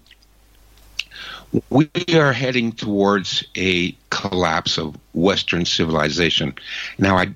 we 1.70 1.90
are 2.14 2.34
heading 2.34 2.72
towards 2.72 3.44
a 3.58 3.96
collapse 4.10 4.78
of 4.78 4.96
Western 5.14 5.66
civilization. 5.66 6.54
Now, 6.98 7.18
I 7.18 7.34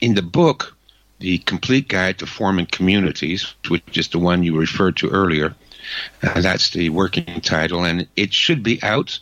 in 0.00 0.14
the 0.14 0.22
book 0.22 0.76
the 1.20 1.38
complete 1.38 1.88
guide 1.88 2.18
to 2.18 2.26
forming 2.26 2.66
communities, 2.66 3.54
which 3.68 3.96
is 3.96 4.08
the 4.08 4.18
one 4.18 4.42
you 4.42 4.58
referred 4.58 4.96
to 4.96 5.08
earlier. 5.08 5.54
Uh, 6.22 6.40
that's 6.40 6.70
the 6.70 6.90
working 6.90 7.40
title, 7.40 7.84
and 7.84 8.08
it 8.16 8.34
should 8.34 8.62
be 8.62 8.82
out 8.82 9.18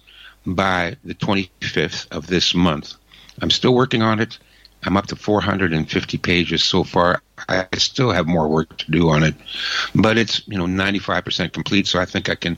by 0.47 0.97
the 1.05 1.15
25th 1.15 2.11
of 2.11 2.27
this 2.27 2.55
month. 2.55 2.95
I'm 3.43 3.51
still 3.51 3.75
working 3.75 4.03
on 4.03 4.19
it. 4.19 4.39
I'm 4.85 4.97
up 4.97 5.09
to 5.09 5.17
450 5.17 6.19
pages 6.19 6.65
so 6.65 6.85
far. 6.85 7.21
I 7.51 7.67
still 7.77 8.13
have 8.13 8.27
more 8.27 8.49
work 8.49 8.79
to 8.79 8.91
do 8.91 9.11
on 9.11 9.23
it, 9.23 9.35
but 9.95 10.17
it's 10.17 10.47
you 10.49 10.57
know 10.57 10.67
95% 10.67 11.53
complete. 11.53 11.87
So 11.87 12.01
I 12.01 12.07
think 12.07 12.31
I 12.31 12.35
can 12.35 12.57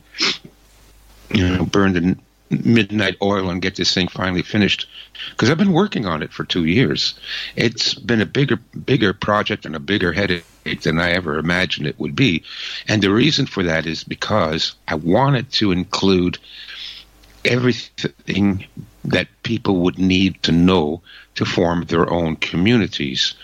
you 1.32 1.48
know 1.48 1.64
burn 1.64 1.92
the 1.92 2.16
midnight 2.52 3.16
oil 3.22 3.50
and 3.50 3.62
get 3.62 3.76
this 3.76 3.94
thing 3.94 4.08
finally 4.08 4.42
finished 4.42 4.86
because 5.30 5.50
I've 5.50 5.58
been 5.58 5.72
working 5.72 6.06
on 6.06 6.22
it 6.22 6.32
for 6.32 6.44
two 6.44 6.64
years. 6.64 7.14
It's 7.56 7.94
been 7.94 8.20
a 8.20 8.26
bigger, 8.26 8.56
bigger 8.56 9.12
project 9.12 9.64
and 9.64 9.74
a 9.74 9.80
bigger 9.80 10.12
headache 10.12 10.44
than 10.82 10.98
I 10.98 11.12
ever 11.12 11.38
imagined 11.38 11.86
it 11.86 11.98
would 11.98 12.14
be. 12.14 12.44
And 12.86 13.02
the 13.02 13.12
reason 13.12 13.46
for 13.46 13.62
that 13.62 13.86
is 13.86 14.04
because 14.04 14.74
I 14.86 14.96
wanted 14.96 15.50
to 15.52 15.72
include 15.72 16.38
everything 17.44 18.66
that 19.04 19.28
people 19.42 19.76
would 19.78 19.98
need 19.98 20.42
to 20.44 20.52
know 20.52 21.02
to 21.34 21.44
form 21.44 21.84
their 21.84 22.08
own 22.10 22.36
communities 22.36 23.34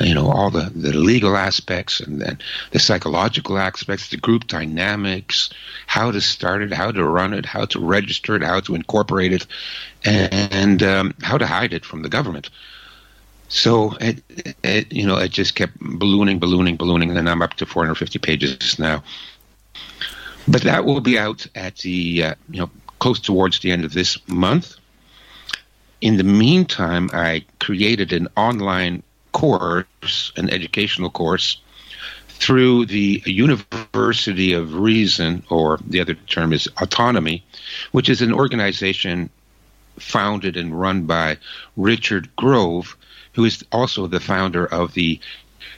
you 0.00 0.14
know 0.14 0.30
all 0.30 0.50
the, 0.50 0.70
the 0.74 0.92
legal 0.92 1.36
aspects 1.36 2.00
and 2.00 2.20
then 2.20 2.38
the 2.70 2.78
psychological 2.78 3.58
aspects 3.58 4.08
the 4.08 4.16
group 4.16 4.46
dynamics 4.46 5.50
how 5.86 6.10
to 6.10 6.20
start 6.20 6.62
it 6.62 6.72
how 6.72 6.90
to 6.90 7.04
run 7.04 7.32
it 7.34 7.46
how 7.46 7.64
to 7.64 7.78
register 7.78 8.36
it 8.36 8.42
how 8.42 8.60
to 8.60 8.74
incorporate 8.74 9.32
it 9.32 9.46
and 10.04 10.82
um, 10.82 11.14
how 11.22 11.38
to 11.38 11.46
hide 11.46 11.72
it 11.72 11.84
from 11.84 12.02
the 12.02 12.08
government. 12.08 12.50
So 13.48 13.92
it, 14.00 14.22
it, 14.62 14.92
you 14.92 15.06
know 15.06 15.16
it 15.18 15.30
just 15.30 15.54
kept 15.54 15.78
ballooning 15.78 16.38
ballooning 16.38 16.76
ballooning 16.76 17.16
and 17.16 17.28
i'm 17.28 17.42
up 17.42 17.54
to 17.54 17.66
450 17.66 18.18
pages 18.18 18.78
now. 18.78 19.02
But 20.48 20.62
that 20.62 20.84
will 20.84 21.00
be 21.00 21.18
out 21.18 21.46
at 21.54 21.76
the 21.78 22.24
uh, 22.24 22.34
you 22.48 22.60
know 22.60 22.70
close 22.98 23.20
towards 23.20 23.60
the 23.60 23.70
end 23.70 23.84
of 23.84 23.92
this 23.92 24.16
month. 24.28 24.76
In 26.00 26.16
the 26.16 26.24
meantime, 26.24 27.10
I 27.12 27.44
created 27.60 28.12
an 28.12 28.26
online 28.36 29.04
course, 29.32 30.32
an 30.36 30.50
educational 30.50 31.10
course, 31.10 31.58
through 32.28 32.86
the 32.86 33.22
University 33.24 34.52
of 34.52 34.74
Reason, 34.74 35.44
or 35.48 35.78
the 35.86 36.00
other 36.00 36.14
term 36.14 36.52
is 36.52 36.68
Autonomy, 36.80 37.44
which 37.92 38.08
is 38.08 38.20
an 38.20 38.32
organization 38.32 39.30
founded 39.98 40.56
and 40.56 40.78
run 40.78 41.04
by 41.04 41.38
Richard 41.76 42.34
Grove, 42.36 42.96
who 43.34 43.44
is 43.44 43.64
also 43.70 44.06
the 44.06 44.20
founder 44.20 44.66
of 44.66 44.94
the 44.94 45.20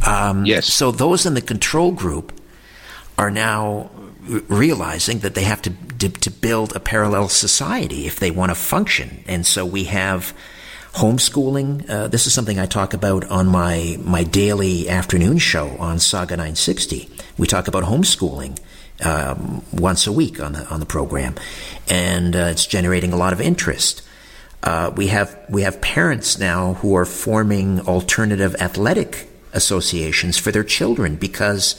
Um, 0.05 0.45
yes. 0.45 0.65
So 0.67 0.91
those 0.91 1.25
in 1.25 1.33
the 1.33 1.41
control 1.41 1.91
group 1.91 2.33
are 3.17 3.31
now 3.31 3.89
realizing 4.27 5.19
that 5.19 5.35
they 5.35 5.43
have 5.43 5.61
to, 5.63 6.09
to, 6.09 6.31
build 6.31 6.75
a 6.75 6.79
parallel 6.79 7.29
society 7.29 8.05
if 8.05 8.19
they 8.19 8.31
want 8.31 8.49
to 8.51 8.55
function, 8.55 9.23
and 9.27 9.45
so 9.45 9.65
we 9.65 9.85
have 9.85 10.33
homeschooling. 10.93 11.89
Uh, 11.89 12.07
this 12.07 12.27
is 12.27 12.33
something 12.33 12.59
I 12.59 12.65
talk 12.65 12.93
about 12.93 13.25
on 13.25 13.47
my 13.47 13.97
my 14.03 14.23
daily 14.23 14.89
afternoon 14.89 15.37
show 15.37 15.69
on 15.77 15.99
Saga 15.99 16.35
960. 16.37 17.09
We 17.37 17.47
talk 17.47 17.67
about 17.67 17.83
homeschooling 17.83 18.59
um, 19.03 19.63
once 19.71 20.07
a 20.07 20.11
week 20.11 20.39
on 20.39 20.53
the 20.53 20.67
on 20.67 20.79
the 20.79 20.85
program, 20.85 21.35
and 21.89 22.35
uh, 22.35 22.49
it's 22.51 22.65
generating 22.65 23.13
a 23.13 23.17
lot 23.17 23.33
of 23.33 23.41
interest. 23.41 24.01
Uh, 24.61 24.91
we 24.95 25.07
have 25.07 25.37
we 25.49 25.63
have 25.63 25.81
parents 25.81 26.39
now 26.39 26.75
who 26.75 26.95
are 26.95 27.05
forming 27.05 27.81
alternative 27.81 28.55
athletic 28.59 29.27
associations 29.51 30.37
for 30.37 30.51
their 30.51 30.63
children 30.63 31.15
because 31.15 31.75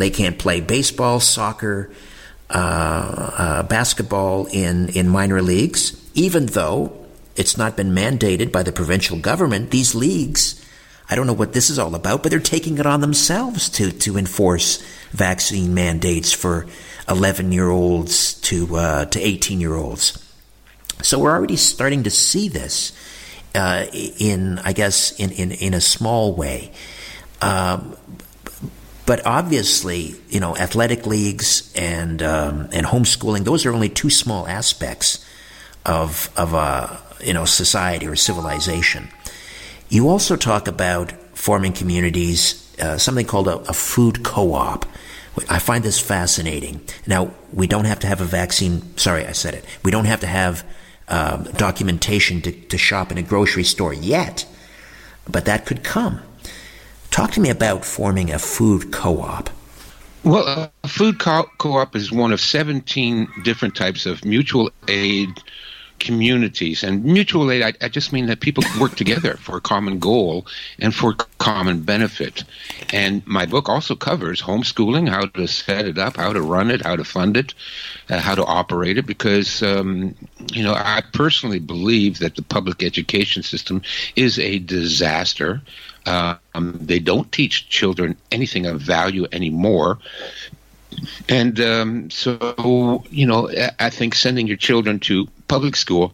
they 0.00 0.10
can't 0.10 0.38
play 0.38 0.60
baseball, 0.60 1.20
soccer, 1.20 1.90
uh, 2.50 3.32
uh, 3.38 3.62
basketball 3.64 4.46
in, 4.46 4.88
in 4.90 5.08
minor 5.08 5.40
leagues, 5.40 5.96
even 6.14 6.46
though 6.46 7.06
it's 7.36 7.56
not 7.56 7.76
been 7.76 7.92
mandated 7.92 8.50
by 8.50 8.62
the 8.62 8.72
provincial 8.72 9.18
government. 9.18 9.70
These 9.70 9.94
leagues, 9.94 10.64
I 11.08 11.14
don't 11.14 11.26
know 11.26 11.32
what 11.32 11.52
this 11.52 11.70
is 11.70 11.78
all 11.78 11.94
about, 11.94 12.22
but 12.22 12.30
they're 12.30 12.40
taking 12.40 12.78
it 12.78 12.86
on 12.86 13.00
themselves 13.00 13.68
to, 13.70 13.92
to 13.92 14.18
enforce 14.18 14.82
vaccine 15.12 15.74
mandates 15.74 16.32
for 16.32 16.66
11 17.08 17.52
year 17.52 17.68
olds 17.68 18.34
to, 18.40 18.76
uh, 18.76 19.04
to 19.06 19.20
18 19.20 19.60
year 19.60 19.74
olds. 19.74 20.24
So 21.02 21.18
we're 21.18 21.32
already 21.32 21.56
starting 21.56 22.02
to 22.02 22.10
see 22.10 22.48
this 22.48 22.92
uh, 23.54 23.86
in, 23.92 24.58
I 24.58 24.72
guess, 24.72 25.12
in, 25.18 25.30
in, 25.30 25.52
in 25.52 25.74
a 25.74 25.80
small 25.80 26.34
way. 26.34 26.72
Um, 27.40 27.96
but 29.10 29.26
obviously, 29.26 30.14
you 30.28 30.38
know, 30.38 30.56
athletic 30.56 31.04
leagues 31.04 31.72
and 31.74 32.22
um, 32.22 32.68
and 32.70 32.86
homeschooling; 32.86 33.42
those 33.42 33.66
are 33.66 33.72
only 33.72 33.88
two 33.88 34.08
small 34.08 34.46
aspects 34.46 35.26
of 35.84 36.30
of 36.36 36.54
a 36.54 36.96
you 37.20 37.34
know 37.34 37.44
society 37.44 38.06
or 38.06 38.14
civilization. 38.14 39.08
You 39.88 40.08
also 40.08 40.36
talk 40.36 40.68
about 40.68 41.10
forming 41.34 41.72
communities, 41.72 42.72
uh, 42.80 42.98
something 42.98 43.26
called 43.26 43.48
a, 43.48 43.56
a 43.68 43.72
food 43.72 44.22
co-op. 44.22 44.86
I 45.48 45.58
find 45.58 45.82
this 45.82 45.98
fascinating. 45.98 46.80
Now, 47.04 47.32
we 47.52 47.66
don't 47.66 47.86
have 47.86 47.98
to 48.00 48.06
have 48.06 48.20
a 48.20 48.24
vaccine. 48.24 48.96
Sorry, 48.96 49.26
I 49.26 49.32
said 49.32 49.54
it. 49.54 49.64
We 49.82 49.90
don't 49.90 50.04
have 50.04 50.20
to 50.20 50.28
have 50.28 50.64
um, 51.08 51.48
documentation 51.56 52.42
to, 52.42 52.52
to 52.52 52.78
shop 52.78 53.10
in 53.10 53.18
a 53.18 53.22
grocery 53.22 53.64
store 53.64 53.92
yet, 53.92 54.46
but 55.28 55.46
that 55.46 55.66
could 55.66 55.82
come. 55.82 56.22
Talk 57.10 57.32
to 57.32 57.40
me 57.40 57.50
about 57.50 57.84
forming 57.84 58.30
a 58.30 58.38
food 58.38 58.92
co 58.92 59.20
op. 59.20 59.50
Well, 60.22 60.70
a 60.84 60.88
food 60.88 61.18
co 61.18 61.48
op 61.62 61.96
is 61.96 62.12
one 62.12 62.32
of 62.32 62.40
17 62.40 63.28
different 63.42 63.74
types 63.74 64.06
of 64.06 64.24
mutual 64.24 64.70
aid 64.86 65.42
communities. 66.00 66.82
And 66.82 67.04
mutual 67.04 67.50
aid, 67.50 67.62
I, 67.62 67.72
I, 67.84 67.88
just 67.88 68.12
mean 68.12 68.26
that 68.26 68.40
people 68.40 68.64
work 68.80 68.96
together 68.96 69.36
for 69.36 69.56
a 69.56 69.60
common 69.60 69.98
goal 69.98 70.46
and 70.78 70.92
for 70.94 71.14
common 71.38 71.82
benefit. 71.82 72.42
And 72.92 73.24
my 73.26 73.46
book 73.46 73.68
also 73.68 73.94
covers 73.94 74.42
homeschooling, 74.42 75.08
how 75.08 75.26
to 75.26 75.46
set 75.46 75.86
it 75.86 75.98
up, 75.98 76.16
how 76.16 76.32
to 76.32 76.40
run 76.40 76.70
it, 76.70 76.82
how 76.82 76.96
to 76.96 77.04
fund 77.04 77.36
it, 77.36 77.54
uh, 78.08 78.18
how 78.18 78.34
to 78.34 78.44
operate 78.44 78.98
it, 78.98 79.06
because, 79.06 79.62
um, 79.62 80.14
you 80.52 80.62
know, 80.62 80.74
I 80.74 81.02
personally 81.12 81.60
believe 81.60 82.18
that 82.18 82.34
the 82.34 82.42
public 82.42 82.82
education 82.82 83.42
system 83.42 83.82
is 84.16 84.38
a 84.38 84.58
disaster. 84.58 85.60
Um, 86.06 86.78
they 86.80 86.98
don't 86.98 87.30
teach 87.30 87.68
children 87.68 88.16
anything 88.32 88.66
of 88.66 88.80
value 88.80 89.26
anymore. 89.32 89.98
And 91.28 91.60
um, 91.60 92.10
so, 92.10 93.04
you 93.10 93.26
know, 93.26 93.50
I 93.78 93.90
think 93.90 94.14
sending 94.14 94.46
your 94.46 94.56
children 94.56 94.98
to 95.00 95.28
public 95.46 95.76
school 95.76 96.12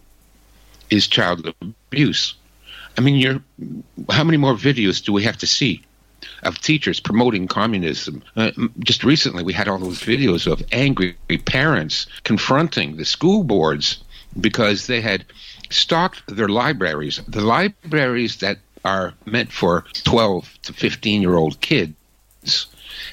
is 0.90 1.06
child 1.06 1.54
abuse. 1.60 2.34
I 2.98 3.00
mean, 3.00 3.16
you're, 3.16 3.42
how 4.10 4.24
many 4.24 4.38
more 4.38 4.54
videos 4.54 5.04
do 5.04 5.12
we 5.12 5.22
have 5.24 5.38
to 5.38 5.46
see 5.46 5.82
of 6.42 6.58
teachers 6.60 7.00
promoting 7.00 7.48
communism? 7.48 8.22
Uh, 8.36 8.50
just 8.80 9.04
recently, 9.04 9.42
we 9.42 9.52
had 9.52 9.68
all 9.68 9.78
those 9.78 10.00
videos 10.00 10.50
of 10.50 10.62
angry 10.72 11.16
parents 11.44 12.06
confronting 12.24 12.96
the 12.96 13.04
school 13.04 13.44
boards 13.44 14.02
because 14.38 14.86
they 14.86 15.00
had 15.00 15.24
stocked 15.70 16.22
their 16.26 16.48
libraries, 16.48 17.20
the 17.26 17.40
libraries 17.40 18.38
that 18.38 18.58
are 18.86 19.14
meant 19.24 19.52
for 19.52 19.84
12 20.04 20.62
to 20.62 20.72
15 20.72 21.20
year 21.20 21.36
old 21.36 21.60
kids 21.60 21.94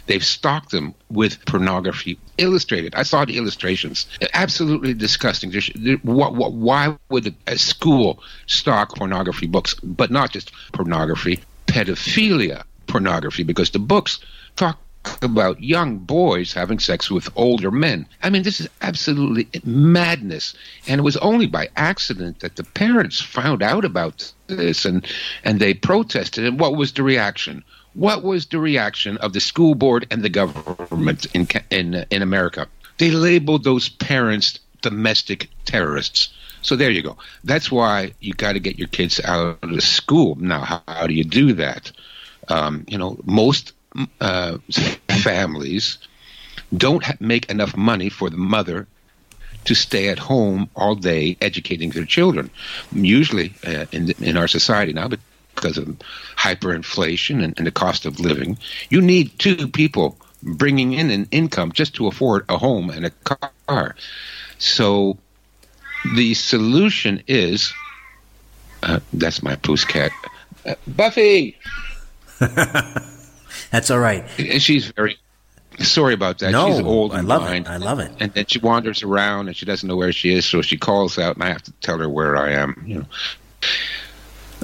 They've 0.05 0.23
stocked 0.23 0.71
them 0.71 0.93
with 1.09 1.45
pornography 1.45 2.19
illustrated. 2.37 2.95
I 2.95 3.03
saw 3.03 3.25
the 3.25 3.37
illustrations. 3.37 4.07
Absolutely 4.33 4.93
disgusting. 4.93 5.51
There's, 5.51 5.69
there, 5.75 5.97
what, 5.97 6.35
what, 6.35 6.53
why 6.53 6.97
would 7.09 7.33
a 7.47 7.57
school 7.57 8.21
stock 8.47 8.95
pornography 8.95 9.47
books, 9.47 9.75
but 9.83 10.11
not 10.11 10.31
just 10.31 10.51
pornography, 10.73 11.39
pedophilia 11.67 12.63
pornography? 12.87 13.43
Because 13.43 13.71
the 13.71 13.79
books 13.79 14.19
talk 14.55 14.79
about 15.21 15.61
young 15.61 15.97
boys 15.97 16.53
having 16.53 16.79
sex 16.79 17.11
with 17.11 17.29
older 17.35 17.71
men. 17.71 18.07
I 18.21 18.29
mean, 18.29 18.43
this 18.43 18.59
is 18.59 18.69
absolutely 18.81 19.47
madness. 19.63 20.53
And 20.87 20.99
it 20.99 21.03
was 21.03 21.17
only 21.17 21.47
by 21.47 21.69
accident 21.75 22.39
that 22.39 22.55
the 22.55 22.63
parents 22.63 23.21
found 23.21 23.61
out 23.61 23.85
about 23.85 24.31
this 24.47 24.85
and, 24.85 25.05
and 25.43 25.59
they 25.59 25.73
protested. 25.73 26.45
And 26.45 26.59
what 26.59 26.75
was 26.75 26.93
the 26.93 27.03
reaction? 27.03 27.63
What 27.93 28.23
was 28.23 28.47
the 28.47 28.59
reaction 28.59 29.17
of 29.17 29.33
the 29.33 29.39
school 29.39 29.75
board 29.75 30.07
and 30.09 30.23
the 30.23 30.29
government 30.29 31.25
in 31.33 31.47
in 31.69 32.05
in 32.09 32.21
America? 32.21 32.67
They 32.97 33.11
labeled 33.11 33.63
those 33.63 33.89
parents 33.89 34.59
domestic 34.81 35.49
terrorists. 35.65 36.29
So 36.61 36.75
there 36.75 36.89
you 36.89 37.01
go. 37.01 37.17
That's 37.43 37.71
why 37.71 38.13
you 38.19 38.33
got 38.33 38.53
to 38.53 38.59
get 38.59 38.79
your 38.79 38.87
kids 38.87 39.19
out 39.23 39.59
of 39.61 39.83
school. 39.83 40.35
Now, 40.35 40.61
how, 40.61 40.81
how 40.87 41.07
do 41.07 41.13
you 41.13 41.23
do 41.23 41.53
that? 41.53 41.91
Um, 42.47 42.85
you 42.87 42.97
know, 42.97 43.17
most 43.25 43.73
uh, 44.21 44.57
families 45.09 45.97
don't 46.75 47.03
ha- 47.03 47.13
make 47.19 47.49
enough 47.49 47.75
money 47.75 48.09
for 48.09 48.29
the 48.29 48.37
mother 48.37 48.87
to 49.65 49.75
stay 49.75 50.09
at 50.09 50.19
home 50.19 50.69
all 50.75 50.95
day 50.95 51.37
educating 51.41 51.91
their 51.91 52.05
children. 52.05 52.49
Usually, 52.91 53.53
uh, 53.65 53.85
in 53.91 54.11
in 54.19 54.37
our 54.37 54.47
society 54.47 54.93
now, 54.93 55.07
because 55.55 55.77
of 55.77 55.97
hyperinflation 56.37 57.43
and, 57.43 57.53
and 57.57 57.67
the 57.67 57.71
cost 57.71 58.05
of 58.05 58.19
living. 58.19 58.57
You 58.89 59.01
need 59.01 59.37
two 59.39 59.67
people 59.67 60.17
bringing 60.41 60.93
in 60.93 61.09
an 61.09 61.27
income 61.31 61.71
just 61.71 61.95
to 61.95 62.07
afford 62.07 62.45
a 62.49 62.57
home 62.57 62.89
and 62.89 63.05
a 63.05 63.11
car. 63.11 63.95
So 64.57 65.17
the 66.15 66.33
solution 66.33 67.23
is 67.27 67.73
uh, 68.83 68.99
that's 69.13 69.41
my 69.41 69.55
poos 69.55 69.87
cat. 69.87 70.11
Uh, 70.65 70.75
Buffy! 70.87 71.57
that's 73.73 73.89
all 73.89 73.97
right. 73.97 74.23
She's 74.59 74.85
very 74.91 75.17
sorry 75.79 76.13
about 76.13 76.37
that. 76.39 76.51
No, 76.51 76.67
She's 76.67 76.79
old 76.79 77.11
I 77.11 77.21
love 77.21 77.41
blind. 77.41 77.65
it. 77.65 77.71
I 77.71 77.77
love 77.77 77.99
it. 77.99 78.11
And 78.19 78.31
then 78.33 78.45
she 78.45 78.59
wanders 78.59 79.01
around 79.01 79.47
and 79.47 79.57
she 79.57 79.65
doesn't 79.65 79.89
know 79.89 79.95
where 79.95 80.11
she 80.11 80.31
is, 80.31 80.45
so 80.45 80.61
she 80.61 80.77
calls 80.77 81.17
out, 81.17 81.33
and 81.37 81.43
I 81.43 81.47
have 81.47 81.63
to 81.63 81.71
tell 81.81 81.97
her 81.97 82.07
where 82.07 82.37
I 82.37 82.51
am. 82.51 82.83
You 82.85 82.99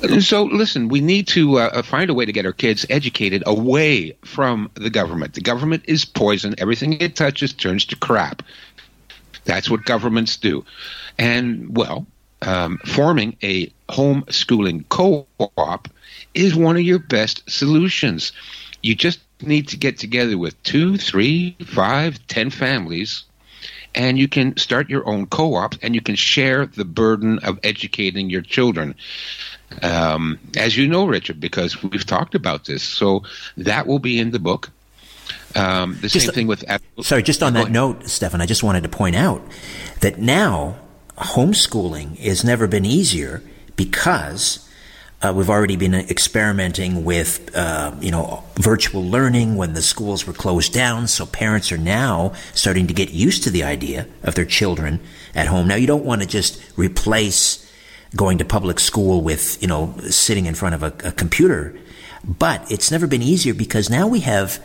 know, 0.08 0.20
so, 0.20 0.44
listen, 0.44 0.90
we 0.90 1.02
need 1.02 1.28
to 1.30 1.58
uh, 1.58 1.70
uh, 1.74 1.82
find 1.82 2.12
a 2.12 2.14
way 2.14 2.24
to 2.24 2.32
get 2.32 2.46
our 2.46 2.54
kids 2.54 2.86
educated 2.88 3.42
away 3.48 4.16
from 4.24 4.70
the 4.76 4.92
government. 4.92 5.34
The 5.34 5.42
government 5.42 5.84
is 5.88 6.06
poison. 6.06 6.54
Everything 6.60 6.94
it 7.02 7.16
touches 7.16 7.52
turns 7.52 7.86
to 7.86 7.96
crap. 7.96 8.44
That's 9.46 9.72
what 9.72 9.86
governments 9.86 10.38
do. 10.38 10.64
And, 11.18 11.76
well, 11.76 12.06
um, 12.44 12.78
forming 12.86 13.38
a 13.42 13.74
homeschooling 13.90 14.88
co 14.90 15.26
op 15.58 15.88
is 16.36 16.56
one 16.56 16.76
of 16.76 16.84
your 16.84 17.00
best 17.00 17.50
solutions. 17.50 18.32
You 18.82 18.96
just 18.96 19.20
need 19.42 19.68
to 19.70 19.78
get 19.78 19.98
together 19.98 20.38
with 20.38 20.62
two, 20.64 20.98
three, 20.98 21.56
five, 21.66 22.26
ten 22.28 22.50
families 22.50 23.24
and 23.96 24.20
you 24.20 24.28
can 24.28 24.56
start 24.56 24.88
your 24.88 25.08
own 25.08 25.26
co-op 25.26 25.74
and 25.82 25.96
you 25.96 26.02
can 26.02 26.16
share 26.16 26.68
the 26.68 26.86
burden 26.86 27.40
of 27.40 27.60
educating 27.64 28.30
your 28.30 28.42
children 28.42 28.94
um, 29.82 30.40
as 30.58 30.78
you 30.78 30.88
know, 30.88 31.06
Richard, 31.06 31.40
because 31.40 31.82
we've 31.84 32.06
talked 32.06 32.36
about 32.36 32.66
this. 32.66 32.84
So 32.84 33.24
that 33.58 33.88
will 33.88 34.00
be 34.00 34.20
in 34.20 34.32
the 34.32 34.40
book. 34.40 34.72
Um, 35.56 35.98
the 36.02 36.08
just, 36.08 36.26
same 36.26 36.36
thing 36.36 36.48
with. 36.48 36.64
Sorry, 37.02 37.24
just 37.24 37.44
on 37.44 37.54
that 37.54 37.72
note, 37.72 38.08
Stefan, 38.08 38.42
I 38.42 38.46
just 38.46 38.64
wanted 38.64 38.84
to 38.84 38.90
point 38.90 39.16
out 39.16 39.42
that 40.02 40.20
now 40.20 40.78
homeschooling 41.18 42.18
has 42.20 42.44
never 42.44 42.68
been 42.68 42.86
easier 42.86 43.44
because 43.76 44.69
uh, 45.22 45.34
we've 45.36 45.50
already 45.50 45.76
been 45.76 45.94
experimenting 45.94 47.04
with, 47.04 47.54
uh, 47.56 47.94
you 48.00 48.10
know, 48.10 48.44
virtual 48.56 49.04
learning 49.04 49.58
when 49.58 49.74
the 49.74 49.82
schools 49.82 50.26
were 50.26 50.34
closed 50.34 50.74
down. 50.74 51.08
So 51.08 51.26
parents 51.26 51.72
are 51.74 51.78
now 51.78 52.34
starting 52.54 52.88
to 52.88 52.94
get 52.94 53.10
used 53.10 53.44
to 53.44 53.50
the 53.50 53.64
idea 53.64 54.08
of 54.24 54.36
their 54.36 54.46
children 54.46 55.02
at 55.36 55.48
home. 55.48 55.68
Now, 55.68 55.76
you 55.76 55.88
don't 55.88 56.06
want 56.06 56.22
to 56.22 56.28
just 56.28 56.62
replace 56.78 57.66
going 58.16 58.38
to 58.38 58.46
public 58.46 58.80
school 58.80 59.22
with, 59.22 59.62
you 59.62 59.68
know, 59.68 59.94
sitting 60.10 60.46
in 60.46 60.56
front 60.56 60.76
of 60.76 60.84
a, 60.84 60.94
a 61.04 61.12
computer. 61.12 61.78
But 62.24 62.72
it's 62.72 62.90
never 62.90 63.06
been 63.06 63.22
easier 63.22 63.54
because 63.54 63.90
now 63.90 64.08
we 64.08 64.22
have 64.22 64.64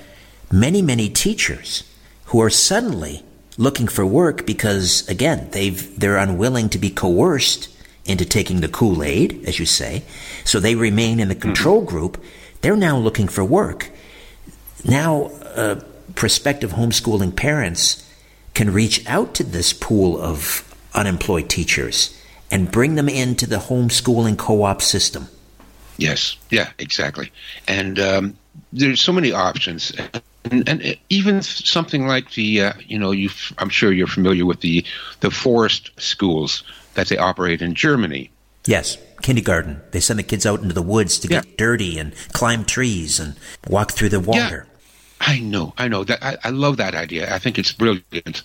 many, 0.52 0.82
many 0.82 1.08
teachers 1.08 1.82
who 2.26 2.40
are 2.40 2.50
suddenly 2.50 3.24
looking 3.58 3.88
for 3.88 4.06
work 4.06 4.46
because, 4.46 5.06
again, 5.08 5.48
they've, 5.50 5.98
they're 5.98 6.16
unwilling 6.16 6.68
to 6.70 6.78
be 6.78 6.90
coerced 6.90 7.68
into 8.04 8.24
taking 8.24 8.60
the 8.60 8.68
Kool-Aid, 8.68 9.44
as 9.46 9.58
you 9.58 9.66
say. 9.66 10.02
So 10.44 10.60
they 10.60 10.74
remain 10.74 11.20
in 11.20 11.28
the 11.28 11.34
control 11.34 11.80
mm-hmm. 11.80 11.88
group. 11.88 12.22
They're 12.60 12.76
now 12.76 12.98
looking 12.98 13.28
for 13.28 13.44
work. 13.44 13.90
Now, 14.84 15.26
uh, 15.54 15.80
prospective 16.14 16.72
homeschooling 16.72 17.34
parents 17.34 18.00
can 18.52 18.72
reach 18.72 19.06
out 19.06 19.34
to 19.34 19.44
this 19.44 19.72
pool 19.72 20.20
of 20.20 20.70
unemployed 20.94 21.48
teachers 21.48 22.20
and 22.50 22.70
bring 22.70 22.94
them 22.94 23.08
into 23.08 23.46
the 23.46 23.56
homeschooling 23.56 24.38
co-op 24.38 24.80
system. 24.80 25.28
Yes, 25.96 26.36
yeah, 26.50 26.70
exactly. 26.78 27.32
And 27.66 27.98
um, 27.98 28.36
there's 28.72 29.00
so 29.00 29.12
many 29.12 29.32
options. 29.32 29.92
And, 30.44 30.68
and, 30.68 30.96
even 31.08 31.40
something 31.42 32.06
like 32.06 32.32
the, 32.32 32.62
uh, 32.62 32.72
you 32.86 32.98
know, 32.98 33.12
you 33.12 33.30
I'm 33.58 33.70
sure 33.70 33.92
you're 33.92 34.06
familiar 34.06 34.44
with 34.44 34.60
the 34.60 34.84
the 35.20 35.30
forest 35.30 35.90
schools 35.98 36.62
that 36.94 37.08
they 37.08 37.18
operate 37.18 37.62
in 37.62 37.74
Germany. 37.74 38.30
Yes, 38.66 38.96
kindergarten. 39.22 39.82
They 39.90 40.00
send 40.00 40.18
the 40.18 40.22
kids 40.22 40.46
out 40.46 40.62
into 40.62 40.74
the 40.74 40.82
woods 40.82 41.18
to 41.18 41.28
get 41.28 41.44
yeah. 41.44 41.52
dirty 41.58 41.98
and 41.98 42.14
climb 42.32 42.64
trees 42.64 43.20
and 43.20 43.36
walk 43.68 43.92
through 43.92 44.08
the 44.08 44.20
water. 44.20 44.66
Yeah. 44.66 44.74
I 45.26 45.40
know, 45.40 45.72
I 45.78 45.88
know 45.88 46.04
that 46.04 46.22
I, 46.22 46.36
I, 46.44 46.50
love 46.50 46.76
that 46.76 46.94
idea. 46.94 47.34
I 47.34 47.38
think 47.38 47.58
it's 47.58 47.72
brilliant. 47.72 48.42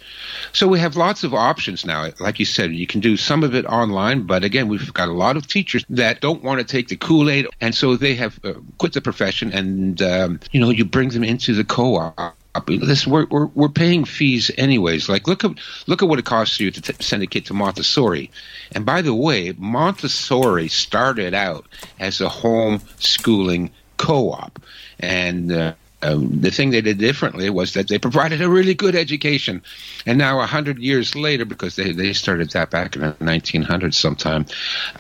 So 0.54 0.66
we 0.66 0.80
have 0.80 0.96
lots 0.96 1.26
of 1.26 1.34
options 1.34 1.86
now. 1.86 2.08
Like 2.20 2.40
you 2.40 2.46
said, 2.46 2.72
you 2.72 2.88
can 2.88 3.02
do 3.02 3.18
some 3.18 3.44
of 3.44 3.54
it 3.54 3.66
online, 3.66 4.24
but 4.24 4.46
again, 4.46 4.70
we've 4.70 4.94
got 4.94 5.10
a 5.10 5.14
lot 5.14 5.36
of 5.36 5.46
teachers 5.46 5.84
that 5.90 6.22
don't 6.22 6.42
want 6.42 6.60
to 6.60 6.66
take 6.66 6.88
the 6.88 6.96
Kool 6.96 7.30
Aid, 7.30 7.48
and 7.60 7.76
so 7.76 7.98
they 7.98 8.16
have 8.16 8.40
uh, 8.46 8.54
quit 8.78 8.94
the 8.94 9.02
profession, 9.02 9.52
and 9.52 10.02
um, 10.02 10.40
you 10.52 10.62
know, 10.62 10.70
you 10.70 10.86
bring 10.86 11.10
them 11.10 11.24
into 11.24 11.54
the 11.54 11.66
co-op 11.66 12.39
Listen, 12.68 13.12
we're, 13.12 13.28
we're, 13.28 13.46
we're 13.48 13.70
paying 13.70 14.06
fees 14.06 14.50
anyways. 14.58 15.08
Like, 15.08 15.28
look 15.28 15.44
at 15.44 15.52
look 15.86 16.02
at 16.02 16.10
what 16.10 16.20
it 16.20 16.26
costs 16.26 16.60
you 16.60 16.72
to 16.72 16.82
t- 16.82 16.94
send 17.00 17.22
a 17.22 17.28
kid 17.28 17.46
to 17.46 17.54
Montessori. 17.54 18.32
And 18.72 18.86
by 18.86 19.02
the 19.02 19.14
way, 19.14 19.54
Montessori 19.58 20.68
started 20.68 21.34
out 21.34 21.68
as 22.00 22.22
a 22.22 22.30
home 22.30 22.82
schooling 22.98 23.72
co-op, 23.98 24.60
and 25.00 25.52
uh, 25.52 25.74
um, 26.02 26.40
the 26.42 26.52
thing 26.52 26.70
they 26.70 26.82
did 26.82 26.98
differently 26.98 27.50
was 27.50 27.74
that 27.74 27.88
they 27.88 28.00
provided 28.00 28.42
a 28.42 28.50
really 28.50 28.74
good 28.74 28.96
education. 28.96 29.62
And 30.06 30.18
now, 30.18 30.40
a 30.40 30.46
hundred 30.46 30.80
years 30.80 31.16
later, 31.16 31.46
because 31.46 31.76
they, 31.76 31.92
they 31.92 32.14
started 32.14 32.52
that 32.52 32.70
back 32.70 32.96
in 32.96 33.02
the 33.02 33.12
1900s 33.14 33.96
sometime, 33.96 34.46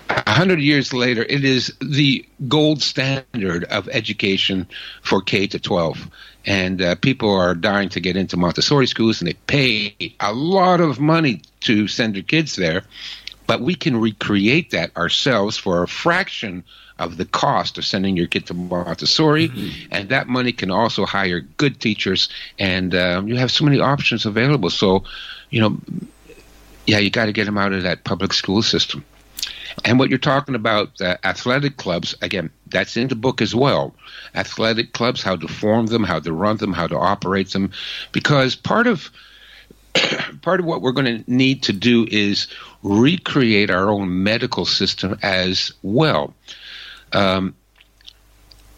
a 0.10 0.32
hundred 0.32 0.60
years 0.60 0.94
later, 0.94 1.24
it 1.24 1.46
is 1.46 1.74
the 1.80 2.26
gold 2.48 2.82
standard 2.82 3.64
of 3.66 3.88
education 3.90 4.68
for 5.02 5.22
K 5.22 5.48
to 5.48 5.60
12. 5.60 6.10
And 6.46 6.82
uh, 6.82 6.96
people 6.96 7.34
are 7.34 7.56
dying 7.56 7.90
to 7.90 8.00
get 8.00 8.18
into 8.18 8.38
Montessori 8.38 8.88
schools, 8.88 9.22
and 9.22 9.30
they 9.30 9.38
pay 9.48 10.16
a 10.20 10.34
lot 10.34 10.82
of 10.82 11.00
money 11.00 11.44
to 11.62 11.88
send 11.88 12.16
their 12.16 12.24
kids 12.24 12.56
there. 12.56 12.84
But 13.48 13.62
we 13.62 13.76
can 13.76 13.98
recreate 13.98 14.72
that 14.72 14.96
ourselves 14.96 15.58
for 15.58 15.82
a 15.82 15.88
fraction 15.88 16.64
of 17.00 17.18
the 17.18 17.26
cost 17.26 17.78
of 17.78 17.86
sending 17.86 18.16
your 18.16 18.28
kid 18.28 18.46
to 18.48 18.54
Montessori, 18.54 19.50
mm-hmm. 19.50 19.88
and 19.92 20.10
that 20.10 20.28
money 20.28 20.52
can 20.52 20.70
also 20.70 21.06
hire 21.06 21.40
good 21.40 21.80
teachers, 21.80 22.30
and 22.60 22.94
um, 22.94 23.28
you 23.28 23.36
have 23.38 23.52
so 23.52 23.66
many 23.66 23.80
options 23.80 24.26
available. 24.26 24.70
So, 24.70 25.04
you 25.50 25.62
know, 25.62 25.78
yeah, 26.86 27.00
you 27.00 27.10
got 27.10 27.26
to 27.26 27.34
get 27.34 27.46
them 27.46 27.58
out 27.58 27.74
of 27.74 27.84
that 27.84 28.04
public 28.04 28.34
school 28.34 28.62
system. 28.62 29.04
And 29.86 30.00
what 30.00 30.10
you're 30.10 30.20
talking 30.20 30.56
about, 30.56 31.00
uh, 31.00 31.18
athletic 31.24 31.78
clubs, 31.78 32.16
again, 32.22 32.50
that's 32.68 32.98
in 32.98 33.08
the 33.08 33.16
book 33.16 33.42
as 33.42 33.56
well. 33.56 33.96
Athletic 34.36 34.94
clubs, 34.94 35.22
how 35.22 35.36
to 35.36 35.48
form 35.48 35.88
them, 35.88 36.04
how 36.04 36.20
to 36.20 36.34
run 36.34 36.58
them, 36.58 36.74
how 36.74 36.88
to 36.88 36.98
operate 36.98 37.52
them, 37.52 37.72
because 38.12 38.56
part 38.56 38.88
of 38.88 39.10
part 40.42 40.60
of 40.60 40.66
what 40.66 40.82
we're 40.82 40.92
going 40.92 41.24
to 41.24 41.32
need 41.32 41.64
to 41.64 41.74
do 41.74 42.08
is 42.10 42.48
recreate 42.84 43.70
our 43.70 43.90
own 43.90 44.24
medical 44.24 44.66
system 44.66 45.18
as 45.22 45.72
well. 45.82 46.34
Um, 47.14 47.56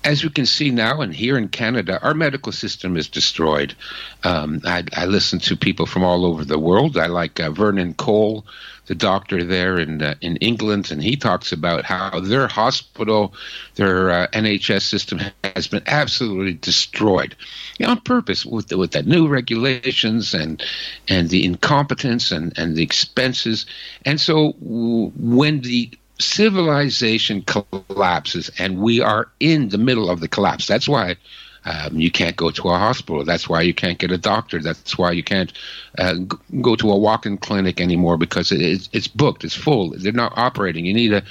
as 0.03 0.23
we 0.23 0.29
can 0.29 0.45
see 0.45 0.71
now, 0.71 1.01
and 1.01 1.13
here 1.13 1.37
in 1.37 1.47
Canada, 1.47 1.99
our 2.01 2.13
medical 2.13 2.51
system 2.51 2.97
is 2.97 3.07
destroyed. 3.07 3.75
Um, 4.23 4.61
I, 4.65 4.83
I, 4.93 5.05
listen 5.05 5.39
to 5.39 5.55
people 5.55 5.85
from 5.85 6.03
all 6.03 6.25
over 6.25 6.43
the 6.43 6.57
world. 6.57 6.97
I 6.97 7.05
like 7.05 7.39
uh, 7.39 7.51
Vernon 7.51 7.93
Coleman, 7.93 8.43
the 8.87 8.95
doctor 8.95 9.43
there 9.43 9.77
in 9.77 10.01
uh, 10.01 10.15
in 10.21 10.37
England, 10.37 10.91
and 10.91 11.03
he 11.03 11.15
talks 11.15 11.51
about 11.51 11.85
how 11.85 12.19
their 12.19 12.47
hospital, 12.47 13.33
their 13.75 14.09
uh, 14.09 14.27
NHS 14.33 14.81
system 14.81 15.21
has 15.43 15.67
been 15.67 15.83
absolutely 15.85 16.53
destroyed 16.53 17.35
you 17.77 17.85
know, 17.85 17.91
on 17.91 18.01
purpose 18.01 18.45
with 18.45 18.69
the, 18.69 18.77
with 18.77 18.91
the 18.91 19.03
new 19.03 19.27
regulations 19.27 20.33
and 20.33 20.63
and 21.07 21.29
the 21.29 21.45
incompetence 21.45 22.31
and 22.31 22.57
and 22.57 22.75
the 22.75 22.83
expenses. 22.83 23.67
And 24.03 24.19
so 24.19 24.53
when 24.59 25.61
the 25.61 25.91
civilization 26.22 27.41
collapses, 27.43 28.49
and 28.57 28.80
we 28.80 29.02
are 29.02 29.30
in 29.39 29.69
the 29.69 29.77
middle 29.77 30.10
of 30.10 30.19
the 30.19 30.27
collapse. 30.27 30.68
That's 30.68 30.88
why 30.88 31.18
um, 31.65 31.99
you 31.99 32.10
can't 32.10 32.35
go 32.35 32.49
to 32.52 32.69
a 32.69 32.77
hospital. 32.77 33.23
That's 33.23 33.48
why 33.48 33.61
you 33.61 33.73
can't 33.73 33.99
get 33.99 34.11
a 34.11 34.18
doctor. 34.18 34.61
That's 34.61 34.98
why 34.98 35.11
you 35.11 35.23
can't 35.23 35.52
uh, 35.98 36.15
go 36.61 36.76
to 36.76 36.91
a 36.91 36.98
walk-in 36.98 37.38
clinic 37.38 37.80
anymore 37.80 38.18
because 38.18 38.52
it, 38.52 38.89
it's 38.91 39.07
booked. 39.07 39.43
It's 39.43 39.56
full. 39.56 39.93
They're 39.98 40.11
not 40.11 40.34
operating. 40.38 40.85
You 40.85 40.93
need 40.93 41.14
a, 41.14 41.23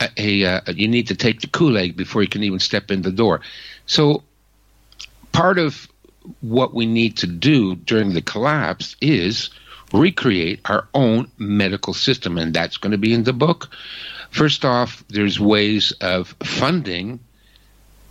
a, 0.00 0.08
a 0.16 0.44
uh, 0.44 0.60
you 0.74 0.88
need 0.88 1.08
to 1.08 1.14
take 1.14 1.40
the 1.40 1.48
Kool-Aid 1.48 1.96
before 1.96 2.22
you 2.22 2.28
can 2.28 2.42
even 2.42 2.60
step 2.60 2.90
in 2.90 3.02
the 3.02 3.12
door. 3.12 3.40
So 3.86 4.22
part 5.32 5.58
of 5.58 5.88
what 6.40 6.74
we 6.74 6.86
need 6.86 7.18
to 7.18 7.26
do 7.26 7.76
during 7.76 8.14
the 8.14 8.22
collapse 8.22 8.96
is 9.00 9.50
recreate 9.98 10.60
our 10.64 10.88
own 10.94 11.30
medical 11.38 11.94
system, 11.94 12.38
and 12.38 12.54
that's 12.54 12.76
going 12.76 12.92
to 12.92 12.98
be 12.98 13.12
in 13.12 13.24
the 13.24 13.32
book. 13.32 13.68
First 14.30 14.64
off, 14.64 15.04
there's 15.08 15.40
ways 15.40 15.92
of 16.00 16.34
funding 16.42 17.20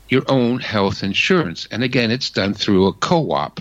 your 0.10 0.24
own 0.28 0.60
health 0.60 1.03
insurance. 1.03 1.68
And 1.72 1.84
again, 1.84 2.12
it's 2.12 2.30
done 2.30 2.53
through 2.53 2.88
a 2.88 2.94
co-op. 2.94 3.60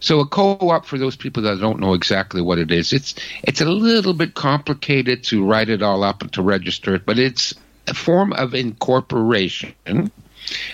So 0.00 0.20
a 0.20 0.26
co-op 0.26 0.86
for 0.86 0.98
those 0.98 1.16
people 1.16 1.44
that 1.44 1.60
don't 1.60 1.80
know 1.80 1.94
exactly 1.94 2.42
what 2.42 2.58
it 2.58 2.70
is, 2.70 2.92
it's 2.92 3.14
it's 3.42 3.60
a 3.60 3.64
little 3.64 4.12
bit 4.12 4.34
complicated 4.34 5.24
to 5.24 5.44
write 5.44 5.70
it 5.70 5.82
all 5.82 6.04
up 6.04 6.22
and 6.22 6.32
to 6.34 6.42
register 6.42 6.94
it, 6.94 7.06
but 7.06 7.18
it's 7.18 7.54
a 7.86 7.94
form 7.94 8.32
of 8.32 8.54
incorporation 8.54 9.74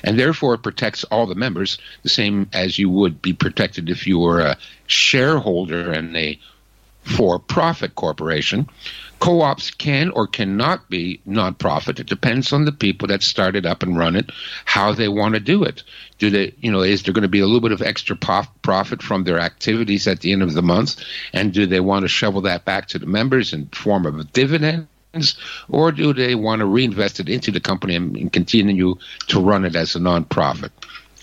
and 0.02 0.18
therefore 0.18 0.54
it 0.54 0.62
protects 0.62 1.04
all 1.04 1.26
the 1.26 1.34
members 1.34 1.78
the 2.02 2.08
same 2.08 2.48
as 2.52 2.78
you 2.78 2.90
would 2.90 3.22
be 3.22 3.32
protected 3.32 3.88
if 3.88 4.06
you 4.06 4.18
were 4.18 4.40
a 4.40 4.58
shareholder 4.86 5.92
in 5.92 6.14
a 6.16 6.38
for 7.02 7.38
profit 7.38 7.94
corporation. 7.94 8.68
Co 9.20 9.42
ops 9.42 9.70
can 9.70 10.10
or 10.10 10.26
cannot 10.26 10.88
be 10.88 11.20
nonprofit. 11.28 12.00
It 12.00 12.06
depends 12.06 12.54
on 12.54 12.64
the 12.64 12.72
people 12.72 13.08
that 13.08 13.22
started 13.22 13.66
up 13.66 13.82
and 13.82 13.98
run 13.98 14.16
it, 14.16 14.30
how 14.64 14.92
they 14.92 15.08
want 15.08 15.34
to 15.34 15.40
do 15.40 15.62
it. 15.62 15.82
Do 16.18 16.30
they, 16.30 16.54
you 16.60 16.72
know, 16.72 16.80
is 16.80 17.02
there 17.02 17.12
going 17.12 17.22
to 17.22 17.28
be 17.28 17.40
a 17.40 17.46
little 17.46 17.60
bit 17.60 17.72
of 17.72 17.82
extra 17.82 18.16
profit 18.16 19.02
from 19.02 19.24
their 19.24 19.38
activities 19.38 20.08
at 20.08 20.20
the 20.20 20.32
end 20.32 20.42
of 20.42 20.54
the 20.54 20.62
month? 20.62 21.02
And 21.34 21.52
do 21.52 21.66
they 21.66 21.80
want 21.80 22.04
to 22.04 22.08
shovel 22.08 22.40
that 22.42 22.64
back 22.64 22.88
to 22.88 22.98
the 22.98 23.06
members 23.06 23.52
in 23.52 23.66
form 23.66 24.06
of 24.06 24.18
a 24.18 24.24
dividend? 24.24 24.88
Or 25.68 25.92
do 25.92 26.14
they 26.14 26.34
want 26.34 26.60
to 26.60 26.66
reinvest 26.66 27.20
it 27.20 27.28
into 27.28 27.50
the 27.50 27.60
company 27.60 27.96
and, 27.96 28.16
and 28.16 28.32
continue 28.32 28.94
to 29.28 29.40
run 29.40 29.66
it 29.66 29.76
as 29.76 29.96
a 29.96 29.98
nonprofit? 29.98 30.70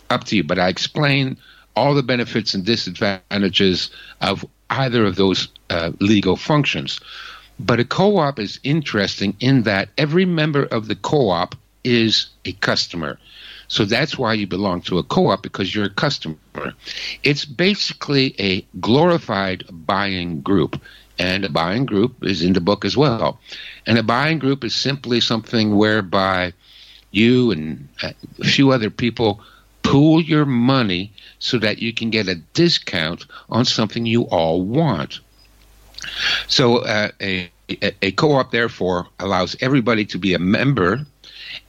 Up 0.10 0.24
to 0.26 0.36
you. 0.36 0.44
But 0.44 0.60
I 0.60 0.68
explain 0.68 1.38
all 1.76 1.96
the 1.96 2.04
benefits 2.04 2.54
and 2.54 2.66
disadvantages 2.66 3.90
of 4.22 4.46
either 4.70 5.06
of 5.06 5.16
those 5.16 5.48
uh, 5.70 5.92
legal 6.00 6.36
functions. 6.36 7.00
But 7.60 7.80
a 7.80 7.86
co 7.86 8.18
op 8.18 8.40
is 8.40 8.60
interesting 8.64 9.36
in 9.40 9.64
that 9.64 9.90
every 9.98 10.26
member 10.26 10.64
of 10.64 10.88
the 10.88 10.96
co 10.96 11.30
op 11.30 11.56
is 11.84 12.28
a 12.46 12.52
customer. 12.54 13.18
So 13.68 13.84
that's 13.84 14.18
why 14.18 14.34
you 14.34 14.48
belong 14.48 14.82
to 14.84 14.98
a 14.98 15.04
co 15.04 15.30
op 15.30 15.42
because 15.44 15.74
you're 15.74 15.86
a 15.86 15.90
customer. 15.90 16.38
It's 17.24 17.46
basically 17.46 18.36
a 18.40 18.66
glorified 18.80 19.66
buying 19.70 20.42
group. 20.42 20.82
And 21.20 21.44
a 21.44 21.50
buying 21.50 21.88
group 21.88 22.24
is 22.24 22.44
in 22.44 22.54
the 22.54 22.62
book 22.62 22.86
as 22.86 22.96
well. 22.96 23.40
And 23.88 23.98
a 23.98 24.04
buying 24.04 24.38
group 24.38 24.64
is 24.64 24.76
simply 24.76 25.20
something 25.20 25.76
whereby 25.76 26.54
you 27.12 27.52
and 27.52 27.88
a 28.04 28.14
few 28.44 28.72
other 28.72 28.92
people 28.92 29.42
pool 29.82 30.22
your 30.22 30.46
money 30.46 31.12
so 31.40 31.58
that 31.58 31.80
you 31.80 31.94
can 31.94 32.12
get 32.12 32.28
a 32.28 32.36
discount 32.36 33.26
on 33.50 33.66
something 33.66 34.06
you 34.06 34.24
all 34.24 34.62
want. 34.62 35.22
So 36.48 36.78
uh, 36.80 37.10
a, 37.22 37.50
a 38.02 38.12
co-op 38.12 38.52
therefore 38.52 39.08
allows 39.20 39.56
everybody 39.62 40.06
to 40.06 40.18
be 40.18 40.34
a 40.34 40.40
member 40.40 41.06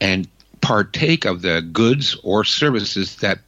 and 0.00 0.28
partake 0.60 1.24
of 1.24 1.42
the 1.42 1.62
goods 1.62 2.16
or 2.22 2.44
services 2.44 3.16
that 3.16 3.38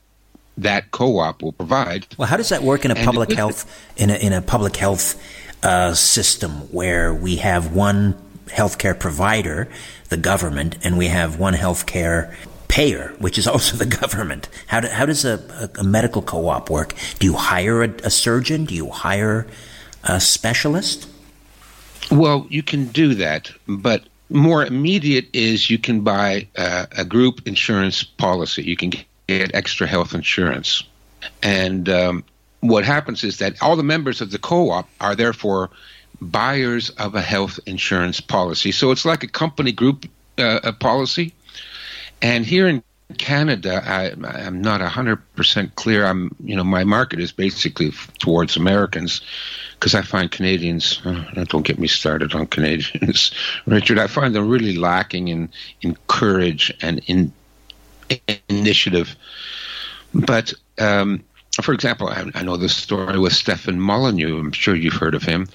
that 0.59 0.91
co-op 0.91 1.43
will 1.43 1.53
provide. 1.53 2.07
Well, 2.19 2.29
how 2.29 2.37
does 2.37 2.51
that 2.51 2.63
work 2.63 2.85
in 2.85 2.91
a 2.91 2.95
and 2.95 3.05
public 3.05 3.33
health 3.33 3.65
in 3.97 4.11
a, 4.11 4.15
in 4.15 4.33
a 4.33 4.43
public 4.43 4.77
health 4.77 5.21
uh, 5.63 5.95
system 5.95 6.53
where 6.73 7.15
we 7.15 7.37
have 7.37 7.75
one 7.75 8.15
healthcare 8.47 8.99
provider, 8.99 9.69
the 10.09 10.17
government, 10.17 10.77
and 10.83 10.99
we 10.99 11.07
have 11.07 11.39
one 11.39 11.55
healthcare 11.55 12.35
payer, 12.69 13.15
which 13.19 13.39
is 13.39 13.47
also 13.55 13.77
the 13.77 13.87
government. 13.87 14.49
How, 14.67 14.81
do, 14.81 14.89
how 14.89 15.07
does 15.07 15.25
a, 15.25 15.71
a, 15.79 15.85
medical 15.85 16.23
co-op 16.23 16.71
work? 16.71 16.95
Do 17.19 17.27
you 17.27 17.35
hire 17.35 17.83
a, 17.83 17.89
a, 18.05 18.11
surgeon? 18.11 18.65
Do 18.65 18.75
you 18.75 18.91
hire 18.91 19.47
a 20.05 20.21
specialist? 20.21 21.09
Well, 22.11 22.47
you 22.49 22.63
can 22.63 22.87
do 22.87 23.15
that, 23.15 23.51
but 23.67 24.05
more 24.31 24.65
immediate 24.65 25.27
is 25.33 25.71
you 25.71 25.79
can 25.79 26.01
buy 26.01 26.49
uh, 26.57 26.87
a 26.97 27.05
group 27.05 27.47
insurance 27.47 28.03
policy. 28.03 28.63
You 28.63 28.77
can 28.77 28.93
get 29.29 29.55
extra 29.55 29.87
health 29.87 30.15
insurance, 30.15 30.83
and 31.43 31.89
um, 31.89 32.25
what 32.61 32.85
happens 32.85 33.25
is 33.25 33.39
that 33.39 33.61
all 33.63 33.77
the 33.77 33.83
members 33.83 34.21
of 34.21 34.31
the 34.31 34.39
co-op 34.39 34.89
are 35.01 35.15
therefore 35.15 35.71
buyers 36.21 36.91
of 36.91 37.15
a 37.15 37.23
health 37.23 37.59
insurance 37.67 38.21
policy. 38.21 38.73
So 38.73 38.91
it's 38.91 39.05
like 39.05 39.23
a 39.23 39.29
company 39.29 39.73
group 39.73 40.07
uh, 40.39 40.61
a 40.65 40.73
policy 40.73 41.33
and 42.23 42.45
here 42.45 42.69
in 42.69 42.83
Canada, 43.19 43.83
I, 43.85 44.11
am 44.41 44.61
not 44.61 44.81
100% 44.81 45.75
clear. 45.75 46.07
I'm, 46.07 46.35
you 46.45 46.55
know, 46.55 46.65
my 46.65 46.85
market 46.85 47.19
is 47.19 47.33
basically 47.33 47.93
towards 48.19 48.57
Americans 48.57 49.21
because 49.81 49.95
I 49.95 50.03
find 50.03 50.31
Canadians, 50.31 51.01
uh, 51.07 51.25
don't 51.49 51.65
get 51.65 51.79
me 51.79 51.89
started 51.89 52.35
on 52.35 52.47
Canadians, 52.47 53.33
Richard, 53.67 53.99
I 53.99 54.09
find 54.09 54.35
them 54.35 54.47
really 54.47 54.77
lacking 54.77 55.29
in, 55.29 55.49
in 55.81 55.97
courage 56.07 56.71
and 56.83 57.01
in, 57.07 57.33
in 58.11 58.39
initiative. 58.51 59.17
But, 60.13 60.53
um, 60.79 61.25
for 61.63 61.73
example, 61.73 62.09
I, 62.09 62.31
I, 62.35 62.43
know 62.43 62.59
the 62.59 62.69
story 62.69 63.19
with 63.19 63.33
Stefan 63.33 63.81
Molyneux. 63.81 64.39
I'm 64.39 64.53
sure 64.53 64.77
you've 64.77 64.93
heard 64.93 65.15
of 65.15 65.23
him. 65.23 65.49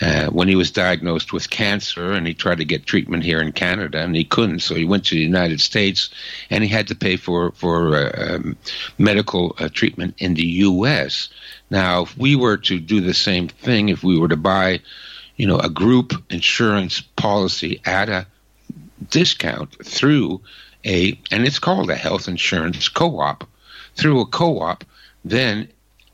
Uh, 0.00 0.26
when 0.28 0.48
he 0.48 0.56
was 0.56 0.70
diagnosed 0.70 1.32
with 1.32 1.50
cancer 1.50 2.12
and 2.12 2.26
he 2.26 2.32
tried 2.32 2.58
to 2.58 2.64
get 2.64 2.86
treatment 2.86 3.22
here 3.22 3.40
in 3.40 3.52
Canada 3.52 3.98
and 4.00 4.16
he 4.16 4.24
couldn't, 4.24 4.60
so 4.60 4.74
he 4.74 4.84
went 4.84 5.04
to 5.04 5.14
the 5.14 5.20
United 5.20 5.60
States 5.60 6.08
and 6.48 6.64
he 6.64 6.70
had 6.70 6.88
to 6.88 6.94
pay 6.94 7.16
for 7.16 7.52
for 7.52 7.94
uh, 7.94 8.34
um, 8.34 8.56
medical 8.98 9.54
uh, 9.58 9.68
treatment 9.68 10.14
in 10.18 10.34
the 10.34 10.46
U.S. 10.46 11.28
Now, 11.70 12.02
if 12.02 12.16
we 12.16 12.34
were 12.34 12.56
to 12.58 12.80
do 12.80 13.00
the 13.00 13.14
same 13.14 13.48
thing, 13.48 13.88
if 13.88 14.02
we 14.02 14.18
were 14.18 14.28
to 14.28 14.36
buy, 14.36 14.80
you 15.36 15.46
know, 15.46 15.58
a 15.58 15.68
group 15.68 16.12
insurance 16.30 17.00
policy 17.00 17.80
at 17.84 18.08
a 18.08 18.26
discount 19.10 19.84
through 19.84 20.40
a, 20.84 21.18
and 21.30 21.46
it's 21.46 21.58
called 21.58 21.90
a 21.90 21.94
health 21.94 22.26
insurance 22.26 22.88
co-op, 22.88 23.46
through 23.96 24.20
a 24.20 24.26
co-op, 24.26 24.84
then 25.24 25.68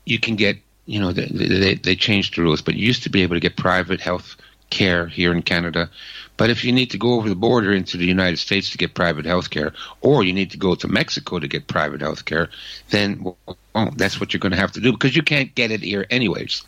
you 0.05 0.19
can 0.19 0.35
get 0.35 0.57
you 0.87 0.99
know, 0.99 1.11
they, 1.11 1.27
they, 1.27 1.75
they 1.75 1.95
changed 1.95 2.35
the 2.35 2.41
rules, 2.41 2.61
but 2.61 2.75
you 2.75 2.87
used 2.87 3.03
to 3.03 3.09
be 3.09 3.21
able 3.21 3.35
to 3.35 3.39
get 3.39 3.55
private 3.55 4.01
health 4.01 4.35
care 4.69 5.07
here 5.07 5.31
in 5.31 5.41
Canada. 5.41 5.89
But 6.37 6.49
if 6.49 6.63
you 6.63 6.71
need 6.71 6.91
to 6.91 6.97
go 6.97 7.13
over 7.13 7.29
the 7.29 7.35
border 7.35 7.73
into 7.73 7.97
the 7.97 8.05
United 8.05 8.37
States 8.37 8.69
to 8.71 8.77
get 8.77 8.93
private 8.93 9.25
health 9.25 9.49
care, 9.49 9.73
or 10.01 10.23
you 10.23 10.33
need 10.33 10.51
to 10.51 10.57
go 10.57 10.75
to 10.75 10.87
Mexico 10.87 11.39
to 11.39 11.47
get 11.47 11.67
private 11.67 12.01
health 12.01 12.25
care, 12.25 12.49
then 12.89 13.23
well, 13.23 13.93
that's 13.95 14.19
what 14.19 14.33
you're 14.33 14.39
going 14.39 14.51
to 14.51 14.57
have 14.57 14.71
to 14.73 14.81
do 14.81 14.91
because 14.91 15.15
you 15.15 15.23
can't 15.23 15.53
get 15.55 15.71
it 15.71 15.81
here 15.81 16.05
anyways. 16.09 16.63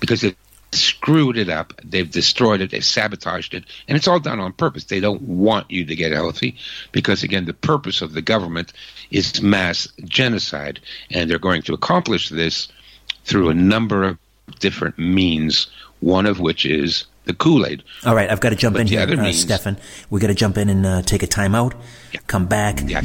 Because 0.00 0.20
they've 0.20 0.36
screwed 0.72 1.38
it 1.38 1.48
up, 1.48 1.72
they've 1.82 2.10
destroyed 2.10 2.60
it, 2.60 2.70
they've 2.70 2.84
sabotaged 2.84 3.54
it, 3.54 3.64
and 3.88 3.96
it's 3.96 4.06
all 4.06 4.20
done 4.20 4.38
on 4.38 4.52
purpose. 4.52 4.84
They 4.84 5.00
don't 5.00 5.22
want 5.22 5.70
you 5.70 5.86
to 5.86 5.96
get 5.96 6.12
healthy 6.12 6.56
because, 6.92 7.22
again, 7.22 7.46
the 7.46 7.54
purpose 7.54 8.02
of 8.02 8.12
the 8.12 8.22
government 8.22 8.72
is 9.10 9.40
mass 9.40 9.88
genocide, 10.04 10.80
and 11.10 11.30
they're 11.30 11.38
going 11.38 11.62
to 11.62 11.74
accomplish 11.74 12.28
this 12.28 12.68
through 13.28 13.50
a 13.50 13.54
number 13.54 14.04
of 14.04 14.18
different 14.58 14.98
means, 14.98 15.68
one 16.00 16.26
of 16.26 16.40
which 16.40 16.66
is 16.66 17.06
the 17.28 17.34
Kool 17.34 17.64
Aid. 17.66 17.84
All 18.06 18.16
right, 18.16 18.30
I've 18.30 18.40
got 18.40 18.48
to 18.50 18.56
jump 18.56 18.74
but 18.74 18.80
in 18.80 18.88
here, 18.88 19.02
uh, 19.02 19.16
means, 19.16 19.40
Stefan. 19.40 19.76
We've 20.10 20.22
got 20.22 20.28
to 20.28 20.34
jump 20.34 20.56
in 20.56 20.70
and 20.70 20.86
uh, 20.86 21.02
take 21.02 21.22
a 21.22 21.26
timeout. 21.26 21.74
Yeah. 22.12 22.20
Come 22.26 22.46
back. 22.46 22.80
Yeah, 22.86 23.02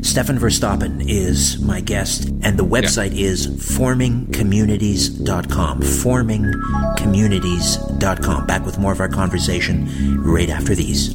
Stefan 0.00 0.38
Verstappen 0.38 1.04
is 1.06 1.60
my 1.60 1.82
guest, 1.82 2.30
and 2.42 2.58
the 2.58 2.64
website 2.64 3.14
yeah. 3.14 3.26
is 3.26 3.46
formingcommunities.com. 3.46 5.80
Formingcommunities.com. 5.80 8.46
Back 8.46 8.64
with 8.64 8.78
more 8.78 8.92
of 8.92 9.00
our 9.00 9.08
conversation 9.08 10.22
right 10.22 10.48
after 10.48 10.74
these. 10.74 11.14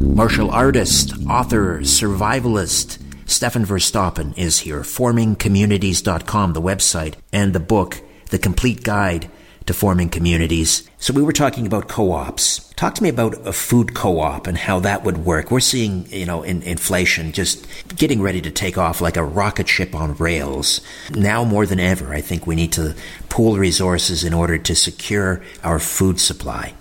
Martial 0.00 0.48
artist, 0.52 1.12
author, 1.28 1.80
survivalist, 1.80 3.02
Stefan 3.28 3.66
Verstappen 3.66 4.36
is 4.38 4.60
here. 4.60 4.82
FormingCommunities.com, 4.82 6.52
the 6.52 6.62
website, 6.62 7.14
and 7.32 7.52
the 7.52 7.58
book, 7.58 8.00
The 8.30 8.38
Complete 8.38 8.84
Guide 8.84 9.28
to 9.66 9.74
Forming 9.74 10.08
Communities. 10.08 10.88
So 10.98 11.12
we 11.12 11.22
were 11.22 11.32
talking 11.32 11.66
about 11.66 11.88
co-ops. 11.88 12.72
Talk 12.74 12.94
to 12.94 13.02
me 13.02 13.08
about 13.08 13.44
a 13.44 13.52
food 13.52 13.96
co-op 13.96 14.46
and 14.46 14.56
how 14.56 14.78
that 14.80 15.02
would 15.02 15.18
work. 15.18 15.50
We're 15.50 15.58
seeing, 15.58 16.06
you 16.10 16.26
know, 16.26 16.44
in, 16.44 16.62
inflation 16.62 17.32
just 17.32 17.66
getting 17.96 18.22
ready 18.22 18.40
to 18.40 18.52
take 18.52 18.78
off 18.78 19.00
like 19.00 19.16
a 19.16 19.24
rocket 19.24 19.66
ship 19.66 19.96
on 19.96 20.14
rails. 20.14 20.80
Now 21.10 21.42
more 21.42 21.66
than 21.66 21.80
ever, 21.80 22.14
I 22.14 22.20
think 22.20 22.46
we 22.46 22.54
need 22.54 22.72
to 22.74 22.94
pool 23.30 23.56
resources 23.56 24.22
in 24.22 24.32
order 24.32 24.58
to 24.58 24.76
secure 24.76 25.42
our 25.64 25.80
food 25.80 26.20
supply. 26.20 26.74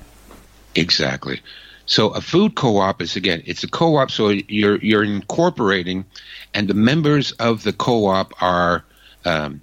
Exactly. 0.76 1.42
So 1.88 2.10
a 2.10 2.22
food 2.22 2.56
co-op 2.56 3.02
is 3.02 3.16
again, 3.16 3.42
it's 3.46 3.64
a 3.64 3.68
co-op. 3.68 4.12
So 4.12 4.30
you're 4.30 4.78
you're 4.78 5.04
incorporating, 5.04 6.06
and 6.54 6.68
the 6.68 6.74
members 6.74 7.32
of 7.34 7.64
the 7.64 7.74
co-op 7.74 8.34
are 8.42 8.84
um, 9.26 9.62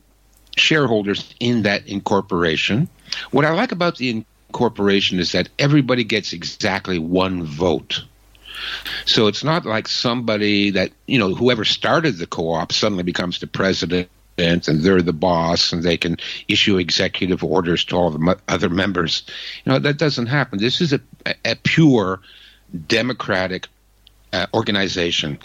shareholders 0.56 1.34
in 1.38 1.62
that 1.62 1.86
incorporation. 1.86 2.88
What 3.30 3.44
I 3.44 3.50
like 3.50 3.72
about 3.72 3.98
the 3.98 4.24
incorporation 4.48 5.20
is 5.20 5.32
that 5.32 5.50
everybody 5.58 6.02
gets 6.02 6.32
exactly 6.32 6.98
one 6.98 7.44
vote. 7.44 8.02
So 9.04 9.26
it's 9.26 9.44
not 9.44 9.66
like 9.66 9.86
somebody 9.86 10.70
that 10.70 10.92
you 11.06 11.18
know 11.18 11.34
whoever 11.34 11.64
started 11.64 12.16
the 12.16 12.26
co-op 12.26 12.72
suddenly 12.72 13.02
becomes 13.02 13.38
the 13.38 13.46
president 13.46 14.08
and 14.36 14.62
they're 14.64 15.02
the 15.02 15.12
boss 15.12 15.72
and 15.72 15.82
they 15.82 15.96
can 15.96 16.16
issue 16.48 16.78
executive 16.78 17.44
orders 17.44 17.84
to 17.84 17.96
all 17.96 18.10
the 18.10 18.38
other 18.48 18.68
members. 18.68 19.22
You 19.64 19.72
know, 19.72 19.78
that 19.78 19.98
doesn't 19.98 20.26
happen. 20.26 20.58
This 20.58 20.80
is 20.80 20.92
a, 20.92 21.00
a 21.26 21.56
pure 21.56 22.20
democratic 22.86 23.68
uh, 24.32 24.46
organization. 24.52 25.38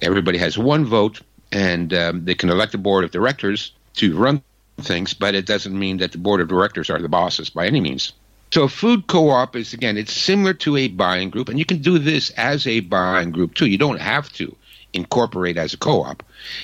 Everybody 0.00 0.38
has 0.38 0.58
one 0.58 0.84
vote 0.84 1.20
and 1.52 1.94
um, 1.94 2.24
they 2.24 2.34
can 2.34 2.50
elect 2.50 2.74
a 2.74 2.78
board 2.78 3.04
of 3.04 3.10
directors 3.10 3.72
to 3.94 4.16
run 4.16 4.42
things, 4.78 5.14
but 5.14 5.34
it 5.34 5.46
doesn't 5.46 5.78
mean 5.78 5.98
that 5.98 6.12
the 6.12 6.18
board 6.18 6.40
of 6.40 6.48
directors 6.48 6.90
are 6.90 7.00
the 7.00 7.08
bosses 7.08 7.50
by 7.50 7.66
any 7.66 7.80
means. 7.80 8.12
So, 8.52 8.64
a 8.64 8.68
food 8.68 9.06
co 9.06 9.30
op 9.30 9.56
is 9.56 9.72
again, 9.72 9.96
it's 9.96 10.12
similar 10.12 10.54
to 10.54 10.76
a 10.76 10.88
buying 10.88 11.30
group, 11.30 11.48
and 11.48 11.58
you 11.58 11.64
can 11.64 11.78
do 11.78 11.98
this 11.98 12.30
as 12.30 12.66
a 12.66 12.80
buying 12.80 13.30
group 13.30 13.54
too. 13.54 13.66
You 13.66 13.78
don't 13.78 14.00
have 14.00 14.32
to 14.34 14.54
incorporate 14.92 15.56
as 15.56 15.74
a 15.74 15.76
co 15.76 16.02
op. 16.04 16.22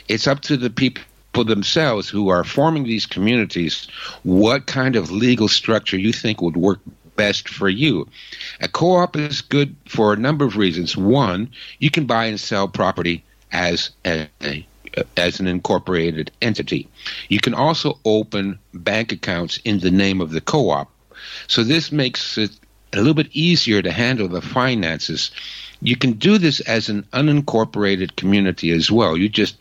It's 0.08 0.26
up 0.26 0.40
to 0.42 0.56
the 0.56 0.70
people 0.70 1.02
for 1.34 1.44
themselves 1.44 2.08
who 2.08 2.28
are 2.28 2.44
forming 2.44 2.84
these 2.84 3.06
communities 3.06 3.86
what 4.24 4.66
kind 4.66 4.96
of 4.96 5.10
legal 5.10 5.48
structure 5.48 5.96
you 5.96 6.12
think 6.12 6.42
would 6.42 6.56
work 6.56 6.80
best 7.16 7.48
for 7.48 7.68
you. 7.68 8.08
A 8.60 8.68
co 8.68 8.96
op 8.96 9.16
is 9.16 9.40
good 9.40 9.74
for 9.86 10.12
a 10.12 10.16
number 10.16 10.44
of 10.44 10.56
reasons. 10.56 10.96
One, 10.96 11.50
you 11.78 11.90
can 11.90 12.06
buy 12.06 12.26
and 12.26 12.40
sell 12.40 12.68
property 12.68 13.24
as 13.52 13.90
a, 14.04 14.28
as 15.16 15.40
an 15.40 15.46
incorporated 15.46 16.30
entity. 16.40 16.88
You 17.28 17.40
can 17.40 17.54
also 17.54 17.98
open 18.04 18.58
bank 18.74 19.12
accounts 19.12 19.58
in 19.64 19.80
the 19.80 19.90
name 19.90 20.20
of 20.20 20.30
the 20.30 20.40
co 20.40 20.70
op. 20.70 20.90
So 21.48 21.64
this 21.64 21.92
makes 21.92 22.38
it 22.38 22.50
a 22.92 22.98
little 22.98 23.14
bit 23.14 23.28
easier 23.32 23.82
to 23.82 23.92
handle 23.92 24.28
the 24.28 24.42
finances. 24.42 25.30
You 25.82 25.96
can 25.96 26.12
do 26.12 26.38
this 26.38 26.60
as 26.60 26.88
an 26.88 27.04
unincorporated 27.12 28.16
community 28.16 28.70
as 28.72 28.90
well. 28.90 29.16
You 29.16 29.28
just 29.28 29.56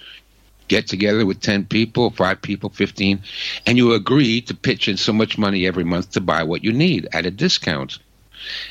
get 0.69 0.87
together 0.87 1.25
with 1.25 1.41
10 1.41 1.65
people, 1.65 2.11
5 2.11 2.41
people, 2.41 2.69
15, 2.69 3.21
and 3.65 3.77
you 3.77 3.93
agree 3.93 4.39
to 4.41 4.53
pitch 4.53 4.87
in 4.87 4.95
so 4.95 5.11
much 5.11 5.37
money 5.37 5.67
every 5.67 5.83
month 5.83 6.11
to 6.11 6.21
buy 6.21 6.43
what 6.43 6.63
you 6.63 6.71
need 6.71 7.07
at 7.11 7.25
a 7.25 7.31
discount. 7.31 7.99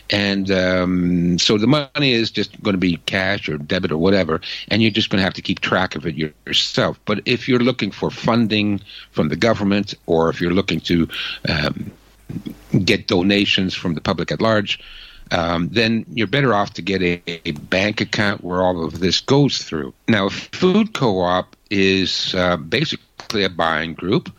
And 0.09 0.51
um, 0.51 1.39
so 1.39 1.59
the 1.59 1.66
money 1.66 2.12
is 2.12 2.31
just 2.31 2.61
going 2.62 2.73
to 2.73 2.79
be 2.79 2.97
cash 3.05 3.49
or 3.49 3.59
debit 3.59 3.93
or 3.93 3.99
whatever, 3.99 4.41
and 4.69 4.81
you're 4.81 4.91
just 4.91 5.11
going 5.11 5.19
to 5.19 5.25
have 5.25 5.35
to 5.35 5.43
keep 5.43 5.61
track 5.61 5.95
of 5.95 6.07
it 6.07 6.15
yourself. 6.15 6.99
But 7.05 7.20
if 7.27 7.49
you're 7.49 7.59
looking 7.59 7.91
for 7.91 8.11
funding 8.11 8.81
from 9.11 9.29
the 9.29 9.37
government 9.37 9.95
or 10.07 10.31
if 10.31 10.41
you're 10.41 10.55
looking 10.55 10.81
to 10.83 11.09
um, 11.49 11.91
get 12.85 13.09
donations 13.09 13.75
from 13.75 13.95
the 13.95 14.01
public 14.01 14.33
at 14.33 14.41
large, 14.41 14.81
um, 15.31 15.69
then 15.69 16.07
you're 16.12 16.27
better 16.27 16.55
off 16.55 16.73
to 16.75 16.83
get 16.83 17.03
a, 17.03 17.20
a, 17.47 17.53
bank 17.53 18.01
account 18.01 18.43
where 18.43 18.62
all 18.62 18.85
of 18.85 19.01
this 19.01 19.20
goes 19.20 19.59
through. 19.59 19.93
Now, 20.09 20.27
a 20.27 20.31
food 20.31 20.95
co-op 20.95 21.55
is 21.70 22.35
uh, 22.35 22.57
basically 22.57 23.45
a 23.45 23.51
buying 23.51 23.95
group 23.95 24.31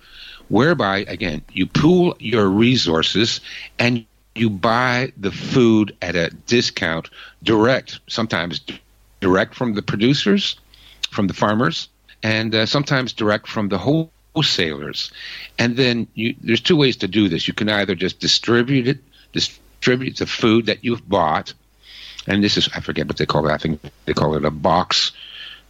whereby, 0.49 0.99
again, 1.07 1.41
you 1.51 1.65
pool 1.65 2.15
your 2.19 2.47
resources 2.47 3.41
and 3.77 4.06
you 4.35 4.49
buy 4.49 5.11
the 5.18 5.31
food 5.31 5.95
at 6.01 6.15
a 6.15 6.30
discount 6.47 7.10
direct, 7.43 7.99
sometimes 8.07 8.61
direct 9.19 9.53
from 9.56 9.73
the 9.73 9.81
producers, 9.81 10.60
from 11.11 11.27
the 11.27 11.34
farmers, 11.34 11.89
and 12.23 12.53
uh, 12.53 12.65
sometimes 12.65 13.14
direct 13.14 13.47
from 13.47 13.69
the 13.69 13.77
wholesalers. 13.77 15.11
And 15.57 15.77
then 15.77 16.07
you, 16.14 16.35
there's 16.41 16.61
two 16.61 16.76
ways 16.76 16.97
to 16.97 17.07
do 17.07 17.30
this. 17.30 17.47
You 17.47 17.53
can 17.53 17.69
either 17.69 17.95
just 17.95 18.19
distribute 18.19 18.88
it, 18.88 18.99
distribute 19.34 20.18
the 20.18 20.26
food 20.27 20.65
that 20.68 20.84
you've 20.84 21.07
bought, 21.07 21.53
and 22.27 22.43
this 22.43 22.57
is 22.57 22.69
I 22.76 22.81
forget 22.81 23.07
what 23.07 23.18
they 23.18 23.26
call 23.26 23.47
it. 23.47 23.51
I 23.51 23.57
think 23.57 23.81
they 24.06 24.14
call 24.14 24.35
it 24.35 24.45
a 24.45 24.51
box, 24.51 25.11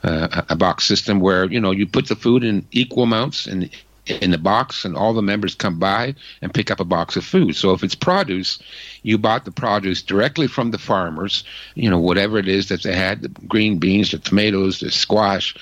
uh, 0.04 0.44
a 0.50 0.56
box 0.56 0.86
system 0.86 1.20
where 1.20 1.46
you 1.46 1.60
know 1.60 1.72
you 1.72 1.86
put 1.86 2.08
the 2.08 2.16
food 2.16 2.44
in 2.44 2.66
equal 2.72 3.04
amounts 3.04 3.48
in 3.48 3.70
in 4.06 4.32
the 4.32 4.38
box, 4.38 4.86
and 4.86 4.96
all 4.96 5.14
the 5.14 5.22
members 5.22 5.54
come 5.54 5.78
by 5.78 6.16
and 6.42 6.54
pick 6.54 6.72
up 6.72 6.80
a 6.80 6.86
box 6.86 7.16
of 7.16 7.24
food. 7.24 7.56
So 7.56 7.74
if 7.74 7.84
it's 7.84 7.94
produce, 7.96 8.58
you 9.04 9.20
bought 9.20 9.46
the 9.46 9.52
produce 9.52 10.02
directly 10.02 10.48
from 10.48 10.72
the 10.72 10.80
farmers, 10.80 11.44
you 11.76 11.90
know 11.90 12.00
whatever 12.00 12.38
it 12.38 12.48
is 12.48 12.70
that 12.70 12.84
they 12.84 12.96
had, 12.96 13.22
the 13.22 13.30
green 13.30 13.78
beans, 13.78 14.12
the 14.12 14.20
tomatoes, 14.20 14.80
the 14.80 14.92
squash, 14.92 15.56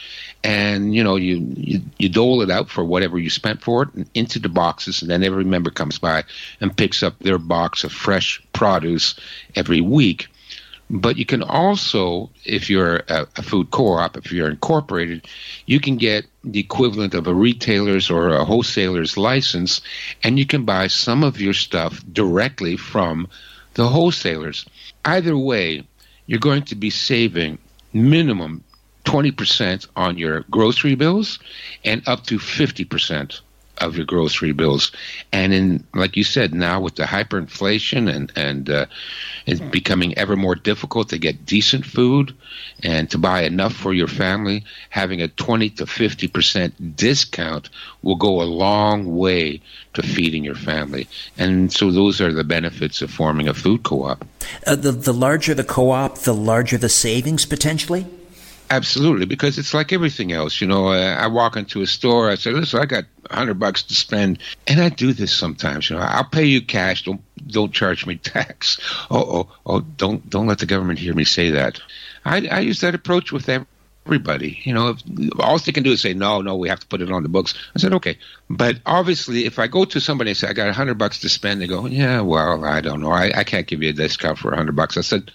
and 0.44 0.94
you 0.94 1.04
know 1.04 1.16
you, 1.16 1.46
you 1.56 1.82
you 1.98 2.10
dole 2.10 2.42
it 2.42 2.50
out 2.50 2.70
for 2.70 2.84
whatever 2.84 3.18
you 3.18 3.30
spent 3.30 3.62
for 3.62 3.84
it 3.84 4.08
into 4.14 4.40
the 4.40 4.50
boxes 4.50 5.02
and 5.02 5.10
then 5.10 5.24
every 5.24 5.44
member 5.44 5.70
comes 5.70 5.98
by 5.98 6.24
and 6.62 6.78
picks 6.78 7.04
up 7.04 7.18
their 7.20 7.38
box 7.38 7.84
of 7.84 7.92
fresh 7.92 8.42
produce 8.54 9.16
every 9.56 9.82
week 9.82 10.28
but 10.90 11.18
you 11.18 11.26
can 11.26 11.44
also 11.44 12.30
if 12.46 12.70
you're 12.70 12.98
a, 13.10 13.28
a 13.36 13.42
food 13.42 13.70
co-op 13.72 14.16
if 14.18 14.32
you're 14.32 14.50
incorporated 14.50 15.28
you 15.66 15.80
can 15.80 15.98
get 15.98 16.26
the 16.44 16.60
equivalent 16.60 17.14
of 17.14 17.28
a 17.28 17.34
retailer's 17.34 18.10
or 18.10 18.30
a 18.30 18.46
wholesaler's 18.46 19.18
license 19.18 19.82
and 20.24 20.40
you 20.40 20.46
can 20.46 20.64
buy 20.64 20.88
some 20.88 21.24
of 21.24 21.42
your 21.42 21.54
stuff 21.54 22.02
directly 22.14 22.78
from 22.78 23.28
the 23.74 23.88
wholesalers. 23.88 24.66
Either 25.06 25.38
way 25.38 25.84
you're 26.26 26.40
going 26.40 26.64
to 26.64 26.76
be 26.76 26.90
saving 26.90 27.58
minimum 27.94 28.64
20% 29.06 29.88
on 29.96 30.18
your 30.18 30.42
grocery 30.52 30.96
bills 30.96 31.40
and 31.86 32.06
up 32.08 32.26
to 32.26 32.38
50% 32.38 33.40
of 33.80 33.96
your 33.96 34.06
grocery 34.06 34.52
bills. 34.52 34.92
And 35.32 35.54
in, 35.54 35.84
like 35.94 36.18
you 36.18 36.24
said, 36.24 36.54
now 36.54 36.82
with 36.82 36.96
the 36.96 37.04
hyperinflation 37.04 38.14
and 38.14 38.32
and 38.36 38.70
uh, 38.70 38.86
it's 39.46 39.60
becoming 39.60 40.18
ever 40.18 40.36
more 40.36 40.56
difficult 40.56 41.10
to 41.10 41.18
get 41.18 41.46
decent 41.46 41.86
food 41.86 42.36
and 42.84 43.10
to 43.12 43.18
buy 43.18 43.44
enough 43.44 43.74
for 43.74 43.94
your 43.94 44.08
family, 44.08 44.64
having 44.90 45.22
a 45.22 45.28
20 45.28 45.70
to 45.72 45.86
50 45.86 46.28
percent 46.28 46.96
discount 46.96 47.70
will 48.02 48.16
go 48.16 48.42
a 48.42 48.44
long 48.44 49.16
way 49.16 49.62
to 49.94 50.04
feeding 50.04 50.44
your 50.44 50.56
family. 50.56 51.08
And 51.38 51.72
so 51.72 51.92
those 51.92 52.22
are 52.22 52.32
the 52.32 52.44
benefits 52.44 53.02
of 53.02 53.12
forming 53.12 53.48
a 53.48 53.54
food 53.54 53.84
co-op. 53.84 54.26
Uh, 54.66 54.76
the 54.76 54.92
the 54.92 55.14
larger 55.14 55.54
the 55.54 55.64
co-op, 55.64 56.20
the 56.20 56.34
larger 56.34 56.78
the 56.78 56.90
savings 56.90 57.46
potentially. 57.46 58.06
Absolutely, 58.70 59.26
because 59.26 59.58
it's 59.58 59.74
like 59.74 59.94
everything 59.94 60.34
else. 60.34 60.60
You 60.60 60.68
know, 60.68 60.88
uh, 60.88 61.16
I 61.16 61.28
walk 61.28 61.56
into 61.56 61.82
a 61.82 61.88
store, 61.88 62.30
I 62.30 62.36
say, 62.36 62.52
"Listen, 62.52 62.82
I 62.82 62.86
got 62.86 63.06
hundred 63.32 63.60
bucks 63.60 63.84
to 63.84 63.94
spend," 63.94 64.40
and 64.66 64.82
I 64.82 64.90
do 64.90 65.14
this 65.14 65.34
sometimes. 65.34 65.90
You 65.90 65.96
know, 65.96 66.02
I'll 66.02 66.24
pay 66.24 66.46
you 66.46 66.62
cash. 66.62 67.04
Don't 67.04 67.22
don't 67.48 67.74
charge 67.74 68.06
me 68.06 68.16
tax. 68.16 68.80
Oh 69.10 69.20
oh 69.20 69.48
oh! 69.66 69.80
Don't 69.82 70.30
don't 70.30 70.48
let 70.48 70.60
the 70.60 70.66
government 70.66 71.00
hear 71.00 71.14
me 71.14 71.24
say 71.24 71.52
that. 71.52 71.80
I, 72.26 72.48
I 72.48 72.60
use 72.60 72.82
that 72.82 72.96
approach 72.96 73.32
with 73.32 73.48
everybody. 74.06 74.60
You 74.64 74.74
know, 74.74 74.90
if, 74.90 75.02
all 75.40 75.58
they 75.60 75.72
can 75.72 75.84
do 75.84 75.92
is 75.92 76.02
say, 76.02 76.14
"No, 76.14 76.42
no, 76.42 76.58
we 76.58 76.68
have 76.70 76.82
to 76.82 76.88
put 76.88 77.02
it 77.02 77.12
on 77.12 77.24
the 77.24 77.30
books." 77.30 77.54
I 77.76 77.80
said, 77.80 77.94
"Okay," 77.94 78.18
but 78.50 78.80
obviously, 78.86 79.46
if 79.46 79.60
I 79.60 79.68
go 79.68 79.86
to 79.86 80.02
somebody 80.02 80.32
and 80.32 80.38
say, 80.38 80.48
"I 80.50 80.54
got 80.54 80.68
a 80.68 80.74
hundred 80.74 80.98
bucks 80.98 81.20
to 81.20 81.30
spend," 81.30 81.62
they 81.62 81.68
go, 81.68 81.86
"Yeah, 81.86 82.22
well, 82.22 82.66
I 82.66 82.82
don't 82.82 83.02
know. 83.02 83.12
I, 83.12 83.32
I 83.34 83.44
can't 83.44 83.68
give 83.68 83.82
you 83.82 83.90
a 83.90 83.94
discount 83.94 84.40
for 84.40 84.52
a 84.52 84.58
hundred 84.58 84.76
bucks." 84.76 84.98
I 84.98 85.02
said 85.02 85.32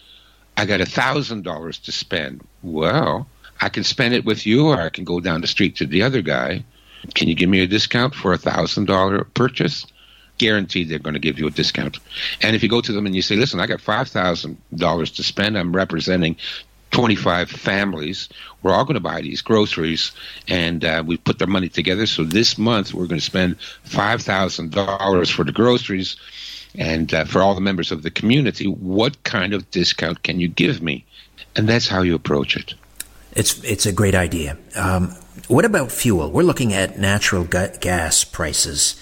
I 0.57 0.67
got 0.67 0.81
a 0.81 0.87
thousand 0.87 1.45
dollars 1.45 1.79
to 1.81 1.93
spend. 1.93 2.47
Well, 2.63 3.27
I 3.61 3.69
can 3.69 3.85
spend 3.85 4.15
it 4.15 4.25
with 4.25 4.47
you, 4.47 4.69
or 4.69 4.81
I 4.81 4.91
can 4.91 5.05
go 5.05 5.21
down 5.21 5.41
the 5.41 5.47
street 5.47 5.77
to 5.77 5.87
the 5.87 6.03
other 6.03 6.23
guy. 6.23 6.65
Can 7.15 7.29
you 7.29 7.35
give 7.35 7.49
me 7.49 7.61
a 7.61 7.67
discount 7.67 8.15
for 8.15 8.33
a 8.33 8.39
thousand 8.39 8.87
dollar 8.87 9.25
purchase? 9.25 9.87
Guaranteed, 10.39 10.89
they're 10.89 10.99
going 10.99 11.15
to 11.15 11.21
give 11.21 11.39
you 11.39 11.47
a 11.47 11.51
discount. 11.51 11.99
And 12.41 12.57
if 12.57 12.63
you 12.63 12.69
go 12.69 12.81
to 12.81 12.93
them 12.93 13.07
and 13.07 13.15
you 13.15 13.23
say, 13.23 13.37
"Listen, 13.37 13.61
I 13.61 13.67
got 13.67 13.81
five 13.81 14.09
thousand 14.09 14.59
dollars 14.75 15.11
to 15.13 15.23
spend. 15.23 15.59
I'm 15.59 15.75
representing 15.75 16.37
25 16.93 17.51
families. 17.51 18.29
We're 18.63 18.73
all 18.73 18.85
going 18.85 18.95
to 18.95 19.01
buy 19.01 19.23
these 19.23 19.43
groceries, 19.43 20.13
and 20.47 20.85
uh, 20.85 21.03
we 21.05 21.17
put 21.17 21.39
their 21.39 21.49
money 21.49 21.69
together. 21.69 22.07
So 22.07 22.23
this 22.23 22.57
month, 22.57 22.95
we're 22.95 23.07
going 23.07 23.19
to 23.19 23.25
spend 23.25 23.59
$5,000 23.87 25.33
for 25.33 25.45
the 25.45 25.53
groceries 25.53 26.17
and 26.79 27.13
uh, 27.13 27.25
for 27.25 27.43
all 27.43 27.55
the 27.55 27.61
members 27.61 27.91
of 27.93 28.03
the 28.03 28.11
community. 28.11 28.67
What 28.67 29.23
kind 29.25 29.53
of 29.55 29.71
discount 29.71 30.23
can 30.23 30.39
you 30.39 30.49
give 30.49 30.83
me? 30.83 31.05
And 31.57 31.69
that's 31.69 31.89
how 31.89 32.03
you 32.03 32.15
approach 32.15 32.57
it. 32.57 32.75
It's 33.35 33.63
it's 33.65 33.87
a 33.87 33.93
great 33.93 34.15
idea. 34.15 34.59
Um, 34.77 35.15
what 35.49 35.65
about 35.65 35.91
fuel? 35.91 36.31
We're 36.31 36.43
looking 36.43 36.73
at 36.73 36.99
natural 36.99 37.45
ga- 37.45 37.77
gas 37.81 38.25
prices, 38.25 39.01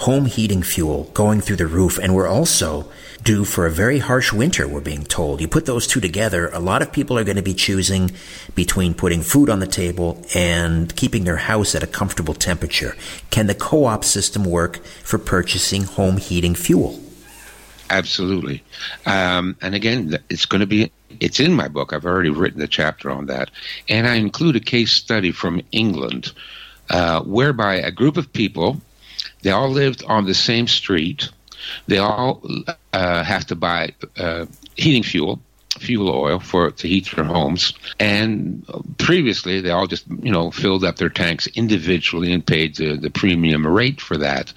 home 0.00 0.26
heating 0.26 0.62
fuel 0.62 1.04
going 1.14 1.40
through 1.40 1.56
the 1.56 1.66
roof, 1.66 1.98
and 1.98 2.14
we're 2.14 2.28
also 2.28 2.90
due 3.22 3.44
for 3.44 3.66
a 3.66 3.70
very 3.70 3.98
harsh 3.98 4.32
winter. 4.32 4.66
We're 4.66 4.80
being 4.80 5.04
told. 5.04 5.40
You 5.40 5.48
put 5.48 5.66
those 5.66 5.86
two 5.86 6.00
together, 6.00 6.48
a 6.48 6.60
lot 6.60 6.80
of 6.80 6.92
people 6.92 7.18
are 7.18 7.24
going 7.24 7.36
to 7.36 7.42
be 7.42 7.54
choosing 7.54 8.12
between 8.54 8.94
putting 8.94 9.20
food 9.20 9.50
on 9.50 9.60
the 9.60 9.66
table 9.66 10.24
and 10.34 10.94
keeping 10.96 11.24
their 11.24 11.36
house 11.36 11.74
at 11.74 11.82
a 11.82 11.88
comfortable 11.88 12.34
temperature. 12.34 12.96
Can 13.30 13.46
the 13.46 13.54
co-op 13.54 14.04
system 14.04 14.44
work 14.44 14.82
for 15.02 15.18
purchasing 15.18 15.84
home 15.84 16.16
heating 16.16 16.54
fuel? 16.54 17.00
Absolutely. 17.90 18.62
Um, 19.04 19.56
and 19.60 19.74
again, 19.74 20.16
it's 20.30 20.46
going 20.46 20.60
to 20.60 20.66
be, 20.66 20.92
it's 21.18 21.40
in 21.40 21.52
my 21.52 21.66
book. 21.66 21.92
I've 21.92 22.06
already 22.06 22.30
written 22.30 22.62
a 22.62 22.68
chapter 22.68 23.10
on 23.10 23.26
that. 23.26 23.50
And 23.88 24.06
I 24.06 24.14
include 24.14 24.54
a 24.54 24.60
case 24.60 24.92
study 24.92 25.32
from 25.32 25.60
England 25.72 26.32
uh, 26.88 27.20
whereby 27.22 27.74
a 27.76 27.90
group 27.90 28.16
of 28.16 28.32
people, 28.32 28.80
they 29.42 29.50
all 29.50 29.70
lived 29.70 30.04
on 30.06 30.24
the 30.24 30.34
same 30.34 30.68
street. 30.68 31.28
They 31.88 31.98
all 31.98 32.42
uh, 32.92 33.24
have 33.24 33.46
to 33.48 33.56
buy 33.56 33.94
uh, 34.16 34.46
heating 34.76 35.02
fuel, 35.02 35.40
fuel 35.78 36.10
oil 36.10 36.38
for 36.38 36.70
to 36.70 36.88
heat 36.88 37.10
their 37.14 37.24
homes. 37.24 37.74
And 37.98 38.64
previously, 38.98 39.60
they 39.60 39.70
all 39.70 39.86
just 39.86 40.06
you 40.22 40.30
know 40.30 40.50
filled 40.50 40.84
up 40.84 40.96
their 40.96 41.10
tanks 41.10 41.46
individually 41.48 42.32
and 42.32 42.46
paid 42.46 42.76
the, 42.76 42.96
the 42.96 43.10
premium 43.10 43.66
rate 43.66 44.00
for 44.00 44.16
that. 44.16 44.52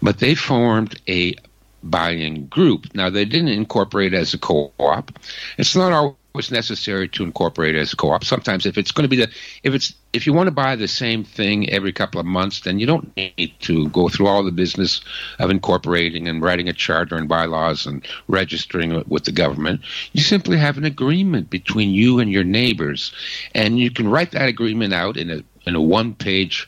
But 0.00 0.18
they 0.18 0.34
formed 0.34 1.00
a 1.08 1.34
buying 1.82 2.46
group. 2.46 2.94
Now, 2.94 3.10
they 3.10 3.24
didn't 3.24 3.48
incorporate 3.48 4.14
as 4.14 4.34
a 4.34 4.38
co 4.38 4.72
op. 4.78 5.12
It's 5.58 5.76
not 5.76 5.92
always 5.92 6.50
necessary 6.50 7.08
to 7.08 7.24
incorporate 7.24 7.76
as 7.76 7.92
a 7.92 7.96
co 7.96 8.10
op. 8.10 8.24
Sometimes, 8.24 8.66
if 8.66 8.78
it's 8.78 8.92
going 8.92 9.04
to 9.04 9.08
be 9.08 9.16
the, 9.16 9.30
if 9.62 9.74
it's, 9.74 9.94
if 10.12 10.26
you 10.26 10.32
want 10.32 10.46
to 10.46 10.52
buy 10.52 10.76
the 10.76 10.88
same 10.88 11.24
thing 11.24 11.68
every 11.70 11.92
couple 11.92 12.20
of 12.20 12.26
months, 12.26 12.60
then 12.60 12.78
you 12.78 12.86
don't 12.86 13.14
need 13.16 13.52
to 13.60 13.88
go 13.88 14.08
through 14.08 14.26
all 14.26 14.42
the 14.42 14.52
business 14.52 15.00
of 15.38 15.50
incorporating 15.50 16.28
and 16.28 16.42
writing 16.42 16.68
a 16.68 16.72
charter 16.72 17.16
and 17.16 17.28
bylaws 17.28 17.86
and 17.86 18.06
registering 18.28 18.92
it 18.92 19.08
with 19.08 19.24
the 19.24 19.32
government. 19.32 19.80
You 20.12 20.22
simply 20.22 20.56
have 20.58 20.78
an 20.78 20.84
agreement 20.84 21.50
between 21.50 21.90
you 21.90 22.18
and 22.20 22.30
your 22.30 22.44
neighbors, 22.44 23.12
and 23.54 23.78
you 23.78 23.90
can 23.90 24.08
write 24.08 24.32
that 24.32 24.48
agreement 24.48 24.94
out 24.94 25.16
in 25.16 25.30
a 25.30 25.42
in 25.64 25.76
a 25.76 25.80
one 25.80 26.14
page 26.14 26.66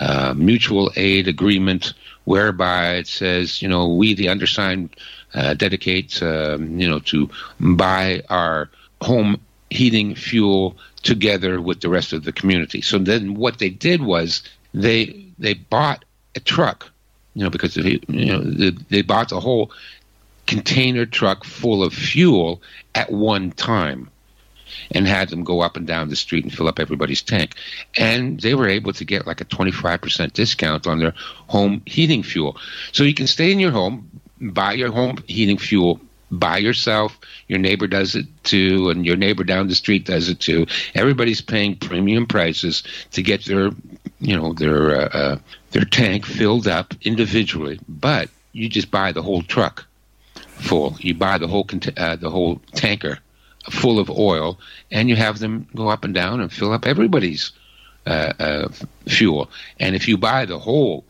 uh, 0.00 0.34
mutual 0.36 0.90
aid 0.96 1.28
agreement 1.28 1.94
whereby 2.24 2.94
it 2.94 3.06
says, 3.06 3.62
you 3.62 3.68
know, 3.68 3.88
we, 3.88 4.14
the 4.14 4.28
undersigned, 4.28 4.96
uh, 5.34 5.54
dedicate, 5.54 6.22
um, 6.22 6.78
you 6.78 6.88
know, 6.88 7.00
to 7.00 7.28
buy 7.60 8.22
our 8.30 8.70
home 9.02 9.40
heating 9.70 10.14
fuel 10.14 10.76
together 11.02 11.60
with 11.60 11.80
the 11.80 11.88
rest 11.88 12.12
of 12.12 12.24
the 12.24 12.32
community. 12.32 12.80
So 12.80 12.98
then 12.98 13.34
what 13.34 13.58
they 13.58 13.70
did 13.70 14.02
was 14.02 14.42
they 14.72 15.26
they 15.38 15.54
bought 15.54 16.04
a 16.34 16.40
truck, 16.40 16.90
you 17.34 17.44
know, 17.44 17.50
because 17.50 17.74
they, 17.74 18.00
you 18.08 18.26
know 18.26 18.40
they, 18.40 18.70
they 18.88 19.02
bought 19.02 19.28
the 19.28 19.40
whole 19.40 19.70
container 20.46 21.06
truck 21.06 21.44
full 21.44 21.82
of 21.82 21.92
fuel 21.92 22.62
at 22.94 23.10
one 23.10 23.50
time 23.50 24.10
and 24.90 25.06
had 25.06 25.28
them 25.28 25.44
go 25.44 25.60
up 25.60 25.76
and 25.76 25.86
down 25.86 26.08
the 26.08 26.16
street 26.16 26.44
and 26.44 26.52
fill 26.52 26.68
up 26.68 26.78
everybody's 26.78 27.22
tank. 27.22 27.54
And 27.96 28.40
they 28.40 28.54
were 28.54 28.68
able 28.68 28.92
to 28.92 29.04
get 29.04 29.26
like 29.26 29.40
a 29.40 29.44
25% 29.44 30.32
discount 30.32 30.86
on 30.86 30.98
their 30.98 31.14
home 31.48 31.82
heating 31.86 32.22
fuel. 32.22 32.56
So 32.92 33.04
you 33.04 33.14
can 33.14 33.26
stay 33.26 33.52
in 33.52 33.60
your 33.60 33.70
home, 33.70 34.10
buy 34.40 34.72
your 34.72 34.92
home 34.92 35.18
heating 35.26 35.58
fuel 35.58 36.00
by 36.30 36.58
yourself. 36.58 37.18
Your 37.48 37.58
neighbor 37.58 37.86
does 37.86 38.14
it 38.14 38.26
too, 38.44 38.90
and 38.90 39.06
your 39.06 39.16
neighbor 39.16 39.44
down 39.44 39.68
the 39.68 39.74
street 39.74 40.04
does 40.06 40.28
it 40.28 40.40
too. 40.40 40.66
Everybody's 40.94 41.40
paying 41.40 41.76
premium 41.76 42.26
prices 42.26 42.82
to 43.12 43.22
get 43.22 43.44
their, 43.44 43.70
you 44.20 44.36
know, 44.36 44.52
their 44.52 44.96
uh, 44.96 45.08
uh, 45.08 45.38
their 45.70 45.84
tank 45.84 46.26
filled 46.26 46.66
up 46.66 46.94
individually. 47.02 47.78
But 47.88 48.30
you 48.52 48.68
just 48.68 48.90
buy 48.90 49.12
the 49.12 49.22
whole 49.22 49.42
truck 49.42 49.86
full. 50.34 50.96
You 51.00 51.14
buy 51.14 51.38
the 51.38 51.48
whole 51.48 51.68
uh, 51.96 52.16
the 52.16 52.30
whole 52.30 52.60
tanker 52.74 53.18
full 53.70 53.98
of 53.98 54.10
oil, 54.10 54.58
and 54.90 55.08
you 55.08 55.16
have 55.16 55.38
them 55.38 55.66
go 55.74 55.88
up 55.88 56.04
and 56.04 56.14
down 56.14 56.40
and 56.40 56.52
fill 56.52 56.72
up 56.72 56.86
everybody's 56.86 57.52
uh, 58.06 58.32
uh, 58.38 58.68
fuel. 59.06 59.50
And 59.80 59.94
if 59.96 60.08
you 60.08 60.16
buy 60.18 60.44
the 60.44 60.58
whole 60.58 61.04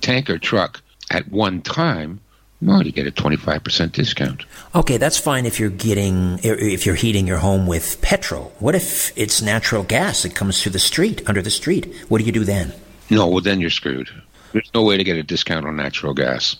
tanker 0.00 0.38
truck 0.38 0.82
at 1.10 1.30
one 1.30 1.62
time, 1.62 2.20
well, 2.62 2.84
you 2.84 2.92
get 2.92 3.06
a 3.06 3.10
25% 3.10 3.92
discount. 3.92 4.44
Okay, 4.74 4.98
that's 4.98 5.18
fine 5.18 5.46
if 5.46 5.58
you're 5.58 5.70
getting 5.70 6.38
if 6.42 6.84
you're 6.84 6.94
heating 6.94 7.26
your 7.26 7.38
home 7.38 7.66
with 7.66 8.00
petrol. 8.02 8.52
What 8.58 8.74
if 8.74 9.16
it's 9.16 9.40
natural 9.40 9.82
gas 9.82 10.24
that 10.24 10.34
comes 10.34 10.62
through 10.62 10.72
the 10.72 10.78
street, 10.78 11.22
under 11.26 11.40
the 11.40 11.50
street? 11.50 11.94
What 12.08 12.18
do 12.18 12.24
you 12.24 12.32
do 12.32 12.44
then? 12.44 12.74
No, 13.08 13.28
well 13.28 13.40
then 13.40 13.60
you're 13.60 13.70
screwed. 13.70 14.10
There's 14.52 14.70
no 14.74 14.82
way 14.82 14.98
to 14.98 15.04
get 15.04 15.16
a 15.16 15.22
discount 15.22 15.64
on 15.64 15.76
natural 15.76 16.12
gas. 16.12 16.56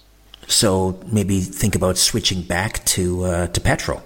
So 0.47 0.99
maybe 1.07 1.41
think 1.41 1.75
about 1.75 1.99
switching 1.99 2.43
back 2.43 2.85
to 2.87 3.25
uh, 3.25 3.47
to 3.49 3.61
petrol. 3.61 4.03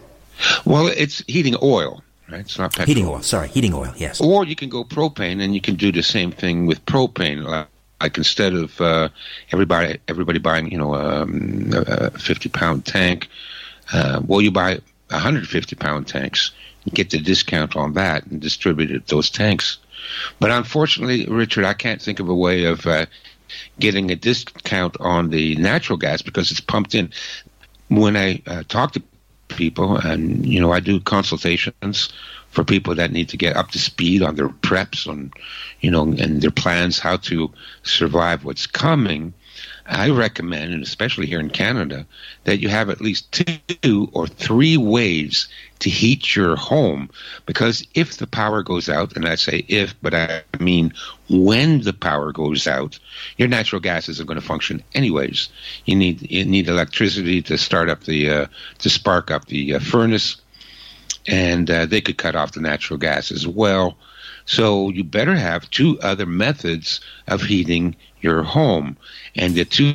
Well, 0.64 0.86
it's 0.88 1.22
heating 1.26 1.56
oil, 1.62 2.02
right? 2.30 2.40
It's 2.40 2.58
not 2.58 2.72
petrol. 2.72 2.86
Heating 2.86 3.06
oil. 3.06 3.22
Sorry, 3.22 3.48
heating 3.48 3.74
oil. 3.74 3.92
Yes. 3.96 4.20
Or 4.20 4.44
you 4.44 4.56
can 4.56 4.68
go 4.68 4.84
propane, 4.84 5.42
and 5.42 5.54
you 5.54 5.60
can 5.60 5.76
do 5.76 5.92
the 5.92 6.02
same 6.02 6.32
thing 6.32 6.66
with 6.66 6.84
propane. 6.86 7.66
Like 8.00 8.18
instead 8.18 8.54
of 8.54 8.80
uh, 8.80 9.08
everybody 9.52 9.98
everybody 10.08 10.38
buying 10.38 10.70
you 10.70 10.78
know 10.78 10.94
um, 10.94 11.70
a 11.72 12.10
fifty 12.18 12.48
pound 12.48 12.84
tank, 12.84 13.28
uh, 13.92 14.20
well 14.26 14.42
you 14.42 14.50
buy 14.50 14.80
150 15.10 15.76
pound 15.76 16.06
tanks, 16.06 16.50
get 16.92 17.10
the 17.10 17.18
discount 17.18 17.76
on 17.76 17.94
that, 17.94 18.26
and 18.26 18.40
distribute 18.40 19.06
those 19.06 19.30
tanks. 19.30 19.78
But 20.38 20.50
unfortunately, 20.50 21.26
Richard, 21.26 21.64
I 21.64 21.74
can't 21.74 22.00
think 22.00 22.20
of 22.20 22.28
a 22.28 22.34
way 22.34 22.64
of 22.64 22.86
uh, 22.86 23.06
getting 23.78 24.10
a 24.10 24.16
discount 24.16 24.96
on 25.00 25.30
the 25.30 25.56
natural 25.56 25.96
gas 25.96 26.22
because 26.22 26.50
it's 26.50 26.60
pumped 26.60 26.94
in. 26.94 27.10
When 27.88 28.16
I 28.16 28.42
uh, 28.46 28.64
talk 28.68 28.92
to 28.92 29.02
people, 29.56 29.96
and 29.96 30.46
you 30.46 30.60
know, 30.60 30.72
I 30.72 30.80
do 30.80 31.00
consultations 31.00 32.10
for 32.50 32.64
people 32.64 32.94
that 32.94 33.10
need 33.10 33.28
to 33.30 33.36
get 33.36 33.56
up 33.56 33.70
to 33.72 33.78
speed 33.78 34.22
on 34.22 34.36
their 34.36 34.48
preps 34.48 35.08
on, 35.08 35.32
you 35.80 35.90
know, 35.90 36.02
and 36.02 36.40
their 36.40 36.50
plans 36.50 36.98
how 36.98 37.16
to 37.16 37.50
survive 37.82 38.44
what's 38.44 38.66
coming. 38.66 39.34
I 39.86 40.08
recommend, 40.08 40.72
and 40.72 40.82
especially 40.82 41.26
here 41.26 41.40
in 41.40 41.50
Canada, 41.50 42.06
that 42.44 42.58
you 42.58 42.70
have 42.70 42.88
at 42.88 43.02
least 43.02 43.30
two 43.82 44.08
or 44.14 44.26
three 44.26 44.78
ways 44.78 45.46
to 45.80 45.90
heat 45.90 46.34
your 46.34 46.56
home. 46.56 47.10
Because 47.44 47.86
if 47.94 48.16
the 48.16 48.26
power 48.26 48.62
goes 48.62 48.88
out, 48.88 49.14
and 49.14 49.28
I 49.28 49.34
say 49.34 49.64
if, 49.68 49.94
but 50.00 50.14
I 50.14 50.42
mean 50.58 50.94
when 51.28 51.82
the 51.82 51.92
power 51.92 52.32
goes 52.32 52.66
out, 52.66 52.98
your 53.36 53.48
natural 53.48 53.80
gas 53.80 54.08
isn't 54.08 54.26
going 54.26 54.40
to 54.40 54.46
function 54.46 54.82
anyways. 54.94 55.50
You 55.84 55.96
need 55.96 56.30
you 56.30 56.46
need 56.46 56.68
electricity 56.68 57.42
to 57.42 57.58
start 57.58 57.90
up 57.90 58.04
the 58.04 58.30
uh, 58.30 58.46
to 58.78 58.88
spark 58.90 59.30
up 59.30 59.46
the 59.46 59.74
uh, 59.74 59.80
furnace, 59.80 60.36
and 61.26 61.70
uh, 61.70 61.84
they 61.84 62.00
could 62.00 62.16
cut 62.16 62.36
off 62.36 62.52
the 62.52 62.60
natural 62.60 62.98
gas 62.98 63.30
as 63.30 63.46
well. 63.46 63.98
So 64.46 64.90
you 64.90 65.04
better 65.04 65.34
have 65.34 65.70
two 65.70 65.98
other 66.00 66.26
methods 66.26 67.00
of 67.28 67.42
heating 67.42 67.96
your 68.24 68.42
home. 68.42 68.96
And 69.36 69.54
the 69.54 69.64
two 69.64 69.94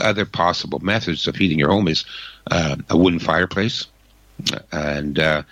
other 0.00 0.24
possible 0.24 0.78
methods 0.78 1.28
of 1.28 1.36
heating 1.36 1.58
your 1.58 1.70
home 1.70 1.88
is 1.88 2.04
uh, 2.50 2.76
a 2.88 2.96
wooden 2.96 3.18
fireplace. 3.18 3.86
And 4.72 5.18
uh, 5.18 5.42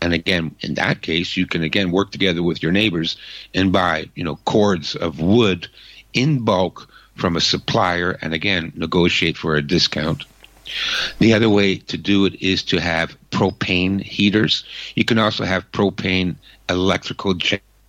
and 0.00 0.12
again, 0.12 0.54
in 0.60 0.74
that 0.74 1.02
case, 1.02 1.36
you 1.36 1.46
can 1.46 1.62
again 1.62 1.90
work 1.90 2.12
together 2.12 2.42
with 2.42 2.62
your 2.62 2.72
neighbors 2.72 3.16
and 3.54 3.72
buy 3.72 4.08
you 4.14 4.24
know 4.24 4.36
cords 4.44 4.94
of 4.94 5.20
wood 5.20 5.68
in 6.12 6.44
bulk 6.44 6.88
from 7.16 7.36
a 7.36 7.40
supplier, 7.40 8.12
and 8.22 8.32
again 8.32 8.72
negotiate 8.74 9.36
for 9.36 9.56
a 9.56 9.62
discount. 9.62 10.24
The 11.18 11.34
other 11.34 11.50
way 11.50 11.76
to 11.76 11.98
do 11.98 12.24
it 12.24 12.40
is 12.40 12.62
to 12.64 12.80
have 12.80 13.16
propane 13.30 14.00
heaters. 14.00 14.64
You 14.94 15.04
can 15.04 15.18
also 15.18 15.44
have 15.44 15.70
propane 15.72 16.36
electrical 16.68 17.34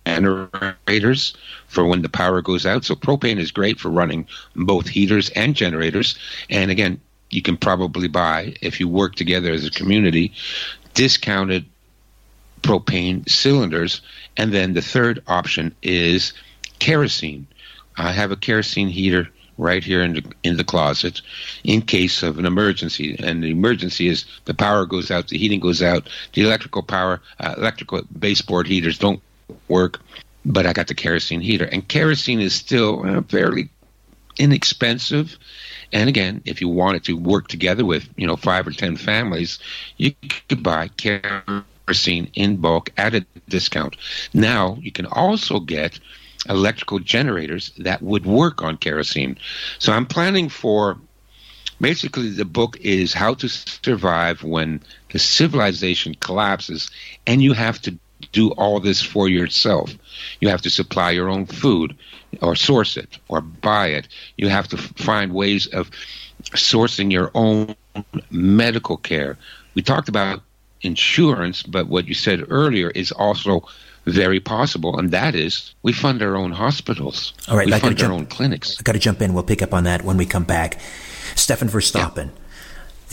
for 0.06 1.84
when 1.86 2.02
the 2.02 2.08
power 2.08 2.42
goes 2.42 2.66
out. 2.66 2.84
So 2.84 2.94
propane 2.94 3.38
is 3.38 3.50
great 3.50 3.80
for 3.80 3.90
running 3.90 4.26
both 4.54 4.88
heaters 4.88 5.30
and 5.30 5.54
generators. 5.54 6.16
And 6.50 6.70
again, 6.70 7.00
you 7.30 7.42
can 7.42 7.56
probably 7.56 8.08
buy 8.08 8.54
if 8.60 8.80
you 8.80 8.88
work 8.88 9.16
together 9.16 9.52
as 9.52 9.66
a 9.66 9.70
community 9.70 10.32
discounted 10.94 11.64
propane 12.62 13.28
cylinders. 13.28 14.00
And 14.36 14.52
then 14.52 14.74
the 14.74 14.82
third 14.82 15.22
option 15.26 15.74
is 15.82 16.32
kerosene. 16.78 17.46
I 17.96 18.12
have 18.12 18.30
a 18.30 18.36
kerosene 18.36 18.88
heater 18.88 19.28
right 19.56 19.84
here 19.84 20.02
in 20.02 20.14
the 20.14 20.24
in 20.42 20.56
the 20.56 20.64
closet 20.64 21.22
in 21.62 21.80
case 21.80 22.24
of 22.24 22.38
an 22.38 22.44
emergency 22.44 23.14
and 23.20 23.42
the 23.42 23.50
emergency 23.50 24.08
is 24.08 24.24
the 24.46 24.54
power 24.54 24.84
goes 24.84 25.12
out 25.12 25.28
the 25.28 25.38
heating 25.38 25.60
goes 25.60 25.80
out 25.80 26.08
the 26.32 26.42
electrical 26.42 26.82
power 26.82 27.20
uh, 27.38 27.54
electrical 27.56 28.02
baseboard 28.18 28.66
heaters 28.66 28.98
don't 28.98 29.22
work, 29.68 30.00
but 30.44 30.66
I 30.66 30.72
got 30.72 30.88
the 30.88 30.94
kerosene 30.94 31.40
heater. 31.40 31.64
And 31.64 31.86
kerosene 31.86 32.40
is 32.40 32.54
still 32.54 33.04
uh, 33.06 33.22
fairly 33.22 33.70
inexpensive. 34.38 35.38
And 35.92 36.08
again, 36.08 36.42
if 36.44 36.60
you 36.60 36.68
wanted 36.68 37.04
to 37.04 37.14
work 37.14 37.48
together 37.48 37.84
with, 37.84 38.08
you 38.16 38.26
know, 38.26 38.36
five 38.36 38.66
or 38.66 38.72
ten 38.72 38.96
families, 38.96 39.58
you 39.96 40.12
could 40.48 40.62
buy 40.62 40.88
kerosene 40.88 42.30
in 42.34 42.56
bulk 42.56 42.90
at 42.96 43.14
a 43.14 43.24
discount. 43.48 43.96
Now 44.32 44.78
you 44.80 44.92
can 44.92 45.06
also 45.06 45.60
get 45.60 46.00
electrical 46.48 46.98
generators 46.98 47.72
that 47.78 48.02
would 48.02 48.26
work 48.26 48.62
on 48.62 48.76
kerosene. 48.76 49.38
So 49.78 49.92
I'm 49.92 50.06
planning 50.06 50.48
for 50.48 50.98
basically 51.80 52.30
the 52.30 52.44
book 52.44 52.76
is 52.80 53.12
how 53.12 53.34
to 53.34 53.48
survive 53.48 54.42
when 54.42 54.80
the 55.12 55.18
civilization 55.18 56.14
collapses 56.14 56.90
and 57.26 57.42
you 57.42 57.52
have 57.52 57.80
to 57.82 57.98
do 58.32 58.50
all 58.52 58.80
this 58.80 59.02
for 59.02 59.28
yourself. 59.28 59.92
You 60.40 60.48
have 60.48 60.62
to 60.62 60.70
supply 60.70 61.10
your 61.10 61.28
own 61.28 61.46
food 61.46 61.96
or 62.40 62.56
source 62.56 62.96
it 62.96 63.18
or 63.28 63.40
buy 63.40 63.88
it. 63.88 64.08
You 64.36 64.48
have 64.48 64.68
to 64.68 64.76
find 64.76 65.32
ways 65.32 65.66
of 65.66 65.90
sourcing 66.42 67.12
your 67.12 67.30
own 67.34 67.74
medical 68.30 68.96
care. 68.96 69.38
We 69.74 69.82
talked 69.82 70.08
about 70.08 70.42
insurance, 70.82 71.62
but 71.62 71.88
what 71.88 72.06
you 72.06 72.14
said 72.14 72.44
earlier 72.48 72.90
is 72.90 73.12
also 73.12 73.66
very 74.06 74.38
possible, 74.38 74.98
and 74.98 75.10
that 75.12 75.34
is 75.34 75.74
we 75.82 75.92
fund 75.92 76.22
our 76.22 76.36
own 76.36 76.52
hospitals. 76.52 77.32
All 77.48 77.56
right, 77.56 77.66
we 77.66 77.72
I 77.72 77.78
fund 77.78 77.96
jump, 77.96 78.12
our 78.12 78.18
own 78.18 78.26
clinics. 78.26 78.78
I 78.78 78.82
got 78.82 78.92
to 78.92 78.98
jump 78.98 79.22
in. 79.22 79.32
We'll 79.32 79.44
pick 79.44 79.62
up 79.62 79.72
on 79.72 79.84
that 79.84 80.02
when 80.02 80.18
we 80.18 80.26
come 80.26 80.44
back. 80.44 80.78
Stefan 81.34 81.68
Verstappen. 81.68 82.26
Yeah 82.26 82.43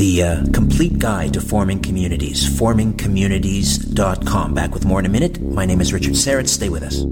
the 0.02 0.24
uh, 0.24 0.44
complete 0.52 0.98
guide 0.98 1.32
to 1.32 1.40
forming 1.40 1.80
communities, 1.80 2.44
formingcommunities.com. 2.60 4.54
Back 4.56 4.74
with 4.74 4.84
more 4.84 5.00
in 5.00 5.06
a 5.06 5.10
minute. 5.10 5.40
My 5.40 5.68
name 5.68 5.80
is 5.80 5.94
Richard 5.94 6.14
Syrett. 6.14 6.48
Stay 6.48 6.70
with 6.70 6.82
us. 6.82 7.06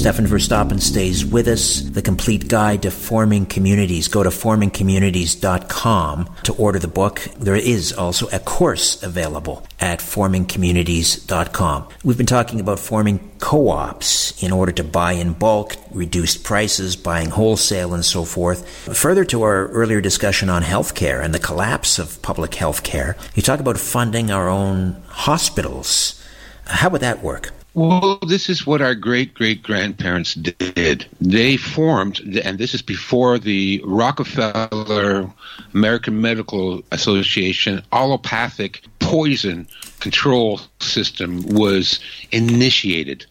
Stefan 0.00 0.26
Verstappen 0.26 0.80
stays 0.80 1.26
with 1.26 1.46
us. 1.46 1.82
The 1.82 2.00
complete 2.00 2.48
guide 2.48 2.80
to 2.82 2.90
forming 2.90 3.44
communities. 3.44 4.08
Go 4.08 4.22
to 4.22 4.30
formingcommunities.com 4.30 6.36
to 6.44 6.54
order 6.54 6.78
the 6.78 6.88
book. 6.88 7.20
There 7.38 7.54
is 7.54 7.92
also 7.92 8.26
a 8.28 8.38
course 8.38 9.02
available 9.02 9.66
at 9.78 9.98
formingcommunities.com. 9.98 11.88
We've 12.02 12.16
been 12.16 12.24
talking 12.24 12.60
about 12.60 12.78
forming 12.78 13.30
co-ops 13.40 14.42
in 14.42 14.52
order 14.52 14.72
to 14.72 14.84
buy 14.84 15.12
in 15.12 15.34
bulk, 15.34 15.76
reduced 15.90 16.44
prices, 16.44 16.96
buying 16.96 17.28
wholesale, 17.28 17.92
and 17.92 18.02
so 18.02 18.24
forth. 18.24 18.66
Further 18.96 19.26
to 19.26 19.42
our 19.42 19.68
earlier 19.68 20.00
discussion 20.00 20.48
on 20.48 20.62
healthcare 20.62 21.22
and 21.22 21.34
the 21.34 21.38
collapse 21.38 21.98
of 21.98 22.22
public 22.22 22.52
healthcare, 22.52 23.18
you 23.36 23.42
talk 23.42 23.60
about 23.60 23.76
funding 23.76 24.30
our 24.30 24.48
own 24.48 25.02
hospitals. 25.08 26.24
How 26.64 26.88
would 26.88 27.02
that 27.02 27.22
work? 27.22 27.52
Well, 27.72 28.18
this 28.26 28.48
is 28.48 28.66
what 28.66 28.82
our 28.82 28.96
great 28.96 29.32
great 29.32 29.62
grandparents 29.62 30.34
did. 30.34 31.06
They 31.20 31.56
formed, 31.56 32.18
and 32.42 32.58
this 32.58 32.74
is 32.74 32.82
before 32.82 33.38
the 33.38 33.80
Rockefeller 33.84 35.32
American 35.72 36.20
Medical 36.20 36.82
Association 36.90 37.82
allopathic 37.92 38.82
poison 38.98 39.68
control 40.00 40.60
system 40.80 41.42
was 41.46 42.00
initiated. 42.32 43.26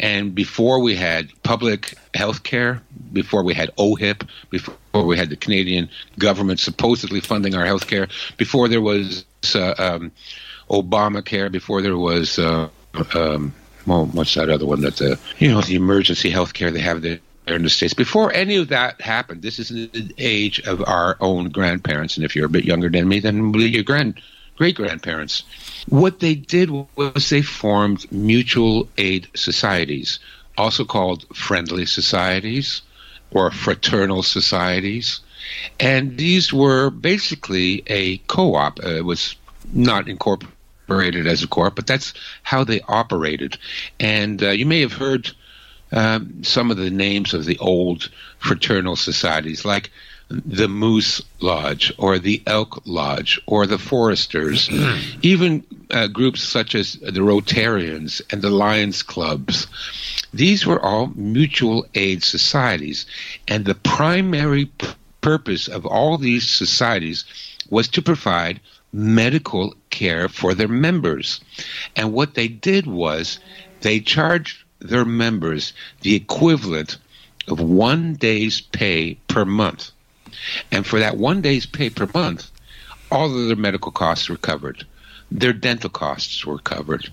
And 0.00 0.34
before 0.34 0.80
we 0.80 0.96
had 0.96 1.30
public 1.42 1.94
health 2.14 2.44
care, 2.44 2.82
before 3.12 3.44
we 3.44 3.52
had 3.52 3.70
OHIP, 3.76 4.26
before 4.48 5.04
we 5.04 5.18
had 5.18 5.28
the 5.28 5.36
Canadian 5.36 5.90
government 6.18 6.60
supposedly 6.60 7.20
funding 7.20 7.54
our 7.54 7.66
health 7.66 7.86
care, 7.86 8.08
before 8.38 8.68
there 8.68 8.80
was 8.80 9.26
uh, 9.54 9.74
um, 9.78 10.12
Obamacare, 10.70 11.52
before 11.52 11.82
there 11.82 11.98
was. 11.98 12.38
Uh, 12.38 12.68
um, 13.14 13.54
well, 13.86 14.06
what's 14.06 14.34
that 14.34 14.50
other 14.50 14.66
one 14.66 14.82
that 14.82 14.96
the 14.96 15.18
you 15.38 15.50
know 15.50 15.60
the 15.60 15.74
emergency 15.74 16.30
health 16.30 16.54
care 16.54 16.70
they 16.70 16.80
have 16.80 17.02
there 17.02 17.20
in 17.46 17.62
the 17.62 17.70
states. 17.70 17.94
Before 17.94 18.32
any 18.32 18.56
of 18.56 18.68
that 18.68 19.00
happened, 19.00 19.42
this 19.42 19.58
is 19.58 19.68
the 19.68 20.14
age 20.18 20.60
of 20.60 20.82
our 20.86 21.16
own 21.20 21.50
grandparents, 21.50 22.16
and 22.16 22.24
if 22.24 22.36
you're 22.36 22.46
a 22.46 22.50
bit 22.50 22.64
younger 22.64 22.88
than 22.88 23.08
me, 23.08 23.20
then 23.20 23.52
your 23.54 23.82
grand 23.82 24.20
great 24.56 24.76
grandparents. 24.76 25.42
What 25.88 26.20
they 26.20 26.34
did 26.34 26.70
was 26.70 27.28
they 27.30 27.42
formed 27.42 28.10
mutual 28.12 28.88
aid 28.96 29.28
societies, 29.34 30.20
also 30.56 30.84
called 30.84 31.24
friendly 31.34 31.86
societies 31.86 32.82
or 33.30 33.50
fraternal 33.50 34.22
societies. 34.22 35.20
And 35.80 36.16
these 36.16 36.52
were 36.52 36.90
basically 36.90 37.82
a 37.86 38.18
co 38.18 38.54
op. 38.54 38.78
Uh, 38.78 38.90
it 38.90 39.04
was 39.04 39.34
not 39.72 40.08
incorporated 40.08 40.56
operated 40.92 41.26
as 41.26 41.42
a 41.42 41.48
corp, 41.48 41.74
but 41.74 41.86
that's 41.86 42.12
how 42.42 42.64
they 42.64 42.80
operated. 42.82 43.56
And 43.98 44.42
uh, 44.42 44.50
you 44.50 44.66
may 44.66 44.80
have 44.80 44.92
heard 44.92 45.30
um, 45.90 46.44
some 46.44 46.70
of 46.70 46.76
the 46.76 46.90
names 46.90 47.34
of 47.34 47.44
the 47.44 47.58
old 47.58 48.10
fraternal 48.38 48.96
societies, 48.96 49.64
like 49.64 49.90
the 50.28 50.68
Moose 50.68 51.20
Lodge 51.40 51.92
or 51.98 52.18
the 52.18 52.42
Elk 52.46 52.82
Lodge 52.86 53.40
or 53.46 53.66
the 53.66 53.78
Foresters, 53.78 54.70
even 55.22 55.64
uh, 55.90 56.06
groups 56.08 56.42
such 56.42 56.74
as 56.74 56.94
the 56.94 57.20
Rotarians 57.20 58.22
and 58.30 58.40
the 58.40 58.50
Lions 58.50 59.02
Clubs. 59.02 59.66
These 60.32 60.66
were 60.66 60.80
all 60.80 61.12
mutual 61.14 61.86
aid 61.94 62.22
societies, 62.22 63.04
and 63.46 63.64
the 63.64 63.74
primary 63.74 64.66
p- 64.66 64.88
purpose 65.20 65.68
of 65.68 65.84
all 65.84 66.16
these 66.16 66.48
societies 66.48 67.24
was 67.68 67.88
to 67.88 68.02
provide 68.02 68.60
medical 68.92 69.74
care 69.90 70.28
for 70.28 70.54
their 70.54 70.68
members. 70.68 71.40
And 71.96 72.12
what 72.12 72.34
they 72.34 72.48
did 72.48 72.86
was 72.86 73.38
they 73.80 74.00
charged 74.00 74.64
their 74.80 75.04
members 75.04 75.72
the 76.02 76.14
equivalent 76.14 76.98
of 77.48 77.60
one 77.60 78.14
day's 78.14 78.60
pay 78.60 79.14
per 79.28 79.44
month. 79.44 79.90
And 80.70 80.86
for 80.86 80.98
that 80.98 81.16
one 81.16 81.40
day's 81.40 81.66
pay 81.66 81.90
per 81.90 82.08
month, 82.14 82.50
all 83.10 83.26
of 83.26 83.46
their 83.46 83.56
medical 83.56 83.92
costs 83.92 84.28
were 84.28 84.36
covered. 84.36 84.86
Their 85.30 85.52
dental 85.52 85.90
costs 85.90 86.44
were 86.44 86.58
covered. 86.58 87.10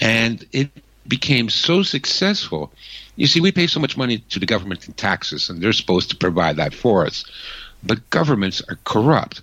And 0.00 0.44
it 0.52 0.70
became 1.06 1.48
so 1.48 1.82
successful. 1.82 2.72
You 3.16 3.26
see, 3.26 3.40
we 3.40 3.52
pay 3.52 3.66
so 3.66 3.80
much 3.80 3.96
money 3.96 4.18
to 4.30 4.38
the 4.38 4.46
government 4.46 4.86
in 4.86 4.94
taxes, 4.94 5.50
and 5.50 5.60
they're 5.60 5.72
supposed 5.72 6.10
to 6.10 6.16
provide 6.16 6.56
that 6.56 6.74
for 6.74 7.04
us. 7.06 7.24
But 7.82 8.08
governments 8.10 8.62
are 8.68 8.78
corrupt. 8.84 9.42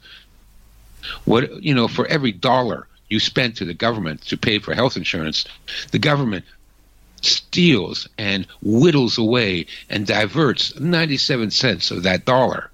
What 1.26 1.64
you 1.64 1.74
know, 1.74 1.88
for 1.88 2.08
every 2.08 2.32
dollar 2.32 2.88
you 3.10 3.20
spend 3.20 3.56
to 3.58 3.66
the 3.66 3.74
government 3.74 4.22
to 4.28 4.38
pay 4.38 4.60
for 4.60 4.74
health 4.74 4.98
insurance, 4.98 5.46
the 5.92 6.00
government 6.00 6.46
steals 7.22 8.08
and 8.18 8.46
whittles 8.62 9.18
away 9.18 9.66
and 9.90 10.06
diverts 10.06 10.80
97 10.80 11.52
cents 11.52 11.92
of 11.92 12.04
that 12.04 12.26
dollar. 12.26 12.70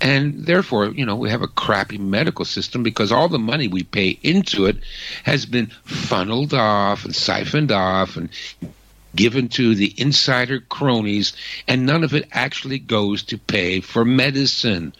And 0.00 0.44
therefore, 0.44 0.88
you 0.88 1.06
know, 1.06 1.16
we 1.16 1.30
have 1.30 1.42
a 1.42 1.48
crappy 1.48 1.98
medical 1.98 2.44
system 2.44 2.82
because 2.82 3.10
all 3.10 3.28
the 3.28 3.38
money 3.38 3.66
we 3.66 3.82
pay 3.82 4.18
into 4.22 4.66
it 4.66 4.76
has 5.24 5.46
been 5.46 5.68
funneled 5.84 6.52
off 6.52 7.04
and 7.04 7.16
siphoned 7.16 7.72
off 7.72 8.16
and 8.16 8.28
given 9.14 9.48
to 9.48 9.74
the 9.74 9.94
insider 9.96 10.60
cronies, 10.60 11.32
and 11.66 11.86
none 11.86 12.04
of 12.04 12.14
it 12.14 12.28
actually 12.30 12.78
goes 12.78 13.22
to 13.22 13.38
pay 13.38 13.80
for 13.80 14.04
medicine. 14.04 14.92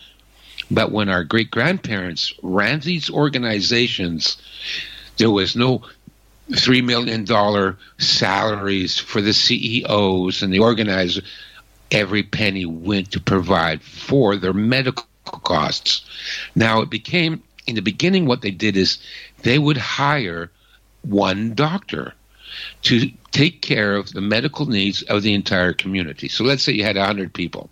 But 0.70 0.90
when 0.90 1.08
our 1.08 1.24
great 1.24 1.50
grandparents 1.50 2.32
ran 2.42 2.80
these 2.80 3.08
organizations, 3.10 4.36
there 5.16 5.30
was 5.30 5.54
no 5.56 5.82
$3 6.50 6.84
million 6.84 7.76
salaries 7.98 8.98
for 8.98 9.20
the 9.20 9.32
CEOs 9.32 10.42
and 10.42 10.52
the 10.52 10.60
organizers. 10.60 11.24
Every 11.90 12.22
penny 12.22 12.66
went 12.66 13.12
to 13.12 13.20
provide 13.20 13.82
for 13.82 14.36
their 14.36 14.52
medical 14.52 15.06
costs. 15.24 16.04
Now, 16.54 16.80
it 16.80 16.90
became, 16.90 17.42
in 17.66 17.76
the 17.76 17.82
beginning, 17.82 18.26
what 18.26 18.42
they 18.42 18.50
did 18.50 18.76
is 18.76 18.98
they 19.42 19.58
would 19.58 19.76
hire 19.76 20.50
one 21.02 21.54
doctor 21.54 22.14
to 22.82 23.10
take 23.30 23.60
care 23.60 23.94
of 23.94 24.12
the 24.12 24.20
medical 24.20 24.66
needs 24.66 25.02
of 25.02 25.22
the 25.22 25.34
entire 25.34 25.72
community. 25.72 26.28
So 26.28 26.42
let's 26.44 26.62
say 26.62 26.72
you 26.72 26.84
had 26.84 26.96
100 26.96 27.32
people. 27.32 27.70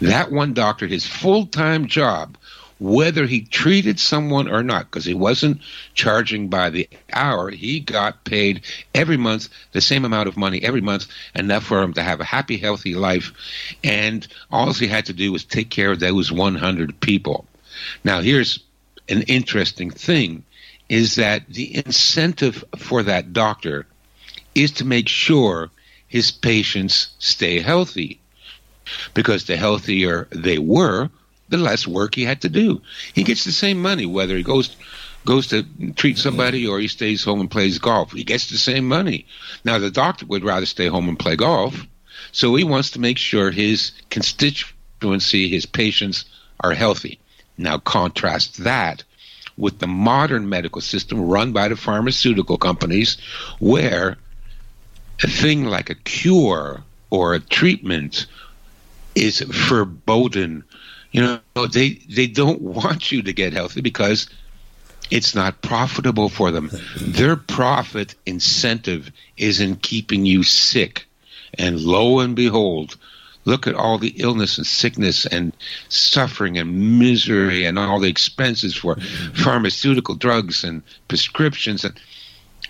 That 0.00 0.32
one 0.32 0.54
doctor, 0.54 0.86
his 0.86 1.06
full 1.06 1.46
time 1.46 1.86
job, 1.86 2.36
whether 2.80 3.26
he 3.26 3.40
treated 3.40 3.98
someone 3.98 4.48
or 4.48 4.62
not, 4.62 4.84
because 4.84 5.04
he 5.04 5.14
wasn't 5.14 5.60
charging 5.94 6.48
by 6.48 6.70
the 6.70 6.88
hour, 7.12 7.50
he 7.50 7.80
got 7.80 8.24
paid 8.24 8.62
every 8.94 9.16
month 9.16 9.48
the 9.72 9.80
same 9.80 10.04
amount 10.04 10.28
of 10.28 10.36
money 10.36 10.62
every 10.62 10.80
month, 10.80 11.06
enough 11.34 11.64
for 11.64 11.82
him 11.82 11.92
to 11.94 12.02
have 12.02 12.20
a 12.20 12.24
happy, 12.24 12.56
healthy 12.56 12.94
life. 12.94 13.32
And 13.82 14.26
all 14.50 14.72
he 14.72 14.86
had 14.86 15.06
to 15.06 15.12
do 15.12 15.32
was 15.32 15.44
take 15.44 15.70
care 15.70 15.92
of 15.92 16.00
those 16.00 16.30
100 16.30 17.00
people. 17.00 17.46
Now, 18.04 18.20
here's 18.20 18.60
an 19.08 19.22
interesting 19.22 19.90
thing 19.90 20.44
is 20.88 21.16
that 21.16 21.46
the 21.48 21.76
incentive 21.76 22.64
for 22.76 23.02
that 23.02 23.32
doctor 23.32 23.86
is 24.54 24.72
to 24.72 24.84
make 24.84 25.08
sure 25.08 25.70
his 26.08 26.30
patients 26.30 27.08
stay 27.18 27.60
healthy. 27.60 28.20
Because 29.14 29.44
the 29.44 29.56
healthier 29.56 30.28
they 30.30 30.58
were, 30.58 31.10
the 31.48 31.56
less 31.56 31.86
work 31.86 32.14
he 32.14 32.24
had 32.24 32.42
to 32.42 32.48
do. 32.48 32.80
He 33.14 33.24
gets 33.24 33.44
the 33.44 33.52
same 33.52 33.80
money 33.80 34.06
whether 34.06 34.36
he 34.36 34.42
goes 34.42 34.76
goes 35.24 35.48
to 35.48 35.64
treat 35.96 36.16
somebody 36.16 36.66
or 36.66 36.78
he 36.78 36.88
stays 36.88 37.24
home 37.24 37.40
and 37.40 37.50
plays 37.50 37.78
golf. 37.78 38.12
He 38.12 38.24
gets 38.24 38.48
the 38.48 38.56
same 38.56 38.86
money. 38.86 39.26
Now 39.64 39.78
the 39.78 39.90
doctor 39.90 40.24
would 40.26 40.44
rather 40.44 40.66
stay 40.66 40.86
home 40.86 41.08
and 41.08 41.18
play 41.18 41.36
golf, 41.36 41.86
so 42.32 42.54
he 42.54 42.64
wants 42.64 42.90
to 42.92 43.00
make 43.00 43.18
sure 43.18 43.50
his 43.50 43.92
constituency, 44.10 45.48
his 45.48 45.66
patients 45.66 46.24
are 46.60 46.72
healthy. 46.72 47.18
Now 47.58 47.78
contrast 47.78 48.64
that 48.64 49.04
with 49.56 49.80
the 49.80 49.86
modern 49.86 50.48
medical 50.48 50.80
system 50.80 51.20
run 51.20 51.52
by 51.52 51.68
the 51.68 51.76
pharmaceutical 51.76 52.56
companies, 52.56 53.18
where 53.58 54.16
a 55.22 55.26
thing 55.26 55.64
like 55.64 55.90
a 55.90 55.94
cure 55.96 56.84
or 57.10 57.34
a 57.34 57.40
treatment 57.40 58.26
is 59.14 59.40
verboten. 59.40 60.64
You 61.12 61.22
know, 61.54 61.66
they 61.66 62.00
they 62.08 62.26
don't 62.26 62.60
want 62.60 63.10
you 63.10 63.22
to 63.22 63.32
get 63.32 63.52
healthy 63.52 63.80
because 63.80 64.28
it's 65.10 65.34
not 65.34 65.62
profitable 65.62 66.28
for 66.28 66.50
them. 66.50 66.70
Their 67.00 67.36
profit 67.36 68.14
incentive 68.26 69.10
is 69.36 69.60
in 69.60 69.76
keeping 69.76 70.26
you 70.26 70.42
sick. 70.42 71.06
And 71.54 71.80
lo 71.80 72.20
and 72.20 72.36
behold, 72.36 72.96
Look 73.48 73.66
at 73.66 73.74
all 73.74 73.96
the 73.96 74.12
illness 74.18 74.58
and 74.58 74.66
sickness 74.66 75.24
and 75.24 75.56
suffering 75.88 76.58
and 76.58 76.98
misery 76.98 77.64
and 77.64 77.78
all 77.78 77.98
the 77.98 78.10
expenses 78.10 78.74
for 78.74 78.96
pharmaceutical 79.32 80.16
drugs 80.16 80.64
and 80.64 80.82
prescriptions. 81.08 81.82
And, 81.82 81.98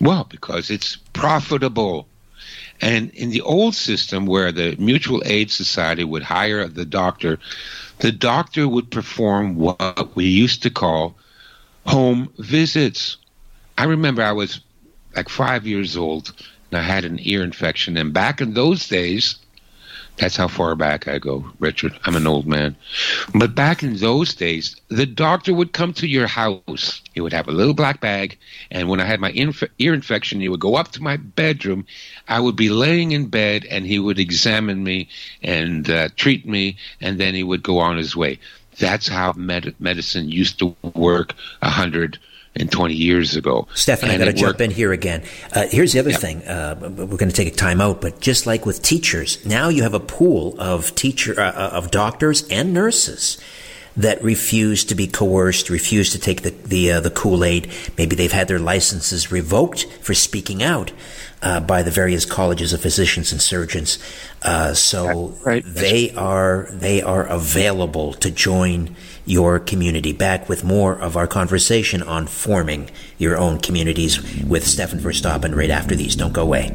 well, 0.01 0.29
because 0.31 0.71
it's 0.71 0.95
profitable. 1.15 2.07
And 2.81 3.11
in 3.11 3.31
the 3.31 3.41
old 3.41 3.75
system 3.75 4.27
where 4.27 4.53
the 4.53 4.77
mutual 4.79 5.23
aid 5.25 5.51
society 5.51 6.05
would 6.05 6.23
hire 6.23 6.69
the 6.69 6.85
doctor, 6.85 7.39
the 7.99 8.13
doctor 8.13 8.69
would 8.69 8.91
perform 8.91 9.57
what 9.57 10.15
we 10.15 10.27
used 10.27 10.63
to 10.63 10.71
call 10.71 11.17
home 11.87 12.33
visits. 12.39 13.17
I 13.77 13.85
remember 13.85 14.23
I 14.23 14.33
was 14.33 14.61
like 15.17 15.29
five 15.29 15.67
years 15.67 15.97
old 15.97 16.33
and 16.71 16.81
I 16.81 16.83
had 16.83 17.05
an 17.05 17.19
ear 17.23 17.43
infection. 17.43 17.97
And 17.97 18.13
back 18.13 18.41
in 18.41 18.55
those 18.55 18.87
days, 18.89 19.37
that's 20.19 20.37
how 20.37 20.49
far 20.49 20.75
back 20.75 21.07
I 21.07 21.19
go, 21.19 21.45
Richard. 21.61 21.99
I'm 22.05 22.17
an 22.17 22.27
old 22.27 22.47
man. 22.47 22.77
But 23.35 23.55
back 23.55 23.83
in 23.83 23.97
those 23.97 24.35
days, 24.35 24.75
the 24.89 25.07
doctor 25.07 25.55
would 25.55 25.73
come 25.73 25.93
to 25.95 26.09
your 26.09 26.27
house. 26.27 27.01
He 27.15 27.21
would 27.21 27.33
have 27.33 27.47
a 27.47 27.53
little 27.53 27.75
black 27.75 28.01
bag. 28.01 28.37
And 28.71 28.89
when 28.89 29.01
I 29.01 29.05
had 29.05 29.21
my 29.21 29.31
inf- 29.31 29.63
ear 29.79 29.95
infection, 29.95 30.41
he 30.41 30.49
would 30.49 30.61
go 30.61 30.75
up 30.75 30.91
to 30.93 31.03
my 31.03 31.17
bedroom. 31.17 31.87
I 32.27 32.41
would 32.41 32.57
be 32.57 32.69
laying 32.69 33.13
in 33.13 33.27
bed 33.27 33.65
and 33.71 33.87
he 33.87 33.99
would 33.99 34.19
examine 34.19 34.83
me 34.83 35.09
and 35.43 35.89
uh, 35.89 36.09
treat 36.17 36.47
me. 36.47 36.77
And 37.01 37.19
then 37.19 37.35
he 37.35 37.45
would 37.45 37.63
go 37.63 37.79
on 37.79 37.97
his 37.97 38.17
way. 38.17 38.41
That's 38.79 39.09
how 39.09 39.33
med- 39.35 39.75
medicine 39.79 40.29
used 40.29 40.59
to 40.59 40.75
work 40.95 41.35
a 41.63 41.71
hundred 41.71 42.19
and 42.59 42.71
20 42.71 42.95
years 42.95 43.37
ago. 43.37 43.67
Stefan, 43.75 44.11
I 44.11 44.19
got 44.19 44.27
to 44.27 44.33
jump 44.33 44.61
in 44.61 44.71
here 44.71 44.93
again. 44.93 45.23
Uh, 45.53 45.67
here's 45.69 45.93
the 45.93 45.99
other 45.99 46.11
yep. 46.11 46.21
thing. 46.21 46.43
Uh, 46.43 46.77
we're 46.81 47.17
going 47.17 47.31
to 47.31 47.35
take 47.35 47.53
a 47.53 47.57
time 47.57 47.81
out, 47.81 48.01
but 48.01 48.21
just 48.21 48.47
like 48.47 48.67
with 48.67 48.83
teachers, 48.83 49.45
now 49.45 49.69
you 49.69 49.83
have 49.83 49.95
a 49.95 50.01
pool 50.01 50.55
of 50.59 50.95
teacher 50.95 51.39
uh, 51.39 51.51
uh, 51.51 51.71
of 51.73 51.91
doctors 51.91 52.47
and 52.49 52.73
nurses 52.73 53.39
that 53.99 54.23
refuse 54.23 54.85
to 54.85 54.95
be 54.95 55.09
coerced, 55.09 55.69
refuse 55.69 56.11
to 56.13 56.19
take 56.19 56.43
the 56.43 56.51
the, 56.51 56.93
uh, 56.93 57.01
the 57.01 57.11
Kool 57.11 57.45
Aid. 57.45 57.71
Maybe 57.99 58.17
they've 58.17 58.33
had 58.33 58.49
their 58.49 58.59
licenses 58.59 59.31
revoked 59.31 59.85
for 60.01 60.15
speaking 60.15 60.63
out 60.63 60.93
uh, 61.43 61.61
by 61.61 61.83
the 61.83 61.91
various 61.91 62.25
colleges 62.25 62.73
of 62.73 62.81
physicians 62.81 63.33
and 63.33 63.43
surgeons. 63.43 63.99
Uh, 64.43 64.73
so 64.73 65.35
right. 65.45 65.65
they 65.67 66.13
are 66.13 66.69
they 66.71 67.03
are 67.03 67.27
available 67.27 68.13
to 68.15 68.31
join 68.31 68.95
your 69.27 69.59
community. 69.59 70.13
Back 70.13 70.49
with 70.49 70.63
more 70.63 70.99
of 70.99 71.17
our 71.17 71.27
conversation 71.27 72.03
on 72.03 72.29
forming 72.29 72.91
your 73.19 73.37
own 73.37 73.59
communities 73.59 74.23
with 74.45 74.65
Stefan 74.67 75.01
Verstappen 75.01 75.55
right 75.57 75.71
after 75.71 75.97
these. 75.97 76.15
Don't 76.15 76.33
go 76.33 76.43
away. 76.43 76.73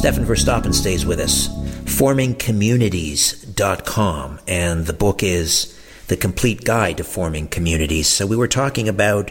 Stefan 0.00 0.24
Verstappen 0.24 0.72
stays 0.72 1.04
with 1.04 1.20
us. 1.20 1.48
FormingCommunities.com, 1.84 4.40
and 4.48 4.86
the 4.86 4.94
book 4.94 5.22
is 5.22 5.78
The 6.06 6.16
Complete 6.16 6.64
Guide 6.64 6.96
to 6.96 7.04
Forming 7.04 7.48
Communities. 7.48 8.08
So 8.08 8.26
we 8.26 8.34
were 8.34 8.48
talking 8.48 8.88
about 8.88 9.30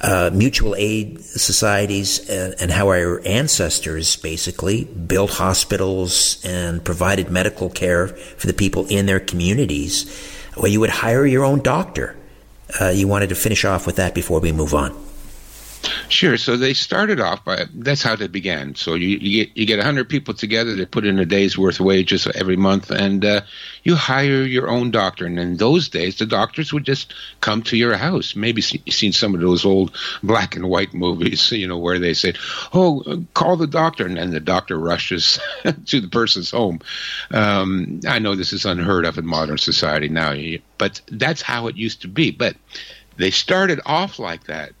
uh, 0.00 0.30
mutual 0.32 0.74
aid 0.76 1.20
societies 1.20 2.28
and, 2.30 2.54
and, 2.60 2.70
how 2.70 2.88
our 2.88 3.20
ancestors 3.26 4.16
basically 4.16 4.84
built 4.84 5.30
hospitals 5.30 6.44
and 6.44 6.84
provided 6.84 7.30
medical 7.30 7.68
care 7.68 8.08
for 8.08 8.46
the 8.46 8.52
people 8.52 8.86
in 8.88 9.06
their 9.06 9.18
communities. 9.18 10.08
Where 10.54 10.70
you 10.70 10.80
would 10.80 10.90
hire 10.90 11.26
your 11.26 11.44
own 11.44 11.62
doctor. 11.62 12.16
Uh, 12.80 12.88
you 12.90 13.08
wanted 13.08 13.30
to 13.30 13.34
finish 13.34 13.64
off 13.64 13.86
with 13.86 13.96
that 13.96 14.14
before 14.14 14.40
we 14.40 14.52
move 14.52 14.74
on. 14.74 15.07
Sure. 16.08 16.36
So 16.36 16.56
they 16.56 16.74
started 16.74 17.20
off 17.20 17.44
by 17.44 17.66
that's 17.74 18.02
how 18.02 18.16
they 18.16 18.28
began. 18.28 18.74
So 18.74 18.94
you, 18.94 19.18
you 19.18 19.44
get 19.44 19.56
you 19.56 19.66
get 19.66 19.80
hundred 19.80 20.08
people 20.08 20.34
together. 20.34 20.74
They 20.74 20.86
put 20.86 21.04
in 21.04 21.18
a 21.18 21.26
day's 21.26 21.58
worth 21.58 21.80
of 21.80 21.86
wages 21.86 22.26
every 22.26 22.56
month, 22.56 22.90
and 22.90 23.24
uh, 23.24 23.42
you 23.82 23.94
hire 23.94 24.42
your 24.42 24.68
own 24.68 24.90
doctor. 24.90 25.26
And 25.26 25.38
in 25.38 25.56
those 25.56 25.88
days, 25.88 26.16
the 26.16 26.26
doctors 26.26 26.72
would 26.72 26.84
just 26.84 27.12
come 27.40 27.62
to 27.64 27.76
your 27.76 27.96
house. 27.96 28.34
Maybe 28.34 28.62
you've 28.62 28.94
seen 28.94 29.12
some 29.12 29.34
of 29.34 29.40
those 29.40 29.64
old 29.64 29.94
black 30.22 30.56
and 30.56 30.68
white 30.68 30.94
movies, 30.94 31.52
you 31.52 31.68
know, 31.68 31.78
where 31.78 31.98
they 31.98 32.14
say, 32.14 32.34
"Oh, 32.72 33.24
call 33.34 33.56
the 33.56 33.66
doctor," 33.66 34.06
and 34.06 34.16
then 34.16 34.30
the 34.30 34.40
doctor 34.40 34.78
rushes 34.78 35.38
to 35.86 36.00
the 36.00 36.08
person's 36.08 36.50
home. 36.50 36.80
Um, 37.30 38.00
I 38.08 38.18
know 38.18 38.34
this 38.34 38.52
is 38.52 38.64
unheard 38.64 39.04
of 39.04 39.18
in 39.18 39.26
modern 39.26 39.58
society 39.58 40.08
now, 40.08 40.34
but 40.78 41.00
that's 41.08 41.42
how 41.42 41.66
it 41.66 41.76
used 41.76 42.02
to 42.02 42.08
be. 42.08 42.30
But 42.30 42.56
they 43.16 43.30
started 43.30 43.80
off 43.84 44.18
like 44.18 44.44
that 44.44 44.72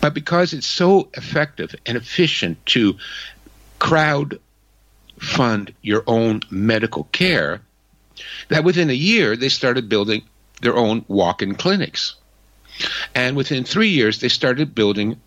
But 0.00 0.14
because 0.14 0.52
it's 0.52 0.66
so 0.66 1.08
effective 1.14 1.74
and 1.86 1.96
efficient 1.96 2.64
to 2.66 2.96
crowd 3.78 4.38
fund 5.18 5.72
your 5.82 6.02
own 6.06 6.40
medical 6.50 7.04
care, 7.04 7.62
that 8.48 8.64
within 8.64 8.90
a 8.90 8.94
year 8.94 9.36
they 9.36 9.48
started 9.48 9.88
building 9.88 10.22
their 10.60 10.76
own 10.76 11.04
walk 11.08 11.42
in 11.42 11.54
clinics. 11.54 12.14
And 13.14 13.36
within 13.36 13.64
three 13.64 13.88
years, 13.88 14.20
they 14.20 14.28
started 14.28 14.74
building 14.74 15.20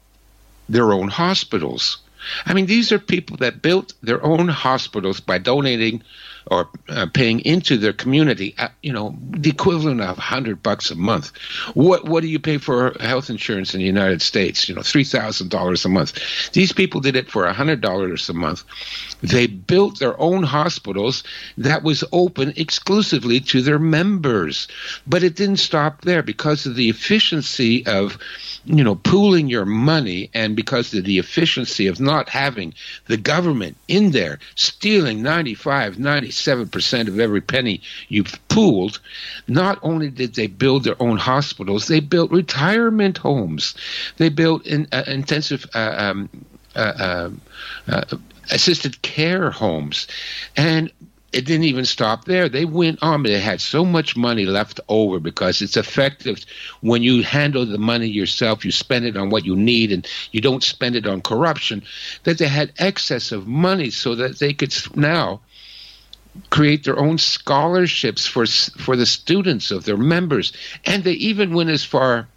their 0.68 0.92
own 0.94 1.10
hospitals. 1.10 2.00
I 2.46 2.54
mean, 2.54 2.66
these 2.66 2.92
are 2.92 3.00
people 3.00 3.38
that 3.38 3.62
built 3.62 3.94
their 4.02 4.24
own 4.24 4.48
hospitals 4.48 5.20
by 5.20 5.38
donating 5.38 6.04
or 6.48 6.70
uh, 6.90 7.08
paying 7.14 7.40
into 7.42 7.78
their 7.78 7.94
community, 7.94 8.56
uh, 8.58 8.70
you 8.82 8.94
know, 8.94 9.16
the 9.32 9.50
equivalent 9.50 10.02
of 10.02 10.18
100 10.18 10.62
bucks 10.62 10.92
a 10.92 10.96
month. 10.96 11.32
What 11.74 12.06
what 12.06 12.22
do 12.22 12.28
you 12.28 12.40
pay 12.40 12.58
for 12.58 12.96
health 13.00 13.30
insurance 13.30 13.74
in 13.74 13.80
the 13.80 13.86
United 13.86 14.22
States? 14.22 14.70
You 14.70 14.76
know, 14.76 14.82
$3,000 14.82 15.86
a 15.86 15.90
month. 15.90 16.52
These 16.52 16.72
people 16.72 17.02
did 17.02 17.16
it 17.16 17.30
for 17.30 17.46
$100 17.46 18.30
a 18.30 18.34
month. 18.34 18.64
They 19.26 19.48
built 19.48 20.00
their 20.00 20.20
own 20.22 20.44
hospitals 20.44 21.24
that 21.58 21.84
was 21.84 22.04
open 22.12 22.54
exclusively 22.56 23.40
to 23.42 23.62
their 23.62 23.80
members. 23.80 24.68
But 25.08 25.24
it 25.24 25.36
didn't 25.36 25.58
stop 25.58 26.02
there 26.02 26.22
because 26.22 26.66
of 26.66 26.76
the 26.76 26.90
efficiency 26.90 27.86
of, 27.88 28.18
you 28.66 28.84
know, 28.84 28.96
pooling 28.96 29.50
your 29.50 29.66
money 29.66 30.30
and 30.34 30.56
because 30.56 30.94
of 30.94 31.06
the 31.06 31.18
efficiency 31.18 31.88
of 31.88 32.00
not 32.00 32.30
having 32.30 32.74
the 33.08 33.18
government 33.18 33.78
in 33.88 34.12
there 34.12 34.40
stealing 34.56 35.24
95, 35.24 35.96
97% 35.96 37.08
of 37.08 37.20
every 37.20 37.42
penny 37.42 37.82
you've 38.10 38.40
pooled. 38.48 39.00
Not 39.48 39.80
only 39.82 40.10
did 40.10 40.36
they 40.36 40.48
build 40.48 40.84
their 40.84 41.02
own 41.02 41.18
hospitals, 41.18 41.88
they 41.88 42.00
built 42.00 42.32
retirement 42.32 43.18
homes. 43.18 43.74
They 44.18 44.30
built 44.30 44.66
in, 44.68 44.88
uh, 44.92 45.04
intensive 45.08 45.66
uh, 45.74 45.96
um, 45.98 46.30
uh, 46.76 46.80
uh, 46.80 47.32
uh 47.88 48.18
assisted 48.52 49.02
care 49.02 49.52
homes. 49.52 50.08
And 50.56 50.92
it 51.36 51.46
didn't 51.46 51.66
even 51.66 51.84
stop 51.84 52.24
there. 52.24 52.48
They 52.48 52.64
went 52.64 53.00
on, 53.02 53.22
but 53.22 53.30
they 53.30 53.42
had 53.42 53.60
so 53.60 53.84
much 53.84 54.16
money 54.16 54.46
left 54.46 54.80
over 54.88 55.20
because 55.20 55.62
it's 55.62 55.76
effective 55.76 56.46
when 56.80 57.04
you 57.04 57.24
handle 57.24 57.66
the 57.66 57.78
money 57.78 58.08
yourself. 58.08 58.64
You 58.64 58.72
spend 58.72 59.04
it 59.04 59.18
on 59.18 59.30
what 59.30 59.46
you 59.46 59.54
need, 59.58 59.92
and 59.92 60.08
you 60.32 60.40
don't 60.40 60.64
spend 60.64 60.96
it 60.96 61.06
on 61.06 61.22
corruption. 61.22 61.84
That 62.24 62.38
they 62.38 62.48
had 62.48 62.72
excess 62.78 63.34
of 63.34 63.48
money, 63.48 63.90
so 63.90 64.16
that 64.16 64.40
they 64.40 64.54
could 64.54 64.74
now 64.96 65.42
create 66.52 66.86
their 66.86 66.98
own 66.98 67.18
scholarships 67.18 68.26
for 68.26 68.46
for 68.46 68.96
the 68.96 69.06
students 69.06 69.72
of 69.72 69.84
their 69.84 69.98
members, 69.98 70.54
and 70.86 71.04
they 71.04 71.14
even 71.14 71.54
went 71.54 71.70
as 71.70 71.84
far. 71.84 72.28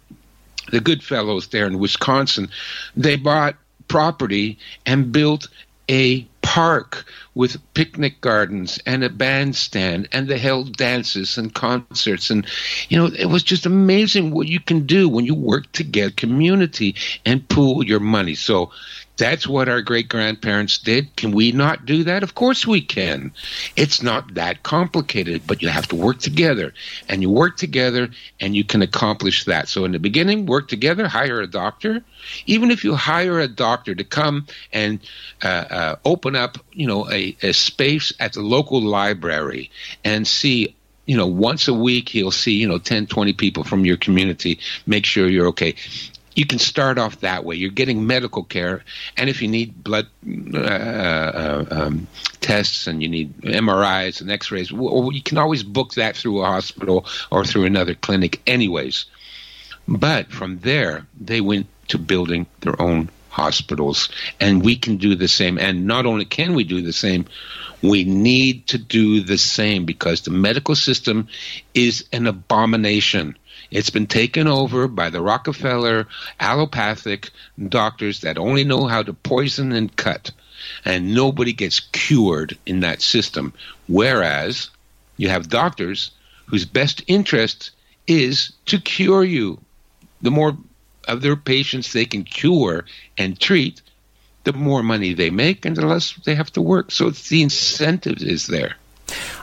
The 0.71 0.81
good 0.81 1.01
fellows 1.01 1.47
there 1.47 1.65
in 1.65 1.79
Wisconsin, 1.79 2.49
they 2.95 3.15
bought 3.15 3.55
property 3.87 4.59
and 4.85 5.11
built 5.11 5.47
a 5.89 6.27
park 6.41 7.05
with 7.35 7.61
picnic 7.73 8.21
gardens 8.21 8.79
and 8.85 9.03
a 9.03 9.09
bandstand 9.09 10.07
and 10.11 10.27
they 10.27 10.37
held 10.37 10.77
dances 10.77 11.37
and 11.37 11.53
concerts. 11.53 12.29
And 12.29 12.45
you 12.89 12.97
know 12.97 13.05
it 13.07 13.25
was 13.25 13.43
just 13.43 13.65
amazing 13.65 14.31
what 14.31 14.47
you 14.47 14.59
can 14.59 14.85
do 14.85 15.07
when 15.09 15.25
you 15.25 15.35
work 15.35 15.71
together 15.71 16.11
community 16.11 16.95
and 17.25 17.47
pool 17.49 17.85
your 17.85 17.99
money. 17.99 18.35
So 18.35 18.71
that's 19.19 19.45
what 19.45 19.67
our 19.67 19.81
great 19.81 20.07
grandparents 20.07 20.77
did. 20.79 21.13
Can 21.17 21.31
we 21.31 21.51
not 21.51 21.85
do 21.85 22.05
that? 22.05 22.23
Of 22.23 22.35
course 22.35 22.65
we 22.65 22.81
can. 22.81 23.33
It's 23.75 24.01
not 24.01 24.33
that 24.35 24.63
complicated, 24.63 25.43
but 25.45 25.61
you 25.61 25.67
have 25.67 25.89
to 25.89 25.95
work 25.97 26.19
together. 26.19 26.73
And 27.09 27.21
you 27.21 27.29
work 27.29 27.57
together 27.57 28.09
and 28.39 28.55
you 28.55 28.63
can 28.63 28.81
accomplish 28.81 29.43
that. 29.43 29.67
So 29.67 29.83
in 29.83 29.91
the 29.91 29.99
beginning, 29.99 30.45
work 30.45 30.69
together, 30.69 31.07
hire 31.07 31.41
a 31.41 31.47
doctor. 31.47 32.01
Even 32.45 32.71
if 32.71 32.85
you 32.85 32.95
hire 32.95 33.39
a 33.39 33.47
doctor 33.47 33.93
to 33.93 34.03
come 34.05 34.47
and 34.71 34.99
uh, 35.43 35.47
uh, 35.69 35.95
open 36.05 36.37
up, 36.37 36.57
you 36.71 36.87
know, 36.87 37.09
a, 37.11 37.35
a 37.43 37.51
space 37.51 38.13
at 38.21 38.33
the 38.33 38.41
local 38.41 38.81
library 38.81 39.69
and 40.03 40.25
see 40.25 40.75
you 41.05 41.17
know, 41.17 41.25
once 41.25 41.67
a 41.67 41.73
week 41.73 42.07
he'll 42.07 42.29
see, 42.29 42.51
you 42.51 42.67
know, 42.67 42.77
10, 42.77 43.07
20 43.07 43.33
people 43.33 43.63
from 43.63 43.83
your 43.83 43.97
community, 43.97 44.59
make 44.85 45.07
sure 45.07 45.27
you're 45.27 45.47
okay 45.47 45.73
you 46.35 46.45
can 46.45 46.59
start 46.59 46.97
off 46.97 47.21
that 47.21 47.43
way. 47.43 47.55
You're 47.55 47.71
getting 47.71 48.05
medical 48.07 48.43
care, 48.43 48.83
and 49.17 49.29
if 49.29 49.41
you 49.41 49.47
need 49.47 49.83
blood 49.83 50.07
uh, 50.53 50.57
uh, 50.57 51.65
um, 51.69 52.07
tests 52.41 52.87
and 52.87 53.01
you 53.01 53.09
need 53.09 53.35
MRIs 53.41 54.21
and 54.21 54.31
X-rays, 54.31 54.71
well, 54.71 55.09
you 55.11 55.21
can 55.21 55.37
always 55.37 55.63
book 55.63 55.93
that 55.95 56.15
through 56.15 56.41
a 56.41 56.45
hospital 56.45 57.05
or 57.31 57.45
through 57.45 57.65
another 57.65 57.95
clinic, 57.95 58.41
anyways. 58.47 59.05
But 59.87 60.31
from 60.31 60.59
there, 60.59 61.07
they 61.19 61.41
went 61.41 61.67
to 61.89 61.97
building 61.97 62.45
their 62.61 62.79
own 62.81 63.09
hospitals, 63.29 64.09
and 64.39 64.63
we 64.63 64.75
can 64.75 64.97
do 64.97 65.15
the 65.15 65.27
same. 65.27 65.57
And 65.57 65.87
not 65.87 66.05
only 66.05 66.25
can 66.25 66.53
we 66.53 66.63
do 66.63 66.81
the 66.81 66.93
same, 66.93 67.25
we 67.81 68.03
need 68.03 68.67
to 68.67 68.77
do 68.77 69.21
the 69.21 69.37
same 69.37 69.85
because 69.85 70.21
the 70.21 70.31
medical 70.31 70.75
system 70.75 71.27
is 71.73 72.05
an 72.11 72.27
abomination. 72.27 73.37
It's 73.71 73.89
been 73.89 74.07
taken 74.07 74.47
over 74.47 74.87
by 74.87 75.09
the 75.09 75.21
Rockefeller 75.21 76.07
allopathic 76.39 77.29
doctors 77.67 78.21
that 78.21 78.37
only 78.37 78.63
know 78.63 78.87
how 78.87 79.03
to 79.03 79.13
poison 79.13 79.71
and 79.71 79.95
cut, 79.95 80.31
and 80.85 81.13
nobody 81.13 81.53
gets 81.53 81.79
cured 81.79 82.57
in 82.65 82.79
that 82.79 83.01
system. 83.01 83.53
Whereas 83.87 84.69
you 85.17 85.29
have 85.29 85.49
doctors 85.49 86.11
whose 86.47 86.65
best 86.65 87.03
interest 87.07 87.71
is 88.07 88.53
to 88.65 88.79
cure 88.79 89.23
you. 89.23 89.59
The 90.21 90.31
more 90.31 90.57
of 91.07 91.21
their 91.21 91.35
patients 91.35 91.93
they 91.93 92.05
can 92.05 92.23
cure 92.23 92.85
and 93.17 93.39
treat, 93.39 93.81
the 94.45 94.53
more 94.53 94.81
money 94.81 95.13
they 95.13 95.29
make 95.29 95.65
and 95.65 95.75
the 95.75 95.85
less 95.85 96.13
they 96.25 96.35
have 96.35 96.51
to 96.53 96.61
work. 96.61 96.91
So 96.91 97.11
the 97.11 97.43
incentive 97.43 98.21
is 98.21 98.47
there. 98.47 98.77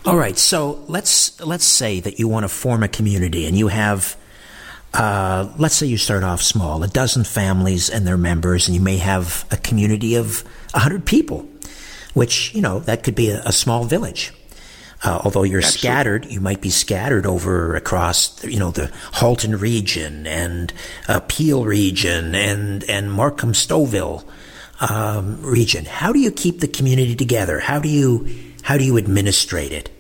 All 0.07 0.17
right, 0.17 0.39
so 0.39 0.85
let's 0.87 1.41
let's 1.41 1.65
say 1.65 1.99
that 1.99 2.21
you 2.21 2.29
want 2.29 2.45
to 2.45 2.49
form 2.49 2.85
a 2.85 2.89
community 2.89 3.47
and 3.47 3.59
you 3.59 3.67
have 3.67 4.17
uh, 4.95 5.53
let's 5.59 5.75
say 5.75 5.87
you 5.87 5.99
start 5.99 6.25
off 6.25 6.41
small, 6.41 6.83
a 6.83 6.89
dozen 6.89 7.25
families 7.25 7.91
and 7.91 8.07
their 8.07 8.17
members, 8.17 8.67
and 8.67 8.75
you 8.75 8.81
may 8.81 8.97
have 8.97 9.45
a 9.51 9.57
community 9.57 10.15
of 10.15 10.43
100 10.73 11.05
people, 11.05 11.47
which, 12.15 12.55
you 12.55 12.63
know, 12.63 12.79
that 12.81 13.03
could 13.03 13.15
be 13.15 13.31
a, 13.31 13.43
a 13.45 13.53
small 13.53 13.85
village. 13.85 14.33
Uh, 15.05 15.21
although 15.25 15.43
you're 15.43 15.59
Absolutely. 15.59 15.79
scattered, 15.79 16.27
you 16.27 16.41
might 16.41 16.63
be 16.63 16.71
scattered 16.71 17.27
over 17.27 17.77
across, 17.77 18.43
you 18.43 18.59
know, 18.59 18.71
the 18.71 18.91
Halton 19.13 19.59
region 19.59 20.27
and 20.27 20.73
uh, 21.09 21.21
Peel 21.29 21.67
region 21.67 22.35
and, 22.35 22.83
and 22.85 23.13
Markham 23.13 23.53
Stouffville 23.53 24.25
um, 24.81 25.43
region. 25.43 25.85
How 25.85 26.13
do 26.13 26.19
you 26.19 26.31
keep 26.31 26.61
the 26.61 26.69
community 26.69 27.15
together? 27.15 27.61
How 27.61 27.79
do 27.81 27.91
you, 27.91 28.27
how 28.63 28.79
do 28.79 28.85
you 28.85 28.97
administrate 28.97 29.73
it? 29.73 29.91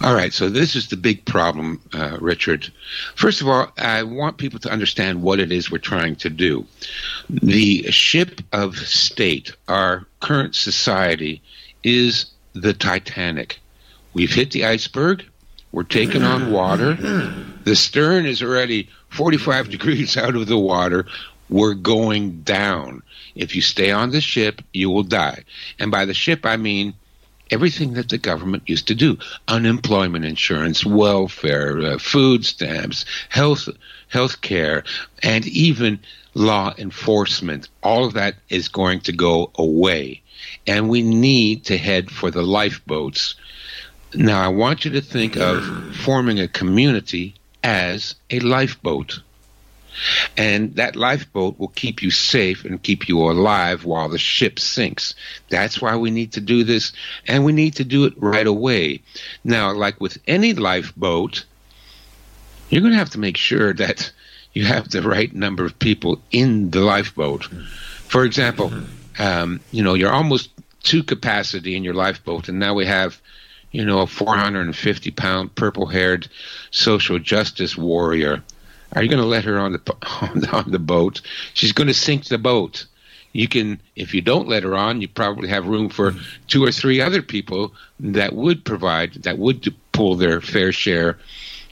All 0.00 0.14
right, 0.14 0.32
so 0.32 0.48
this 0.48 0.76
is 0.76 0.88
the 0.88 0.96
big 0.96 1.24
problem, 1.24 1.80
uh, 1.92 2.18
Richard. 2.20 2.70
First 3.14 3.40
of 3.40 3.48
all, 3.48 3.72
I 3.78 4.02
want 4.02 4.38
people 4.38 4.58
to 4.60 4.70
understand 4.70 5.22
what 5.22 5.40
it 5.40 5.50
is 5.50 5.70
we're 5.70 5.78
trying 5.78 6.16
to 6.16 6.30
do. 6.30 6.66
The 7.30 7.90
ship 7.90 8.40
of 8.52 8.76
state, 8.76 9.52
our 9.68 10.06
current 10.20 10.54
society, 10.54 11.40
is 11.82 12.26
the 12.52 12.74
Titanic. 12.74 13.60
We've 14.12 14.32
hit 14.32 14.50
the 14.50 14.64
iceberg. 14.66 15.24
We're 15.72 15.84
taking 15.84 16.22
on 16.22 16.52
water. 16.52 16.94
The 17.64 17.74
stern 17.74 18.26
is 18.26 18.42
already 18.42 18.88
45 19.08 19.70
degrees 19.70 20.16
out 20.16 20.36
of 20.36 20.46
the 20.46 20.58
water. 20.58 21.06
We're 21.48 21.74
going 21.74 22.42
down. 22.42 23.02
If 23.34 23.56
you 23.56 23.62
stay 23.62 23.90
on 23.90 24.10
the 24.10 24.20
ship, 24.20 24.62
you 24.72 24.90
will 24.90 25.02
die. 25.02 25.44
And 25.78 25.90
by 25.90 26.04
the 26.04 26.14
ship, 26.14 26.46
I 26.46 26.56
mean 26.56 26.94
everything 27.50 27.94
that 27.94 28.08
the 28.08 28.18
government 28.18 28.62
used 28.66 28.88
to 28.88 28.94
do. 28.94 29.18
Unemployment 29.48 30.24
insurance 30.24 30.84
welfare 30.84 31.80
uh, 31.80 31.98
food 31.98 32.44
stamps 32.44 33.04
health 33.28 33.68
health 34.08 34.40
care 34.40 34.84
and 35.22 35.46
even 35.46 36.00
law 36.34 36.74
enforcement. 36.78 37.68
All 37.82 38.04
of 38.04 38.14
that 38.14 38.36
is 38.48 38.68
going 38.68 39.00
to 39.00 39.12
go 39.12 39.50
away. 39.54 40.22
And 40.66 40.88
we 40.88 41.02
need 41.02 41.64
to 41.66 41.78
head 41.78 42.10
for 42.10 42.30
the 42.30 42.42
lifeboats. 42.42 43.34
Now 44.14 44.42
i 44.42 44.48
want 44.48 44.84
you 44.84 44.92
to 44.92 45.00
think 45.00 45.36
of 45.36 45.64
forming 45.96 46.38
a 46.38 46.46
community 46.46 47.34
as 47.64 48.14
a 48.30 48.38
lifeboat 48.40 49.20
and 50.36 50.76
that 50.76 50.96
lifeboat 50.96 51.58
will 51.58 51.68
keep 51.68 52.02
you 52.02 52.10
safe 52.10 52.64
and 52.64 52.82
keep 52.82 53.08
you 53.08 53.18
alive 53.30 53.84
while 53.84 54.08
the 54.08 54.18
ship 54.18 54.58
sinks. 54.58 55.14
That's 55.48 55.80
why 55.80 55.96
we 55.96 56.10
need 56.10 56.32
to 56.32 56.40
do 56.40 56.64
this, 56.64 56.92
and 57.26 57.44
we 57.44 57.52
need 57.52 57.76
to 57.76 57.84
do 57.84 58.04
it 58.04 58.14
right 58.16 58.46
away. 58.46 59.02
Now, 59.44 59.72
like 59.72 60.00
with 60.00 60.18
any 60.26 60.52
lifeboat, 60.54 61.44
you're 62.68 62.80
going 62.80 62.92
to 62.92 62.98
have 62.98 63.10
to 63.10 63.18
make 63.18 63.36
sure 63.36 63.72
that 63.74 64.12
you 64.52 64.64
have 64.64 64.88
the 64.88 65.02
right 65.02 65.32
number 65.34 65.64
of 65.64 65.78
people 65.78 66.20
in 66.30 66.70
the 66.70 66.80
lifeboat. 66.80 67.44
For 68.08 68.24
example, 68.24 68.72
um, 69.18 69.60
you 69.70 69.82
know, 69.82 69.94
you're 69.94 70.12
almost 70.12 70.50
to 70.84 71.02
capacity 71.02 71.76
in 71.76 71.84
your 71.84 71.94
lifeboat, 71.94 72.48
and 72.48 72.58
now 72.58 72.74
we 72.74 72.86
have 72.86 73.20
you 73.74 73.84
know, 73.84 73.98
a 73.98 74.06
450 74.06 75.10
pound 75.10 75.52
purple 75.56 75.86
haired 75.86 76.28
social 76.70 77.18
justice 77.18 77.76
warrior 77.76 78.44
are 78.94 79.02
you 79.02 79.08
going 79.08 79.22
to 79.22 79.26
let 79.26 79.44
her 79.44 79.58
on 79.60 79.72
the 79.72 80.48
on 80.52 80.70
the 80.70 80.78
boat? 80.78 81.20
She's 81.54 81.72
going 81.72 81.88
to 81.88 81.94
sink 81.94 82.26
the 82.26 82.38
boat. 82.38 82.86
You 83.32 83.48
can, 83.48 83.80
if 83.96 84.14
you 84.14 84.20
don't 84.20 84.46
let 84.46 84.62
her 84.62 84.76
on, 84.76 85.00
you 85.00 85.08
probably 85.08 85.48
have 85.48 85.66
room 85.66 85.88
for 85.88 86.14
two 86.46 86.62
or 86.62 86.70
three 86.70 87.00
other 87.00 87.20
people 87.20 87.74
that 87.98 88.32
would 88.32 88.64
provide, 88.64 89.14
that 89.24 89.38
would 89.38 89.74
pull 89.90 90.14
their 90.14 90.40
fair 90.40 90.70
share 90.70 91.18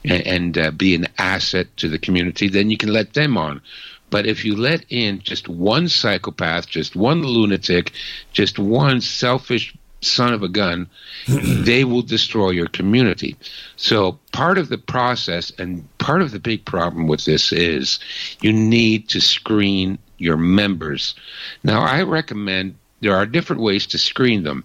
and, 0.03 0.27
and 0.27 0.57
uh, 0.57 0.71
be 0.71 0.93
an 0.93 1.07
asset 1.17 1.67
to 1.77 1.87
the 1.87 1.97
community. 1.97 2.49
Then 2.49 2.69
you 2.69 2.75
can 2.75 2.91
let 2.91 3.13
them 3.13 3.37
on. 3.37 3.61
But 4.09 4.27
if 4.27 4.43
you 4.43 4.57
let 4.57 4.85
in 4.89 5.21
just 5.21 5.47
one 5.47 5.87
psychopath, 5.87 6.67
just 6.67 6.97
one 6.97 7.23
lunatic, 7.23 7.93
just 8.33 8.59
one 8.59 8.99
selfish 8.99 9.73
son 10.03 10.33
of 10.33 10.43
a 10.43 10.49
gun, 10.49 10.87
they 11.27 11.83
will 11.83 12.01
destroy 12.01 12.51
your 12.51 12.67
community. 12.67 13.35
So 13.77 14.19
part 14.31 14.57
of 14.57 14.69
the 14.69 14.77
process 14.77 15.51
and 15.57 15.87
part 15.97 16.21
of 16.21 16.31
the 16.31 16.39
big 16.39 16.65
problem 16.65 17.07
with 17.07 17.25
this 17.25 17.51
is 17.51 17.99
you 18.41 18.53
need 18.53 19.09
to 19.09 19.21
screen 19.21 19.97
your 20.17 20.37
members. 20.37 21.15
Now, 21.63 21.81
I 21.81 22.03
recommend 22.03 22.75
there 23.01 23.15
are 23.15 23.25
different 23.25 23.61
ways 23.61 23.87
to 23.87 23.97
screen 23.97 24.43
them. 24.43 24.63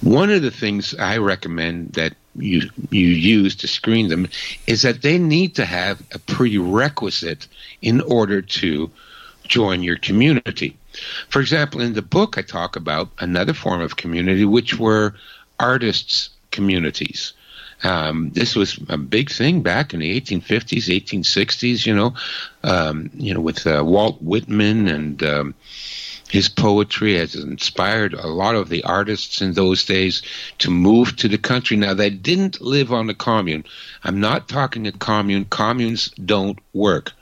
One 0.00 0.30
of 0.30 0.42
the 0.42 0.50
things 0.50 0.94
I 0.94 1.18
recommend 1.18 1.92
that 1.92 2.14
you 2.34 2.68
you 2.90 3.06
use 3.06 3.54
to 3.56 3.68
screen 3.68 4.08
them 4.08 4.28
is 4.66 4.82
that 4.82 5.02
they 5.02 5.18
need 5.18 5.54
to 5.54 5.64
have 5.64 6.02
a 6.12 6.18
prerequisite 6.18 7.46
in 7.80 8.00
order 8.00 8.42
to 8.42 8.90
join 9.46 9.82
your 9.82 9.96
community. 9.96 10.76
For 11.28 11.40
example, 11.40 11.80
in 11.80 11.94
the 11.94 12.02
book, 12.02 12.38
I 12.38 12.42
talk 12.42 12.76
about 12.76 13.10
another 13.18 13.54
form 13.54 13.80
of 13.80 13.96
community, 13.96 14.44
which 14.44 14.78
were 14.78 15.14
artists' 15.58 16.30
communities. 16.50 17.32
Um, 17.82 18.30
this 18.30 18.56
was 18.56 18.78
a 18.88 18.96
big 18.96 19.30
thing 19.30 19.62
back 19.62 19.92
in 19.92 20.00
the 20.00 20.20
1850s, 20.20 20.88
1860s. 20.88 21.86
You 21.86 21.94
know, 21.94 22.14
um, 22.62 23.10
you 23.14 23.34
know, 23.34 23.40
with 23.40 23.66
uh, 23.66 23.82
Walt 23.84 24.22
Whitman 24.22 24.88
and 24.88 25.22
um, 25.22 25.54
his 26.28 26.48
poetry 26.48 27.16
has 27.16 27.34
inspired 27.34 28.14
a 28.14 28.26
lot 28.26 28.54
of 28.54 28.68
the 28.68 28.82
artists 28.84 29.40
in 29.40 29.52
those 29.52 29.84
days 29.84 30.22
to 30.58 30.70
move 30.70 31.16
to 31.16 31.28
the 31.28 31.38
country. 31.38 31.76
Now, 31.76 31.94
they 31.94 32.10
didn't 32.10 32.60
live 32.60 32.92
on 32.92 33.06
the 33.06 33.14
commune. 33.14 33.64
I'm 34.02 34.20
not 34.20 34.48
talking 34.48 34.86
a 34.86 34.92
commune. 34.92 35.44
Communes 35.44 36.08
don't 36.10 36.58
work. 36.72 37.12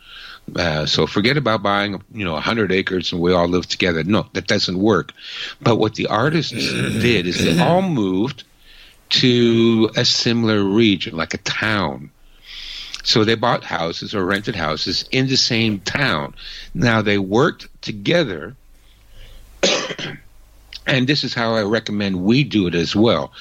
Uh, 0.54 0.86
so 0.86 1.06
forget 1.06 1.36
about 1.36 1.62
buying, 1.62 2.02
you 2.12 2.24
know, 2.24 2.34
100 2.34 2.70
acres 2.70 3.12
and 3.12 3.20
we 3.20 3.32
all 3.32 3.48
live 3.48 3.66
together. 3.66 4.04
No, 4.04 4.26
that 4.34 4.46
doesn't 4.46 4.78
work. 4.78 5.12
But 5.60 5.76
what 5.76 5.94
the 5.94 6.08
artists 6.08 6.52
did 6.52 7.26
is 7.26 7.42
they 7.42 7.58
all 7.58 7.82
moved 7.82 8.44
to 9.10 9.90
a 9.96 10.04
similar 10.04 10.62
region, 10.62 11.16
like 11.16 11.34
a 11.34 11.38
town. 11.38 12.10
So 13.04 13.24
they 13.24 13.34
bought 13.34 13.64
houses 13.64 14.14
or 14.14 14.24
rented 14.24 14.56
houses 14.56 15.06
in 15.10 15.28
the 15.28 15.36
same 15.36 15.80
town. 15.80 16.34
Now 16.74 17.02
they 17.02 17.18
worked 17.18 17.68
together 17.82 18.56
and 20.86 21.06
this 21.06 21.24
is 21.24 21.34
how 21.34 21.54
I 21.54 21.62
recommend 21.62 22.22
we 22.22 22.44
do 22.44 22.66
it 22.66 22.74
as 22.74 22.94
well. 22.94 23.32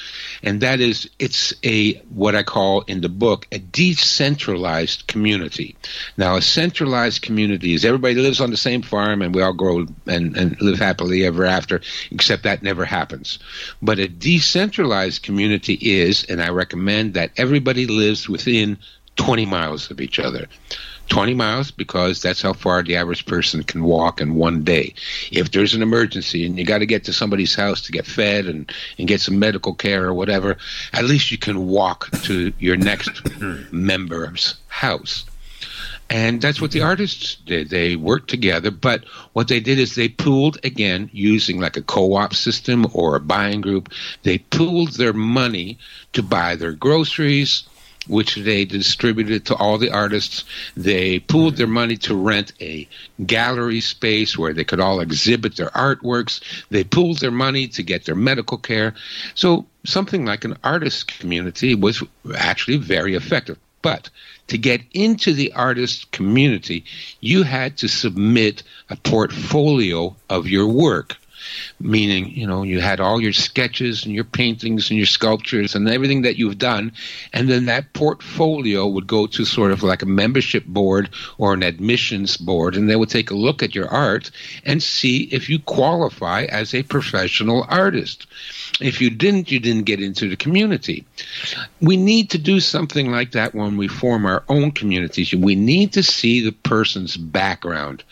And 0.43 0.59
that 0.61 0.81
is, 0.81 1.09
it's 1.19 1.53
a, 1.63 1.93
what 2.09 2.35
I 2.35 2.43
call 2.43 2.81
in 2.81 3.01
the 3.01 3.09
book, 3.09 3.47
a 3.51 3.59
decentralized 3.59 5.07
community. 5.07 5.77
Now, 6.17 6.35
a 6.35 6.41
centralized 6.41 7.21
community 7.21 7.73
is 7.73 7.85
everybody 7.85 8.15
lives 8.15 8.41
on 8.41 8.51
the 8.51 8.57
same 8.57 8.81
farm 8.81 9.21
and 9.21 9.33
we 9.33 9.41
all 9.41 9.53
grow 9.53 9.85
and, 10.05 10.37
and 10.37 10.61
live 10.61 10.79
happily 10.79 11.25
ever 11.25 11.45
after, 11.45 11.81
except 12.11 12.43
that 12.43 12.61
never 12.61 12.83
happens. 12.83 13.39
But 13.81 13.99
a 13.99 14.07
decentralized 14.07 15.23
community 15.23 15.75
is, 15.81 16.25
and 16.25 16.41
I 16.41 16.49
recommend 16.49 17.13
that 17.13 17.31
everybody 17.37 17.87
lives 17.87 18.27
within 18.27 18.77
20 19.15 19.45
miles 19.45 19.91
of 19.91 20.01
each 20.01 20.19
other. 20.19 20.47
20 21.09 21.33
miles 21.33 21.71
because 21.71 22.21
that's 22.21 22.41
how 22.41 22.53
far 22.53 22.81
the 22.81 22.95
average 22.95 23.25
person 23.25 23.63
can 23.63 23.83
walk 23.83 24.21
in 24.21 24.35
one 24.35 24.63
day. 24.63 24.93
If 25.31 25.51
there's 25.51 25.73
an 25.73 25.81
emergency 25.81 26.45
and 26.45 26.57
you 26.57 26.65
got 26.65 26.79
to 26.79 26.85
get 26.85 27.03
to 27.05 27.13
somebody's 27.13 27.55
house 27.55 27.81
to 27.81 27.91
get 27.91 28.05
fed 28.05 28.45
and, 28.45 28.71
and 28.97 29.07
get 29.07 29.21
some 29.21 29.39
medical 29.39 29.73
care 29.73 30.05
or 30.05 30.13
whatever, 30.13 30.57
at 30.93 31.05
least 31.05 31.31
you 31.31 31.37
can 31.37 31.67
walk 31.67 32.09
to 32.23 32.53
your 32.59 32.77
next 32.77 33.21
member's 33.71 34.55
house. 34.67 35.25
And 36.09 36.41
that's 36.41 36.61
what 36.61 36.71
the 36.71 36.81
artists 36.81 37.35
did. 37.35 37.69
They 37.69 37.95
worked 37.95 38.29
together, 38.29 38.69
but 38.69 39.03
what 39.33 39.47
they 39.47 39.59
did 39.59 39.79
is 39.79 39.95
they 39.95 40.09
pooled 40.09 40.59
again 40.63 41.09
using 41.11 41.59
like 41.59 41.77
a 41.77 41.81
co 41.81 42.13
op 42.15 42.35
system 42.35 42.85
or 42.93 43.15
a 43.15 43.19
buying 43.19 43.61
group. 43.61 43.91
They 44.21 44.37
pooled 44.37 44.93
their 44.93 45.13
money 45.13 45.79
to 46.11 46.21
buy 46.21 46.55
their 46.55 46.73
groceries, 46.73 47.63
which 48.07 48.35
they 48.35 48.65
distributed 48.65 49.45
to 49.45 49.55
all 49.55 49.77
the 49.77 49.91
artists. 49.91 50.43
They 50.75 51.19
pooled 51.19 51.57
their 51.57 51.67
money 51.67 51.97
to 51.97 52.15
rent 52.15 52.53
a 52.61 52.87
gallery 53.25 53.81
space 53.81 54.37
where 54.37 54.53
they 54.53 54.63
could 54.63 54.79
all 54.79 54.99
exhibit 54.99 55.55
their 55.55 55.69
artworks. 55.69 56.41
They 56.69 56.83
pooled 56.83 57.19
their 57.19 57.31
money 57.31 57.67
to 57.69 57.83
get 57.83 58.05
their 58.05 58.15
medical 58.15 58.57
care. 58.57 58.95
So 59.35 59.65
something 59.85 60.25
like 60.25 60.45
an 60.45 60.57
artist 60.63 61.19
community 61.19 61.75
was 61.75 62.03
actually 62.35 62.77
very 62.77 63.15
effective. 63.15 63.57
But 63.81 64.09
to 64.47 64.57
get 64.57 64.81
into 64.93 65.33
the 65.33 65.51
artist 65.53 66.11
community, 66.11 66.85
you 67.19 67.43
had 67.43 67.77
to 67.77 67.89
submit 67.89 68.63
a 68.89 68.95
portfolio 68.95 70.15
of 70.29 70.47
your 70.47 70.67
work 70.67 71.17
meaning 71.79 72.29
you 72.29 72.47
know 72.47 72.63
you 72.63 72.79
had 72.79 72.99
all 72.99 73.21
your 73.21 73.33
sketches 73.33 74.05
and 74.05 74.13
your 74.13 74.23
paintings 74.23 74.89
and 74.89 74.97
your 74.97 75.05
sculptures 75.05 75.75
and 75.75 75.87
everything 75.89 76.21
that 76.21 76.37
you've 76.37 76.57
done 76.57 76.91
and 77.33 77.49
then 77.49 77.65
that 77.65 77.93
portfolio 77.93 78.87
would 78.87 79.07
go 79.07 79.27
to 79.27 79.45
sort 79.45 79.71
of 79.71 79.83
like 79.83 80.01
a 80.01 80.05
membership 80.05 80.65
board 80.65 81.09
or 81.37 81.53
an 81.53 81.63
admissions 81.63 82.37
board 82.37 82.75
and 82.75 82.89
they 82.89 82.95
would 82.95 83.09
take 83.09 83.31
a 83.31 83.35
look 83.35 83.63
at 83.63 83.75
your 83.75 83.87
art 83.89 84.31
and 84.65 84.81
see 84.81 85.23
if 85.31 85.49
you 85.49 85.59
qualify 85.59 86.43
as 86.43 86.73
a 86.73 86.83
professional 86.83 87.65
artist. 87.69 88.27
If 88.79 89.01
you 89.01 89.09
didn't 89.09 89.51
you 89.51 89.59
didn't 89.59 89.85
get 89.85 90.01
into 90.01 90.29
the 90.29 90.35
community. 90.35 91.05
We 91.81 91.97
need 91.97 92.31
to 92.31 92.37
do 92.37 92.59
something 92.59 93.11
like 93.11 93.31
that 93.31 93.53
when 93.53 93.77
we 93.77 93.87
form 93.87 94.25
our 94.25 94.43
own 94.49 94.71
communities. 94.71 95.33
We 95.33 95.55
need 95.55 95.93
to 95.93 96.03
see 96.03 96.41
the 96.41 96.51
person's 96.51 97.17
background. 97.17 98.03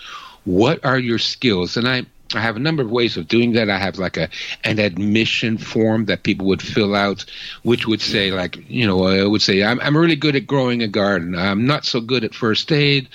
What 0.46 0.84
are 0.86 1.00
your 1.00 1.20
skills? 1.20 1.78
And 1.78 1.88
i 1.88 2.06
I 2.36 2.42
have 2.42 2.56
a 2.56 2.60
number 2.60 2.84
of 2.84 2.92
ways 2.92 3.18
of 3.18 3.28
doing 3.28 3.54
that. 3.54 3.70
I 3.70 3.78
have 3.78 3.98
like 3.98 4.18
a 4.18 4.30
an 4.64 4.80
admission 4.80 5.58
form 5.58 6.06
that 6.06 6.24
people 6.24 6.48
would 6.48 6.62
fill 6.62 6.96
out, 6.96 7.26
which 7.64 7.88
would 7.88 8.02
say 8.02 8.32
like, 8.32 8.58
you 8.70 8.88
know, 8.88 9.06
I 9.06 9.26
would 9.26 9.42
say 9.42 9.64
I'm 9.64 9.80
I'm 9.80 9.98
really 9.98 10.16
good 10.16 10.36
at 10.36 10.48
growing 10.48 10.82
a 10.82 10.88
garden. 10.88 11.36
I'm 11.36 11.66
not 11.66 11.86
so 11.86 12.02
good 12.02 12.24
at 12.24 12.34
first 12.34 12.72
aid, 12.72 13.10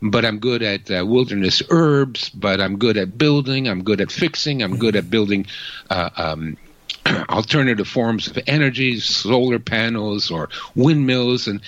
but 0.00 0.24
I'm 0.24 0.38
good 0.38 0.62
at 0.62 0.90
uh, 0.90 1.04
wilderness 1.06 1.62
herbs. 1.70 2.30
But 2.30 2.60
I'm 2.60 2.78
good 2.78 2.96
at 2.96 3.18
building. 3.18 3.68
I'm 3.68 3.82
good 3.84 4.00
at 4.00 4.12
fixing. 4.12 4.62
I'm 4.62 4.76
good 4.78 4.96
at 4.96 5.10
building. 5.10 5.46
Uh, 5.90 6.10
um, 6.16 6.56
alternative 7.28 7.88
forms 7.88 8.28
of 8.28 8.38
energy, 8.46 9.00
solar 9.00 9.58
panels 9.58 10.30
or 10.30 10.48
windmills, 10.74 11.48
and 11.48 11.60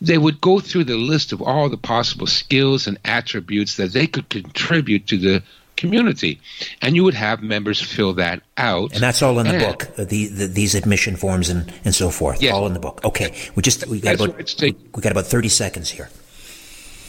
they 0.00 0.18
would 0.18 0.40
go 0.40 0.60
through 0.60 0.84
the 0.84 0.96
list 0.96 1.32
of 1.32 1.42
all 1.42 1.68
the 1.68 1.76
possible 1.76 2.26
skills 2.26 2.86
and 2.86 2.98
attributes 3.04 3.76
that 3.76 3.92
they 3.92 4.06
could 4.06 4.28
contribute 4.28 5.06
to 5.08 5.18
the 5.18 5.42
community. 5.78 6.40
And 6.82 6.94
you 6.94 7.04
would 7.04 7.14
have 7.14 7.42
members 7.42 7.80
fill 7.80 8.12
that 8.14 8.42
out. 8.56 8.92
And 8.92 9.00
that's 9.00 9.22
all 9.22 9.38
in 9.38 9.46
the 9.46 9.54
and, 9.54 9.62
book, 9.62 9.88
uh, 9.98 10.04
the, 10.04 10.26
the, 10.26 10.46
these 10.46 10.74
admission 10.74 11.16
forms 11.16 11.48
and, 11.48 11.72
and 11.84 11.94
so 11.94 12.10
forth. 12.10 12.42
Yes. 12.42 12.52
All 12.52 12.66
in 12.66 12.74
the 12.74 12.80
book. 12.80 13.00
Okay. 13.04 13.34
We 13.54 13.62
just, 13.62 13.86
we 13.86 14.00
got 14.00 14.16
about, 14.16 14.36
we 14.60 15.00
got 15.00 15.12
about 15.12 15.26
30 15.26 15.48
seconds 15.48 15.88
here. 15.88 16.10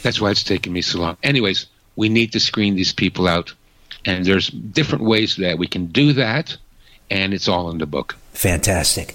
That's 0.02 0.20
why 0.20 0.30
it's 0.30 0.44
taking 0.44 0.72
me 0.72 0.80
so 0.80 1.00
long. 1.00 1.18
Anyways, 1.22 1.66
we 1.96 2.08
need 2.08 2.32
to 2.32 2.40
screen 2.40 2.76
these 2.76 2.94
people 2.94 3.28
out. 3.28 3.52
And 4.06 4.24
there's 4.24 4.48
different 4.48 5.04
ways 5.04 5.36
that 5.36 5.58
we 5.58 5.66
can 5.66 5.86
do 5.86 6.14
that. 6.14 6.56
And 7.10 7.34
it's 7.34 7.48
all 7.48 7.70
in 7.70 7.78
the 7.78 7.86
book. 7.86 8.16
Fantastic. 8.32 9.14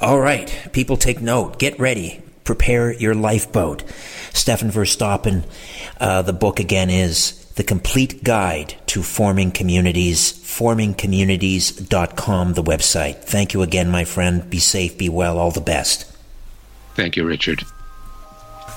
All 0.00 0.18
right. 0.18 0.68
People 0.72 0.96
take 0.96 1.20
note. 1.20 1.58
Get 1.58 1.78
ready. 1.78 2.22
Prepare 2.44 2.92
your 2.94 3.14
lifeboat. 3.14 3.84
Stefan 4.32 4.70
Verstappen, 4.70 5.44
uh, 6.00 6.22
the 6.22 6.32
book 6.32 6.60
again 6.60 6.90
is 6.90 7.45
the 7.56 7.64
complete 7.64 8.22
guide 8.22 8.76
to 8.86 9.02
forming 9.02 9.50
communities, 9.50 10.32
formingcommunities.com, 10.32 12.52
the 12.52 12.62
website. 12.62 13.16
Thank 13.16 13.54
you 13.54 13.62
again, 13.62 13.90
my 13.90 14.04
friend. 14.04 14.48
Be 14.48 14.58
safe, 14.58 14.96
be 14.96 15.08
well, 15.08 15.38
all 15.38 15.50
the 15.50 15.60
best. 15.60 16.12
Thank 16.94 17.16
you, 17.16 17.26
Richard. 17.26 17.64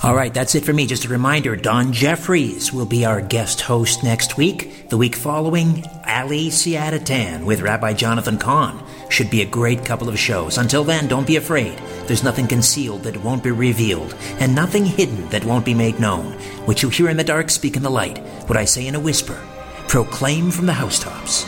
All 0.02 0.16
right, 0.16 0.34
that's 0.34 0.56
it 0.56 0.64
for 0.64 0.72
me. 0.72 0.88
Just 0.88 1.04
a 1.04 1.10
reminder 1.10 1.58
Don 1.58 1.92
Jeffries 1.92 2.72
will 2.72 2.86
be 2.86 3.04
our 3.04 3.20
guest 3.20 3.60
host 3.60 4.02
next 4.02 4.38
week. 4.38 4.88
The 4.88 4.96
week 4.96 5.16
following, 5.16 5.84
Ali 6.08 6.48
Siadatan 6.48 7.44
with 7.44 7.60
Rabbi 7.60 7.92
Jonathan 7.94 8.38
Cahn. 8.38 8.82
Should 9.10 9.30
be 9.30 9.42
a 9.42 9.46
great 9.46 9.84
couple 9.84 10.08
of 10.08 10.18
shows. 10.18 10.58
Until 10.58 10.84
then, 10.84 11.08
don't 11.08 11.28
be 11.28 11.36
afraid. 11.36 11.78
There's 12.06 12.24
nothing 12.24 12.48
concealed 12.48 13.04
that 13.04 13.22
won't 13.24 13.44
be 13.44 13.52
revealed, 13.52 14.16
and 14.40 14.56
nothing 14.56 14.86
hidden 14.86 15.28
that 15.30 15.44
won't 15.44 15.66
be 15.66 15.74
made 15.74 16.00
known. 16.00 16.34
What 16.66 16.82
you 16.82 16.90
hear 16.90 17.10
in 17.10 17.18
the 17.18 17.24
dark, 17.24 17.50
speak 17.50 17.76
in 17.76 17.84
the 17.84 17.90
light. 17.90 18.20
What 18.48 18.58
I 18.58 18.66
say 18.66 18.88
in 18.88 18.96
a 18.96 19.00
whisper, 19.00 19.40
proclaim 19.88 20.52
from 20.52 20.68
the 20.68 20.74
housetops. 20.74 21.46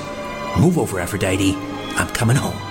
Move 0.60 0.78
over, 0.78 1.00
Aphrodite. 1.00 1.56
I'm 1.96 2.10
coming 2.10 2.36
home. 2.36 2.71